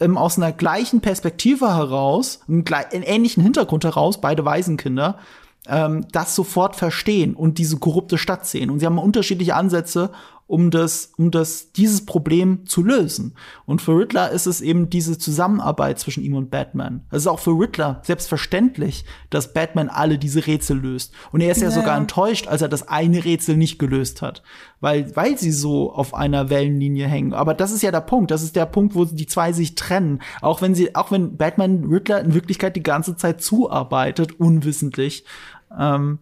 ähm, 0.00 0.16
aus 0.16 0.36
einer 0.36 0.52
gleichen 0.52 1.00
Perspektive 1.00 1.74
heraus, 1.76 2.40
einem, 2.48 2.64
einem 2.68 3.02
ähnlichen 3.04 3.42
Hintergrund 3.42 3.84
heraus, 3.84 4.20
beide 4.20 4.44
Waisenkinder, 4.44 5.18
ähm, 5.66 6.06
das 6.12 6.34
sofort 6.34 6.76
verstehen 6.76 7.34
und 7.34 7.58
diese 7.58 7.78
korrupte 7.78 8.18
Stadt 8.18 8.46
sehen. 8.46 8.70
Und 8.70 8.80
sie 8.80 8.86
haben 8.86 8.98
unterschiedliche 8.98 9.54
Ansätze, 9.54 10.10
um 10.48 10.70
das, 10.70 11.12
um 11.18 11.30
das, 11.30 11.72
dieses 11.72 12.06
Problem 12.06 12.66
zu 12.66 12.82
lösen. 12.82 13.34
Und 13.66 13.82
für 13.82 13.98
Riddler 13.98 14.30
ist 14.30 14.46
es 14.46 14.62
eben 14.62 14.88
diese 14.88 15.18
Zusammenarbeit 15.18 15.98
zwischen 15.98 16.24
ihm 16.24 16.34
und 16.34 16.50
Batman. 16.50 17.04
Es 17.10 17.18
ist 17.18 17.26
auch 17.26 17.38
für 17.38 17.50
Riddler 17.50 18.00
selbstverständlich, 18.02 19.04
dass 19.28 19.52
Batman 19.52 19.90
alle 19.90 20.16
diese 20.16 20.46
Rätsel 20.46 20.78
löst. 20.78 21.12
Und 21.32 21.42
er 21.42 21.52
ist 21.52 21.60
ja, 21.60 21.68
ja 21.68 21.74
sogar 21.74 21.98
enttäuscht, 21.98 22.48
als 22.48 22.62
er 22.62 22.70
das 22.70 22.88
eine 22.88 23.26
Rätsel 23.26 23.58
nicht 23.58 23.78
gelöst 23.78 24.22
hat. 24.22 24.42
Weil, 24.80 25.14
weil 25.14 25.36
sie 25.36 25.52
so 25.52 25.92
auf 25.92 26.14
einer 26.14 26.48
Wellenlinie 26.48 27.06
hängen. 27.06 27.34
Aber 27.34 27.52
das 27.52 27.70
ist 27.70 27.82
ja 27.82 27.90
der 27.90 28.00
Punkt. 28.00 28.30
Das 28.30 28.42
ist 28.42 28.56
der 28.56 28.66
Punkt, 28.66 28.94
wo 28.94 29.04
die 29.04 29.26
zwei 29.26 29.52
sich 29.52 29.74
trennen. 29.74 30.22
Auch 30.40 30.62
wenn 30.62 30.74
sie, 30.74 30.94
auch 30.94 31.10
wenn 31.10 31.36
Batman 31.36 31.84
Riddler 31.84 32.22
in 32.22 32.32
Wirklichkeit 32.32 32.74
die 32.74 32.82
ganze 32.82 33.16
Zeit 33.16 33.42
zuarbeitet, 33.42 34.40
unwissentlich. 34.40 35.24
Ähm, 35.78 36.20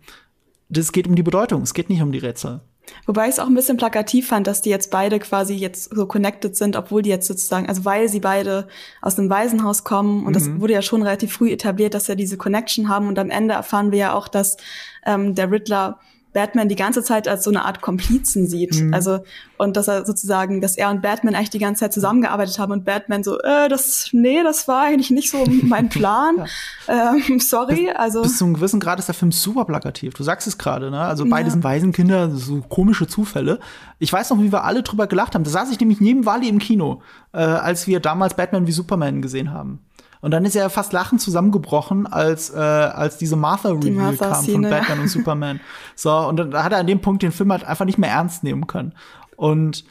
das 0.69 0.91
geht 0.91 1.07
um 1.07 1.15
die 1.15 1.23
Bedeutung. 1.23 1.63
Es 1.63 1.75
geht 1.75 1.91
nicht 1.91 2.03
um 2.03 2.11
die 2.11 2.19
Rätsel. 2.19 2.61
Wobei 3.07 3.25
ich 3.25 3.35
es 3.35 3.39
auch 3.39 3.47
ein 3.47 3.55
bisschen 3.55 3.77
plakativ 3.77 4.29
fand, 4.29 4.47
dass 4.47 4.63
die 4.63 4.71
jetzt 4.71 4.91
beide 4.91 5.19
quasi 5.19 5.55
jetzt 5.55 5.95
so 5.95 6.07
connected 6.07 6.57
sind, 6.57 6.77
obwohl 6.77 7.03
die 7.03 7.11
jetzt 7.11 7.27
sozusagen, 7.27 7.69
also 7.69 7.85
weil 7.85 8.09
sie 8.09 8.21
beide 8.21 8.69
aus 9.03 9.19
einem 9.19 9.31
Waisenhaus 9.31 9.85
kommen 9.85 10.25
und 10.25 10.31
mhm. 10.31 10.35
das 10.35 10.61
wurde 10.61 10.73
ja 10.73 10.83
schon 10.83 11.03
relativ 11.03 11.33
früh 11.33 11.51
etabliert, 11.51 11.95
dass 11.95 12.07
sie 12.07 12.17
diese 12.17 12.37
Connection 12.37 12.89
haben 12.89 13.09
und 13.09 13.19
am 13.19 13.31
Ende 13.31 13.55
erfahren 13.55 13.93
wir 13.93 13.99
ja 13.99 14.13
auch, 14.15 14.29
dass 14.29 14.57
ähm, 15.05 15.35
der 15.35 15.51
Riddler 15.51 15.99
Batman 16.37 16.69
die 16.69 16.77
ganze 16.77 17.03
Zeit 17.03 17.29
als 17.29 17.45
so 17.45 17.51
eine 17.51 17.65
Art 17.65 17.81
Komplizen 17.81 18.47
sieht. 18.47 18.79
Mhm. 18.79 18.93
Also, 18.93 19.21
und 19.57 19.75
dass 19.75 19.89
er 19.89 20.05
sozusagen, 20.05 20.61
dass 20.61 20.77
er 20.77 20.91
und 20.91 21.01
Batman 21.01 21.35
eigentlich 21.35 21.49
die 21.49 21.59
ganze 21.59 21.81
Zeit 21.81 21.95
zusammengearbeitet 21.95 22.59
haben 22.59 22.73
und 22.73 22.85
Batman 22.85 23.25
so, 23.25 23.41
äh, 23.41 23.71
das, 23.71 24.11
nee, 24.13 24.43
das 24.43 24.69
war 24.69 24.83
eigentlich 24.83 25.11
nicht 25.11 25.31
so 25.31 25.47
mein 25.63 25.89
Plan. 25.89 26.45
ja. 26.87 27.15
ähm, 27.15 27.41
sorry, 27.41 27.87
bis, 27.87 27.97
also. 27.97 28.21
Bis 28.21 28.37
zu 28.37 28.45
einem 28.45 28.53
gewissen 28.53 28.81
Grad 28.81 28.99
ist 28.99 29.07
der 29.09 29.15
Film 29.15 29.33
super 29.33 29.65
plakativ. 29.65 30.13
Du 30.13 30.25
sagst 30.25 30.47
es 30.47 30.59
gerade, 30.59 30.91
ne? 30.91 31.01
Also 31.01 31.25
beide 31.27 31.47
ja. 31.47 31.53
sind 31.53 31.65
Waisenkinder, 31.65 32.29
so 32.31 32.61
komische 32.61 33.07
Zufälle. 33.07 33.59
Ich 33.99 34.13
weiß 34.13 34.29
noch, 34.29 34.39
wie 34.43 34.53
wir 34.53 34.65
alle 34.65 34.83
drüber 34.83 35.07
gelacht 35.07 35.35
haben. 35.35 35.45
Da 35.45 35.51
saß 35.51 35.71
ich 35.71 35.81
nämlich 35.81 36.03
neben 36.03 36.27
Wally 36.27 36.51
im 36.51 36.59
Kino, 36.59 37.01
äh, 37.33 37.39
als 37.39 37.87
wir 37.87 38.01
damals 38.01 38.35
Batman 38.35 38.67
wie 38.67 38.73
Superman 38.73 39.23
gesehen 39.23 39.53
haben. 39.53 39.81
Und 40.21 40.31
dann 40.31 40.45
ist 40.45 40.57
er 40.57 40.71
fast 40.71 40.93
lachend 40.93 41.21
zusammengebrochen, 41.21 42.07
als, 42.07 42.51
äh, 42.51 42.57
als 42.57 43.19
diese 43.19 43.37
Martha-Reveal 43.37 43.93
Martha 43.93 44.31
kam 44.31 44.45
von 44.45 44.63
Batman 44.63 45.01
und 45.01 45.09
Superman. 45.09 45.61
So, 45.95 46.13
und 46.13 46.37
dann 46.37 46.55
hat 46.55 46.73
er 46.73 46.79
an 46.79 46.87
dem 46.87 47.01
Punkt 47.01 47.23
den 47.23 47.33
Film 47.33 47.53
halt 47.53 47.65
einfach 47.65 47.85
nicht 47.85 47.99
mehr 47.99 48.11
ernst 48.11 48.45
nehmen 48.45 48.67
können. 48.67 48.93
Und 49.37 49.85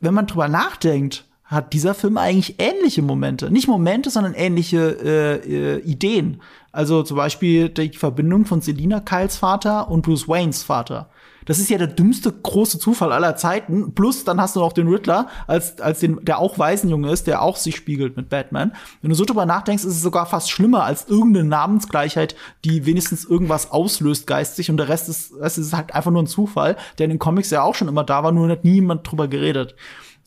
wenn 0.00 0.14
man 0.14 0.26
drüber 0.26 0.48
nachdenkt, 0.48 1.24
hat 1.44 1.72
dieser 1.72 1.94
Film 1.94 2.16
eigentlich 2.16 2.56
ähnliche 2.60 3.02
Momente. 3.02 3.50
Nicht 3.50 3.66
Momente, 3.66 4.10
sondern 4.10 4.34
ähnliche 4.34 4.96
äh, 5.02 5.76
äh, 5.76 5.78
Ideen. 5.80 6.40
Also 6.70 7.02
zum 7.02 7.16
Beispiel 7.16 7.68
die 7.68 7.90
Verbindung 7.90 8.44
von 8.44 8.60
Selina 8.60 9.00
Kyles 9.00 9.36
Vater 9.36 9.90
und 9.90 10.02
Bruce 10.02 10.28
Waynes 10.28 10.62
Vater. 10.62 11.10
Das 11.46 11.58
ist 11.58 11.70
ja 11.70 11.78
der 11.78 11.86
dümmste 11.86 12.32
große 12.32 12.78
Zufall 12.78 13.12
aller 13.12 13.36
Zeiten. 13.36 13.94
Plus, 13.94 14.24
dann 14.24 14.40
hast 14.40 14.56
du 14.56 14.60
noch 14.60 14.72
den 14.72 14.88
Riddler, 14.88 15.28
als, 15.46 15.80
als 15.80 16.00
den, 16.00 16.24
der 16.24 16.38
auch 16.38 16.58
Waisenjunge 16.58 17.10
ist, 17.10 17.26
der 17.26 17.42
auch 17.42 17.56
sich 17.56 17.76
spiegelt 17.76 18.16
mit 18.16 18.28
Batman. 18.28 18.72
Wenn 19.02 19.10
du 19.10 19.16
so 19.16 19.24
drüber 19.24 19.46
nachdenkst, 19.46 19.84
ist 19.84 19.96
es 19.96 20.02
sogar 20.02 20.26
fast 20.26 20.50
schlimmer 20.50 20.84
als 20.84 21.08
irgendeine 21.08 21.48
Namensgleichheit, 21.48 22.36
die 22.64 22.86
wenigstens 22.86 23.24
irgendwas 23.24 23.70
auslöst 23.70 24.26
geistig 24.26 24.70
und 24.70 24.76
der 24.76 24.88
Rest 24.88 25.08
ist, 25.08 25.32
es 25.32 25.58
ist 25.58 25.72
halt 25.72 25.94
einfach 25.94 26.10
nur 26.10 26.22
ein 26.22 26.26
Zufall, 26.26 26.76
der 26.98 27.04
in 27.04 27.10
den 27.10 27.18
Comics 27.18 27.50
ja 27.50 27.62
auch 27.62 27.74
schon 27.74 27.88
immer 27.88 28.04
da 28.04 28.22
war, 28.22 28.32
nur 28.32 28.48
hat 28.48 28.64
niemand 28.64 29.10
drüber 29.10 29.28
geredet. 29.28 29.74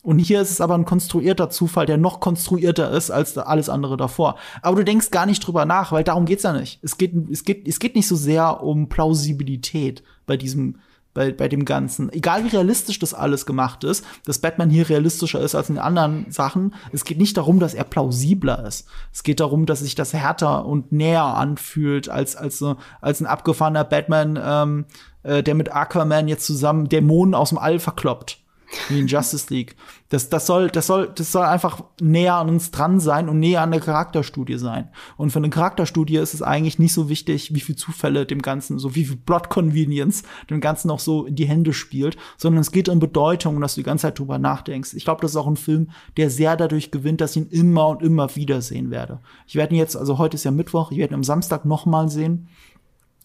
Und 0.04 0.18
hier 0.18 0.42
ist 0.42 0.50
es 0.50 0.60
aber 0.60 0.74
ein 0.74 0.84
konstruierter 0.84 1.48
Zufall, 1.48 1.86
der 1.86 1.96
noch 1.96 2.20
konstruierter 2.20 2.90
ist 2.90 3.10
als 3.10 3.38
alles 3.38 3.70
andere 3.70 3.96
davor. 3.96 4.36
Aber 4.60 4.76
du 4.76 4.84
denkst 4.84 5.10
gar 5.10 5.24
nicht 5.24 5.40
drüber 5.40 5.64
nach, 5.64 5.92
weil 5.92 6.04
darum 6.04 6.26
geht's 6.26 6.42
ja 6.42 6.52
nicht. 6.52 6.78
Es 6.82 6.98
geht, 6.98 7.14
es 7.30 7.42
geht, 7.44 7.66
es 7.66 7.78
geht 7.78 7.96
nicht 7.96 8.06
so 8.06 8.14
sehr 8.14 8.62
um 8.62 8.90
Plausibilität 8.90 10.02
bei 10.26 10.36
diesem, 10.36 10.76
bei, 11.14 11.32
bei 11.32 11.48
dem 11.48 11.64
Ganzen. 11.64 12.12
Egal 12.12 12.44
wie 12.44 12.48
realistisch 12.48 12.98
das 12.98 13.14
alles 13.14 13.46
gemacht 13.46 13.84
ist, 13.84 14.04
dass 14.26 14.40
Batman 14.40 14.68
hier 14.68 14.88
realistischer 14.88 15.40
ist 15.40 15.54
als 15.54 15.70
in 15.70 15.78
anderen 15.78 16.30
Sachen. 16.30 16.74
Es 16.92 17.04
geht 17.04 17.18
nicht 17.18 17.36
darum, 17.36 17.60
dass 17.60 17.72
er 17.74 17.84
plausibler 17.84 18.66
ist. 18.66 18.86
Es 19.12 19.22
geht 19.22 19.40
darum, 19.40 19.64
dass 19.64 19.80
sich 19.80 19.94
das 19.94 20.12
härter 20.12 20.66
und 20.66 20.92
näher 20.92 21.24
anfühlt 21.24 22.08
als, 22.08 22.36
als, 22.36 22.58
so, 22.58 22.76
als 23.00 23.20
ein 23.20 23.26
abgefahrener 23.26 23.84
Batman, 23.84 24.38
ähm, 24.42 24.84
äh, 25.22 25.42
der 25.42 25.54
mit 25.54 25.72
Aquaman 25.72 26.28
jetzt 26.28 26.46
zusammen 26.46 26.88
Dämonen 26.88 27.34
aus 27.34 27.50
dem 27.50 27.58
All 27.58 27.78
verkloppt 27.78 28.43
wie 28.88 29.00
in 29.00 29.06
Justice 29.06 29.52
League. 29.52 29.76
Das, 30.08 30.28
das, 30.28 30.46
soll, 30.46 30.68
das, 30.68 30.86
soll, 30.86 31.10
das 31.14 31.32
soll 31.32 31.44
einfach 31.44 31.82
näher 32.00 32.34
an 32.34 32.48
uns 32.48 32.70
dran 32.70 33.00
sein 33.00 33.28
und 33.28 33.40
näher 33.40 33.62
an 33.62 33.70
der 33.70 33.80
Charakterstudie 33.80 34.58
sein. 34.58 34.90
Und 35.16 35.30
für 35.30 35.38
eine 35.38 35.50
Charakterstudie 35.50 36.16
ist 36.16 36.34
es 36.34 36.42
eigentlich 36.42 36.78
nicht 36.78 36.92
so 36.92 37.08
wichtig, 37.08 37.54
wie 37.54 37.60
viel 37.60 37.76
Zufälle 37.76 38.26
dem 38.26 38.42
Ganzen, 38.42 38.78
so 38.78 38.94
wie 38.94 39.04
viel 39.04 39.16
Plot 39.16 39.48
Convenience 39.48 40.22
dem 40.50 40.60
Ganzen 40.60 40.88
noch 40.88 41.00
so 41.00 41.26
in 41.26 41.34
die 41.34 41.48
Hände 41.48 41.72
spielt, 41.72 42.16
sondern 42.36 42.60
es 42.60 42.70
geht 42.70 42.88
um 42.88 43.00
Bedeutung, 43.00 43.60
dass 43.60 43.74
du 43.74 43.80
die 43.80 43.86
ganze 43.86 44.02
Zeit 44.02 44.18
drüber 44.18 44.38
nachdenkst. 44.38 44.94
Ich 44.94 45.04
glaube, 45.04 45.20
das 45.20 45.32
ist 45.32 45.36
auch 45.36 45.46
ein 45.46 45.56
Film, 45.56 45.90
der 46.16 46.30
sehr 46.30 46.56
dadurch 46.56 46.90
gewinnt, 46.90 47.20
dass 47.20 47.36
ich 47.36 47.42
ihn 47.42 47.48
immer 47.48 47.88
und 47.88 48.02
immer 48.02 48.36
wieder 48.36 48.62
sehen 48.62 48.90
werde. 48.90 49.20
Ich 49.46 49.56
werde 49.56 49.74
ihn 49.74 49.78
jetzt, 49.78 49.96
also 49.96 50.18
heute 50.18 50.36
ist 50.36 50.44
ja 50.44 50.50
Mittwoch, 50.50 50.92
ich 50.92 50.98
werde 50.98 51.14
ihn 51.14 51.16
am 51.16 51.24
Samstag 51.24 51.64
noch 51.64 51.86
mal 51.86 52.08
sehen. 52.08 52.48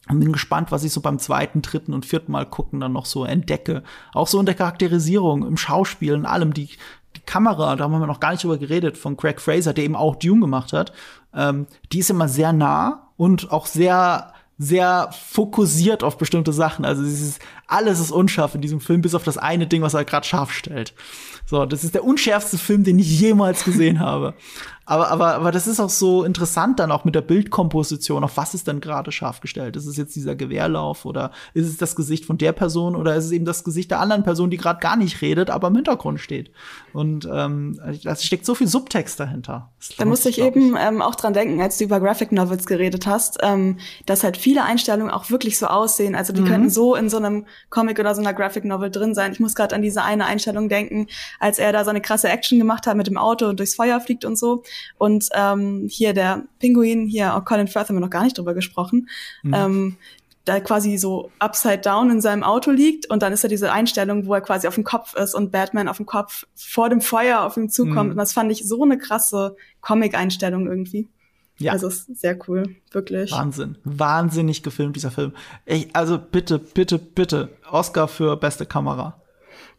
Und 0.10 0.20
bin 0.20 0.32
gespannt, 0.34 0.72
was 0.72 0.84
ich 0.84 0.91
so 0.91 1.01
beim 1.01 1.20
zweiten, 1.20 1.62
dritten 1.62 1.93
und 1.93 2.05
vierten 2.05 2.32
Mal 2.32 2.45
gucken 2.45 2.80
dann 2.80 2.93
noch 2.93 3.05
so 3.05 3.26
entdecke. 3.26 3.84
Auch 4.14 4.28
so 4.28 4.39
in 4.39 4.45
der 4.47 4.55
Charakterisierung, 4.55 5.45
im 5.45 5.55
Schauspiel, 5.55 6.14
in 6.14 6.26
allem. 6.26 6.53
Die, 6.53 6.70
die 7.16 7.22
Kamera, 7.26 7.76
da 7.76 7.84
haben 7.84 7.91
wir 7.91 8.07
noch 8.07 8.20
gar 8.20 8.32
nicht 8.32 8.43
drüber 8.43 8.57
geredet, 8.57 8.97
von 8.97 9.18
Craig 9.18 9.39
Fraser, 9.39 9.74
der 9.74 9.84
eben 9.84 9.95
auch 9.95 10.16
Dune 10.16 10.41
gemacht 10.41 10.74
hat. 10.74 10.93
Ähm, 11.34 11.68
die 11.91 11.99
ist 11.99 12.10
immer 12.10 12.28
sehr 12.28 12.53
nah 12.53 13.12
und 13.18 13.51
auch 13.51 13.68
sehr 13.68 14.34
sehr 14.62 15.10
fokussiert 15.14 16.03
auf 16.03 16.18
bestimmte 16.18 16.51
Sachen. 16.51 16.84
Also 16.84 17.01
dieses, 17.01 17.39
alles 17.66 18.01
ist 18.01 18.12
unscharf 18.12 18.55
in 18.55 18.62
diesem 18.62 18.82
Film, 18.82 19.01
bis 19.01 19.16
auf 19.16 19.24
das 19.24 19.38
eine 19.38 19.68
Ding, 19.68 19.82
was 19.82 19.93
er 19.93 20.03
gerade 20.03 20.28
scharf 20.28 20.51
stellt. 20.51 20.93
So, 21.45 21.66
das 21.66 21.86
ist 21.86 21.95
der 21.95 22.03
unschärfste 22.03 22.57
Film, 22.57 22.84
den 22.84 22.99
ich 22.99 23.22
jemals 23.22 23.64
gesehen 23.64 24.01
habe. 24.01 24.34
Aber, 24.90 25.12
aber, 25.12 25.36
aber 25.36 25.52
das 25.52 25.68
ist 25.68 25.80
auch 25.80 25.92
so 25.92 26.24
interessant 26.24 26.80
dann 26.80 26.92
auch 26.92 27.06
mit 27.06 27.14
der 27.14 27.22
Bildkomposition. 27.22 28.24
Auf 28.24 28.38
was 28.38 28.56
ist 28.56 28.68
denn 28.68 28.82
gerade 28.82 29.12
scharf 29.12 29.40
gestellt? 29.40 29.76
Ist 29.76 29.86
es 29.86 29.98
jetzt 29.98 30.16
dieser 30.16 30.36
Gewehrlauf 30.36 31.06
oder 31.06 31.30
ist 31.54 31.68
es 31.68 31.78
das 31.78 31.96
Gesicht 31.96 32.26
von 32.26 32.40
der 32.40 32.54
Person 32.54 32.96
oder 32.96 33.16
ist 33.16 33.26
es 33.26 33.32
eben 33.32 33.46
das 33.46 33.64
Gesicht 33.64 33.92
der 33.92 34.00
anderen 34.00 34.24
Person, 34.24 34.50
die 34.50 34.58
gerade 34.58 34.80
gar 34.80 34.98
nicht 34.98 35.22
redet, 35.22 35.52
aber 35.52 35.68
im 35.68 35.76
Hintergrund 35.76 36.20
steht? 36.20 36.50
Und 36.92 37.30
ähm, 37.32 37.80
da 38.04 38.16
steckt 38.16 38.48
so 38.48 38.56
viel 38.56 38.66
Subtext 38.66 39.20
dahinter. 39.20 39.72
Da 40.00 40.06
musste 40.06 40.30
ich 40.30 40.42
eben 40.42 40.76
ähm, 40.76 41.04
auch 41.04 41.14
dran 41.14 41.34
denken, 41.34 41.62
als 41.62 41.78
du 41.78 41.84
über 41.84 42.00
Graphic 42.00 42.32
Novels 42.32 42.66
geredet 42.66 43.06
hast, 43.06 43.38
ähm, 43.44 43.78
dass 44.08 44.24
halt 44.24 44.38
viele 44.38 44.64
Einstellungen 44.64 45.12
auch 45.12 45.30
wirklich 45.30 45.60
so 45.60 45.68
aussehen. 45.68 46.16
Also 46.16 46.34
die 46.34 46.42
mhm. 46.42 46.48
könnten 46.48 46.70
so 46.72 46.96
in 46.96 47.12
so 47.12 47.18
einem 47.18 47.46
Comic 47.70 48.00
oder 48.00 48.16
so 48.16 48.22
einer 48.22 48.34
Graphic 48.34 48.66
Novel 48.66 48.90
drin 48.90 49.14
sein. 49.14 49.34
Ich 49.34 49.40
muss 49.40 49.54
gerade 49.54 49.76
an 49.76 49.84
diese 49.84 50.02
eine 50.02 50.26
Einstellung 50.26 50.68
denken, 50.68 51.06
als 51.40 51.60
er 51.60 51.72
da 51.74 51.84
so 51.84 51.92
eine 51.92 52.02
krasse 52.02 52.28
Action 52.28 52.58
gemacht 52.58 52.88
hat 52.88 52.98
mit 52.98 53.06
dem 53.06 53.20
Auto 53.20 53.46
und 53.48 53.60
durchs 53.60 53.76
Feuer 53.76 54.02
fliegt 54.02 54.26
und 54.26 54.36
so. 54.36 54.64
Und 54.98 55.30
ähm, 55.34 55.88
hier 55.90 56.14
der 56.14 56.44
Pinguin, 56.60 57.08
hier 57.08 57.36
auch 57.36 57.46
Colin 57.46 57.68
Firth 57.68 57.90
haben 57.90 57.96
wir 57.96 58.02
noch 58.02 58.10
gar 58.10 58.24
nicht 58.24 58.38
drüber 58.38 58.54
gesprochen. 58.54 59.10
Mhm. 59.44 59.54
Ähm, 59.54 59.98
da 60.46 60.60
quasi 60.60 60.98
so 60.98 61.32
upside 61.40 61.80
down 61.80 62.10
in 62.10 62.22
seinem 62.22 62.44
Auto 62.44 62.72
liegt 62.72 63.06
und 63.10 63.22
dann 63.22 63.32
ist 63.34 63.44
da 63.44 63.48
diese 63.48 63.72
Einstellung, 63.72 64.26
wo 64.26 64.34
er 64.34 64.42
quasi 64.42 64.68
auf 64.68 64.76
dem 64.76 64.84
Kopf 64.84 65.14
ist 65.14 65.36
und 65.36 65.52
Batman 65.52 65.88
auf 65.88 65.98
dem 65.98 66.06
Kopf 66.06 66.46
vor 66.56 66.90
dem 66.90 67.02
Feuer 67.02 67.42
auf 67.42 67.56
ihn 67.56 67.70
zukommt. 67.70 68.06
Mhm. 68.06 68.12
Und 68.12 68.18
das 68.18 68.34
fand 68.34 68.52
ich 68.52 68.68
so 68.68 68.82
eine 68.84 68.98
krasse 68.98 69.56
Comic-Einstellung 69.82 70.68
irgendwie. 70.68 71.08
Ja. 71.60 71.74
Also 71.74 71.88
ist 71.88 72.08
sehr 72.20 72.40
cool, 72.48 72.76
wirklich. 72.92 73.32
Wahnsinn. 73.32 73.78
Wahnsinnig 73.84 74.64
gefilmt, 74.64 74.96
dieser 74.96 75.12
Film. 75.12 75.34
Ich, 75.66 75.94
also 75.94 76.18
bitte, 76.18 76.58
bitte, 76.58 76.98
bitte. 76.98 77.50
Oscar 77.70 78.08
für 78.08 78.38
beste 78.38 78.66
Kamera. 78.66 79.22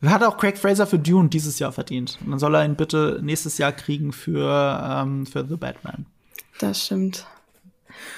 Hat 0.04 0.22
auch 0.22 0.38
Craig 0.38 0.56
Fraser 0.56 0.86
für 0.86 0.98
Dune 0.98 1.28
dieses 1.28 1.58
Jahr 1.58 1.72
verdient. 1.72 2.18
Und 2.24 2.30
dann 2.30 2.38
soll 2.38 2.54
er 2.54 2.64
ihn 2.64 2.76
bitte 2.76 3.20
nächstes 3.22 3.58
Jahr 3.58 3.72
kriegen 3.72 4.12
für, 4.12 4.80
ähm, 4.82 5.26
für 5.26 5.46
The 5.46 5.56
Batman. 5.56 6.06
Das 6.58 6.86
stimmt. 6.86 7.26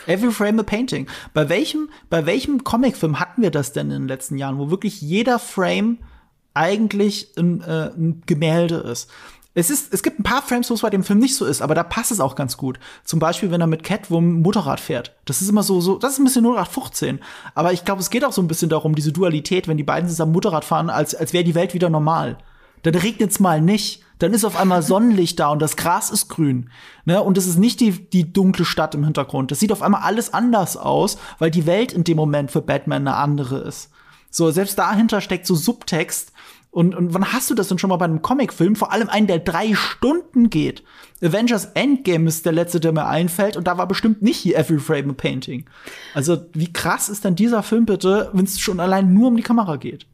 Every 0.06 0.30
Frame 0.30 0.60
a 0.60 0.62
Painting. 0.62 1.08
Bei 1.34 1.48
welchem, 1.48 1.88
bei 2.08 2.24
welchem 2.26 2.62
Comicfilm 2.62 3.18
hatten 3.18 3.42
wir 3.42 3.50
das 3.50 3.72
denn 3.72 3.90
in 3.90 4.02
den 4.02 4.08
letzten 4.08 4.36
Jahren, 4.36 4.58
wo 4.58 4.70
wirklich 4.70 5.00
jeder 5.00 5.38
Frame 5.38 5.98
eigentlich 6.54 7.32
ein, 7.36 7.62
äh, 7.62 7.90
ein 7.96 8.22
Gemälde 8.26 8.76
ist? 8.76 9.10
Es, 9.54 9.68
ist, 9.68 9.92
es 9.92 10.02
gibt 10.02 10.18
ein 10.18 10.22
paar 10.22 10.40
Frames, 10.40 10.70
wo 10.70 10.74
es 10.74 10.80
bei 10.80 10.88
dem 10.88 11.04
Film 11.04 11.18
nicht 11.18 11.36
so 11.36 11.44
ist, 11.44 11.60
aber 11.60 11.74
da 11.74 11.82
passt 11.82 12.10
es 12.10 12.20
auch 12.20 12.36
ganz 12.36 12.56
gut. 12.56 12.78
Zum 13.04 13.18
Beispiel, 13.18 13.50
wenn 13.50 13.60
er 13.60 13.66
mit 13.66 13.84
Catwoman 13.84 14.40
Motorrad 14.40 14.80
fährt. 14.80 15.14
Das 15.26 15.42
ist 15.42 15.50
immer 15.50 15.62
so, 15.62 15.80
so 15.80 15.98
das 15.98 16.14
ist 16.14 16.18
ein 16.20 16.24
bisschen 16.24 16.46
0815. 16.46 17.20
Aber 17.54 17.72
ich 17.72 17.84
glaube, 17.84 18.00
es 18.00 18.08
geht 18.08 18.24
auch 18.24 18.32
so 18.32 18.40
ein 18.40 18.48
bisschen 18.48 18.70
darum, 18.70 18.94
diese 18.94 19.12
Dualität, 19.12 19.68
wenn 19.68 19.76
die 19.76 19.82
beiden 19.82 20.08
zusammen 20.08 20.32
Motorrad 20.32 20.64
fahren, 20.64 20.88
als, 20.88 21.14
als 21.14 21.34
wäre 21.34 21.44
die 21.44 21.54
Welt 21.54 21.74
wieder 21.74 21.90
normal. 21.90 22.38
Dann 22.82 22.94
regnet's 22.94 23.40
mal 23.40 23.60
nicht. 23.60 24.02
Dann 24.18 24.32
ist 24.32 24.44
auf 24.44 24.56
einmal 24.56 24.82
Sonnenlicht 24.82 25.38
da 25.40 25.48
und 25.48 25.60
das 25.60 25.76
Gras 25.76 26.10
ist 26.10 26.28
grün. 26.28 26.70
Ne? 27.04 27.20
Und 27.22 27.36
es 27.36 27.46
ist 27.46 27.58
nicht 27.58 27.80
die, 27.80 27.90
die 27.90 28.32
dunkle 28.32 28.64
Stadt 28.64 28.94
im 28.94 29.04
Hintergrund. 29.04 29.50
Das 29.50 29.60
sieht 29.60 29.72
auf 29.72 29.82
einmal 29.82 30.02
alles 30.02 30.32
anders 30.32 30.76
aus, 30.76 31.18
weil 31.38 31.50
die 31.50 31.66
Welt 31.66 31.92
in 31.92 32.04
dem 32.04 32.16
Moment 32.16 32.50
für 32.50 32.62
Batman 32.62 33.06
eine 33.06 33.16
andere 33.16 33.58
ist. 33.58 33.90
So, 34.30 34.50
selbst 34.50 34.78
dahinter 34.78 35.20
steckt 35.20 35.46
so 35.46 35.54
Subtext, 35.54 36.31
und, 36.72 36.94
und 36.94 37.12
wann 37.12 37.34
hast 37.34 37.50
du 37.50 37.54
das 37.54 37.68
denn 37.68 37.78
schon 37.78 37.90
mal 37.90 37.98
bei 37.98 38.06
einem 38.06 38.22
Comicfilm? 38.22 38.76
Vor 38.76 38.92
allem 38.92 39.10
einen, 39.10 39.26
der 39.26 39.40
drei 39.40 39.74
Stunden 39.74 40.48
geht. 40.48 40.82
Avengers 41.22 41.66
Endgame 41.74 42.26
ist 42.26 42.46
der 42.46 42.52
letzte, 42.52 42.80
der 42.80 42.92
mir 42.92 43.06
einfällt. 43.06 43.58
Und 43.58 43.66
da 43.66 43.76
war 43.76 43.86
bestimmt 43.86 44.22
nicht 44.22 44.38
hier 44.38 44.56
Every 44.56 44.78
Frame 44.78 45.10
a 45.10 45.12
Painting. 45.12 45.66
Also, 46.14 46.46
wie 46.54 46.72
krass 46.72 47.10
ist 47.10 47.26
denn 47.26 47.34
dieser 47.34 47.62
Film 47.62 47.84
bitte, 47.84 48.30
wenn 48.32 48.46
es 48.46 48.58
schon 48.58 48.80
allein 48.80 49.12
nur 49.12 49.28
um 49.28 49.36
die 49.36 49.42
Kamera 49.42 49.76
geht? 49.76 50.06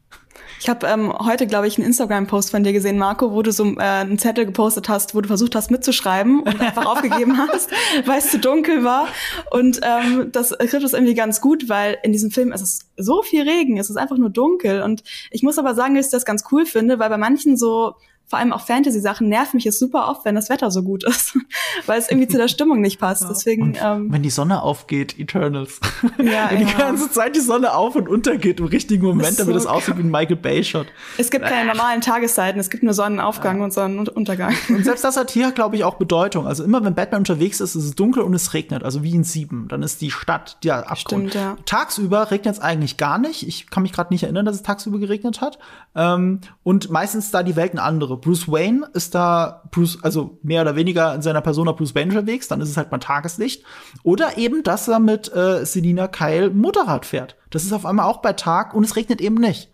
Ich 0.59 0.67
habe 0.67 0.87
ähm, 0.87 1.13
heute, 1.13 1.47
glaube 1.47 1.67
ich, 1.67 1.77
einen 1.77 1.87
Instagram-Post 1.87 2.51
von 2.51 2.63
dir 2.63 2.73
gesehen, 2.73 2.97
Marco, 2.97 3.31
wo 3.31 3.41
du 3.41 3.51
so 3.51 3.63
äh, 3.63 3.79
einen 3.79 4.19
Zettel 4.19 4.45
gepostet 4.45 4.89
hast, 4.89 5.15
wo 5.15 5.21
du 5.21 5.27
versucht 5.27 5.55
hast 5.55 5.71
mitzuschreiben 5.71 6.41
und 6.41 6.59
einfach 6.61 6.85
aufgegeben 6.85 7.37
hast, 7.37 7.69
weil 8.05 8.19
es 8.19 8.29
zu 8.29 8.39
dunkel 8.39 8.83
war. 8.83 9.07
Und 9.51 9.79
ähm, 9.83 10.31
das 10.31 10.49
trifft 10.49 10.83
es 10.83 10.93
irgendwie 10.93 11.13
ganz 11.15 11.39
gut, 11.39 11.69
weil 11.69 11.97
in 12.03 12.11
diesem 12.11 12.29
Film 12.29 12.51
ist 12.51 12.61
es 12.61 12.79
so 12.97 13.21
viel 13.21 13.47
Regen, 13.47 13.77
es 13.77 13.89
ist 13.89 13.95
einfach 13.95 14.17
nur 14.17 14.29
dunkel. 14.29 14.81
Und 14.81 15.03
ich 15.31 15.43
muss 15.43 15.57
aber 15.57 15.75
sagen, 15.75 15.95
dass 15.95 16.07
ich 16.07 16.11
das 16.11 16.25
ganz 16.25 16.43
cool 16.51 16.65
finde, 16.65 16.99
weil 16.99 17.09
bei 17.09 17.17
manchen 17.17 17.55
so 17.55 17.95
vor 18.29 18.37
allem 18.37 18.53
auch 18.53 18.61
Fantasy-Sachen 18.61 19.27
nervt 19.27 19.55
mich 19.55 19.65
es 19.65 19.79
super 19.79 20.07
oft, 20.07 20.23
wenn 20.23 20.35
das 20.35 20.49
Wetter 20.49 20.69
so 20.69 20.83
gut 20.83 21.03
ist, 21.03 21.35
weil 21.87 21.97
es 21.97 22.11
irgendwie 22.11 22.27
zu 22.27 22.37
der 22.37 22.47
Stimmung 22.47 22.79
nicht 22.79 22.99
passt. 22.99 23.25
Deswegen, 23.27 23.75
ähm, 23.83 24.11
wenn 24.11 24.21
die 24.21 24.29
Sonne 24.29 24.61
aufgeht, 24.61 25.17
Eternals. 25.17 25.79
Ja, 26.19 26.51
wenn 26.51 26.61
ja. 26.61 26.67
die 26.67 26.75
ganze 26.75 27.09
Zeit 27.11 27.35
die 27.35 27.39
Sonne 27.39 27.73
auf 27.73 27.95
und 27.95 28.09
untergeht 28.09 28.59
im 28.59 28.65
richtigen 28.65 29.05
Moment, 29.05 29.37
so 29.37 29.43
damit 29.43 29.55
es 29.55 29.65
aussieht 29.65 29.97
wie 29.97 30.01
ein 30.01 30.11
Michael 30.11 30.35
Bay-Shot. 30.35 30.87
Es 31.17 31.31
gibt 31.31 31.45
keine 31.45 31.67
normalen 31.67 32.01
Tageszeiten, 32.01 32.59
es 32.59 32.69
gibt 32.69 32.83
nur 32.83 32.93
Sonnenaufgang 32.93 33.59
ja. 33.59 33.63
und 33.63 33.73
Sonnenuntergang. 33.73 34.53
Und 34.69 34.83
selbst 34.83 35.03
das 35.03 35.15
hat 35.17 35.31
hier, 35.31 35.51
glaube 35.51 35.77
ich, 35.77 35.83
auch 35.83 35.95
Bedeutung. 35.95 36.45
Also 36.45 36.63
immer, 36.63 36.83
wenn 36.83 36.93
Batman 36.93 37.21
unterwegs 37.21 37.61
ist, 37.61 37.75
ist 37.75 37.83
es 37.83 37.95
dunkel 37.95 38.23
und 38.23 38.33
es 38.33 38.53
regnet, 38.53 38.83
also 38.83 39.01
wie 39.01 39.15
in 39.15 39.23
Sieben. 39.23 39.67
Dann 39.69 39.81
ist 39.81 40.01
die 40.01 40.11
Stadt 40.11 40.57
der 40.63 40.91
Abgrund. 40.91 41.31
Stimmt, 41.31 41.33
ja. 41.35 41.57
Tagsüber 41.65 42.31
regnet 42.31 42.55
es 42.55 42.61
eigentlich 42.61 42.97
gar 42.97 43.17
nicht. 43.17 43.47
Ich 43.47 43.69
kann 43.69 43.83
mich 43.83 43.93
gerade 43.93 44.13
nicht 44.13 44.23
erinnern, 44.23 44.45
dass 44.45 44.55
es 44.55 44.63
tagsüber 44.63 44.99
geregnet 44.99 45.41
hat. 45.41 45.57
Ähm, 45.95 46.41
und 46.63 46.89
meistens 46.89 47.31
da 47.31 47.43
die 47.43 47.55
Welt 47.55 47.71
eine 47.71 47.81
andere. 47.81 48.18
Bruce 48.21 48.47
Wayne 48.47 48.87
ist 48.93 49.15
da 49.15 49.63
Bruce, 49.71 49.97
also 50.01 50.37
mehr 50.43 50.61
oder 50.61 50.75
weniger 50.75 51.13
in 51.15 51.21
seiner 51.21 51.41
Persona 51.41 51.71
Bruce 51.71 51.95
Wayne 51.95 52.11
unterwegs, 52.11 52.47
dann 52.47 52.61
ist 52.61 52.69
es 52.69 52.77
halt 52.77 52.91
mal 52.91 52.99
Tageslicht. 52.99 53.63
Oder 54.03 54.37
eben, 54.37 54.63
dass 54.63 54.87
er 54.87 54.99
mit 54.99 55.33
äh, 55.33 55.65
Selina 55.65 56.07
Kyle 56.07 56.49
Motorrad 56.49 57.05
fährt. 57.05 57.35
Das 57.49 57.63
ist 57.63 57.73
auf 57.73 57.85
einmal 57.85 58.05
auch 58.05 58.21
bei 58.21 58.33
Tag 58.33 58.73
und 58.73 58.83
es 58.83 58.95
regnet 58.95 59.21
eben 59.21 59.35
nicht. 59.35 59.69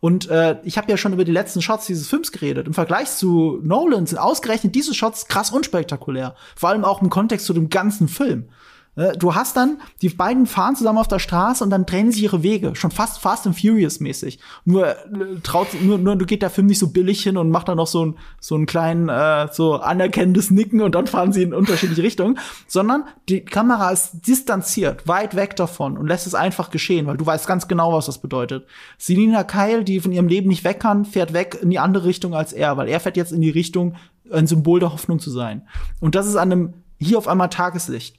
Und 0.00 0.28
äh, 0.28 0.58
ich 0.62 0.78
habe 0.78 0.90
ja 0.90 0.96
schon 0.96 1.12
über 1.12 1.24
die 1.24 1.32
letzten 1.32 1.62
Shots 1.62 1.86
dieses 1.86 2.08
Films 2.08 2.30
geredet. 2.30 2.66
Im 2.66 2.74
Vergleich 2.74 3.10
zu 3.10 3.60
Nolan 3.62 4.06
sind 4.06 4.18
ausgerechnet 4.18 4.74
diese 4.74 4.94
Shots 4.94 5.26
krass 5.26 5.50
unspektakulär. 5.50 6.34
Vor 6.54 6.68
allem 6.68 6.84
auch 6.84 7.00
im 7.00 7.10
Kontext 7.10 7.46
zu 7.46 7.54
dem 7.54 7.70
ganzen 7.70 8.08
Film. 8.08 8.48
Äh, 8.96 9.16
du 9.16 9.34
hast 9.34 9.56
dann, 9.56 9.78
die 10.02 10.08
beiden 10.08 10.46
fahren 10.46 10.74
zusammen 10.74 10.98
auf 10.98 11.08
der 11.08 11.18
Straße 11.18 11.62
und 11.62 11.70
dann 11.70 11.86
trennen 11.86 12.10
sich 12.10 12.22
ihre 12.22 12.42
Wege. 12.42 12.74
Schon 12.74 12.90
fast 12.90 13.20
Fast 13.20 13.46
and 13.46 13.58
Furious 13.58 14.00
mäßig. 14.00 14.38
Nur 14.64 14.88
äh, 14.88 14.96
traut, 15.42 15.68
nur, 15.80 15.98
nur 15.98 16.16
geht 16.16 16.42
der 16.42 16.50
Film 16.50 16.66
nicht 16.66 16.78
so 16.78 16.88
billig 16.88 17.22
hin 17.22 17.36
und 17.36 17.50
macht 17.50 17.68
dann 17.68 17.76
noch 17.76 17.86
so, 17.86 18.06
ein, 18.06 18.18
so 18.40 18.54
einen 18.54 18.66
kleinen, 18.66 19.08
äh, 19.08 19.48
so 19.52 19.74
anerkennendes 19.74 20.50
Nicken 20.50 20.80
und 20.80 20.94
dann 20.94 21.06
fahren 21.06 21.32
sie 21.32 21.42
in 21.42 21.54
unterschiedliche 21.54 22.02
Richtungen. 22.02 22.38
Sondern 22.66 23.04
die 23.28 23.44
Kamera 23.44 23.90
ist 23.90 24.26
distanziert, 24.26 25.06
weit 25.06 25.36
weg 25.36 25.56
davon 25.56 25.96
und 25.96 26.06
lässt 26.06 26.26
es 26.26 26.34
einfach 26.34 26.70
geschehen, 26.70 27.06
weil 27.06 27.16
du 27.16 27.26
weißt 27.26 27.46
ganz 27.46 27.68
genau, 27.68 27.92
was 27.92 28.06
das 28.06 28.18
bedeutet. 28.18 28.66
Selina 28.98 29.44
Kyle, 29.44 29.84
die 29.84 30.00
von 30.00 30.12
ihrem 30.12 30.28
Leben 30.28 30.48
nicht 30.48 30.64
weg 30.64 30.80
kann, 30.80 31.04
fährt 31.04 31.32
weg 31.32 31.58
in 31.60 31.70
die 31.70 31.78
andere 31.78 32.04
Richtung 32.06 32.34
als 32.34 32.52
er, 32.52 32.76
weil 32.76 32.88
er 32.88 33.00
fährt 33.00 33.16
jetzt 33.16 33.32
in 33.32 33.40
die 33.40 33.50
Richtung, 33.50 33.94
ein 34.32 34.46
Symbol 34.46 34.80
der 34.80 34.92
Hoffnung 34.92 35.20
zu 35.20 35.30
sein. 35.30 35.62
Und 36.00 36.14
das 36.14 36.26
ist 36.26 36.36
an 36.36 36.50
einem, 36.50 36.74
hier 36.98 37.18
auf 37.18 37.28
einmal 37.28 37.48
Tageslicht. 37.48 38.18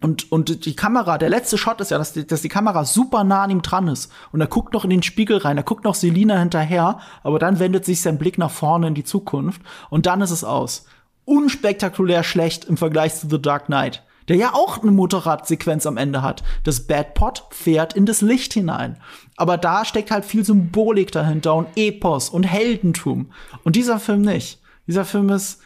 Und, 0.00 0.30
und 0.30 0.66
die 0.66 0.76
Kamera, 0.76 1.18
der 1.18 1.30
letzte 1.30 1.56
Shot 1.56 1.80
ist 1.80 1.90
ja, 1.90 1.98
dass 1.98 2.12
die, 2.12 2.26
dass 2.26 2.42
die 2.42 2.48
Kamera 2.48 2.84
super 2.84 3.24
nah 3.24 3.44
an 3.44 3.50
ihm 3.50 3.62
dran 3.62 3.88
ist. 3.88 4.12
Und 4.32 4.40
er 4.40 4.46
guckt 4.46 4.74
noch 4.74 4.84
in 4.84 4.90
den 4.90 5.02
Spiegel 5.02 5.38
rein, 5.38 5.56
er 5.56 5.62
guckt 5.62 5.84
noch 5.84 5.94
Selina 5.94 6.38
hinterher, 6.38 6.98
aber 7.22 7.38
dann 7.38 7.58
wendet 7.58 7.84
sich 7.84 8.02
sein 8.02 8.18
Blick 8.18 8.36
nach 8.36 8.50
vorne 8.50 8.88
in 8.88 8.94
die 8.94 9.04
Zukunft 9.04 9.62
und 9.90 10.06
dann 10.06 10.20
ist 10.20 10.30
es 10.30 10.44
aus. 10.44 10.86
Unspektakulär 11.24 12.22
schlecht 12.22 12.66
im 12.66 12.76
Vergleich 12.76 13.14
zu 13.14 13.28
The 13.30 13.40
Dark 13.40 13.66
Knight, 13.66 14.02
der 14.28 14.36
ja 14.36 14.52
auch 14.52 14.82
eine 14.82 14.90
Motorradsequenz 14.90 15.86
am 15.86 15.96
Ende 15.96 16.20
hat. 16.20 16.42
Das 16.64 16.86
Bad 16.86 17.14
Pot 17.14 17.44
fährt 17.50 17.94
in 17.94 18.04
das 18.04 18.20
Licht 18.20 18.52
hinein. 18.52 18.98
Aber 19.36 19.56
da 19.56 19.84
steckt 19.84 20.10
halt 20.10 20.26
viel 20.26 20.44
Symbolik 20.44 21.12
dahinter 21.12 21.54
und 21.54 21.68
Epos 21.76 22.28
und 22.28 22.44
Heldentum. 22.44 23.30
Und 23.64 23.76
dieser 23.76 23.98
Film 23.98 24.20
nicht. 24.20 24.60
Dieser 24.86 25.06
Film 25.06 25.30
ist 25.30 25.60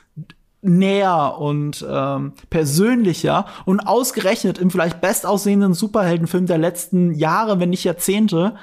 näher 0.68 1.38
und 1.38 1.84
ähm, 1.88 2.32
persönlicher 2.50 3.46
und 3.64 3.80
ausgerechnet 3.80 4.58
im 4.58 4.70
vielleicht 4.70 5.00
bestaussehenden 5.00 5.74
Superheldenfilm 5.74 6.46
der 6.46 6.58
letzten 6.58 7.14
Jahre, 7.14 7.60
wenn 7.60 7.70
nicht 7.70 7.84
Jahrzehnte, 7.84 8.56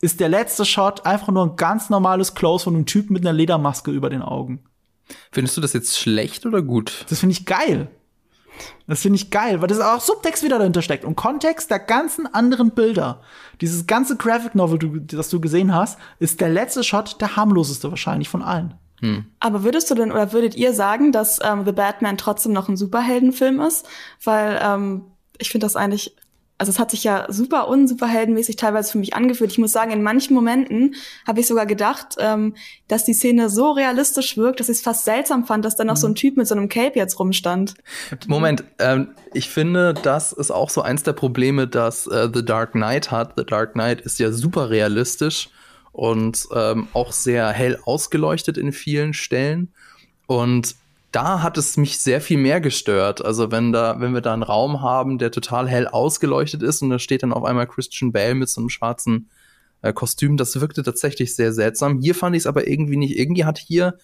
ist 0.00 0.20
der 0.20 0.28
letzte 0.28 0.64
Shot 0.64 1.06
einfach 1.06 1.28
nur 1.28 1.44
ein 1.44 1.56
ganz 1.56 1.90
normales 1.90 2.34
Close 2.34 2.64
von 2.64 2.74
einem 2.74 2.86
Typen 2.86 3.14
mit 3.14 3.24
einer 3.24 3.32
Ledermaske 3.32 3.90
über 3.90 4.10
den 4.10 4.22
Augen. 4.22 4.62
Findest 5.32 5.56
du 5.56 5.60
das 5.60 5.72
jetzt 5.72 5.98
schlecht 5.98 6.46
oder 6.46 6.62
gut? 6.62 7.04
Das 7.08 7.20
finde 7.20 7.32
ich 7.32 7.46
geil. 7.46 7.88
Das 8.86 9.02
finde 9.02 9.16
ich 9.16 9.30
geil, 9.30 9.60
weil 9.60 9.68
das 9.68 9.80
auch 9.80 10.00
Subtext 10.00 10.42
wieder 10.42 10.58
dahinter 10.58 10.82
steckt 10.82 11.04
und 11.04 11.16
Kontext 11.16 11.70
der 11.70 11.78
ganzen 11.78 12.32
anderen 12.32 12.70
Bilder. 12.70 13.20
Dieses 13.60 13.86
ganze 13.86 14.16
Graphic 14.16 14.54
Novel, 14.54 14.78
das 15.00 15.28
du 15.28 15.40
gesehen 15.40 15.74
hast, 15.74 15.98
ist 16.18 16.40
der 16.40 16.48
letzte 16.48 16.82
Shot 16.82 17.20
der 17.20 17.36
harmloseste 17.36 17.90
wahrscheinlich 17.90 18.28
von 18.28 18.42
allen. 18.42 18.74
Hm. 19.00 19.26
Aber 19.40 19.64
würdest 19.64 19.90
du 19.90 19.94
denn 19.94 20.12
oder 20.12 20.32
würdet 20.32 20.54
ihr 20.54 20.72
sagen, 20.72 21.12
dass 21.12 21.38
ähm, 21.42 21.64
The 21.64 21.72
Batman 21.72 22.16
trotzdem 22.16 22.52
noch 22.52 22.68
ein 22.68 22.76
Superheldenfilm 22.76 23.60
ist? 23.60 23.86
Weil 24.24 24.58
ähm, 24.62 25.04
ich 25.38 25.50
finde 25.50 25.66
das 25.66 25.76
eigentlich, 25.76 26.16
also 26.58 26.70
es 26.70 26.78
hat 26.78 26.90
sich 26.90 27.04
ja 27.04 27.26
super 27.28 27.68
unsuperheldenmäßig 27.68 28.56
teilweise 28.56 28.92
für 28.92 28.98
mich 28.98 29.14
angefühlt. 29.14 29.52
Ich 29.52 29.58
muss 29.58 29.72
sagen, 29.72 29.90
in 29.90 30.02
manchen 30.02 30.34
Momenten 30.34 30.94
habe 31.26 31.40
ich 31.40 31.46
sogar 31.46 31.66
gedacht, 31.66 32.16
ähm, 32.18 32.54
dass 32.88 33.04
die 33.04 33.12
Szene 33.12 33.50
so 33.50 33.72
realistisch 33.72 34.38
wirkt, 34.38 34.60
dass 34.60 34.70
ich 34.70 34.78
es 34.78 34.82
fast 34.82 35.04
seltsam 35.04 35.44
fand, 35.44 35.66
dass 35.66 35.76
da 35.76 35.84
noch 35.84 35.96
hm. 35.96 36.00
so 36.00 36.06
ein 36.08 36.14
Typ 36.14 36.38
mit 36.38 36.48
so 36.48 36.54
einem 36.54 36.70
Cape 36.70 36.98
jetzt 36.98 37.18
rumstand. 37.18 37.74
Moment, 38.26 38.64
ähm, 38.78 39.08
ich 39.34 39.50
finde, 39.50 39.92
das 39.92 40.32
ist 40.32 40.50
auch 40.50 40.70
so 40.70 40.80
eins 40.80 41.02
der 41.02 41.12
Probleme, 41.12 41.68
dass 41.68 42.06
äh, 42.06 42.30
The 42.32 42.44
Dark 42.44 42.72
Knight 42.72 43.10
hat. 43.10 43.34
The 43.36 43.44
Dark 43.44 43.74
Knight 43.74 44.00
ist 44.00 44.18
ja 44.18 44.32
super 44.32 44.70
realistisch 44.70 45.50
und 45.96 46.46
ähm, 46.54 46.88
auch 46.92 47.10
sehr 47.10 47.48
hell 47.48 47.78
ausgeleuchtet 47.86 48.58
in 48.58 48.70
vielen 48.72 49.14
Stellen. 49.14 49.72
Und 50.26 50.76
da 51.10 51.42
hat 51.42 51.56
es 51.56 51.78
mich 51.78 51.98
sehr 52.00 52.20
viel 52.20 52.36
mehr 52.36 52.60
gestört. 52.60 53.24
Also 53.24 53.50
wenn 53.50 53.72
da, 53.72 53.98
wenn 53.98 54.12
wir 54.12 54.20
da 54.20 54.34
einen 54.34 54.42
Raum 54.42 54.82
haben, 54.82 55.16
der 55.16 55.30
total 55.30 55.66
hell 55.66 55.88
ausgeleuchtet 55.88 56.62
ist 56.62 56.82
und 56.82 56.90
da 56.90 56.98
steht 56.98 57.22
dann 57.22 57.32
auf 57.32 57.44
einmal 57.44 57.66
Christian 57.66 58.12
Bale 58.12 58.34
mit 58.34 58.50
so 58.50 58.60
einem 58.60 58.68
schwarzen 58.68 59.30
äh, 59.80 59.94
Kostüm, 59.94 60.36
das 60.36 60.60
wirkte 60.60 60.82
tatsächlich 60.82 61.34
sehr 61.34 61.54
seltsam. 61.54 61.98
Hier 61.98 62.14
fand 62.14 62.36
ich 62.36 62.40
es 62.40 62.46
aber 62.46 62.68
irgendwie 62.68 62.98
nicht. 62.98 63.16
Irgendwie 63.16 63.46
hat 63.46 63.56
hier 63.56 63.96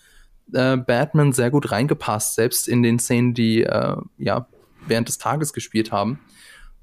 äh, 0.54 0.78
Batman 0.78 1.32
sehr 1.32 1.50
gut 1.50 1.72
reingepasst, 1.72 2.36
selbst 2.36 2.68
in 2.68 2.82
den 2.82 3.00
Szenen, 3.00 3.34
die 3.34 3.64
äh, 3.64 3.96
ja 4.16 4.46
während 4.86 5.08
des 5.08 5.18
Tages 5.18 5.52
gespielt 5.52 5.92
haben. 5.92 6.20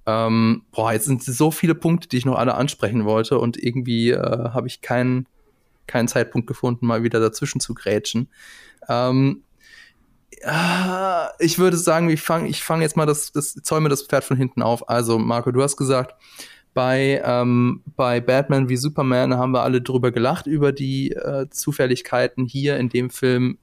Ähm, 0.05 0.63
boah, 0.71 0.93
jetzt 0.93 1.05
sind 1.05 1.23
so 1.23 1.51
viele 1.51 1.75
Punkte, 1.75 2.07
die 2.07 2.17
ich 2.17 2.25
noch 2.25 2.37
alle 2.37 2.55
ansprechen 2.55 3.05
wollte 3.05 3.39
und 3.39 3.57
irgendwie 3.57 4.11
äh, 4.11 4.49
habe 4.49 4.67
ich 4.67 4.81
keinen 4.81 5.27
keinen 5.87 6.07
Zeitpunkt 6.07 6.47
gefunden, 6.47 6.85
mal 6.85 7.03
wieder 7.03 7.19
dazwischen 7.19 7.59
zu 7.59 7.73
grätschen. 7.73 8.29
Ähm, 8.87 9.43
ja, 10.41 11.31
ich 11.39 11.59
würde 11.59 11.77
sagen, 11.77 12.09
ich 12.09 12.21
fange 12.21 12.47
ich 12.47 12.63
fang 12.63 12.81
jetzt 12.81 12.95
mal 12.95 13.05
das, 13.05 13.31
das, 13.31 13.55
mir 13.55 13.89
das 13.89 14.03
Pferd 14.03 14.23
von 14.23 14.37
hinten 14.37 14.61
auf. 14.61 14.87
Also, 14.89 15.19
Marco, 15.19 15.51
du 15.51 15.61
hast 15.61 15.77
gesagt, 15.77 16.15
Bei, 16.75 17.21
ähm, 17.25 17.81
bei 17.95 18.21
Batman 18.21 18.69
wie 18.69 18.77
Superman 18.77 19.33
haben 19.33 19.51
wir 19.51 19.63
alle 19.63 19.81
drüber 19.81 20.11
gelacht 20.11 20.45
über 20.45 20.71
die 20.71 21.11
äh, 21.11 21.49
Zufälligkeiten. 21.49 22.45
Hier 22.45 22.77
in 22.77 22.89
dem 22.89 23.09
Film 23.09 23.57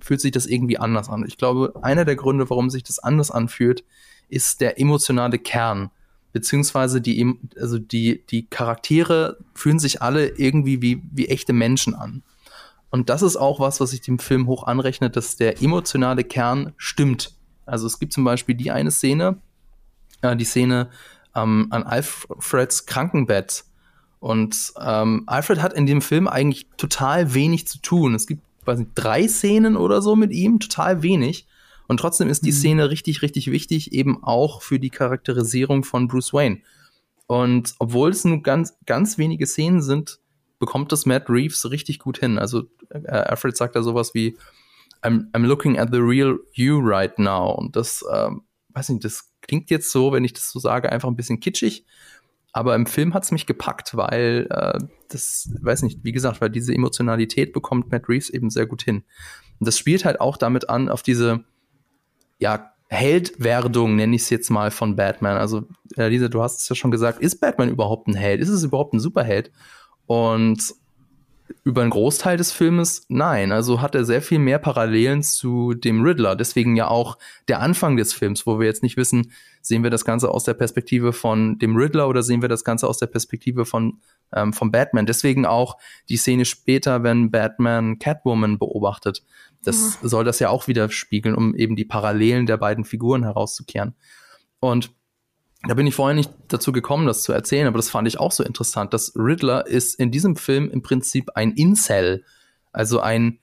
fühlt 0.00 0.20
sich 0.20 0.32
das 0.32 0.46
irgendwie 0.46 0.78
anders 0.78 1.08
an. 1.08 1.24
Ich 1.26 1.38
glaube, 1.38 1.74
einer 1.82 2.04
der 2.04 2.16
Gründe, 2.16 2.50
warum 2.50 2.68
sich 2.68 2.82
das 2.82 2.98
anders 2.98 3.30
anfühlt, 3.30 3.84
ist 4.28 4.60
der 4.60 4.80
emotionale 4.80 5.38
Kern. 5.38 5.90
Beziehungsweise 6.32 7.00
die, 7.00 7.34
also 7.58 7.78
die, 7.78 8.24
die 8.26 8.46
Charaktere 8.46 9.38
fühlen 9.54 9.78
sich 9.78 10.02
alle 10.02 10.28
irgendwie 10.28 10.82
wie, 10.82 11.02
wie 11.10 11.28
echte 11.28 11.52
Menschen 11.52 11.94
an. 11.94 12.22
Und 12.90 13.10
das 13.10 13.22
ist 13.22 13.36
auch 13.36 13.60
was, 13.60 13.80
was 13.80 13.92
ich 13.92 14.00
dem 14.00 14.18
Film 14.18 14.46
hoch 14.46 14.64
anrechne, 14.64 15.10
dass 15.10 15.36
der 15.36 15.62
emotionale 15.62 16.24
Kern 16.24 16.72
stimmt. 16.76 17.34
Also 17.66 17.86
es 17.86 17.98
gibt 17.98 18.12
zum 18.12 18.24
Beispiel 18.24 18.54
die 18.54 18.70
eine 18.70 18.90
Szene, 18.90 19.38
äh, 20.22 20.36
die 20.36 20.44
Szene 20.44 20.88
ähm, 21.34 21.68
an 21.70 21.82
Alfreds 21.82 22.86
Krankenbett. 22.86 23.64
Und 24.20 24.72
ähm, 24.80 25.24
Alfred 25.26 25.62
hat 25.62 25.74
in 25.74 25.86
dem 25.86 26.02
Film 26.02 26.26
eigentlich 26.26 26.66
total 26.76 27.34
wenig 27.34 27.68
zu 27.68 27.78
tun. 27.78 28.14
Es 28.14 28.26
gibt, 28.26 28.42
weiß 28.64 28.78
nicht, 28.80 28.92
drei 28.94 29.28
Szenen 29.28 29.76
oder 29.76 30.02
so 30.02 30.16
mit 30.16 30.32
ihm, 30.32 30.58
total 30.58 31.02
wenig. 31.02 31.46
Und 31.88 31.98
trotzdem 31.98 32.28
ist 32.28 32.44
die 32.44 32.50
mhm. 32.50 32.56
Szene 32.56 32.90
richtig, 32.90 33.22
richtig 33.22 33.50
wichtig, 33.50 33.92
eben 33.92 34.22
auch 34.22 34.62
für 34.62 34.78
die 34.78 34.90
Charakterisierung 34.90 35.82
von 35.82 36.06
Bruce 36.06 36.32
Wayne. 36.32 36.60
Und 37.26 37.74
obwohl 37.78 38.10
es 38.10 38.24
nur 38.24 38.42
ganz, 38.42 38.78
ganz 38.86 39.18
wenige 39.18 39.46
Szenen 39.46 39.82
sind, 39.82 40.20
bekommt 40.58 40.92
das 40.92 41.06
Matt 41.06 41.28
Reeves 41.28 41.70
richtig 41.70 41.98
gut 41.98 42.18
hin. 42.18 42.38
Also 42.38 42.64
äh, 42.90 43.08
Alfred 43.08 43.56
sagt 43.56 43.74
da 43.74 43.82
sowas 43.82 44.14
wie 44.14 44.36
I'm, 45.02 45.30
I'm 45.32 45.46
looking 45.46 45.78
at 45.78 45.88
the 45.92 45.98
real 45.98 46.38
you 46.52 46.78
right 46.80 47.18
now. 47.18 47.52
Und 47.52 47.76
das, 47.76 48.04
ähm, 48.12 48.42
weiß 48.70 48.90
nicht, 48.90 49.04
das 49.04 49.32
klingt 49.42 49.70
jetzt 49.70 49.90
so, 49.90 50.12
wenn 50.12 50.24
ich 50.24 50.32
das 50.32 50.50
so 50.50 50.58
sage, 50.58 50.90
einfach 50.90 51.08
ein 51.08 51.16
bisschen 51.16 51.40
kitschig. 51.40 51.84
Aber 52.52 52.74
im 52.74 52.86
Film 52.86 53.14
hat 53.14 53.24
es 53.24 53.30
mich 53.30 53.46
gepackt, 53.46 53.96
weil 53.96 54.46
äh, 54.50 54.78
das, 55.08 55.50
weiß 55.60 55.82
nicht, 55.82 56.02
wie 56.02 56.12
gesagt, 56.12 56.40
weil 56.40 56.50
diese 56.50 56.74
Emotionalität 56.74 57.52
bekommt 57.52 57.90
Matt 57.90 58.08
Reeves 58.08 58.30
eben 58.30 58.50
sehr 58.50 58.66
gut 58.66 58.82
hin. 58.82 59.04
Und 59.60 59.66
das 59.66 59.78
spielt 59.78 60.04
halt 60.04 60.20
auch 60.20 60.36
damit 60.36 60.68
an, 60.68 60.88
auf 60.88 61.02
diese, 61.02 61.44
ja, 62.38 62.72
Heldwerdung, 62.88 63.96
nenne 63.96 64.16
ich 64.16 64.22
es 64.22 64.30
jetzt 64.30 64.50
mal, 64.50 64.70
von 64.70 64.96
Batman. 64.96 65.36
Also, 65.36 65.64
äh, 65.96 66.08
Lisa, 66.08 66.28
du 66.28 66.42
hast 66.42 66.62
es 66.62 66.68
ja 66.68 66.74
schon 66.74 66.90
gesagt, 66.90 67.20
ist 67.20 67.40
Batman 67.40 67.68
überhaupt 67.68 68.08
ein 68.08 68.14
Held? 68.14 68.40
Ist 68.40 68.48
es 68.48 68.62
überhaupt 68.62 68.94
ein 68.94 69.00
Superheld? 69.00 69.50
Und 70.06 70.74
über 71.64 71.82
einen 71.82 71.90
Großteil 71.90 72.36
des 72.36 72.52
Filmes 72.52 73.06
nein. 73.08 73.52
Also 73.52 73.80
hat 73.80 73.94
er 73.94 74.04
sehr 74.04 74.22
viel 74.22 74.38
mehr 74.38 74.58
Parallelen 74.58 75.22
zu 75.22 75.74
dem 75.74 76.02
Riddler. 76.02 76.36
Deswegen 76.36 76.76
ja 76.76 76.88
auch 76.88 77.18
der 77.48 77.60
Anfang 77.60 77.96
des 77.96 78.12
Films, 78.12 78.46
wo 78.46 78.58
wir 78.58 78.66
jetzt 78.66 78.82
nicht 78.82 78.96
wissen, 78.96 79.32
sehen 79.62 79.82
wir 79.82 79.90
das 79.90 80.04
Ganze 80.04 80.30
aus 80.30 80.44
der 80.44 80.54
Perspektive 80.54 81.12
von 81.12 81.58
dem 81.58 81.76
Riddler 81.76 82.08
oder 82.08 82.22
sehen 82.22 82.42
wir 82.42 82.48
das 82.48 82.64
Ganze 82.64 82.88
aus 82.88 82.98
der 82.98 83.06
Perspektive 83.06 83.64
von 83.64 84.00
ähm, 84.34 84.52
von 84.52 84.70
Batman. 84.70 85.06
Deswegen 85.06 85.46
auch 85.46 85.76
die 86.08 86.16
Szene 86.16 86.44
später, 86.44 87.02
wenn 87.02 87.30
Batman 87.30 87.98
Catwoman 87.98 88.58
beobachtet. 88.58 89.22
Das 89.62 90.02
mhm. 90.02 90.08
soll 90.08 90.24
das 90.24 90.38
ja 90.38 90.50
auch 90.50 90.68
wieder 90.68 90.88
spiegeln, 90.90 91.34
um 91.34 91.54
eben 91.54 91.76
die 91.76 91.84
Parallelen 91.84 92.46
der 92.46 92.56
beiden 92.56 92.84
Figuren 92.84 93.24
herauszukehren. 93.24 93.94
Und 94.60 94.90
da 95.66 95.74
bin 95.74 95.86
ich 95.86 95.94
vorher 95.94 96.14
nicht 96.14 96.30
dazu 96.48 96.70
gekommen, 96.70 97.06
das 97.06 97.22
zu 97.22 97.32
erzählen, 97.32 97.66
aber 97.66 97.78
das 97.78 97.90
fand 97.90 98.06
ich 98.06 98.20
auch 98.20 98.32
so 98.32 98.44
interessant. 98.44 98.94
dass 98.94 99.12
Riddler 99.16 99.66
ist 99.66 99.94
in 99.94 100.10
diesem 100.10 100.36
Film 100.36 100.70
im 100.70 100.82
Prinzip 100.82 101.30
ein 101.34 101.52
Incel, 101.52 102.24
also 102.72 103.00
ein 103.00 103.40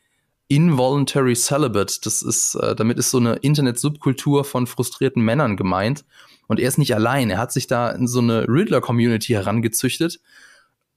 involuntary 0.47 1.35
celibate. 1.35 1.99
Das 2.03 2.21
ist, 2.21 2.55
äh, 2.55 2.75
damit 2.75 2.97
ist 2.97 3.11
so 3.11 3.17
eine 3.17 3.35
Internet-Subkultur 3.35 4.45
von 4.45 4.67
frustrierten 4.67 5.23
Männern 5.23 5.57
gemeint. 5.57 6.05
Und 6.47 6.59
er 6.59 6.67
ist 6.67 6.77
nicht 6.77 6.93
allein. 6.93 7.31
Er 7.31 7.39
hat 7.39 7.51
sich 7.51 7.67
da 7.67 7.89
in 7.89 8.07
so 8.07 8.19
eine 8.19 8.47
Riddler-Community 8.47 9.33
herangezüchtet, 9.33 10.19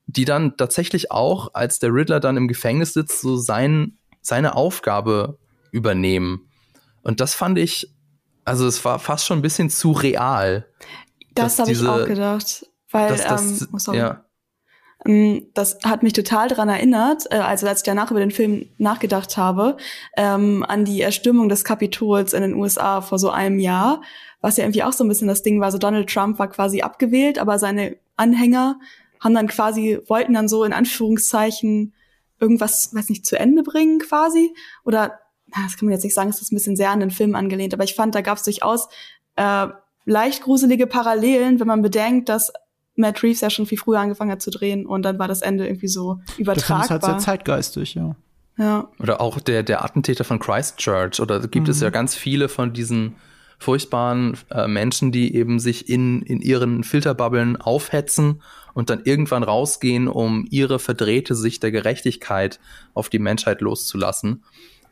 die 0.06 0.24
dann 0.24 0.56
tatsächlich 0.56 1.10
auch, 1.10 1.54
als 1.54 1.78
der 1.78 1.92
Riddler 1.92 2.20
dann 2.20 2.36
im 2.36 2.48
Gefängnis 2.48 2.92
sitzt, 2.92 3.20
so 3.20 3.36
sein, 3.36 3.98
seine 4.20 4.54
Aufgabe 4.54 5.38
übernehmen. 5.70 6.48
Und 7.02 7.20
das 7.20 7.34
fand 7.34 7.58
ich, 7.58 7.90
also 8.44 8.66
es 8.66 8.84
war 8.84 8.98
fast 8.98 9.26
schon 9.26 9.38
ein 9.38 9.42
bisschen 9.42 9.70
zu 9.70 9.92
real. 9.92 10.66
Das 11.44 11.58
habe 11.58 11.72
ich 11.72 11.86
auch 11.86 12.06
gedacht. 12.06 12.66
Weil, 12.90 13.08
dass, 13.08 13.24
das, 13.24 13.60
ähm, 13.62 13.68
oh. 13.88 13.92
Ja. 13.92 14.24
Ähm, 15.06 15.46
das 15.54 15.78
hat 15.84 16.02
mich 16.02 16.12
total 16.12 16.48
daran 16.48 16.68
erinnert, 16.68 17.26
äh, 17.30 17.36
also 17.36 17.66
als 17.66 17.80
ich 17.80 17.84
danach 17.84 18.10
über 18.10 18.20
den 18.20 18.30
Film 18.30 18.68
nachgedacht 18.78 19.36
habe, 19.36 19.76
ähm, 20.16 20.64
an 20.66 20.84
die 20.84 21.02
Erstürmung 21.02 21.48
des 21.48 21.64
Kapitols 21.64 22.32
in 22.32 22.42
den 22.42 22.54
USA 22.54 23.00
vor 23.00 23.18
so 23.18 23.30
einem 23.30 23.58
Jahr, 23.58 24.02
was 24.40 24.56
ja 24.56 24.64
irgendwie 24.64 24.82
auch 24.82 24.92
so 24.92 25.04
ein 25.04 25.08
bisschen 25.08 25.28
das 25.28 25.42
Ding 25.42 25.60
war. 25.60 25.70
So 25.70 25.78
Donald 25.78 26.08
Trump 26.08 26.38
war 26.38 26.48
quasi 26.48 26.82
abgewählt, 26.82 27.38
aber 27.38 27.58
seine 27.58 27.96
Anhänger 28.16 28.78
haben 29.20 29.34
dann 29.34 29.48
quasi, 29.48 29.98
wollten 30.06 30.34
dann 30.34 30.48
so 30.48 30.64
in 30.64 30.72
Anführungszeichen 30.72 31.94
irgendwas, 32.40 32.94
weiß 32.94 33.08
nicht, 33.08 33.26
zu 33.26 33.38
Ende 33.38 33.62
bringen 33.62 33.98
quasi. 33.98 34.54
Oder, 34.84 35.18
das 35.48 35.76
kann 35.76 35.86
man 35.86 35.92
jetzt 35.92 36.04
nicht 36.04 36.14
sagen, 36.14 36.30
es 36.30 36.40
ist 36.40 36.52
ein 36.52 36.56
bisschen 36.56 36.76
sehr 36.76 36.90
an 36.90 37.00
den 37.00 37.10
Film 37.10 37.34
angelehnt, 37.34 37.74
aber 37.74 37.84
ich 37.84 37.94
fand, 37.94 38.14
da 38.14 38.20
gab 38.20 38.38
es 38.38 38.44
durchaus 38.44 38.88
äh, 39.36 39.68
leicht 40.08 40.42
gruselige 40.42 40.86
Parallelen, 40.86 41.60
wenn 41.60 41.66
man 41.66 41.82
bedenkt, 41.82 42.28
dass 42.28 42.52
Matt 42.96 43.22
Reeves 43.22 43.42
ja 43.42 43.50
schon 43.50 43.66
viel 43.66 43.78
früher 43.78 44.00
angefangen 44.00 44.32
hat 44.32 44.42
zu 44.42 44.50
drehen 44.50 44.86
und 44.86 45.02
dann 45.02 45.18
war 45.18 45.28
das 45.28 45.42
Ende 45.42 45.66
irgendwie 45.66 45.88
so 45.88 46.18
übertragbar. 46.36 46.78
Das 46.78 46.86
ist 46.86 46.90
halt 46.90 47.04
sehr 47.04 47.18
zeitgeistig, 47.18 47.94
ja. 47.94 48.16
Ja. 48.56 48.90
Oder 48.98 49.20
auch 49.20 49.38
der, 49.38 49.62
der 49.62 49.84
Attentäter 49.84 50.24
von 50.24 50.40
Christchurch. 50.40 51.20
Oder 51.20 51.38
gibt 51.46 51.68
mhm. 51.68 51.70
es 51.70 51.80
ja 51.80 51.90
ganz 51.90 52.16
viele 52.16 52.48
von 52.48 52.72
diesen 52.72 53.14
furchtbaren 53.60 54.36
äh, 54.50 54.66
Menschen, 54.66 55.12
die 55.12 55.34
eben 55.36 55.60
sich 55.60 55.88
in, 55.88 56.22
in 56.22 56.40
ihren 56.40 56.82
Filterbubbeln 56.82 57.56
aufhetzen 57.56 58.42
und 58.74 58.90
dann 58.90 59.02
irgendwann 59.04 59.44
rausgehen, 59.44 60.08
um 60.08 60.44
ihre 60.50 60.80
verdrehte 60.80 61.36
Sicht 61.36 61.62
der 61.62 61.70
Gerechtigkeit 61.70 62.58
auf 62.94 63.08
die 63.08 63.20
Menschheit 63.20 63.60
loszulassen. 63.60 64.42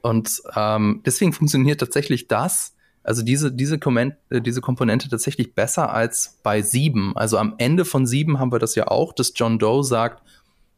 Und 0.01 0.43
ähm, 0.55 1.03
deswegen 1.05 1.33
funktioniert 1.33 1.81
tatsächlich 1.81 2.29
das 2.29 2.76
also 3.07 3.23
diese, 3.23 3.53
diese, 3.53 3.79
Komment, 3.79 4.17
äh, 4.31 4.41
diese 4.41 4.61
Komponente 4.61 5.09
tatsächlich 5.09 5.55
besser 5.55 5.93
als 5.93 6.41
bei 6.43 6.61
sieben. 6.61 7.17
Also 7.17 7.39
am 7.39 7.55
Ende 7.59 7.85
von 7.85 8.05
sieben 8.05 8.41
haben 8.41 8.51
wir 8.51 8.59
das 8.59 8.75
ja 8.75 8.89
auch, 8.89 9.13
dass 9.13 9.33
John 9.37 9.61
Doe 9.61 9.85
sagt, 9.85 10.23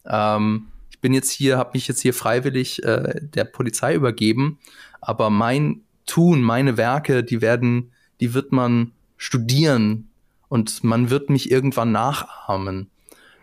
ähm, 0.04 0.66
ich 0.90 1.00
bin 1.00 1.14
jetzt 1.14 1.30
hier, 1.30 1.56
habe 1.56 1.70
mich 1.72 1.88
jetzt 1.88 2.02
hier 2.02 2.12
freiwillig 2.12 2.82
äh, 2.84 3.20
der 3.22 3.44
Polizei 3.44 3.94
übergeben, 3.94 4.58
aber 5.00 5.30
mein 5.30 5.80
Tun, 6.04 6.42
meine 6.42 6.76
Werke, 6.76 7.24
die 7.24 7.40
werden, 7.40 7.92
die 8.20 8.34
wird 8.34 8.52
man 8.52 8.92
studieren 9.16 10.08
und 10.48 10.84
man 10.84 11.08
wird 11.08 11.30
mich 11.30 11.50
irgendwann 11.50 11.92
nachahmen. 11.92 12.90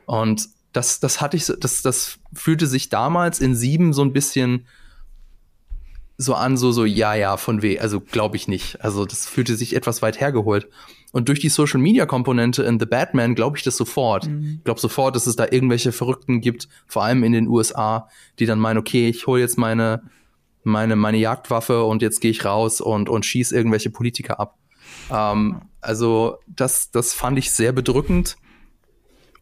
Und 0.05 0.47
das, 0.73 0.99
das 0.99 1.21
hatte 1.21 1.38
ich, 1.38 1.51
das, 1.59 1.81
das 1.81 2.19
fühlte 2.33 2.67
sich 2.67 2.89
damals 2.89 3.39
in 3.39 3.55
sieben 3.55 3.93
so 3.93 4.03
ein 4.03 4.13
bisschen 4.13 4.67
so 6.18 6.34
an, 6.34 6.57
so, 6.57 6.72
so, 6.72 6.86
ja, 6.86 7.13
ja, 7.13 7.38
von 7.38 7.61
weh. 7.61 7.80
Also 7.80 7.99
glaube 7.99 8.38
ich 8.38 8.47
nicht. 8.47 8.82
Also 8.82 9.05
das 9.05 9.26
fühlte 9.26 9.55
sich 9.55 9.76
etwas 9.76 10.01
weit 10.01 10.20
hergeholt. 10.20 10.70
Und 11.11 11.30
durch 11.30 11.39
die 11.39 11.49
Social 11.49 11.80
Media 11.80 12.05
Komponente 12.05 12.63
in 12.63 12.80
The 12.80 12.86
Batman 12.86 13.36
glaube 13.36 13.57
ich 13.57 13.63
das 13.63 13.78
sofort. 13.78 14.28
Mhm. 14.28 14.55
Ich 14.57 14.63
glaube 14.63 14.80
sofort, 14.80 15.16
dass 15.16 15.28
es 15.28 15.36
da 15.36 15.45
irgendwelche 15.49 15.91
Verrückten 15.91 16.41
gibt, 16.41 16.68
vor 16.88 17.03
allem 17.03 17.24
in 17.24 17.34
den 17.34 17.47
USA, 17.47 18.09
die 18.39 18.45
dann 18.45 18.59
meinen, 18.59 18.78
okay, 18.78 19.09
ich 19.09 19.28
hole 19.28 19.41
jetzt 19.41 19.57
meine, 19.57 20.03
meine, 20.63 20.95
meine 20.95 21.18
Jagdwaffe 21.18 21.84
und 21.84 22.01
jetzt 22.01 22.22
gehe 22.22 22.32
ich 22.32 22.45
raus 22.45 22.82
und, 22.82 23.09
und 23.09 23.26
schieß 23.26 23.51
irgendwelche 23.51 23.89
Politiker 23.89 24.39
ab. 24.39 24.57
Ähm, 25.11 25.61
also 25.82 26.38
das, 26.47 26.91
das 26.91 27.13
fand 27.13 27.38
ich 27.38 27.51
sehr 27.51 27.72
bedrückend. 27.72 28.38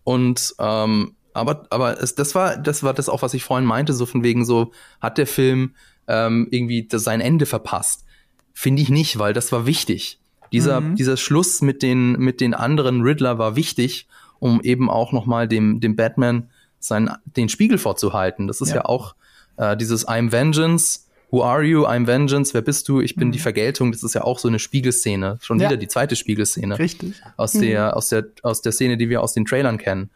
Und 0.03 0.55
ähm, 0.59 1.15
aber, 1.33 1.65
aber 1.69 2.01
es, 2.01 2.15
das 2.15 2.35
war, 2.35 2.57
das 2.57 2.83
war 2.83 2.93
das 2.93 3.09
auch, 3.09 3.21
was 3.21 3.33
ich 3.33 3.43
vorhin 3.43 3.65
meinte, 3.65 3.93
so 3.93 4.05
von 4.05 4.23
wegen 4.23 4.45
so, 4.45 4.71
hat 5.01 5.17
der 5.17 5.27
Film 5.27 5.73
ähm, 6.07 6.47
irgendwie 6.51 6.87
sein 6.91 7.21
Ende 7.21 7.45
verpasst. 7.45 8.05
Finde 8.53 8.81
ich 8.81 8.89
nicht, 8.89 9.19
weil 9.19 9.33
das 9.33 9.51
war 9.51 9.65
wichtig. 9.65 10.19
Dieser, 10.51 10.81
mhm. 10.81 10.95
dieser 10.95 11.17
Schluss 11.17 11.61
mit 11.61 11.81
den, 11.81 12.13
mit 12.13 12.39
den 12.39 12.53
anderen 12.53 13.01
Riddler 13.01 13.39
war 13.39 13.55
wichtig, 13.55 14.07
um 14.39 14.61
eben 14.61 14.89
auch 14.89 15.11
noch 15.11 15.25
mal 15.25 15.47
dem, 15.47 15.79
dem 15.79 15.95
Batman 15.95 16.49
seinen, 16.79 17.09
den 17.25 17.49
Spiegel 17.49 17.77
vorzuhalten. 17.77 18.47
Das 18.47 18.61
ist 18.61 18.69
ja, 18.69 18.75
ja 18.75 18.85
auch 18.85 19.15
äh, 19.57 19.75
dieses 19.75 20.07
I'm 20.07 20.31
Vengeance, 20.31 21.03
Who 21.33 21.43
are 21.43 21.63
you? 21.63 21.87
I'm 21.87 22.05
Vengeance. 22.05 22.53
Wer 22.53 22.61
bist 22.61 22.87
du? 22.87 23.01
Ich 23.01 23.15
bin 23.15 23.29
mhm. 23.29 23.31
die 23.31 23.39
Vergeltung. 23.39 23.91
Das 23.91 24.03
ist 24.03 24.13
ja 24.13 24.23
auch 24.23 24.37
so 24.37 24.47
eine 24.47 24.59
Spiegelszene. 24.59 25.39
Schon 25.41 25.59
ja. 25.59 25.67
wieder 25.67 25.77
die 25.77 25.87
zweite 25.87 26.15
Spiegelszene. 26.15 26.77
Richtig. 26.77 27.15
Aus 27.37 27.55
mhm. 27.55 27.61
der, 27.61 27.97
aus 27.97 28.09
der, 28.09 28.25
aus 28.43 28.61
der 28.61 28.71
Szene, 28.71 28.97
die 28.97 29.09
wir 29.09 29.23
aus 29.23 29.33
den 29.33 29.45
Trailern 29.45 29.79
kennen. 29.79 30.11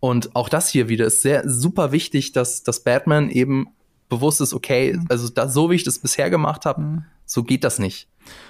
Und 0.00 0.34
auch 0.34 0.48
das 0.48 0.70
hier 0.70 0.88
wieder 0.88 1.04
ist 1.04 1.20
sehr 1.20 1.46
super 1.46 1.92
wichtig, 1.92 2.32
dass, 2.32 2.62
dass 2.62 2.82
Batman 2.82 3.28
eben 3.28 3.68
bewusst 4.16 4.40
ist, 4.40 4.54
okay, 4.54 4.94
mhm. 4.94 5.06
also 5.08 5.28
das, 5.28 5.54
so 5.54 5.70
wie 5.70 5.74
ich 5.74 5.84
das 5.84 5.98
bisher 5.98 6.30
gemacht 6.30 6.66
habe, 6.66 6.80
mhm. 6.80 7.04
so 7.26 7.42
geht 7.42 7.64
das 7.64 7.78
nicht. 7.78 8.08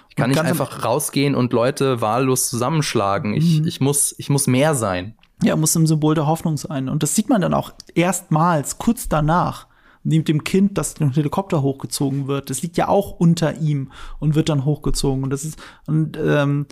Ich 0.09 0.17
kann 0.17 0.31
nicht 0.31 0.41
einfach 0.41 0.85
rausgehen 0.85 1.35
und 1.35 1.53
Leute 1.53 2.01
wahllos 2.01 2.49
zusammenschlagen. 2.49 3.35
Ich, 3.35 3.61
mhm. 3.61 3.67
ich, 3.67 3.81
muss, 3.81 4.15
ich 4.19 4.31
muss 4.31 4.47
mehr 4.47 4.77
sein. 4.77 5.15
Ja, 5.43 5.57
muss 5.57 5.75
ein 5.75 5.87
Symbol 5.87 6.15
der 6.15 6.29
Hoffnung 6.29 6.57
sein. 6.57 6.89
Und 6.89 7.03
das 7.03 7.17
sieht 7.17 7.29
man 7.29 7.41
dann 7.41 7.53
auch 7.53 7.73
erstmals, 7.95 8.79
kurz 8.79 9.09
danach, 9.09 9.67
neben 10.05 10.25
dem 10.25 10.45
Kind, 10.45 10.79
das 10.79 10.95
den 10.95 11.13
Helikopter 11.13 11.63
hochgezogen 11.63 12.29
wird. 12.29 12.49
Das 12.49 12.63
liegt 12.63 12.77
ja 12.77 12.87
auch 12.87 13.11
unter 13.11 13.59
ihm 13.59 13.91
und 14.21 14.37
wird 14.37 14.49
dann 14.49 14.65
hochgezogen. 14.65 15.25
Und 15.25 15.31
das 15.31 15.45
ist, 15.45 15.59
und 15.87 16.17
ähm, 16.17 16.67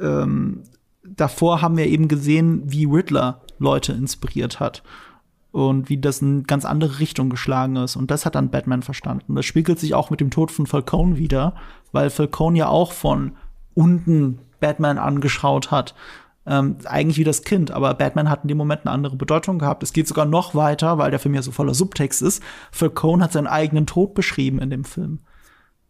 ähm, 0.00 0.62
davor 1.04 1.60
haben 1.60 1.76
wir 1.76 1.86
eben 1.86 2.08
gesehen, 2.08 2.62
wie 2.64 2.86
Riddler 2.86 3.42
Leute 3.58 3.92
inspiriert 3.92 4.60
hat 4.60 4.82
und 5.52 5.88
wie 5.88 5.98
das 5.98 6.22
in 6.22 6.44
ganz 6.44 6.64
andere 6.64 7.00
Richtung 7.00 7.30
geschlagen 7.30 7.76
ist. 7.76 7.96
Und 7.96 8.10
das 8.10 8.24
hat 8.24 8.34
dann 8.34 8.50
Batman 8.50 8.82
verstanden. 8.82 9.34
Das 9.34 9.46
spiegelt 9.46 9.78
sich 9.78 9.94
auch 9.94 10.10
mit 10.10 10.20
dem 10.20 10.30
Tod 10.30 10.50
von 10.50 10.66
Falcone 10.66 11.16
wieder, 11.16 11.54
weil 11.92 12.10
Falcone 12.10 12.58
ja 12.58 12.68
auch 12.68 12.92
von 12.92 13.32
unten 13.74 14.38
Batman 14.60 14.98
angeschaut 14.98 15.70
hat. 15.70 15.94
Ähm, 16.46 16.76
eigentlich 16.84 17.18
wie 17.18 17.24
das 17.24 17.42
Kind, 17.42 17.70
aber 17.70 17.92
Batman 17.94 18.30
hat 18.30 18.42
in 18.42 18.48
dem 18.48 18.58
Moment 18.58 18.82
eine 18.82 18.92
andere 18.92 19.16
Bedeutung 19.16 19.58
gehabt. 19.58 19.82
Es 19.82 19.92
geht 19.92 20.08
sogar 20.08 20.24
noch 20.24 20.54
weiter, 20.54 20.98
weil 20.98 21.10
der 21.10 21.20
Film 21.20 21.34
ja 21.34 21.42
so 21.42 21.52
voller 21.52 21.74
Subtext 21.74 22.22
ist. 22.22 22.42
Falcone 22.70 23.22
hat 23.22 23.32
seinen 23.32 23.46
eigenen 23.46 23.86
Tod 23.86 24.14
beschrieben 24.14 24.58
in 24.58 24.70
dem 24.70 24.84
Film. 24.84 25.20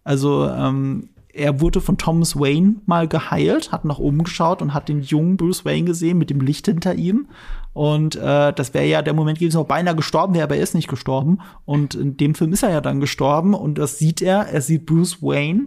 Also 0.03 0.49
ähm, 0.49 1.11
er 1.33 1.61
wurde 1.61 1.81
von 1.81 1.97
Thomas 1.97 2.39
Wayne 2.39 2.77
mal 2.87 3.07
geheilt, 3.07 3.73
hat 3.73 3.85
nach 3.85 3.99
oben 3.99 4.25
geschaut 4.25 4.63
und 4.63 4.75
hat 4.75 4.89
den 4.89 5.03
jungen 5.03 5.37
Bruce 5.37 5.65
Wayne 5.65 5.85
gesehen 5.85 6.19
mit 6.19 6.31
dem 6.31 6.41
Licht 6.41 6.67
hinter 6.67 6.95
ihm. 6.95 7.29
Und 7.73 8.17
äh, 8.17 8.53
das 8.53 8.75
wäre 8.75 8.87
ja 8.87 9.03
der 9.03 9.15
Moment 9.15 9.39
gewesen, 9.39 9.57
wo 9.57 9.63
er 9.63 9.67
beinahe 9.69 9.95
gestorben 9.95 10.35
wäre, 10.35 10.45
aber 10.45 10.57
er 10.57 10.63
ist 10.63 10.75
nicht 10.75 10.89
gestorben. 10.89 11.39
Und 11.65 11.95
in 11.95 12.17
dem 12.17 12.35
Film 12.35 12.53
ist 12.53 12.63
er 12.63 12.71
ja 12.71 12.81
dann 12.81 13.01
gestorben 13.01 13.55
und 13.55 13.79
das 13.79 13.99
sieht 13.99 14.23
er. 14.23 14.49
Er 14.49 14.61
sieht 14.61 14.87
Bruce 14.87 15.23
Wayne 15.23 15.67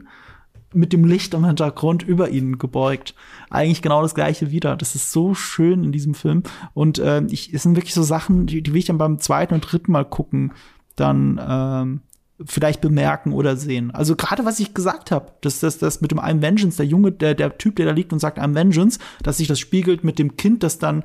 mit 0.74 0.92
dem 0.92 1.06
Licht 1.06 1.34
im 1.34 1.46
Hintergrund 1.46 2.04
über 2.04 2.30
ihn 2.30 2.58
gebeugt. 2.58 3.16
Eigentlich 3.50 3.82
genau 3.82 4.02
das 4.02 4.16
gleiche 4.16 4.52
wieder. 4.52 4.76
Das 4.76 4.96
ist 4.96 5.12
so 5.12 5.34
schön 5.34 5.84
in 5.84 5.92
diesem 5.92 6.14
Film. 6.14 6.44
Und 6.74 7.00
äh, 7.00 7.24
ich, 7.30 7.54
es 7.54 7.64
sind 7.64 7.76
wirklich 7.76 7.94
so 7.94 8.04
Sachen, 8.04 8.48
die, 8.48 8.62
die 8.62 8.74
will 8.74 8.80
ich 8.80 8.86
dann 8.86 8.98
beim 8.98 9.20
zweiten 9.20 9.54
und 9.54 9.62
dritten 9.62 9.92
Mal 9.92 10.06
gucken, 10.06 10.52
dann 10.96 11.40
ähm, 11.48 12.02
vielleicht 12.46 12.82
bemerken 12.82 13.34
oder 13.34 13.56
sehen. 13.56 13.92
Also 13.92 14.16
gerade 14.16 14.46
was 14.46 14.60
ich 14.60 14.74
gesagt 14.74 15.12
habe, 15.12 15.32
dass 15.42 15.60
das, 15.60 15.78
das 15.78 16.02
mit 16.02 16.12
dem 16.12 16.20
I'm 16.20 16.42
Vengeance, 16.42 16.78
der 16.78 16.86
Junge, 16.86 17.12
der, 17.12 17.36
der 17.36 17.58
Typ, 17.58 17.76
der 17.76 17.86
da 17.86 17.92
liegt 17.92 18.14
und 18.14 18.20
sagt 18.20 18.40
I'm 18.40 18.56
Vengeance, 18.56 19.00
dass 19.22 19.38
sich 19.38 19.48
das 19.48 19.60
spiegelt 19.60 20.04
mit 20.04 20.20
dem 20.20 20.38
Kind, 20.38 20.64
das 20.64 20.80
dann 20.80 21.04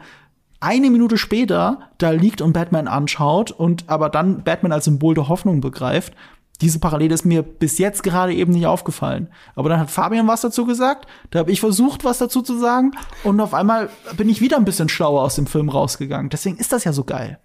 eine 0.60 0.90
Minute 0.90 1.18
später 1.18 1.90
da 1.98 2.10
liegt 2.10 2.40
und 2.40 2.52
Batman 2.52 2.88
anschaut 2.88 3.50
und 3.50 3.84
aber 3.88 4.08
dann 4.08 4.42
Batman 4.42 4.72
als 4.72 4.86
Symbol 4.86 5.14
der 5.14 5.28
Hoffnung 5.28 5.60
begreift. 5.60 6.14
Diese 6.60 6.80
Parallele 6.80 7.14
ist 7.14 7.24
mir 7.24 7.42
bis 7.44 7.78
jetzt 7.78 8.02
gerade 8.02 8.34
eben 8.34 8.52
nicht 8.52 8.66
aufgefallen. 8.66 9.28
Aber 9.54 9.68
dann 9.68 9.78
hat 9.78 9.92
Fabian 9.92 10.26
was 10.26 10.40
dazu 10.40 10.66
gesagt, 10.66 11.06
da 11.30 11.38
habe 11.38 11.52
ich 11.52 11.60
versucht, 11.60 12.04
was 12.04 12.18
dazu 12.18 12.42
zu 12.42 12.58
sagen 12.58 12.92
und 13.22 13.40
auf 13.40 13.54
einmal 13.54 13.88
bin 14.16 14.28
ich 14.28 14.40
wieder 14.40 14.56
ein 14.56 14.64
bisschen 14.64 14.88
schlauer 14.88 15.22
aus 15.22 15.36
dem 15.36 15.46
Film 15.46 15.68
rausgegangen. 15.68 16.30
Deswegen 16.30 16.56
ist 16.56 16.72
das 16.72 16.82
ja 16.82 16.92
so 16.92 17.04
geil. 17.04 17.38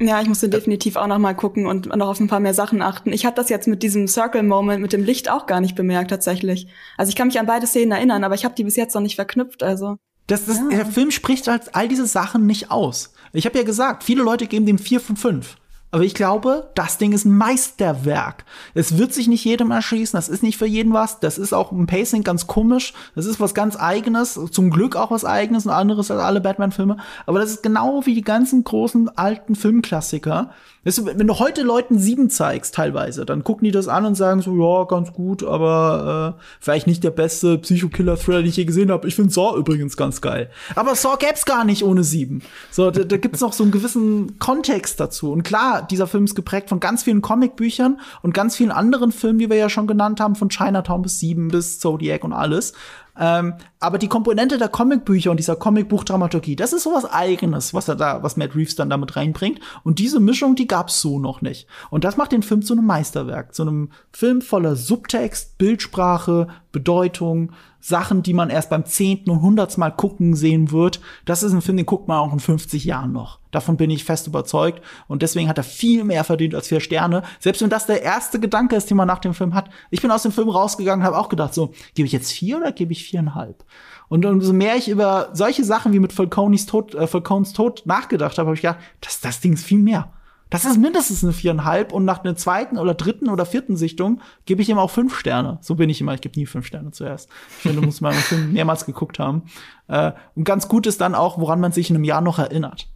Ja, 0.00 0.20
ich 0.20 0.28
musste 0.28 0.48
definitiv 0.48 0.94
auch 0.96 1.08
noch 1.08 1.18
mal 1.18 1.34
gucken 1.34 1.66
und 1.66 1.86
noch 1.96 2.08
auf 2.08 2.20
ein 2.20 2.28
paar 2.28 2.38
mehr 2.38 2.54
Sachen 2.54 2.82
achten. 2.82 3.12
Ich 3.12 3.26
habe 3.26 3.34
das 3.34 3.48
jetzt 3.48 3.66
mit 3.66 3.82
diesem 3.82 4.06
Circle 4.06 4.44
Moment 4.44 4.80
mit 4.80 4.92
dem 4.92 5.02
Licht 5.02 5.28
auch 5.28 5.46
gar 5.46 5.60
nicht 5.60 5.74
bemerkt 5.74 6.10
tatsächlich. 6.10 6.68
Also 6.96 7.10
ich 7.10 7.16
kann 7.16 7.26
mich 7.26 7.40
an 7.40 7.46
beide 7.46 7.66
Szenen 7.66 7.90
erinnern, 7.90 8.22
aber 8.22 8.36
ich 8.36 8.44
habe 8.44 8.54
die 8.54 8.64
bis 8.64 8.76
jetzt 8.76 8.94
noch 8.94 9.02
nicht 9.02 9.16
verknüpft. 9.16 9.64
Also 9.64 9.96
das, 10.28 10.44
das, 10.44 10.58
ja. 10.58 10.68
der 10.68 10.86
Film 10.86 11.10
spricht 11.10 11.48
halt 11.48 11.74
all 11.74 11.88
diese 11.88 12.06
Sachen 12.06 12.46
nicht 12.46 12.70
aus. 12.70 13.12
Ich 13.32 13.44
habe 13.44 13.58
ja 13.58 13.64
gesagt, 13.64 14.04
viele 14.04 14.22
Leute 14.22 14.46
geben 14.46 14.66
dem 14.66 14.78
vier 14.78 15.00
von 15.00 15.16
fünf. 15.16 15.56
Aber 15.90 16.02
ich 16.02 16.12
glaube, 16.12 16.70
das 16.74 16.98
Ding 16.98 17.12
ist 17.12 17.24
ein 17.24 17.36
Meisterwerk. 17.36 18.44
Es 18.74 18.98
wird 18.98 19.14
sich 19.14 19.26
nicht 19.26 19.44
jedem 19.44 19.70
erschließen, 19.70 20.18
das 20.18 20.28
ist 20.28 20.42
nicht 20.42 20.58
für 20.58 20.66
jeden 20.66 20.92
was. 20.92 21.18
Das 21.20 21.38
ist 21.38 21.54
auch 21.54 21.72
im 21.72 21.86
Pacing 21.86 22.24
ganz 22.24 22.46
komisch. 22.46 22.92
Das 23.14 23.24
ist 23.24 23.40
was 23.40 23.54
ganz 23.54 23.74
eigenes, 23.78 24.38
zum 24.50 24.70
Glück 24.70 24.96
auch 24.96 25.10
was 25.10 25.24
eigenes 25.24 25.64
und 25.64 25.72
anderes 25.72 26.10
als 26.10 26.20
alle 26.20 26.42
Batman-Filme. 26.42 26.98
Aber 27.24 27.38
das 27.38 27.50
ist 27.50 27.62
genau 27.62 28.04
wie 28.04 28.14
die 28.14 28.22
ganzen 28.22 28.64
großen 28.64 29.16
alten 29.16 29.54
Filmklassiker. 29.54 30.50
Weißt 30.88 30.96
du, 30.96 31.04
wenn 31.04 31.26
du 31.26 31.38
heute 31.38 31.64
Leuten 31.64 31.98
sieben 31.98 32.30
zeigst, 32.30 32.74
teilweise, 32.74 33.26
dann 33.26 33.44
gucken 33.44 33.66
die 33.66 33.72
das 33.72 33.88
an 33.88 34.06
und 34.06 34.14
sagen 34.14 34.40
so, 34.40 34.56
ja, 34.56 34.84
ganz 34.84 35.12
gut, 35.12 35.44
aber 35.44 36.38
äh, 36.38 36.42
vielleicht 36.60 36.86
nicht 36.86 37.04
der 37.04 37.10
beste 37.10 37.58
Psycho-Killer-Thriller, 37.58 38.38
den 38.38 38.48
ich 38.48 38.56
je 38.56 38.64
gesehen 38.64 38.90
habe. 38.90 39.06
Ich 39.06 39.14
finde 39.14 39.30
Saw 39.30 39.58
übrigens 39.58 39.98
ganz 39.98 40.22
geil. 40.22 40.48
Aber 40.76 40.94
Saw 40.94 41.18
gäb's 41.18 41.44
gar 41.44 41.66
nicht 41.66 41.84
ohne 41.84 42.04
sieben. 42.04 42.40
So, 42.70 42.90
da, 42.90 43.04
da 43.04 43.18
gibt's 43.18 43.42
noch 43.42 43.52
so 43.52 43.64
einen 43.64 43.72
gewissen 43.72 44.38
Kontext 44.38 44.98
dazu. 44.98 45.30
Und 45.30 45.42
klar, 45.42 45.86
dieser 45.86 46.06
Film 46.06 46.24
ist 46.24 46.34
geprägt 46.34 46.70
von 46.70 46.80
ganz 46.80 47.02
vielen 47.02 47.20
Comicbüchern 47.20 48.00
und 48.22 48.32
ganz 48.32 48.56
vielen 48.56 48.70
anderen 48.70 49.12
Filmen, 49.12 49.40
die 49.40 49.50
wir 49.50 49.58
ja 49.58 49.68
schon 49.68 49.88
genannt 49.88 50.20
haben, 50.20 50.36
von 50.36 50.48
Chinatown 50.48 51.02
bis 51.02 51.18
Sieben 51.18 51.48
bis 51.48 51.80
Zodiac 51.80 52.24
und 52.24 52.32
alles. 52.32 52.72
Ähm, 53.18 53.54
aber 53.80 53.98
die 53.98 54.08
Komponente 54.08 54.58
der 54.58 54.68
Comicbücher 54.68 55.30
und 55.30 55.38
dieser 55.38 55.56
Comicbuchdramaturgie, 55.56 56.56
das 56.56 56.72
ist 56.72 56.84
sowas 56.84 57.04
eigenes, 57.04 57.74
was 57.74 57.88
er 57.88 57.96
da, 57.96 58.22
was 58.22 58.36
Matt 58.36 58.54
Reeves 58.54 58.76
dann 58.76 58.90
damit 58.90 59.16
reinbringt. 59.16 59.60
Und 59.82 59.98
diese 59.98 60.20
Mischung, 60.20 60.54
die 60.54 60.68
gab's 60.68 61.00
so 61.00 61.18
noch 61.18 61.42
nicht. 61.42 61.66
Und 61.90 62.04
das 62.04 62.16
macht 62.16 62.32
den 62.32 62.42
Film 62.42 62.62
zu 62.62 62.74
einem 62.74 62.86
Meisterwerk, 62.86 63.54
zu 63.54 63.62
einem 63.62 63.90
Film 64.12 64.40
voller 64.40 64.76
Subtext, 64.76 65.58
Bildsprache, 65.58 66.48
Bedeutung, 66.72 67.52
Sachen, 67.80 68.22
die 68.22 68.34
man 68.34 68.50
erst 68.50 68.70
beim 68.70 68.84
zehnten 68.84 69.30
und 69.30 69.40
hundertsten 69.40 69.80
Mal 69.80 69.90
gucken 69.90 70.34
sehen 70.34 70.72
wird. 70.72 71.00
Das 71.24 71.42
ist 71.42 71.52
ein 71.52 71.62
Film, 71.62 71.76
den 71.76 71.86
guckt 71.86 72.08
man 72.08 72.18
auch 72.18 72.32
in 72.32 72.40
50 72.40 72.84
Jahren 72.84 73.12
noch. 73.12 73.38
Davon 73.50 73.76
bin 73.76 73.90
ich 73.90 74.04
fest 74.04 74.26
überzeugt. 74.26 74.82
Und 75.06 75.22
deswegen 75.22 75.48
hat 75.48 75.58
er 75.58 75.64
viel 75.64 76.04
mehr 76.04 76.24
verdient 76.24 76.54
als 76.54 76.68
vier 76.68 76.80
Sterne. 76.80 77.22
Selbst 77.38 77.62
wenn 77.62 77.70
das 77.70 77.86
der 77.86 78.02
erste 78.02 78.40
Gedanke 78.40 78.76
ist, 78.76 78.90
den 78.90 78.96
man 78.96 79.06
nach 79.06 79.20
dem 79.20 79.32
Film 79.32 79.54
hat. 79.54 79.70
Ich 79.90 80.02
bin 80.02 80.10
aus 80.10 80.22
dem 80.22 80.32
Film 80.32 80.48
rausgegangen 80.48 81.04
habe 81.04 81.18
auch 81.18 81.28
gedacht, 81.28 81.54
so, 81.54 81.72
gebe 81.94 82.06
ich 82.06 82.12
jetzt 82.12 82.32
vier 82.32 82.58
oder 82.58 82.72
gebe 82.72 82.92
ich 82.92 83.04
viereinhalb? 83.04 83.64
Und 84.08 84.24
umso 84.24 84.52
mehr 84.52 84.76
ich 84.76 84.88
über 84.88 85.30
solche 85.32 85.64
Sachen 85.64 85.92
wie 85.92 86.00
mit 86.00 86.12
Falcones 86.12 86.66
Tod, 86.66 86.94
äh, 86.94 87.06
Falcones 87.06 87.52
Tod 87.52 87.82
nachgedacht 87.84 88.38
habe, 88.38 88.48
habe 88.48 88.54
ich 88.56 88.62
gedacht, 88.62 88.78
das, 89.00 89.20
das 89.20 89.40
Ding 89.40 89.52
ist 89.52 89.64
viel 89.64 89.78
mehr. 89.78 90.12
Das 90.50 90.64
ist 90.64 90.78
mindestens 90.78 91.22
eine 91.22 91.32
viereinhalb 91.32 91.92
und 91.92 92.04
nach 92.04 92.24
einer 92.24 92.34
zweiten 92.34 92.78
oder 92.78 92.94
dritten 92.94 93.28
oder 93.28 93.44
vierten 93.44 93.76
Sichtung 93.76 94.20
gebe 94.46 94.62
ich 94.62 94.70
ihm 94.70 94.78
auch 94.78 94.90
fünf 94.90 95.18
Sterne. 95.18 95.58
So 95.60 95.74
bin 95.74 95.90
ich 95.90 96.00
immer. 96.00 96.14
Ich 96.14 96.22
gebe 96.22 96.38
nie 96.38 96.46
fünf 96.46 96.66
Sterne 96.66 96.90
zuerst. 96.90 97.28
Ich 97.50 97.62
finde, 97.62 97.80
du 97.80 97.86
musst 97.86 98.00
mal 98.00 98.12
einen 98.12 98.20
Film 98.20 98.52
mehrmals 98.54 98.86
geguckt 98.86 99.18
haben. 99.18 99.42
Äh, 99.88 100.12
und 100.34 100.44
ganz 100.44 100.68
gut 100.68 100.86
ist 100.86 101.00
dann 101.00 101.14
auch, 101.14 101.38
woran 101.38 101.60
man 101.60 101.72
sich 101.72 101.90
in 101.90 101.96
einem 101.96 102.04
Jahr 102.04 102.22
noch 102.22 102.38
erinnert. 102.38 102.88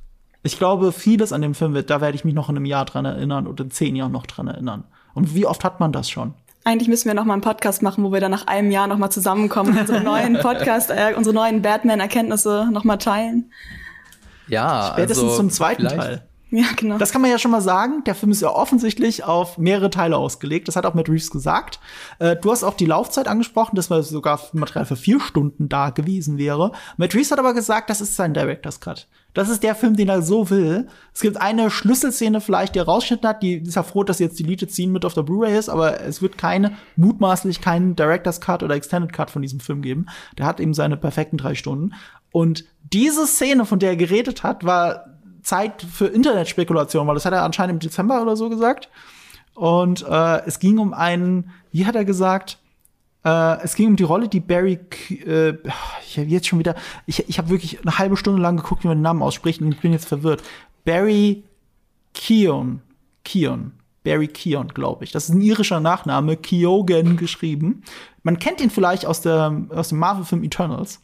Ich 0.43 0.59
glaube, 0.59 0.93
vieles 0.93 1.33
an 1.33 1.43
dem 1.43 1.55
Film 1.55 1.74
wird, 1.74 1.91
da 1.91 2.01
werde 2.01 2.16
ich 2.16 2.24
mich 2.24 2.35
noch 2.35 2.49
in 2.49 2.57
einem 2.57 2.65
Jahr 2.65 2.85
dran 2.85 3.05
erinnern 3.05 3.47
oder 3.47 3.65
in 3.65 3.70
zehn 3.70 3.95
Jahren 3.97 4.12
noch 4.12 4.27
dran 4.27 4.49
erinnern. 4.49 4.85
Und 5.15 5.35
wie 5.35 5.47
oft 5.47 5.62
hat 5.62 5.79
man 5.79 5.93
das 5.93 6.11
schon? 6.11 6.35
Eigentlich 6.65 6.89
müssen 6.89 7.07
wir 7.07 7.15
noch 7.15 7.24
mal 7.24 7.35
einen 7.35 7.43
Podcast 7.43 7.83
machen, 7.83 8.03
wo 8.03 8.12
wir 8.12 8.20
dann 8.20 8.31
nach 8.31 8.47
einem 8.47 8.70
Jahr 8.70 8.87
noch 8.87 8.97
mal 8.97 9.11
zusammenkommen, 9.11 9.77
unsere 9.77 10.01
neuen 10.01 10.39
Podcast, 10.41 10.91
äh, 10.91 11.15
unsere 11.16 11.35
neuen 11.35 11.61
Batman-Erkenntnisse 11.61 12.69
noch 12.73 12.85
mal 12.85 12.97
teilen. 12.97 13.51
Ja, 14.49 14.91
spätestens 14.93 15.24
also 15.24 15.37
zum 15.37 15.51
zweiten 15.51 15.87
Teil. 15.87 16.23
Ja, 16.55 16.66
genau. 16.77 16.99
Das 16.99 17.12
kann 17.12 17.23
man 17.23 17.31
ja 17.31 17.39
schon 17.39 17.51
mal 17.51 17.62
sagen. 17.62 18.05
Der 18.05 18.15
Film 18.15 18.31
ist 18.31 18.43
ja 18.43 18.51
offensichtlich 18.51 19.24
auf 19.24 19.57
mehrere 19.57 19.89
Teile 19.89 20.19
ausgelegt. 20.19 20.69
Das 20.69 20.77
hat 20.77 20.85
auch 20.85 20.93
Matt 20.93 21.09
Reeves 21.09 21.31
gesagt. 21.31 21.81
Äh, 22.19 22.37
du 22.37 22.51
hast 22.51 22.62
auch 22.62 22.74
die 22.74 22.85
Laufzeit 22.85 23.27
angesprochen, 23.27 23.74
dass 23.74 23.89
man 23.89 24.03
sogar 24.03 24.39
Material 24.53 24.85
für 24.85 24.97
vier 24.97 25.19
Stunden 25.19 25.70
da 25.70 25.89
gewesen 25.89 26.37
wäre. 26.37 26.73
Matt 26.99 27.15
Reeves 27.15 27.31
hat 27.31 27.39
aber 27.39 27.55
gesagt, 27.55 27.89
das 27.89 28.03
ist 28.03 28.16
sein 28.16 28.35
Director's 28.35 28.81
Cut. 28.81 29.09
Das 29.33 29.49
ist 29.49 29.62
der 29.62 29.74
Film, 29.74 29.97
den 29.97 30.11
er 30.11 30.20
so 30.20 30.51
will. 30.51 30.89
Es 31.15 31.23
gibt 31.23 31.39
eine 31.39 31.70
Schlüsselszene 31.70 32.43
vielleicht, 32.43 32.74
die 32.74 32.81
er 32.81 32.85
rausgeschnitten 32.85 33.31
hat. 33.31 33.43
Die 33.43 33.55
ist 33.55 33.77
ja 33.77 33.83
froh, 33.83 34.05
dass 34.05 34.19
jetzt 34.19 34.39
die 34.39 34.43
Deleted 34.43 34.70
Scene 34.70 34.93
mit 34.93 35.07
auf 35.07 35.15
der 35.15 35.23
Blu-ray 35.23 35.59
ist, 35.59 35.70
aber 35.70 36.03
es 36.03 36.20
wird 36.20 36.37
keine, 36.37 36.77
mutmaßlich 36.97 37.62
keinen 37.62 37.97
Director's 37.97 38.43
Cut 38.43 38.62
oder 38.62 38.74
Extended 38.74 39.11
Cut 39.11 39.31
von 39.31 39.41
diesem 39.41 39.61
Film 39.61 39.81
geben. 39.81 40.05
Der 40.37 40.45
hat 40.45 40.61
eben 40.61 40.74
seine 40.74 40.99
perfekten 40.99 41.39
drei 41.39 41.55
Stunden. 41.55 41.95
Und 42.31 42.66
diese 42.93 43.27
Szene, 43.27 43.65
von 43.65 43.79
der 43.79 43.91
er 43.91 43.97
geredet 43.97 44.43
hat, 44.43 44.65
war 44.65 45.11
Zeit 45.43 45.82
für 45.82 46.06
Internetspekulation, 46.06 47.06
weil 47.06 47.14
das 47.14 47.24
hat 47.24 47.32
er 47.32 47.44
anscheinend 47.44 47.74
im 47.74 47.78
Dezember 47.81 48.23
oder 48.23 48.36
so 48.36 48.48
gesagt. 48.48 48.89
Und 49.55 50.06
äh, 50.09 50.47
es 50.47 50.59
ging 50.59 50.78
um 50.78 50.94
einen, 50.94 51.51
wie 51.73 51.86
hat 51.86 51.94
er 51.94 52.05
gesagt? 52.05 52.59
Äh, 53.24 53.62
es 53.62 53.74
ging 53.74 53.89
um 53.89 53.97
die 53.97 54.02
Rolle, 54.02 54.28
die 54.28 54.40
Barry, 54.40 54.78
äh, 55.10 55.55
ich 56.06 56.19
habe 56.19 56.28
jetzt 56.28 56.47
schon 56.47 56.59
wieder, 56.59 56.74
ich, 57.06 57.28
ich 57.28 57.39
habe 57.39 57.51
wirklich 57.51 57.81
eine 57.81 57.98
halbe 57.98 58.16
Stunde 58.16 58.40
lang 58.40 58.56
geguckt, 58.56 58.85
wie 58.85 58.89
man 58.89 58.98
den 58.98 59.02
Namen 59.02 59.23
ausspricht 59.23 59.60
und 59.60 59.73
ich 59.73 59.81
bin 59.81 59.93
jetzt 59.93 60.09
verwirrt. 60.09 60.43
Barry 60.85 61.44
Keon, 62.14 62.81
Keon, 63.24 63.73
Barry 64.05 64.28
Keon, 64.28 64.69
glaube 64.69 65.05
ich. 65.05 65.12
Das 65.12 65.28
ist 65.28 65.35
ein 65.35 65.40
irischer 65.40 65.81
Nachname, 65.81 66.36
Keogan 66.36 67.16
geschrieben. 67.16 67.82
Man 68.23 68.39
kennt 68.39 68.60
ihn 68.60 68.70
vielleicht 68.70 69.06
aus, 69.06 69.20
der, 69.20 69.66
aus 69.70 69.90
dem 69.90 69.98
Marvel-Film 69.98 70.43
Eternals. 70.44 71.01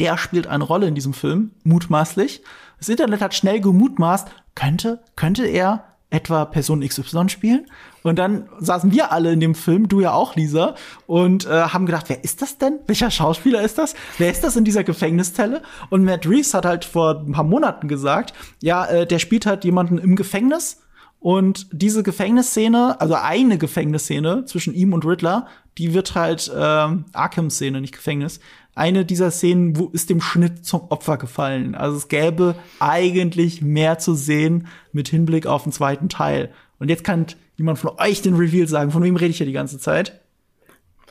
Der 0.00 0.18
spielt 0.18 0.46
eine 0.46 0.64
Rolle 0.64 0.88
in 0.88 0.94
diesem 0.94 1.14
Film, 1.14 1.52
mutmaßlich. 1.64 2.42
Das 2.78 2.88
Internet 2.88 3.20
hat 3.20 3.34
schnell 3.34 3.60
gemutmaßt, 3.60 4.28
könnte, 4.54 5.00
könnte 5.14 5.46
er 5.46 5.84
etwa 6.10 6.44
Person 6.44 6.86
XY 6.86 7.28
spielen? 7.28 7.66
Und 8.02 8.18
dann 8.18 8.48
saßen 8.60 8.92
wir 8.92 9.10
alle 9.10 9.32
in 9.32 9.40
dem 9.40 9.54
Film, 9.54 9.88
du 9.88 10.00
ja 10.00 10.12
auch, 10.12 10.36
Lisa, 10.36 10.76
und 11.06 11.46
äh, 11.46 11.50
haben 11.50 11.86
gedacht, 11.86 12.08
wer 12.08 12.22
ist 12.22 12.42
das 12.42 12.58
denn? 12.58 12.78
Welcher 12.86 13.10
Schauspieler 13.10 13.62
ist 13.62 13.78
das? 13.78 13.94
Wer 14.18 14.30
ist 14.30 14.44
das 14.44 14.56
in 14.56 14.64
dieser 14.64 14.84
Gefängniszelle? 14.84 15.62
Und 15.90 16.04
Matt 16.04 16.26
Reeves 16.26 16.54
hat 16.54 16.64
halt 16.64 16.84
vor 16.84 17.22
ein 17.26 17.32
paar 17.32 17.44
Monaten 17.44 17.88
gesagt, 17.88 18.32
ja, 18.62 18.86
äh, 18.86 19.06
der 19.06 19.18
spielt 19.18 19.46
halt 19.46 19.64
jemanden 19.64 19.98
im 19.98 20.14
Gefängnis. 20.14 20.82
Und 21.18 21.66
diese 21.72 22.04
Gefängnisszene, 22.04 23.00
also 23.00 23.14
eine 23.14 23.58
Gefängnisszene 23.58 24.44
zwischen 24.44 24.74
ihm 24.74 24.92
und 24.92 25.04
Riddler, 25.04 25.48
die 25.76 25.92
wird 25.92 26.14
halt 26.14 26.48
äh, 26.54 26.60
Arkham-Szene, 26.60 27.80
nicht 27.80 27.94
Gefängnis, 27.94 28.38
eine 28.76 29.04
dieser 29.04 29.30
Szenen 29.30 29.76
wo 29.76 29.88
ist 29.88 30.10
dem 30.10 30.20
Schnitt 30.20 30.64
zum 30.64 30.82
Opfer 30.90 31.16
gefallen. 31.16 31.74
Also 31.74 31.96
es 31.96 32.08
gäbe 32.08 32.54
eigentlich 32.78 33.62
mehr 33.62 33.98
zu 33.98 34.14
sehen 34.14 34.68
mit 34.92 35.08
Hinblick 35.08 35.46
auf 35.46 35.64
den 35.64 35.72
zweiten 35.72 36.08
Teil. 36.08 36.52
Und 36.78 36.90
jetzt 36.90 37.02
kann 37.02 37.26
jemand 37.56 37.78
von 37.78 37.92
euch 37.98 38.20
den 38.20 38.36
Reveal 38.36 38.68
sagen. 38.68 38.90
Von 38.90 39.02
wem 39.02 39.16
rede 39.16 39.30
ich 39.30 39.38
hier 39.38 39.46
die 39.46 39.52
ganze 39.52 39.78
Zeit? 39.78 40.20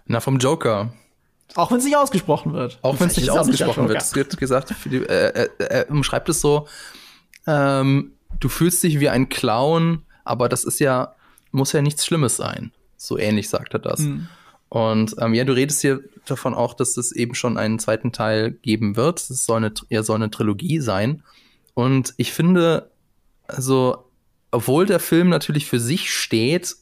Na, 0.06 0.20
vom 0.20 0.38
Joker. 0.38 0.94
Auch 1.56 1.72
wenn 1.72 1.80
es 1.80 1.86
nicht 1.86 1.98
ausgesprochen 1.98 2.54
wird. 2.54 2.78
Auch 2.84 3.00
wenn 3.00 3.08
es 3.08 3.18
nicht 3.18 3.32
ausgesprochen 3.32 3.90
wird. 3.90 4.02
Es 4.02 4.16
wird 4.16 4.38
gesagt, 4.38 4.74
die, 4.86 4.98
äh, 4.98 5.30
äh, 5.30 5.50
er 5.58 5.90
umschreibt 5.90 6.30
es 6.30 6.42
so, 6.42 6.68
ähm, 7.48 8.12
du 8.40 8.48
fühlst 8.48 8.84
dich 8.84 9.00
wie 9.00 9.10
ein 9.10 9.30
Clown, 9.30 10.04
aber 10.24 10.50
das 10.50 10.66
ist 10.66 10.80
ja, 10.80 11.16
muss 11.52 11.72
ja 11.72 11.82
nichts 11.82 12.06
Schlimmes 12.06 12.38
sein. 12.38 12.72
So 12.98 13.18
ähnlich 13.18 13.50
sagt 13.50 13.74
er 13.74 13.80
das. 13.80 14.02
Mhm. 14.02 14.28
Und 14.76 15.16
ähm, 15.22 15.34
ja, 15.34 15.46
du 15.46 15.54
redest 15.54 15.80
hier 15.80 16.02
davon 16.26 16.54
auch, 16.54 16.74
dass 16.74 16.98
es 16.98 17.14
eben 17.14 17.34
schon 17.34 17.58
einen 17.58 17.80
zweiten 17.80 18.12
Teil 18.12 18.52
geben 18.52 18.98
wird. 18.98 19.20
Es 19.22 19.46
soll 19.46 19.56
eine, 19.56 19.74
ja, 19.88 20.04
soll 20.04 20.18
eine 20.18 20.30
Trilogie 20.30 20.82
sein. 20.82 21.24
Und 21.76 22.14
ich 22.18 22.34
finde, 22.34 22.92
also, 23.48 24.10
obwohl 24.52 24.86
der 24.86 25.00
Film 25.00 25.30
natürlich 25.30 25.66
für 25.66 25.80
sich 25.80 26.12
steht, 26.12 26.76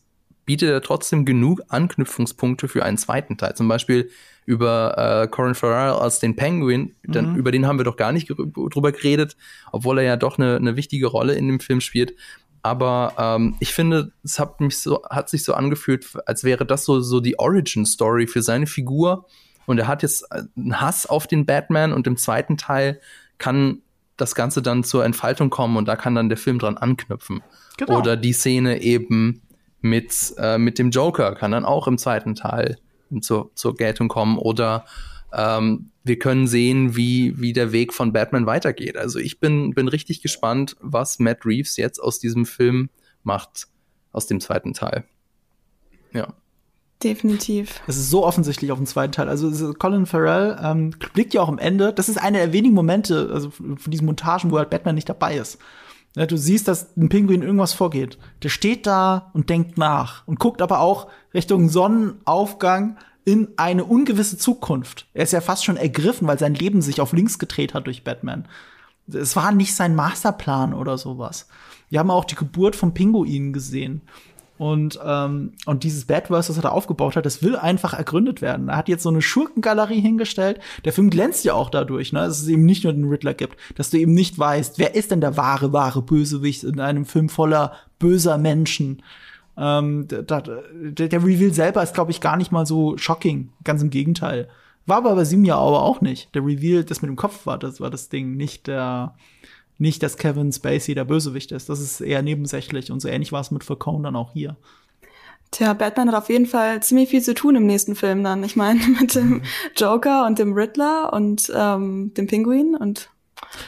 bietet 0.43 0.71
er 0.71 0.81
trotzdem 0.81 1.23
genug 1.23 1.61
Anknüpfungspunkte 1.69 2.67
für 2.67 2.83
einen 2.83 2.97
zweiten 2.97 3.37
Teil. 3.37 3.55
Zum 3.55 3.67
Beispiel 3.67 4.09
über 4.47 4.97
äh, 4.97 5.27
Corin 5.27 5.53
Farrell 5.53 5.93
als 5.93 6.17
den 6.17 6.35
Penguin, 6.35 6.95
mhm. 7.03 7.35
über 7.35 7.51
den 7.51 7.67
haben 7.67 7.77
wir 7.77 7.85
doch 7.85 7.95
gar 7.95 8.11
nicht 8.11 8.27
drüber 8.27 8.91
geredet, 8.91 9.37
obwohl 9.71 9.99
er 9.99 10.03
ja 10.03 10.17
doch 10.17 10.39
eine, 10.39 10.55
eine 10.55 10.75
wichtige 10.75 11.05
Rolle 11.05 11.35
in 11.35 11.47
dem 11.47 11.59
Film 11.59 11.79
spielt. 11.79 12.15
Aber 12.63 13.13
ähm, 13.17 13.55
ich 13.59 13.73
finde, 13.73 14.13
es 14.23 14.39
hat 14.39 14.61
mich 14.61 14.79
so, 14.79 15.03
hat 15.09 15.29
sich 15.29 15.43
so 15.43 15.53
angefühlt, 15.53 16.07
als 16.25 16.45
wäre 16.45 16.65
das 16.65 16.85
so, 16.85 17.01
so 17.01 17.19
die 17.19 17.37
Origin-Story 17.37 18.25
für 18.25 18.41
seine 18.41 18.67
Figur. 18.67 19.27
Und 19.65 19.77
er 19.77 19.87
hat 19.87 20.01
jetzt 20.01 20.31
einen 20.31 20.79
Hass 20.79 21.05
auf 21.05 21.27
den 21.27 21.45
Batman 21.45 21.91
und 21.91 22.07
im 22.07 22.17
zweiten 22.17 22.57
Teil 22.57 22.99
kann 23.37 23.81
das 24.15 24.33
Ganze 24.33 24.61
dann 24.61 24.83
zur 24.83 25.03
Entfaltung 25.03 25.49
kommen 25.49 25.75
und 25.75 25.87
da 25.87 25.95
kann 25.95 26.15
dann 26.15 26.29
der 26.29 26.37
Film 26.37 26.59
dran 26.59 26.77
anknüpfen. 26.77 27.41
Genau. 27.77 27.99
Oder 27.99 28.15
die 28.15 28.33
Szene 28.33 28.81
eben 28.81 29.41
mit, 29.81 30.33
äh, 30.37 30.57
mit 30.57 30.79
dem 30.79 30.91
Joker 30.91 31.35
kann 31.35 31.51
dann 31.51 31.65
auch 31.65 31.87
im 31.87 31.97
zweiten 31.97 32.35
Teil 32.35 32.77
zur, 33.21 33.51
zur 33.55 33.75
Geltung 33.75 34.07
kommen. 34.07 34.37
Oder 34.37 34.85
ähm, 35.33 35.91
wir 36.03 36.19
können 36.19 36.47
sehen, 36.47 36.95
wie, 36.95 37.39
wie 37.39 37.53
der 37.53 37.71
Weg 37.71 37.93
von 37.93 38.11
Batman 38.11 38.45
weitergeht. 38.45 38.97
Also 38.97 39.19
ich 39.19 39.39
bin, 39.39 39.73
bin 39.73 39.87
richtig 39.87 40.21
gespannt, 40.21 40.75
was 40.81 41.19
Matt 41.19 41.45
Reeves 41.45 41.77
jetzt 41.77 41.99
aus 41.99 42.19
diesem 42.19 42.45
Film 42.45 42.89
macht, 43.23 43.67
aus 44.11 44.27
dem 44.27 44.41
zweiten 44.41 44.73
Teil. 44.73 45.05
Ja. 46.13 46.33
Definitiv. 47.01 47.81
Es 47.87 47.97
ist 47.97 48.09
so 48.09 48.25
offensichtlich 48.25 48.71
auf 48.71 48.77
dem 48.77 48.85
zweiten 48.85 49.11
Teil. 49.11 49.27
Also 49.27 49.73
Colin 49.73 50.05
Farrell 50.05 50.57
ähm, 50.61 50.91
blickt 51.13 51.33
ja 51.33 51.41
auch 51.41 51.49
am 51.49 51.57
Ende. 51.57 51.93
Das 51.93 52.07
ist 52.07 52.17
einer 52.17 52.39
der 52.39 52.53
wenigen 52.53 52.75
Momente, 52.75 53.29
also 53.33 53.49
von 53.49 53.77
diesen 53.87 54.05
Montagen, 54.05 54.51
wo 54.51 54.57
halt 54.57 54.69
Batman 54.69 54.95
nicht 54.95 55.09
dabei 55.09 55.35
ist. 55.37 55.57
Ja, 56.15 56.25
du 56.25 56.37
siehst, 56.37 56.67
dass 56.67 56.95
ein 56.95 57.09
Pinguin 57.09 57.41
irgendwas 57.41 57.73
vorgeht. 57.73 58.17
Der 58.43 58.49
steht 58.49 58.85
da 58.85 59.31
und 59.33 59.49
denkt 59.49 59.77
nach 59.77 60.25
und 60.27 60.39
guckt 60.39 60.61
aber 60.61 60.79
auch 60.79 61.07
Richtung 61.33 61.69
Sonnenaufgang 61.69 62.97
in 63.25 63.49
eine 63.57 63.85
ungewisse 63.85 64.37
Zukunft. 64.37 65.07
Er 65.13 65.23
ist 65.23 65.33
ja 65.33 65.41
fast 65.41 65.63
schon 65.63 65.77
ergriffen, 65.77 66.27
weil 66.27 66.39
sein 66.39 66.55
Leben 66.55 66.81
sich 66.81 66.99
auf 66.99 67.13
links 67.13 67.39
gedreht 67.39 67.73
hat 67.73 67.87
durch 67.87 68.03
Batman. 68.03 68.47
Es 69.07 69.35
war 69.35 69.51
nicht 69.51 69.75
sein 69.75 69.95
Masterplan 69.95 70.73
oder 70.73 70.97
sowas. 70.97 71.47
Wir 71.89 71.99
haben 71.99 72.11
auch 72.11 72.25
die 72.25 72.35
Geburt 72.35 72.75
von 72.75 72.93
Pinguinen 72.93 73.53
gesehen. 73.53 74.01
Und, 74.57 74.99
ähm, 75.03 75.53
und 75.65 75.83
dieses 75.83 76.05
Badverse, 76.05 76.49
das 76.49 76.57
er 76.57 76.63
da 76.63 76.69
aufgebaut 76.69 77.15
hat, 77.15 77.25
das 77.25 77.41
will 77.41 77.55
einfach 77.55 77.93
ergründet 77.93 78.41
werden. 78.41 78.69
Er 78.69 78.77
hat 78.77 78.87
jetzt 78.87 79.03
so 79.03 79.09
eine 79.09 79.21
Schurkengalerie 79.21 79.99
hingestellt. 79.99 80.59
Der 80.85 80.93
Film 80.93 81.09
glänzt 81.09 81.43
ja 81.43 81.53
auch 81.53 81.69
dadurch, 81.69 82.13
ne, 82.13 82.19
dass 82.19 82.39
es 82.39 82.47
eben 82.47 82.63
nicht 82.63 82.83
nur 82.83 82.93
den 82.93 83.09
Riddler 83.09 83.33
gibt, 83.33 83.57
dass 83.75 83.89
du 83.89 83.97
eben 83.97 84.13
nicht 84.13 84.37
weißt, 84.37 84.77
wer 84.77 84.95
ist 84.95 85.11
denn 85.11 85.21
der 85.21 85.37
wahre, 85.37 85.73
wahre 85.73 86.01
Bösewicht 86.01 86.63
in 86.63 86.79
einem 86.79 87.05
Film 87.05 87.29
voller 87.29 87.73
böser 87.97 88.37
Menschen. 88.37 89.01
Ähm, 89.57 90.07
der, 90.07 90.23
der, 90.23 91.07
der 91.07 91.23
Reveal 91.23 91.53
selber 91.53 91.83
ist, 91.83 91.93
glaube 91.93 92.11
ich, 92.11 92.21
gar 92.21 92.37
nicht 92.37 92.51
mal 92.51 92.65
so 92.65 92.97
shocking. 92.97 93.51
Ganz 93.63 93.81
im 93.81 93.89
Gegenteil. 93.89 94.49
War 94.85 94.97
aber 94.97 95.15
bei 95.15 95.23
Simia 95.23 95.55
aber 95.55 95.83
auch 95.83 96.01
nicht. 96.01 96.33
Der 96.35 96.45
Reveal, 96.45 96.83
das 96.83 97.01
mit 97.01 97.09
dem 97.09 97.15
Kopf 97.15 97.45
war, 97.45 97.57
das 97.57 97.79
war 97.79 97.89
das 97.89 98.09
Ding, 98.09 98.35
nicht 98.35 98.67
der, 98.67 99.15
nicht, 99.77 100.03
dass 100.03 100.17
Kevin 100.17 100.51
Spacey 100.51 100.95
der 100.95 101.05
Bösewicht 101.05 101.51
ist. 101.51 101.69
Das 101.69 101.79
ist 101.79 102.01
eher 102.01 102.21
nebensächlich 102.21 102.91
und 102.91 102.99
so 102.99 103.07
ähnlich 103.07 103.31
war 103.31 103.41
es 103.41 103.51
mit 103.51 103.63
Falcone 103.63 104.03
dann 104.03 104.15
auch 104.15 104.33
hier. 104.33 104.57
Tja, 105.51 105.73
Batman 105.73 106.07
hat 106.07 106.15
auf 106.15 106.29
jeden 106.29 106.47
Fall 106.47 106.81
ziemlich 106.81 107.09
viel 107.09 107.21
zu 107.21 107.35
tun 107.35 107.55
im 107.55 107.67
nächsten 107.67 107.95
Film 107.95 108.23
dann. 108.23 108.43
Ich 108.43 108.55
meine, 108.55 108.79
mit 108.99 109.15
dem 109.15 109.43
Joker 109.77 110.25
und 110.25 110.39
dem 110.39 110.53
Riddler 110.53 111.13
und 111.13 111.51
ähm, 111.55 112.13
dem 112.15 112.27
Pinguin 112.27 112.75
und 112.75 113.09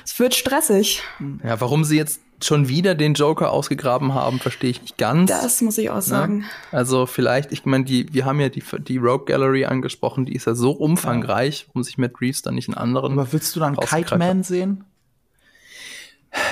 es 0.04 0.18
wird 0.20 0.34
stressig. 0.34 1.04
Ja, 1.44 1.62
warum 1.62 1.84
sie 1.84 1.98
jetzt 1.98 2.22
schon 2.42 2.68
wieder 2.68 2.96
den 2.96 3.14
Joker 3.14 3.52
ausgegraben 3.52 4.14
haben, 4.14 4.40
verstehe 4.40 4.70
ich 4.70 4.82
nicht 4.82 4.98
ganz. 4.98 5.30
Das 5.30 5.62
muss 5.62 5.78
ich 5.78 5.90
auch 5.90 5.96
ne? 5.96 6.02
sagen. 6.02 6.42
Ja? 6.42 6.78
Also 6.78 7.06
vielleicht, 7.06 7.52
ich 7.52 7.66
meine, 7.66 7.86
die, 7.86 8.14
wir 8.14 8.26
haben 8.26 8.40
ja 8.40 8.50
die, 8.50 8.64
die 8.80 8.98
Rogue 8.98 9.26
Gallery 9.26 9.66
angesprochen, 9.66 10.26
die 10.26 10.36
ist 10.36 10.46
ja 10.46 10.56
so 10.56 10.72
umfangreich, 10.72 11.62
ja. 11.62 11.68
warum 11.68 11.84
sich 11.84 11.98
Matt 11.98 12.20
Reeves 12.22 12.42
dann 12.42 12.56
nicht 12.56 12.68
einen 12.70 12.78
anderen. 12.78 13.14
Aber 13.14 13.32
willst 13.32 13.56
du 13.56 13.60
dann 13.60 13.76
Kite 13.78 14.18
Man 14.18 14.44
sehen? 14.44 14.84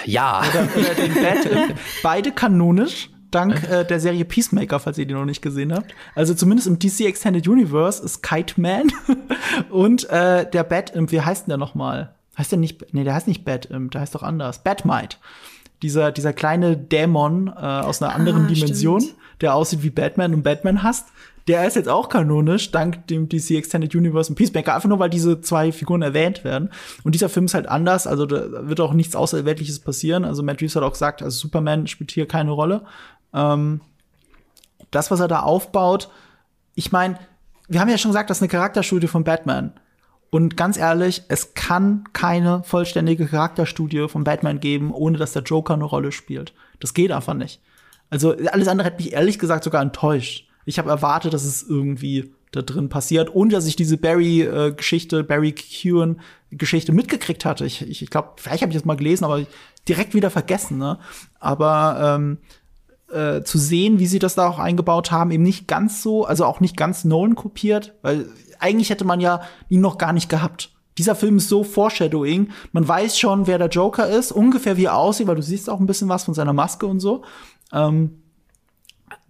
Ja. 0.05 0.43
Oder, 0.49 0.68
oder 0.76 0.95
den 0.95 1.14
Bat 1.14 1.76
Beide 2.03 2.31
kanonisch, 2.31 3.10
dank 3.31 3.69
äh, 3.69 3.84
der 3.84 3.99
Serie 3.99 4.23
Peacemaker, 4.26 4.80
falls 4.80 4.97
ihr 4.97 5.05
die 5.05 5.14
noch 5.14 5.26
nicht 5.26 5.41
gesehen 5.41 5.73
habt. 5.73 5.93
Also 6.15 6.34
zumindest 6.34 6.68
im 6.68 6.80
DC 6.80 7.01
Extended 7.01 7.47
Universe 7.47 8.03
ist 8.03 8.23
Kite 8.23 8.60
Man 8.60 8.91
und 9.69 10.10
äh, 10.10 10.49
der 10.49 10.64
Bat, 10.64 10.93
wie 10.95 11.22
heißt 11.22 11.47
denn 11.47 11.49
der 11.49 11.57
nochmal? 11.57 12.15
Heißt 12.38 12.51
der 12.51 12.60
nicht, 12.60 12.93
nee, 12.93 13.03
der 13.03 13.14
heißt 13.14 13.27
nicht 13.27 13.45
Bat, 13.45 13.69
der 13.69 14.01
heißt 14.01 14.15
doch 14.15 14.23
anders. 14.23 14.64
Batmite. 14.64 15.18
Dieser, 15.84 16.11
dieser 16.11 16.34
kleine 16.34 16.76
Dämon 16.76 17.47
äh, 17.47 17.60
aus 17.60 18.01
einer 18.01 18.15
anderen 18.15 18.45
ah, 18.45 18.47
Dimension, 18.47 19.01
stimmt. 19.01 19.18
der 19.41 19.53
aussieht 19.53 19.84
wie 19.84 19.91
Batman 19.91 20.34
und 20.34 20.41
Batman 20.41 20.81
hasst 20.81 21.10
der 21.47 21.68
ist 21.68 21.76
jetzt 21.76 21.89
auch 21.89 22.10
kanonisch, 22.10 22.72
dank 22.72 23.07
dem 23.07 23.27
DC 23.27 23.51
Extended 23.51 23.93
Universe 23.93 24.30
und 24.30 24.35
Peacemaker, 24.35 24.76
einfach 24.76 24.88
nur 24.88 24.99
weil 24.99 25.10
diese 25.10 25.41
zwei 25.41 25.72
Figuren 25.72 26.01
erwähnt 26.01 26.43
werden. 26.43 26.69
Und 27.03 27.15
dieser 27.15 27.30
Film 27.30 27.45
ist 27.45 27.53
halt 27.53 27.68
anders, 27.68 28.07
also 28.07 28.26
da 28.26 28.68
wird 28.68 28.80
auch 28.80 28.93
nichts 28.93 29.15
Außerweltliches 29.15 29.80
passieren. 29.80 30.23
Also 30.23 30.41
Matt 30.41 30.61
Reeves 30.61 30.76
hat 30.76 30.84
auch 30.84 30.93
gesagt, 30.93 31.22
also 31.22 31.38
Superman 31.38 31.88
spielt 31.88 32.11
hier 32.11 32.27
keine 32.27 32.51
Rolle. 32.51 32.84
Ähm, 33.34 33.81
das, 34.91 35.11
was 35.11 35.19
er 35.19 35.27
da 35.27 35.41
aufbaut, 35.41 36.10
ich 36.76 36.91
meine, 36.91 37.19
wir 37.68 37.81
haben 37.81 37.89
ja 37.89 37.97
schon 37.97 38.11
gesagt, 38.11 38.30
das 38.30 38.38
ist 38.38 38.43
eine 38.43 38.49
Charakterstudie 38.49 39.07
von 39.07 39.23
Batman. 39.23 39.73
Und 40.34 40.57
ganz 40.57 40.77
ehrlich, 40.77 41.22
es 41.27 41.53
kann 41.53 42.05
keine 42.11 42.64
vollständige 42.64 43.27
Charakterstudie 43.27 44.07
von 44.07 44.23
Batman 44.23 44.60
geben, 44.60 44.91
ohne 44.91 45.19
dass 45.19 45.34
der 45.34 45.43
Joker 45.43 45.76
eine 45.76 45.84
Rolle 45.84 46.11
spielt. 46.11 46.55
Das 46.80 46.95
geht 46.95 47.11
einfach 47.11 47.35
nicht. 47.35 47.61
Also 48.10 48.35
alles 48.51 48.68
andere 48.68 48.88
hat 48.88 48.97
mich 48.97 49.14
ehrlich 49.14 49.38
gesagt 49.38 49.64
sogar 49.64 49.84
enttäuscht. 49.84 50.47
Ich 50.65 50.80
habe 50.80 50.89
erwartet, 50.89 51.35
dass 51.35 51.43
es 51.43 51.61
irgendwie 51.61 52.34
da 52.51 52.64
drin 52.64 52.89
passiert, 52.89 53.35
ohne 53.35 53.51
dass 53.51 53.68
ich 53.68 53.76
diese 53.76 53.97
Barry-Geschichte, 53.97 55.23
Barry 55.23 55.51
Keoghan-Geschichte 55.51 56.93
mitgekriegt 56.93 57.45
hatte. 57.45 57.68
Ich, 57.68 57.84
ich, 57.88 58.01
ich 58.01 58.10
glaube, 58.10 58.30
vielleicht 58.38 58.64
habe 58.64 58.72
ich 58.72 58.77
das 58.77 58.85
mal 58.85 58.97
gelesen, 58.97 59.26
aber 59.26 59.45
direkt 59.88 60.15
wieder 60.15 60.31
vergessen. 60.31 60.80
Ne? 60.80 60.97
Aber 61.39 62.15
ähm, 62.18 62.39
äh, 63.14 63.43
zu 63.43 63.60
sehen, 63.60 63.99
wie 63.99 64.07
sie 64.07 64.18
das 64.18 64.34
da 64.34 64.47
auch 64.47 64.57
eingebaut 64.57 65.11
haben, 65.11 65.30
eben 65.30 65.43
nicht 65.43 65.68
ganz 65.68 66.01
so, 66.01 66.26
also 66.26 66.45
auch 66.45 66.60
nicht 66.60 66.76
ganz 66.76 67.03
Nolan 67.03 67.35
kopiert, 67.35 67.93
weil 68.01 68.26
eigentlich 68.64 68.90
hätte 68.90 69.06
man 69.06 69.19
ja 69.19 69.41
ihn 69.69 69.81
noch 69.81 69.98
gar 69.98 70.14
nicht 70.14 70.30
gehabt. 70.30 70.72
Dieser 70.98 71.15
Film 71.15 71.38
ist 71.38 71.49
so 71.49 71.64
Foreshadowing. 71.64 72.52
Man 72.72 72.88
weiß 72.88 73.18
schon, 73.18 73.48
wer 73.48 73.57
der 73.57 73.69
Joker 73.69 74.07
ist, 74.07 74.31
ungefähr 74.31 74.77
wie 74.77 74.85
er 74.85 74.95
aussieht, 74.95 75.27
weil 75.27 75.35
du 75.35 75.41
siehst 75.41 75.69
auch 75.69 75.80
ein 75.80 75.88
bisschen 75.88 76.10
was 76.10 76.23
von 76.23 76.34
seiner 76.34 76.53
Maske 76.53 76.85
und 76.85 76.99
so. 76.99 77.23
Ähm, 77.72 78.22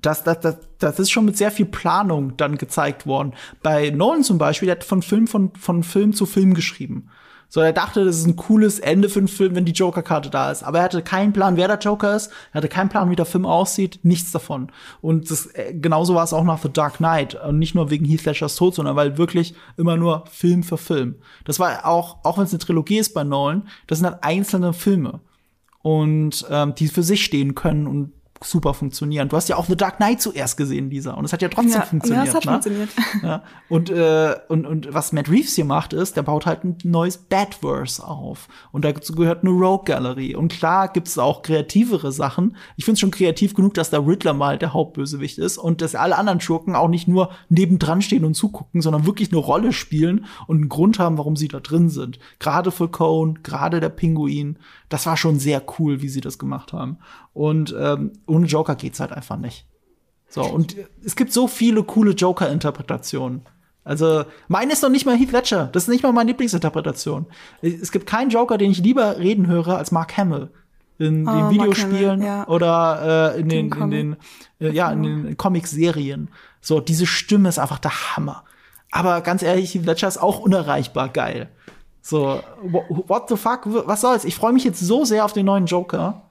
das, 0.01 0.23
das, 0.23 0.39
das, 0.41 0.57
das 0.80 0.99
ist 0.99 1.11
schon 1.11 1.26
mit 1.26 1.38
sehr 1.38 1.51
viel 1.51 1.65
Planung 1.65 2.35
dann 2.35 2.57
gezeigt 2.57 3.07
worden. 3.07 3.34
Bei 3.61 3.89
Nolan 3.89 4.23
zum 4.23 4.38
Beispiel, 4.38 4.68
der 4.68 4.76
hat 4.76 4.84
von 4.84 5.01
Film, 5.01 5.27
von, 5.27 5.51
von 5.55 5.84
Film 5.84 6.14
zu 6.14 6.26
Film 6.26 6.53
geschrieben. 6.53 7.10
So, 7.53 7.61
er 7.61 7.71
dachte, 7.71 8.03
das 8.03 8.17
ist 8.17 8.25
ein 8.25 8.35
cooles 8.35 8.80
Ende 8.80 9.09
für 9.09 9.19
einen 9.19 9.27
Film, 9.27 9.53
wenn 9.53 9.63
die 9.63 9.73
Joker-Karte 9.73 10.31
da 10.31 10.49
ist. 10.49 10.63
Aber 10.63 10.80
er 10.80 10.85
hatte 10.85 11.03
keinen 11.03 11.34
Plan, 11.34 11.55
wer 11.55 11.67
der 11.67 11.77
Joker 11.77 12.15
ist. 12.15 12.31
Er 12.51 12.55
hatte 12.55 12.67
keinen 12.67 12.89
Plan, 12.89 13.11
wie 13.11 13.15
der 13.15 13.27
Film 13.27 13.45
aussieht. 13.45 13.99
Nichts 14.01 14.31
davon. 14.31 14.71
Und 15.01 15.30
das, 15.30 15.45
äh, 15.53 15.71
genauso 15.71 16.15
war 16.15 16.23
es 16.23 16.34
auch 16.34 16.45
nach 16.45 16.63
The 16.63 16.73
Dark 16.73 16.97
Knight. 16.97 17.35
Und 17.35 17.59
nicht 17.59 17.75
nur 17.75 17.91
wegen 17.91 18.05
Heath 18.05 18.25
Ledgers 18.25 18.55
Tod, 18.55 18.73
sondern 18.73 18.95
weil 18.95 19.19
wirklich 19.19 19.53
immer 19.77 19.97
nur 19.97 20.23
Film 20.31 20.63
für 20.63 20.80
Film. 20.80 21.17
Das 21.45 21.59
war 21.59 21.85
auch, 21.85 22.17
auch 22.23 22.39
wenn 22.39 22.45
es 22.45 22.53
eine 22.53 22.57
Trilogie 22.57 22.97
ist 22.97 23.13
bei 23.13 23.23
Nolan, 23.23 23.67
das 23.85 23.99
sind 23.99 24.07
halt 24.07 24.23
einzelne 24.23 24.73
Filme. 24.73 25.19
Und 25.84 26.47
ähm, 26.49 26.73
die 26.73 26.88
für 26.88 27.03
sich 27.03 27.23
stehen 27.23 27.53
können 27.53 27.85
und 27.85 28.13
super 28.45 28.74
funktionieren. 28.74 29.30
Du 29.30 29.36
hast 29.36 29.49
ja 29.49 29.56
auch 29.56 29.65
The 29.65 29.76
Dark 29.76 29.98
Knight 29.98 30.22
zuerst 30.22 30.57
gesehen, 30.57 30.90
Lisa, 30.90 31.14
und 31.14 31.26
es 31.26 31.34
hat 31.34 31.41
ja 31.41 31.49
trotzdem 31.49 31.74
ja, 31.74 31.82
funktioniert. 31.82 32.26
Ja, 32.26 32.30
es 32.30 32.36
hat 32.36 32.45
ne? 32.45 32.52
funktioniert. 32.52 32.90
Ja. 33.22 33.44
Und, 33.70 33.90
äh, 33.90 34.36
und, 34.49 34.65
und 34.65 34.94
was 34.94 35.14
Matt 35.14 35.30
Reeves 35.30 35.56
hier 35.56 35.65
macht, 35.65 35.94
ist, 35.94 36.18
der 36.18 36.24
baut 36.24 36.45
halt 36.45 36.64
ein 36.64 36.78
neues 36.84 37.18
Batverse 37.18 38.06
auf. 38.06 38.48
Und 38.72 38.86
dazu 38.86 39.14
gehört 39.14 39.44
eine 39.44 39.52
Rogue 39.52 39.86
Gallery. 39.86 40.36
Und 40.36 40.52
klar 40.52 40.88
gibt 40.90 41.07
es 41.07 41.18
auch 41.18 41.41
kreativere 41.41 42.11
Sachen. 42.11 42.56
Ich 42.76 42.86
finde 42.86 42.95
es 42.95 42.99
schon 42.99 43.11
kreativ 43.11 43.53
genug, 43.53 43.74
dass 43.74 43.90
der 43.90 44.06
Riddler 44.06 44.34
mal 44.34 44.57
der 44.57 44.74
Hauptbösewicht 44.74 45.38
ist 45.38 45.57
und 45.57 45.82
dass 45.82 45.95
alle 45.95 46.18
anderen 46.18 46.41
Schurken 46.41 46.76
auch 46.76 46.90
nicht 46.90 47.07
nur 47.07 47.32
nebendran 47.49 48.02
stehen 48.02 48.26
und 48.26 48.36
zugucken, 48.36 48.82
sondern 48.82 49.06
wirklich 49.06 49.32
eine 49.32 49.40
Rolle 49.40 49.74
spielen 49.74 50.26
und 50.48 50.57
einen 50.57 50.70
Grund 50.70 50.99
haben, 50.99 51.18
warum 51.18 51.36
sie 51.36 51.48
da 51.48 51.60
drin 51.60 51.90
sind. 51.90 52.20
Gerade 52.40 52.72
für 52.72 52.90
Cone, 52.90 53.36
gerade 53.44 53.80
der 53.80 53.90
Pinguin. 53.90 54.57
Das 54.94 55.07
war 55.07 55.18
schon 55.18 55.40
sehr 55.40 55.64
cool, 55.80 56.03
wie 56.03 56.07
sie 56.07 56.22
das 56.22 56.38
gemacht 56.38 56.72
haben. 56.72 56.99
Und 57.34 57.76
ähm, 57.76 58.11
ohne 58.28 58.45
Joker 58.45 58.76
geht's 58.76 58.99
halt 58.99 59.11
einfach 59.11 59.38
nicht. 59.38 59.65
So, 60.30 60.44
und 60.44 60.76
es 61.03 61.15
gibt 61.15 61.34
so 61.34 61.48
viele 61.48 61.82
coole 61.82 62.11
Joker-Interpretationen. 62.11 63.41
Also, 63.84 64.24
meine 64.49 64.72
ist 64.72 64.84
noch 64.84 64.91
nicht 64.91 65.07
mal 65.07 65.18
Heath 65.18 65.32
Ledger. 65.32 65.68
Das 65.74 65.86
ist 65.86 65.90
nicht 65.90 66.03
mal 66.03 66.11
meine 66.11 66.30
Lieblingsinterpretation. 66.30 67.26
Es 67.64 67.91
gibt 67.91 68.06
keinen 68.06 68.30
Joker, 68.30 68.60
den 68.60 68.70
ich 68.70 68.84
lieber 68.84 69.18
reden 69.18 69.48
höre 69.48 69.80
als 69.80 69.91
Mark 69.91 70.15
Hamill. 70.15 70.52
In 70.99 71.28
Oh, 71.28 71.32
den 71.32 71.49
Videospielen 71.49 72.22
Hamill, 72.22 72.26
ja. 72.28 72.48
oder 72.48 73.34
äh, 73.34 73.41
in, 73.41 73.49
den, 73.49 73.72
in 73.72 73.90
den, 73.90 74.15
äh, 74.60 74.70
ja, 74.70 74.91
in 74.91 75.02
den 75.02 75.38
Comic-Serien. 75.38 76.30
So, 76.61 76.82
diese 76.82 77.07
Stimme 77.07 77.49
ist 77.49 77.57
einfach 77.57 77.80
der 77.80 78.15
Hammer. 78.15 78.44
Aber 78.91 79.22
ganz 79.22 79.41
ehrlich, 79.41 79.74
Heath 79.74 79.88
Ledger 79.88 80.07
ist 80.07 80.22
auch 80.22 80.38
unerreichbar 80.38 81.10
geil. 81.10 81.49
So, 82.05 82.41
wh- 82.61 83.07
what 83.09 83.30
the 83.30 83.38
fuck, 83.38 83.61
was 83.65 84.01
soll's? 84.01 84.25
Ich 84.25 84.35
freue 84.35 84.51
mich 84.51 84.65
jetzt 84.65 84.81
so 84.81 85.05
sehr 85.05 85.23
auf 85.23 85.31
den 85.31 85.45
neuen 85.45 85.65
Joker 85.65 86.30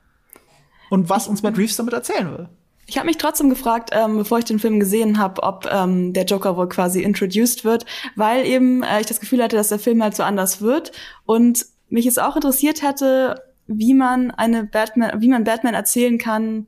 und 0.90 1.08
was 1.08 1.26
uns 1.28 1.42
Matt 1.42 1.56
Reeves 1.56 1.76
damit 1.76 1.94
erzählen 1.94 2.30
will. 2.30 2.48
Ich 2.86 2.98
habe 2.98 3.06
mich 3.06 3.16
trotzdem 3.16 3.48
gefragt, 3.48 3.88
ähm, 3.92 4.18
bevor 4.18 4.38
ich 4.38 4.44
den 4.44 4.58
Film 4.58 4.78
gesehen 4.78 5.18
habe, 5.18 5.42
ob 5.42 5.66
ähm, 5.72 6.12
der 6.12 6.24
Joker 6.26 6.58
wohl 6.58 6.68
quasi 6.68 7.02
introduced 7.02 7.64
wird, 7.64 7.86
weil 8.16 8.44
eben 8.44 8.82
äh, 8.82 9.00
ich 9.00 9.06
das 9.06 9.18
Gefühl 9.18 9.42
hatte, 9.42 9.56
dass 9.56 9.68
der 9.68 9.78
Film 9.78 10.02
halt 10.02 10.14
so 10.14 10.24
anders 10.24 10.60
wird 10.60 10.92
und 11.24 11.64
mich 11.88 12.06
es 12.06 12.18
auch 12.18 12.36
interessiert 12.36 12.82
hätte, 12.82 13.40
wie 13.66 13.94
man 13.94 14.30
eine 14.30 14.64
Batman, 14.64 15.22
wie 15.22 15.28
man 15.28 15.44
Batman 15.44 15.72
erzählen 15.74 16.18
kann, 16.18 16.66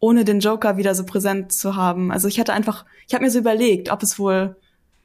ohne 0.00 0.24
den 0.24 0.40
Joker 0.40 0.78
wieder 0.78 0.94
so 0.94 1.04
präsent 1.04 1.52
zu 1.52 1.76
haben. 1.76 2.10
Also 2.10 2.28
ich 2.28 2.40
hatte 2.40 2.54
einfach, 2.54 2.86
ich 3.06 3.12
habe 3.12 3.24
mir 3.24 3.30
so 3.30 3.38
überlegt, 3.40 3.90
ob 3.90 4.02
es 4.02 4.18
wohl 4.18 4.56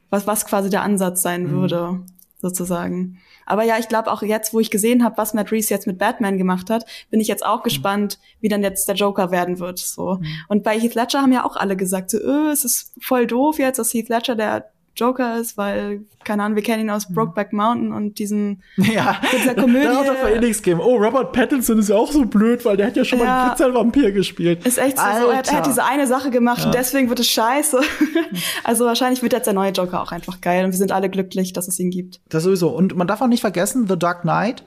was 0.08 0.26
was 0.26 0.46
quasi 0.46 0.70
der 0.70 0.82
Ansatz 0.82 1.20
sein 1.20 1.50
würde, 1.50 2.00
sozusagen. 2.40 3.18
Aber 3.46 3.64
ja, 3.64 3.78
ich 3.78 3.88
glaube 3.88 4.10
auch 4.10 4.22
jetzt, 4.22 4.52
wo 4.52 4.60
ich 4.60 4.70
gesehen 4.70 5.02
habe, 5.04 5.16
was 5.16 5.34
Matt 5.34 5.50
Reeves 5.50 5.68
jetzt 5.68 5.86
mit 5.86 5.98
Batman 5.98 6.38
gemacht 6.38 6.70
hat, 6.70 6.84
bin 7.10 7.20
ich 7.20 7.28
jetzt 7.28 7.44
auch 7.44 7.62
gespannt, 7.62 8.18
wie 8.40 8.48
dann 8.48 8.62
jetzt 8.62 8.88
der 8.88 8.94
Joker 8.94 9.30
werden 9.30 9.58
wird. 9.58 9.78
So. 9.78 10.20
Und 10.48 10.62
bei 10.62 10.78
Heath 10.78 10.94
Ledger 10.94 11.22
haben 11.22 11.32
ja 11.32 11.44
auch 11.44 11.56
alle 11.56 11.76
gesagt, 11.76 12.10
so, 12.10 12.18
öh, 12.18 12.50
es 12.50 12.64
ist 12.64 12.92
voll 13.00 13.26
doof 13.26 13.58
jetzt, 13.58 13.78
dass 13.78 13.92
Heath 13.92 14.08
Ledger 14.08 14.36
der 14.36 14.70
Joker 14.98 15.38
ist, 15.38 15.56
weil, 15.56 16.02
keine 16.24 16.42
Ahnung, 16.42 16.56
wir 16.56 16.62
kennen 16.62 16.82
ihn 16.82 16.90
aus 16.90 17.06
Brokeback 17.12 17.52
Mountain 17.52 17.92
und 17.92 18.18
diesen 18.18 18.62
Ja, 18.76 19.20
dieser 19.32 19.54
Komödie. 19.54 19.84
da 19.84 20.02
darf 20.04 20.22
er 20.22 20.36
eh 20.36 20.40
nichts 20.40 20.62
geben. 20.62 20.80
Oh, 20.80 20.96
Robert 20.96 21.32
Pattinson 21.32 21.78
ist 21.78 21.88
ja 21.88 21.96
auch 21.96 22.10
so 22.10 22.24
blöd, 22.24 22.64
weil 22.64 22.76
der 22.76 22.88
hat 22.88 22.96
ja 22.96 23.04
schon 23.04 23.18
mal 23.20 23.24
Ja. 23.26 23.40
einen 23.42 23.48
Kritzelvampir 23.50 24.12
gespielt. 24.12 24.66
Ist 24.66 24.78
echt 24.78 24.98
so, 24.98 25.04
so 25.04 25.28
er, 25.30 25.38
hat- 25.38 25.48
er 25.48 25.56
hat 25.58 25.66
diese 25.66 25.84
eine 25.84 26.06
Sache 26.06 26.30
gemacht 26.30 26.64
und 26.64 26.74
deswegen 26.74 27.08
wird 27.08 27.20
es 27.20 27.28
scheiße. 27.30 27.80
also 28.64 28.84
wahrscheinlich 28.84 29.22
wird 29.22 29.32
jetzt 29.32 29.46
der 29.46 29.54
neue 29.54 29.70
Joker 29.72 30.02
auch 30.02 30.12
einfach 30.12 30.40
geil 30.40 30.64
und 30.64 30.72
wir 30.72 30.78
sind 30.78 30.92
alle 30.92 31.08
glücklich, 31.08 31.52
dass 31.52 31.68
es 31.68 31.78
ihn 31.78 31.90
gibt. 31.90 32.20
Das 32.28 32.42
sowieso. 32.42 32.68
Und 32.70 32.96
man 32.96 33.06
darf 33.06 33.20
auch 33.22 33.26
nicht 33.28 33.40
vergessen, 33.40 33.86
The 33.88 33.98
Dark 33.98 34.22
Knight 34.22 34.64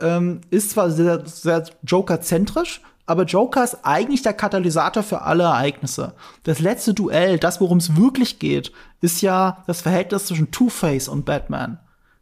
ähm, 0.00 0.40
ist 0.50 0.70
zwar 0.70 0.90
sehr, 0.90 1.22
sehr 1.26 1.64
Joker-zentrisch, 1.82 2.80
aber 3.08 3.24
Joker 3.24 3.64
ist 3.64 3.78
eigentlich 3.84 4.20
der 4.20 4.34
Katalysator 4.34 5.02
für 5.02 5.22
alle 5.22 5.44
Ereignisse. 5.44 6.12
Das 6.42 6.60
letzte 6.60 6.92
Duell, 6.92 7.38
das, 7.38 7.58
worum 7.58 7.78
es 7.78 7.96
wirklich 7.96 8.38
geht, 8.38 8.70
ist 9.00 9.22
ja 9.22 9.64
das 9.66 9.80
Verhältnis 9.80 10.26
zwischen 10.26 10.50
Two-Face 10.50 11.08
und 11.08 11.24
Batman. 11.24 11.78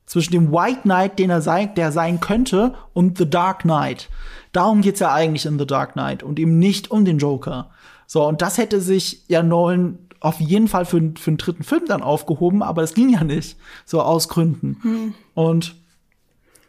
Zwischen 0.07 0.31
dem 0.31 0.53
White 0.53 0.83
Knight, 0.83 1.19
den 1.19 1.31
er 1.31 1.43
sein, 1.43 1.75
der 1.75 1.91
sein 1.91 2.21
könnte, 2.21 2.75
und 2.93 3.19
The 3.19 3.29
Dark 3.29 3.63
Knight. 3.63 4.09
Darum 4.53 4.81
geht's 4.81 5.01
ja 5.01 5.13
eigentlich 5.13 5.45
in 5.45 5.59
The 5.59 5.67
Dark 5.67 5.95
Knight 5.95 6.23
und 6.23 6.39
eben 6.39 6.61
nicht 6.61 6.93
um 6.93 7.05
den 7.05 7.19
Joker. 7.19 7.71
So, 8.07 8.25
und 8.25 8.41
das 8.41 8.57
hätte 8.57 8.81
sich 8.81 9.23
ja 9.27 9.43
Nolan 9.43 9.99
auf 10.21 10.41
jeden 10.41 10.69
Fall 10.69 10.85
für, 10.85 11.01
für 11.19 11.31
einen 11.31 11.39
dritten 11.39 11.65
Film 11.65 11.83
dann 11.89 12.03
aufgehoben, 12.03 12.63
aber 12.63 12.83
das 12.83 12.95
ging 12.95 13.09
ja 13.09 13.25
nicht. 13.25 13.57
So 13.85 14.03
aus 14.03 14.29
Gründen. 14.29 15.15
Und, 15.35 15.75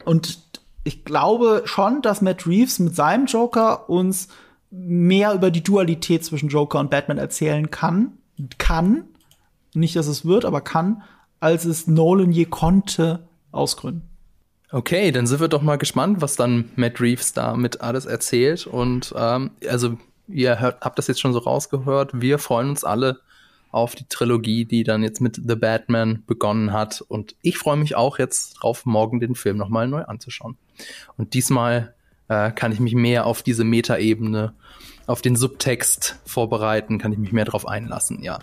und 0.05 0.39
ich 0.87 1.03
glaube 1.03 1.63
schon, 1.65 2.01
dass 2.01 2.21
Matt 2.21 2.47
Reeves 2.47 2.79
mit 2.79 2.95
seinem 2.95 3.25
Joker 3.25 3.89
uns 3.89 4.29
mehr 4.71 5.33
über 5.33 5.51
die 5.51 5.63
Dualität 5.63 6.23
zwischen 6.23 6.47
Joker 6.47 6.79
und 6.79 6.89
Batman 6.89 7.17
erzählen 7.17 7.69
kann. 7.69 8.17
Kann. 8.57 9.03
Nicht, 9.73 9.97
dass 9.97 10.07
es 10.07 10.25
wird, 10.25 10.45
aber 10.45 10.61
kann, 10.61 11.03
als 11.41 11.65
es 11.65 11.87
Nolan 11.87 12.31
je 12.31 12.45
konnte 12.45 13.27
aus 13.51 13.75
Gründen. 13.75 14.03
Okay, 14.71 15.11
dann 15.11 15.27
sind 15.27 15.41
wir 15.41 15.49
doch 15.49 15.61
mal 15.61 15.77
gespannt, 15.77 16.21
was 16.21 16.37
dann 16.37 16.71
Matt 16.77 17.01
Reeves 17.01 17.33
damit 17.33 17.81
alles 17.81 18.05
erzählt. 18.05 18.65
Und 18.65 19.13
ähm, 19.17 19.51
also, 19.69 19.97
ihr 20.27 20.59
hört, 20.59 20.81
habt 20.81 20.97
das 20.97 21.07
jetzt 21.07 21.19
schon 21.19 21.33
so 21.33 21.39
rausgehört. 21.39 22.11
Wir 22.13 22.39
freuen 22.39 22.69
uns 22.69 22.85
alle 22.85 23.19
auf 23.71 23.93
die 23.95 24.07
Trilogie, 24.07 24.63
die 24.63 24.83
dann 24.83 25.03
jetzt 25.03 25.19
mit 25.19 25.35
The 25.35 25.55
Batman 25.55 26.23
begonnen 26.25 26.71
hat. 26.71 27.01
Und 27.01 27.35
ich 27.41 27.57
freue 27.57 27.77
mich 27.77 27.95
auch 27.95 28.19
jetzt 28.19 28.53
drauf, 28.53 28.85
morgen 28.85 29.19
den 29.19 29.35
Film 29.35 29.57
nochmal 29.57 29.89
neu 29.89 30.03
anzuschauen. 30.03 30.57
Und 31.17 31.33
diesmal 31.33 31.93
äh, 32.27 32.51
kann 32.51 32.71
ich 32.71 32.79
mich 32.79 32.93
mehr 32.93 33.25
auf 33.25 33.43
diese 33.43 33.63
Metaebene, 33.63 34.53
auf 35.05 35.21
den 35.21 35.35
Subtext 35.35 36.19
vorbereiten, 36.25 36.97
kann 36.97 37.13
ich 37.13 37.17
mich 37.17 37.31
mehr 37.31 37.45
darauf 37.45 37.67
einlassen, 37.67 38.21
ja. 38.21 38.39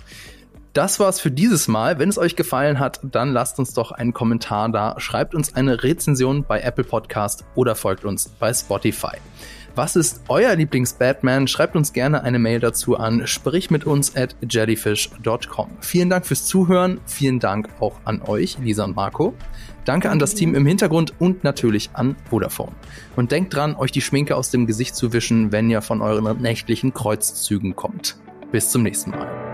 Das 0.73 0.98
war's 0.98 1.20
für 1.20 1.31
dieses 1.31 1.69
Mal. 1.69 2.01
Wenn 2.01 2.09
es 2.09 2.19
euch 2.19 2.35
gefallen 2.35 2.81
hat, 2.81 2.98
dann 3.05 3.32
lasst 3.32 3.61
uns 3.61 3.74
doch 3.74 3.93
einen 3.93 4.12
Kommentar 4.12 4.69
da, 4.70 4.98
schreibt 4.98 5.36
uns 5.36 5.55
eine 5.55 5.85
Rezension 5.85 6.43
bei 6.43 6.61
Apple 6.62 6.82
Podcast 6.82 7.44
oder 7.55 7.77
folgt 7.77 8.05
uns 8.05 8.28
bei 8.28 8.52
Spotify. 8.52 9.19
Was 9.77 9.94
ist 9.94 10.23
euer 10.28 10.55
Lieblings-Batman? 10.55 11.47
Schreibt 11.47 11.77
uns 11.77 11.93
gerne 11.93 12.23
eine 12.23 12.40
Mail 12.40 12.61
dazu 12.61 12.97
an 12.97 13.27
sprich 13.27 13.70
mit 13.70 13.85
uns 13.85 14.16
at 14.16 14.36
jellyfish.com. 14.48 15.70
Vielen 15.81 16.11
Dank 16.11 16.27
fürs 16.27 16.47
Zuhören. 16.47 17.01
Vielen 17.06 17.39
Dank 17.39 17.69
auch 17.81 18.01
an 18.05 18.23
euch, 18.23 18.59
Lisa 18.59 18.85
und 18.85 18.97
Marco. 18.97 19.35
Danke 19.85 20.11
an 20.11 20.19
das 20.19 20.35
Team 20.35 20.55
im 20.55 20.66
Hintergrund 20.66 21.15
und 21.19 21.44
natürlich 21.44 21.90
an 21.93 22.16
Vodafone. 22.31 22.73
Und 23.16 23.32
denkt 23.32 23.55
dran, 23.55 23.77
euch 23.77 23.93
die 23.93 24.01
Schminke 24.01 24.36
aus 24.36 24.51
dem 24.51 24.66
Gesicht 24.66 24.97
zu 24.97 25.12
wischen, 25.12 25.52
wenn 25.52 25.69
ihr 25.69 25.82
von 25.82 26.01
euren 26.01 26.40
nächtlichen 26.40 26.94
Kreuzzügen 26.94 27.77
kommt. 27.77 28.16
Bis 28.51 28.70
zum 28.70 28.82
nächsten 28.82 29.11
Mal. 29.11 29.53